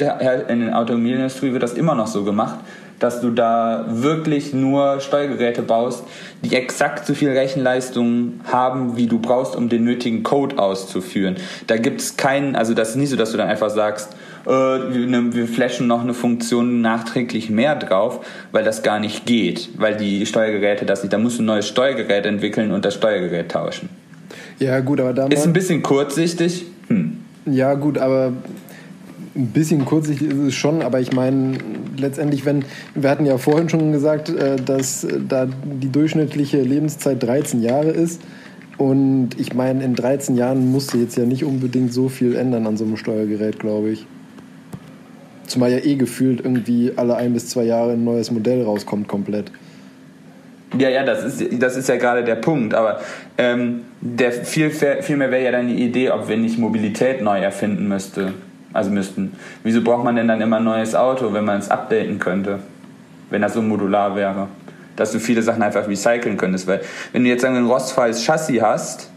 in 0.48 0.60
der 0.68 0.78
Automobilindustrie 0.78 1.52
wird 1.52 1.64
das 1.64 1.74
immer 1.74 1.96
noch 1.96 2.08
so 2.08 2.24
gemacht 2.24 2.60
dass 3.00 3.22
du 3.22 3.30
da 3.30 3.86
wirklich 3.88 4.54
nur 4.54 5.00
Steuergeräte 5.00 5.62
baust, 5.62 6.04
die 6.44 6.56
exakt 6.56 7.06
so 7.06 7.14
viel 7.14 7.30
Rechenleistung 7.30 8.42
haben, 8.52 8.98
wie 8.98 9.08
du 9.08 9.20
brauchst, 9.20 9.56
um 9.56 9.70
den 9.70 9.84
nötigen 9.84 10.24
Code 10.24 10.58
auszuführen. 10.60 11.36
Da 11.68 11.78
gibt 11.78 12.02
es 12.02 12.18
keinen, 12.18 12.56
also 12.56 12.74
das 12.74 12.90
ist 12.90 12.96
nicht 12.96 13.10
so, 13.10 13.16
dass 13.16 13.32
du 13.32 13.38
dann 13.38 13.50
einfach 13.50 13.70
sagst, 13.70 14.16
äh, 14.46 14.50
wir, 14.50 15.08
ne, 15.08 15.34
wir 15.34 15.48
flashen 15.48 15.88
noch 15.88 16.02
eine 16.02 16.14
Funktion 16.14 16.82
nachträglich 16.82 17.50
mehr 17.50 17.76
drauf, 17.76 18.26
weil 18.52 18.64
das 18.64 18.84
gar 18.84 19.00
nicht 19.00 19.26
geht, 19.26 19.70
weil 19.78 19.96
die 19.96 20.26
Steuergeräte 20.26 20.86
das 20.86 21.04
nicht, 21.04 21.14
da 21.14 21.18
musst 21.18 21.38
du 21.38 21.44
ein 21.44 21.48
neues 21.48 21.68
Steuergerät 21.68 22.26
entwickeln 22.26 22.72
und 22.72 22.86
das 22.86 22.96
Steuergerät 22.96 23.52
tauschen. 23.52 23.90
Ja 24.60 24.80
gut, 24.80 25.00
aber 25.00 25.14
da 25.14 25.28
ist 25.28 25.46
ein 25.46 25.54
bisschen 25.54 25.84
kurzsichtig. 25.84 26.66
Hm. 26.88 27.18
Ja 27.46 27.76
gut, 27.76 27.98
aber 27.98 28.34
ein 29.38 29.48
bisschen 29.48 29.86
kurzsichtig 29.86 30.32
ist 30.32 30.38
es 30.38 30.56
schon, 30.56 30.82
aber 30.82 31.00
ich 31.00 31.14
meine, 31.14 31.58
letztendlich, 31.98 32.46
wenn, 32.46 32.66
wir 32.96 33.10
hatten 33.10 33.26
ja 33.26 33.38
vorhin 33.38 33.70
schon 33.70 33.92
gesagt, 33.92 34.30
äh, 34.30 34.56
dass 34.56 35.08
da 35.30 35.48
die 35.64 35.92
durchschnittliche 35.92 36.62
Lebenszeit 36.62 37.22
13 37.22 37.62
Jahre 37.62 37.90
ist. 37.90 38.22
Und 38.78 39.30
ich 39.38 39.54
meine, 39.54 39.84
in 39.84 39.96
13 39.96 40.36
Jahren 40.36 40.72
musste 40.72 40.98
jetzt 40.98 41.18
ja 41.18 41.26
nicht 41.26 41.44
unbedingt 41.44 41.94
so 41.94 42.10
viel 42.10 42.36
ändern 42.36 42.68
an 42.68 42.78
so 42.78 42.86
einem 42.86 42.98
Steuergerät, 42.98 43.60
glaube 43.60 43.90
ich. 43.90 44.06
Zumal 45.48 45.72
ja 45.72 45.80
eh 45.80 45.96
gefühlt 45.96 46.42
irgendwie 46.42 46.92
alle 46.96 47.16
ein 47.16 47.34
bis 47.34 47.48
zwei 47.48 47.64
Jahre 47.64 47.94
ein 47.94 48.04
neues 48.04 48.32
Modell 48.32 48.64
rauskommt, 48.64 49.08
komplett. 49.08 49.52
Ja, 50.78 50.90
ja, 50.90 51.04
das 51.04 51.24
ist, 51.24 51.64
das 51.64 51.78
ist 51.78 51.88
ja 51.90 51.96
gerade 51.96 52.24
der 52.24 52.36
Punkt. 52.36 52.74
Aber 52.74 53.00
ähm, 53.38 53.82
der 54.02 54.32
viel, 54.32 54.70
viel 54.70 55.20
wäre 55.20 55.44
ja 55.44 55.52
dann 55.52 55.70
die 55.70 55.82
Idee, 55.82 56.12
ob 56.12 56.28
wir 56.28 56.38
nicht 56.38 56.60
Mobilität 56.60 57.22
neu 57.22 57.40
erfinden 57.40 57.88
müsste 57.88 58.34
also 58.74 58.90
müssten. 58.90 59.34
Wieso 59.64 59.82
braucht 59.82 60.04
man 60.04 60.16
denn 60.16 60.28
dann 60.28 60.42
immer 60.42 60.58
ein 60.58 60.64
neues 60.64 60.96
Auto, 60.96 61.34
wenn 61.34 61.46
man 61.46 61.60
es 61.60 61.70
updaten 61.70 62.20
könnte? 62.20 62.60
Wenn 63.30 63.42
das 63.42 63.54
so 63.54 63.62
modular 63.62 64.16
wäre. 64.16 64.48
Dass 64.96 65.12
du 65.12 65.20
viele 65.20 65.42
Sachen 65.42 65.62
einfach 65.62 65.88
recyceln 65.88 66.38
könntest. 66.38 66.68
Weil, 66.68 66.82
wenn 67.12 67.24
du 67.24 67.30
jetzt 67.30 67.46
ein 67.46 67.66
rostfreies 67.66 68.24
Chassis 68.24 68.62
hast, 68.62 69.10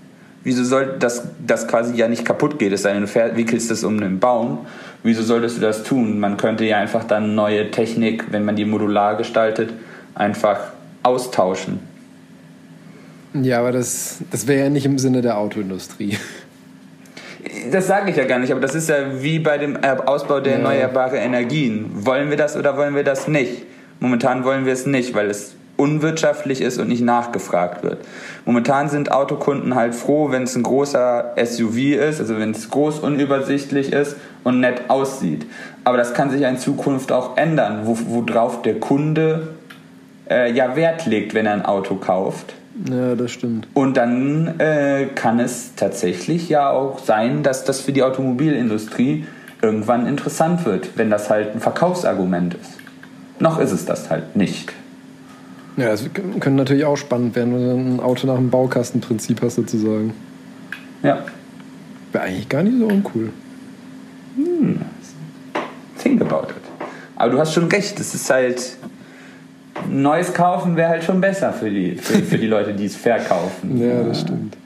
wieso 0.44 0.64
soll 0.64 0.96
das, 0.98 1.24
das 1.46 1.66
quasi 1.68 1.94
ja 1.94 2.08
nicht 2.08 2.24
kaputt 2.24 2.58
gehen? 2.58 2.72
Es 2.72 2.82
sei 2.82 2.92
denn, 2.92 3.04
du 3.04 3.36
wickelst 3.36 3.70
es 3.70 3.84
um 3.84 3.96
einen 3.96 4.18
Baum. 4.18 4.66
Wieso 5.02 5.22
solltest 5.22 5.56
du 5.56 5.60
das 5.60 5.82
tun? 5.82 6.20
Man 6.20 6.36
könnte 6.36 6.64
ja 6.64 6.78
einfach 6.78 7.04
dann 7.04 7.34
neue 7.34 7.70
Technik, 7.70 8.26
wenn 8.30 8.44
man 8.44 8.56
die 8.56 8.64
modular 8.64 9.16
gestaltet, 9.16 9.72
einfach 10.14 10.58
austauschen. 11.02 11.80
Ja, 13.32 13.60
aber 13.60 13.72
das, 13.72 14.18
das 14.30 14.46
wäre 14.46 14.64
ja 14.64 14.70
nicht 14.70 14.86
im 14.86 14.98
Sinne 14.98 15.22
der 15.22 15.38
Autoindustrie. 15.38 16.18
Das 17.70 17.86
sage 17.86 18.10
ich 18.10 18.16
ja 18.16 18.24
gar 18.24 18.38
nicht, 18.38 18.50
aber 18.50 18.60
das 18.60 18.74
ist 18.74 18.88
ja 18.88 18.96
wie 19.22 19.38
bei 19.38 19.58
dem 19.58 19.76
Ausbau 19.82 20.40
der 20.40 20.54
erneuerbaren 20.54 21.18
Energien. 21.18 21.90
Wollen 21.94 22.30
wir 22.30 22.36
das 22.36 22.56
oder 22.56 22.76
wollen 22.76 22.94
wir 22.94 23.04
das 23.04 23.28
nicht? 23.28 23.64
Momentan 24.00 24.44
wollen 24.44 24.66
wir 24.66 24.72
es 24.72 24.86
nicht, 24.86 25.14
weil 25.14 25.30
es 25.30 25.54
unwirtschaftlich 25.80 26.60
ist 26.60 26.78
und 26.78 26.88
nicht 26.88 27.02
nachgefragt 27.02 27.82
wird. 27.82 28.04
Momentan 28.44 28.88
sind 28.88 29.12
Autokunden 29.12 29.74
halt 29.74 29.94
froh, 29.94 30.30
wenn 30.30 30.42
es 30.42 30.54
ein 30.54 30.62
großer 30.62 31.34
SUV 31.42 31.76
ist, 31.96 32.20
also 32.20 32.38
wenn 32.38 32.50
es 32.50 32.68
groß 32.70 32.98
unübersichtlich 33.00 33.92
ist 33.92 34.16
und 34.44 34.60
nett 34.60 34.82
aussieht. 34.88 35.46
Aber 35.84 35.96
das 35.96 36.12
kann 36.12 36.30
sich 36.30 36.42
ja 36.42 36.48
in 36.48 36.58
Zukunft 36.58 37.12
auch 37.12 37.36
ändern, 37.36 37.80
worauf 37.84 38.62
der 38.62 38.78
Kunde 38.78 39.48
äh, 40.28 40.52
ja 40.52 40.76
Wert 40.76 41.06
legt, 41.06 41.34
wenn 41.34 41.46
er 41.46 41.54
ein 41.54 41.64
Auto 41.64 41.96
kauft. 41.96 42.54
Ja, 42.88 43.14
das 43.14 43.30
stimmt. 43.30 43.68
Und 43.74 43.96
dann 43.96 44.58
äh, 44.58 45.06
kann 45.14 45.38
es 45.38 45.74
tatsächlich 45.74 46.48
ja 46.48 46.70
auch 46.70 46.98
sein, 46.98 47.42
dass 47.42 47.64
das 47.64 47.80
für 47.80 47.92
die 47.92 48.02
Automobilindustrie 48.02 49.26
irgendwann 49.60 50.06
interessant 50.06 50.64
wird, 50.64 50.96
wenn 50.96 51.10
das 51.10 51.28
halt 51.28 51.54
ein 51.54 51.60
Verkaufsargument 51.60 52.54
ist. 52.54 52.78
Noch 53.38 53.58
ist 53.58 53.72
es 53.72 53.84
das 53.84 54.10
halt 54.10 54.36
nicht. 54.36 54.72
Ja, 55.76 55.92
es 55.92 56.04
könnte 56.12 56.50
natürlich 56.50 56.84
auch 56.84 56.96
spannend 56.96 57.34
werden, 57.36 57.54
wenn 57.54 57.64
du 57.64 57.94
ein 57.94 58.00
Auto 58.00 58.26
nach 58.26 58.36
dem 58.36 58.50
Baukastenprinzip 58.50 59.40
hast, 59.42 59.56
sozusagen. 59.56 60.12
Ja. 61.02 61.24
Wäre 62.12 62.24
eigentlich 62.24 62.48
gar 62.48 62.62
nicht 62.62 62.78
so 62.78 62.86
uncool. 62.86 63.30
Hm. 64.36 64.80
Think 66.02 66.20
about 66.22 66.48
it. 66.50 66.56
Aber 67.16 67.32
du 67.32 67.38
hast 67.38 67.52
schon 67.52 67.68
recht, 67.68 68.00
es 68.00 68.14
ist 68.14 68.30
halt. 68.30 68.76
Neues 69.88 70.34
kaufen 70.34 70.76
wäre 70.76 70.88
halt 70.90 71.04
schon 71.04 71.20
besser 71.20 71.52
für 71.52 71.70
die, 71.70 71.96
für, 71.96 72.18
für 72.22 72.38
die 72.38 72.46
Leute, 72.46 72.74
die 72.74 72.86
es 72.86 72.96
verkaufen. 72.96 73.78
Ja, 73.80 74.02
das 74.02 74.20
stimmt. 74.20 74.56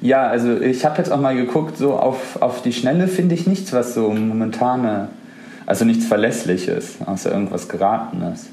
Ja, 0.00 0.28
also 0.28 0.58
ich 0.60 0.84
habe 0.84 0.96
jetzt 0.98 1.12
auch 1.12 1.20
mal 1.20 1.36
geguckt, 1.36 1.76
so 1.76 1.94
auf, 1.94 2.40
auf 2.40 2.62
die 2.62 2.72
Schnelle 2.72 3.06
finde 3.06 3.34
ich 3.34 3.46
nichts, 3.46 3.72
was 3.72 3.92
so 3.92 4.10
momentane, 4.10 5.08
also 5.66 5.84
nichts 5.84 6.06
Verlässliches, 6.06 6.96
außer 7.04 7.30
irgendwas 7.30 7.68
Geratenes. 7.68 8.48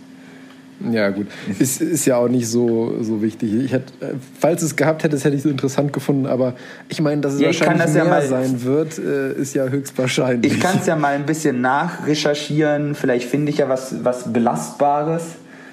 Ja, 0.91 1.09
gut. 1.09 1.25
Ist, 1.57 1.81
ist 1.81 2.05
ja 2.05 2.17
auch 2.17 2.27
nicht 2.27 2.47
so, 2.47 2.95
so 3.01 3.21
wichtig. 3.21 3.51
Ich 3.53 3.71
hätte, 3.71 3.91
falls 4.39 4.61
es 4.61 4.75
gehabt 4.75 5.03
hätte, 5.03 5.17
hätte 5.17 5.29
ich 5.35 5.43
es 5.43 5.45
interessant 5.45 5.91
gefunden, 5.91 6.27
aber 6.27 6.53
ich 6.87 7.01
meine, 7.01 7.21
dass 7.21 7.33
es 7.33 7.39
Ja, 7.41 7.47
wahrscheinlich 7.47 7.81
das 7.83 7.95
ja 7.95 8.03
mehr 8.03 8.13
mal- 8.13 8.27
sein 8.27 8.63
wird, 8.63 8.99
äh, 8.99 9.33
ist 9.33 9.55
ja 9.55 9.65
höchstwahrscheinlich. 9.67 10.53
Ich 10.53 10.59
kann 10.59 10.77
es 10.79 10.85
ja 10.85 10.95
mal 10.95 11.15
ein 11.15 11.25
bisschen 11.25 11.61
nachrecherchieren, 11.61 12.93
vielleicht 12.93 13.27
finde 13.27 13.51
ich 13.51 13.57
ja 13.57 13.69
was, 13.69 14.03
was 14.03 14.31
Belastbares. 14.31 15.23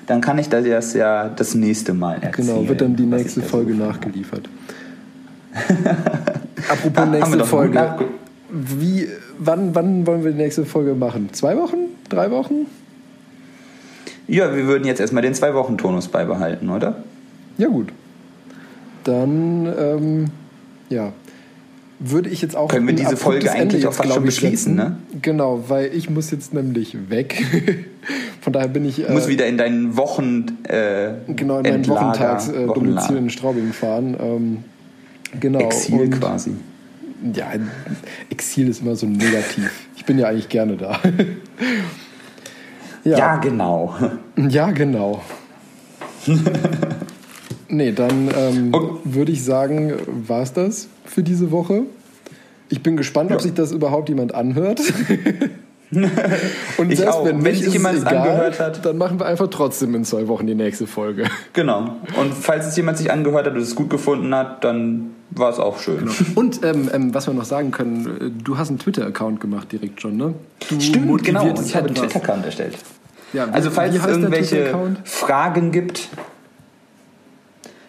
Dann 0.06 0.20
kann 0.20 0.38
ich 0.38 0.48
das 0.50 0.92
ja 0.94 1.28
das 1.28 1.54
nächste 1.54 1.94
Mal 1.94 2.16
erzählen. 2.22 2.32
Genau, 2.48 2.68
wird 2.68 2.80
dann 2.80 2.94
die 2.96 3.06
nächste 3.06 3.40
Folge 3.42 3.74
nachgeliefert. 3.74 4.48
Apropos 6.68 7.06
nächste 7.08 7.44
Folge. 7.44 7.94
Wie, 8.50 9.08
wann, 9.38 9.74
wann 9.74 10.06
wollen 10.06 10.24
wir 10.24 10.32
die 10.32 10.38
nächste 10.38 10.64
Folge 10.64 10.94
machen? 10.94 11.28
Zwei 11.32 11.56
Wochen? 11.56 11.76
Drei 12.08 12.30
Wochen? 12.30 12.66
Ja, 14.26 14.54
wir 14.54 14.66
würden 14.66 14.84
jetzt 14.84 15.00
erstmal 15.00 15.22
den 15.22 15.34
Zwei-Wochen-Tonus 15.34 16.08
beibehalten, 16.08 16.70
oder? 16.70 16.96
Ja, 17.58 17.68
gut. 17.68 17.88
Dann, 19.04 19.66
ähm, 19.78 20.24
ja. 20.88 21.12
Würde 22.00 22.28
ich 22.28 22.42
jetzt 22.42 22.56
auch. 22.56 22.68
Können 22.68 22.86
wir 22.86 22.94
diese 22.94 23.16
Folge 23.16 23.48
Ende 23.48 23.60
eigentlich 23.60 23.86
auch 23.86 23.90
jetzt, 23.92 23.96
fast 23.98 24.12
schon 24.14 24.24
beschließen, 24.24 24.74
ne? 24.74 24.96
Genau, 25.22 25.64
weil 25.68 25.94
ich 25.94 26.10
muss 26.10 26.30
jetzt 26.32 26.52
nämlich 26.52 26.96
weg. 27.08 27.42
Von 28.40 28.52
daher 28.52 28.68
bin 28.68 28.84
ich. 28.84 28.96
Du 28.96 29.12
musst 29.12 29.28
wieder 29.28 29.46
in 29.46 29.56
deinen 29.56 29.96
Wochen. 29.96 30.58
Äh, 30.64 31.12
genau 31.28 31.58
in 31.58 31.62
mein 31.62 31.66
Endlager, 31.66 32.08
Wochentagsdomizil 32.08 33.16
äh, 33.16 33.18
in 33.18 33.30
Straubing 33.30 33.72
fahren. 33.72 34.16
Ähm, 34.20 34.64
genau. 35.38 35.60
Exil 35.60 36.00
und- 36.00 36.10
quasi. 36.20 36.50
Ja, 37.32 37.52
Exil 38.28 38.68
ist 38.68 38.82
immer 38.82 38.96
so 38.96 39.06
negativ. 39.06 39.70
Ich 39.96 40.04
bin 40.04 40.18
ja 40.18 40.28
eigentlich 40.28 40.48
gerne 40.50 40.76
da. 40.76 40.98
Ja, 43.04 43.18
ja, 43.18 43.36
genau. 43.36 43.94
ja, 44.36 44.70
genau. 44.70 45.20
nee, 47.68 47.92
dann 47.92 48.30
ähm, 48.36 48.74
Und- 48.74 49.00
würde 49.14 49.32
ich 49.32 49.44
sagen, 49.44 49.92
war 50.26 50.42
es 50.42 50.52
das 50.52 50.88
für 51.04 51.22
diese 51.22 51.50
Woche. 51.50 51.82
Ich 52.70 52.82
bin 52.82 52.96
gespannt, 52.96 53.30
ob 53.30 53.36
Ja. 53.38 53.42
sich 53.42 53.54
das 53.54 53.72
überhaupt 53.72 54.08
jemand 54.08 54.34
anhört. 54.34 54.80
Und 56.76 56.90
Ich 56.90 56.98
selbst 56.98 57.14
auch. 57.14 57.24
wenn 57.24 57.44
Wenn 57.44 57.54
sich 57.54 57.72
jemand 57.72 57.98
egal, 58.00 58.16
angehört 58.16 58.58
hat. 58.58 58.84
dann 58.84 58.98
machen 58.98 59.20
wir 59.20 59.26
einfach 59.26 59.46
trotzdem 59.48 59.94
in 59.94 60.04
zwei 60.04 60.26
Wochen 60.26 60.44
die 60.46 60.54
nächste 60.56 60.88
Folge. 60.88 61.24
Genau. 61.52 61.96
Und 62.18 62.34
falls 62.34 62.66
es 62.66 62.74
jemand 62.76 62.98
sich 62.98 63.12
angehört 63.12 63.46
hat 63.46 63.54
und 63.54 63.60
es 63.60 63.76
gut 63.76 63.90
gefunden 63.90 64.34
hat, 64.34 64.64
dann 64.64 65.10
war 65.30 65.50
es 65.50 65.60
auch 65.60 65.78
schön. 65.78 66.10
Und 66.34 66.64
ähm, 66.64 66.90
ähm, 66.92 67.14
was 67.14 67.28
wir 67.28 67.34
noch 67.34 67.44
sagen 67.44 67.70
können, 67.70 68.06
äh, 68.20 68.42
du 68.42 68.58
hast 68.58 68.70
einen 68.70 68.78
Twitter-Account 68.80 69.40
gemacht 69.40 69.70
direkt 69.70 70.00
schon, 70.00 70.16
ne? 70.16 70.34
Du 70.68 70.80
Stimmt, 70.80 71.22
genau. 71.22 71.46
Und 71.48 71.60
ich 71.64 71.76
habe 71.76 71.86
einen. 71.86 71.94
Twitter-Account 71.94 72.44
erstellt. 72.46 72.76
Ja, 73.34 73.48
Also 73.50 73.70
falls 73.70 73.94
es 73.94 74.06
irgendwelche? 74.06 74.74
Fragen 75.02 75.72
gibt, 75.72 76.08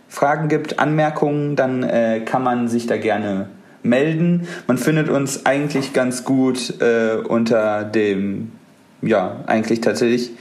Fragen 0.09 0.47
gibt, 0.47 0.79
Anmerkungen, 0.79 1.55
dann 1.55 1.83
äh, 1.83 2.21
kann 2.25 2.43
man 2.43 2.67
sich 2.67 2.87
da 2.87 2.97
gerne 2.97 3.49
melden. 3.83 4.47
Man 4.65 4.77
findet 4.77 5.09
uns 5.09 5.45
eigentlich 5.45 5.93
ganz 5.93 6.23
gut 6.23 6.81
äh, 6.81 7.17
unter 7.17 7.83
dem, 7.83 8.53
ja, 9.01 9.43
eigentlich 9.45 9.81
tatsächlich 9.81 10.31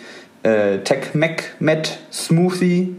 äh, 0.43 0.79
TechMacMed 0.79 1.99
Smoothie 2.11 2.97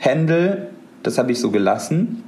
Handle. 0.00 0.68
Das 1.02 1.18
habe 1.18 1.32
ich 1.32 1.40
so 1.40 1.50
gelassen. 1.50 2.22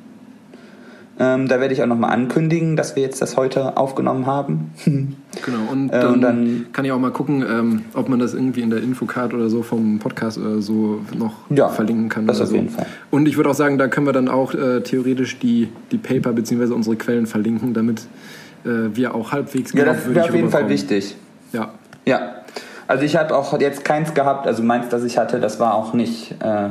Ähm, 1.19 1.49
da 1.49 1.61
werde 1.61 1.75
ich 1.75 1.83
auch 1.83 1.87
nochmal 1.87 2.13
ankündigen, 2.13 2.77
dass 2.77 2.95
wir 2.95 3.03
jetzt 3.03 3.21
das 3.23 3.37
heute 3.37 3.77
aufgenommen 3.77 4.27
haben. 4.27 4.73
Genau, 5.45 5.71
und 5.71 5.89
Äh, 5.91 6.01
dann, 6.01 6.13
und 6.15 6.21
dann- 6.21 6.67
kann 6.73 6.85
ich 6.85 6.93
auch 6.93 6.99
mal 6.99 7.11
gucken, 7.11 7.45
ähm, 7.49 7.83
ob 7.95 8.09
man 8.09 8.19
das 8.19 8.35
irgendwie 8.35 8.61
in 8.63 8.71
der 8.71 8.83
Infocard 8.83 9.33
oder 9.35 9.49
so 9.49 9.63
vom 9.63 9.99
Podcast 9.99 10.39
oder 10.39 10.61
so 10.61 11.01
noch 11.17 11.35
Ja, 11.51 11.69
verlinken 11.69 12.09
kann. 12.09 12.27
das 12.27 12.41
auf 12.41 12.49
so. 12.49 12.55
jeden 12.57 12.71
Fall. 12.71 12.87
Und 13.11 13.27
ich 13.29 13.37
würde 13.37 13.51
auch 13.51 13.55
sagen, 13.55 13.79
da 13.79 13.89
können 13.89 14.07
wir 14.07 14.13
dann 14.13 14.29
auch 14.29 14.55
äh, 14.55 14.81
theoretisch 14.83 15.39
die, 15.39 15.69
die 15.93 15.99
Paper 15.99 16.33
bzw. 16.33 16.73
unsere 16.75 16.97
Quellen 16.97 17.27
verlinken, 17.27 17.75
damit 17.75 18.03
äh, 18.65 18.95
wir 18.95 19.15
auch 19.15 19.33
halbwegs 19.33 19.73
Ja, 19.73 19.85
das 19.85 19.97
glaubwürdig 19.97 20.15
wäre 20.17 20.29
auf 20.29 20.35
jeden 20.35 20.51
Fall 20.51 20.69
wichtig. 20.69 21.17
Ja, 21.53 21.71
Ja, 22.07 22.21
also 22.87 23.05
ich 23.05 23.17
habe 23.17 23.35
auch 23.37 23.59
jetzt 23.61 23.85
keins 23.85 24.15
gehabt, 24.15 24.47
also 24.47 24.63
meins, 24.63 24.89
das 24.89 25.05
ich 25.05 25.19
hatte, 25.19 25.41
das 25.41 25.61
war 25.61 25.75
auch 25.75 25.93
nicht 25.95 26.35
äh, 26.41 26.69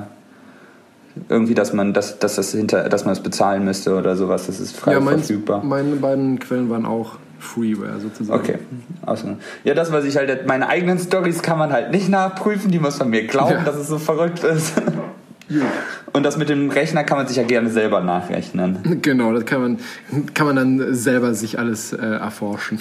irgendwie, 1.30 1.56
dass 1.56 1.74
man 1.74 1.94
das, 1.94 2.20
dass 2.20 2.36
das 2.36 2.52
hinter, 2.52 2.90
dass 2.90 3.06
man 3.06 3.14
es 3.14 3.22
bezahlen 3.22 3.66
müsste 3.66 3.96
oder 3.96 4.16
sowas. 4.16 4.46
Das 4.48 4.60
ist 4.60 4.76
frei 4.78 4.94
ja 4.94 5.00
meins, 5.00 5.26
verfügbar. 5.28 5.64
meine 5.64 5.96
beiden 5.96 6.38
Quellen 6.40 6.70
waren 6.70 6.86
auch 6.86 7.16
Freeware 7.40 8.00
sozusagen. 8.00 8.40
Okay. 8.40 8.58
Ausnahme. 9.06 9.38
Ja, 9.64 9.74
das, 9.74 9.92
was 9.92 10.06
ich 10.06 10.18
halt, 10.18 10.48
meine 10.48 10.68
eigenen 10.70 10.98
Stories 11.00 11.42
kann 11.42 11.58
man 11.58 11.72
halt 11.72 11.92
nicht 11.92 12.10
nachprüfen, 12.10 12.72
die 12.72 12.80
muss 12.80 13.00
man 13.00 13.10
mir 13.10 13.26
glauben, 13.28 13.52
Ja. 13.54 13.64
dass 13.64 13.76
es 13.76 13.88
so 13.88 13.98
verrückt 14.00 14.44
ist. 14.44 14.74
Und 16.14 16.24
das 16.24 16.36
mit 16.38 16.50
dem 16.50 16.70
Rechner 16.70 17.04
kann 17.06 17.18
man 17.18 17.28
sich 17.28 17.38
ja 17.38 17.44
gerne 17.44 17.70
selber 17.70 18.02
nachrechnen. 18.02 19.00
Genau, 19.02 19.32
das 19.32 19.46
kann 19.46 19.62
man, 19.62 19.78
kann 20.34 20.46
man 20.48 20.56
dann 20.58 20.94
selber 20.94 21.34
sich 21.34 21.58
alles 21.58 21.94
äh, 21.94 21.98
erforschen. 21.98 22.80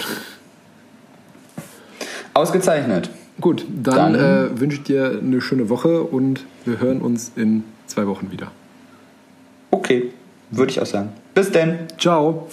Ausgezeichnet. 2.34 3.10
Gut, 3.40 3.66
dann, 3.68 4.14
Dann- 4.14 4.54
äh, 4.56 4.60
wünsche 4.60 4.78
ich 4.78 4.82
dir 4.84 5.18
eine 5.22 5.40
schöne 5.40 5.68
Woche 5.68 6.02
und 6.02 6.44
wir 6.64 6.80
hören 6.80 7.00
uns 7.00 7.32
in 7.36 7.64
zwei 7.86 8.06
Wochen 8.06 8.30
wieder. 8.32 8.50
Okay, 9.70 10.10
würde 10.50 10.70
ich 10.70 10.80
auch 10.80 10.86
sagen. 10.86 11.10
Bis 11.34 11.50
denn. 11.52 11.78
Ciao. 11.98 12.48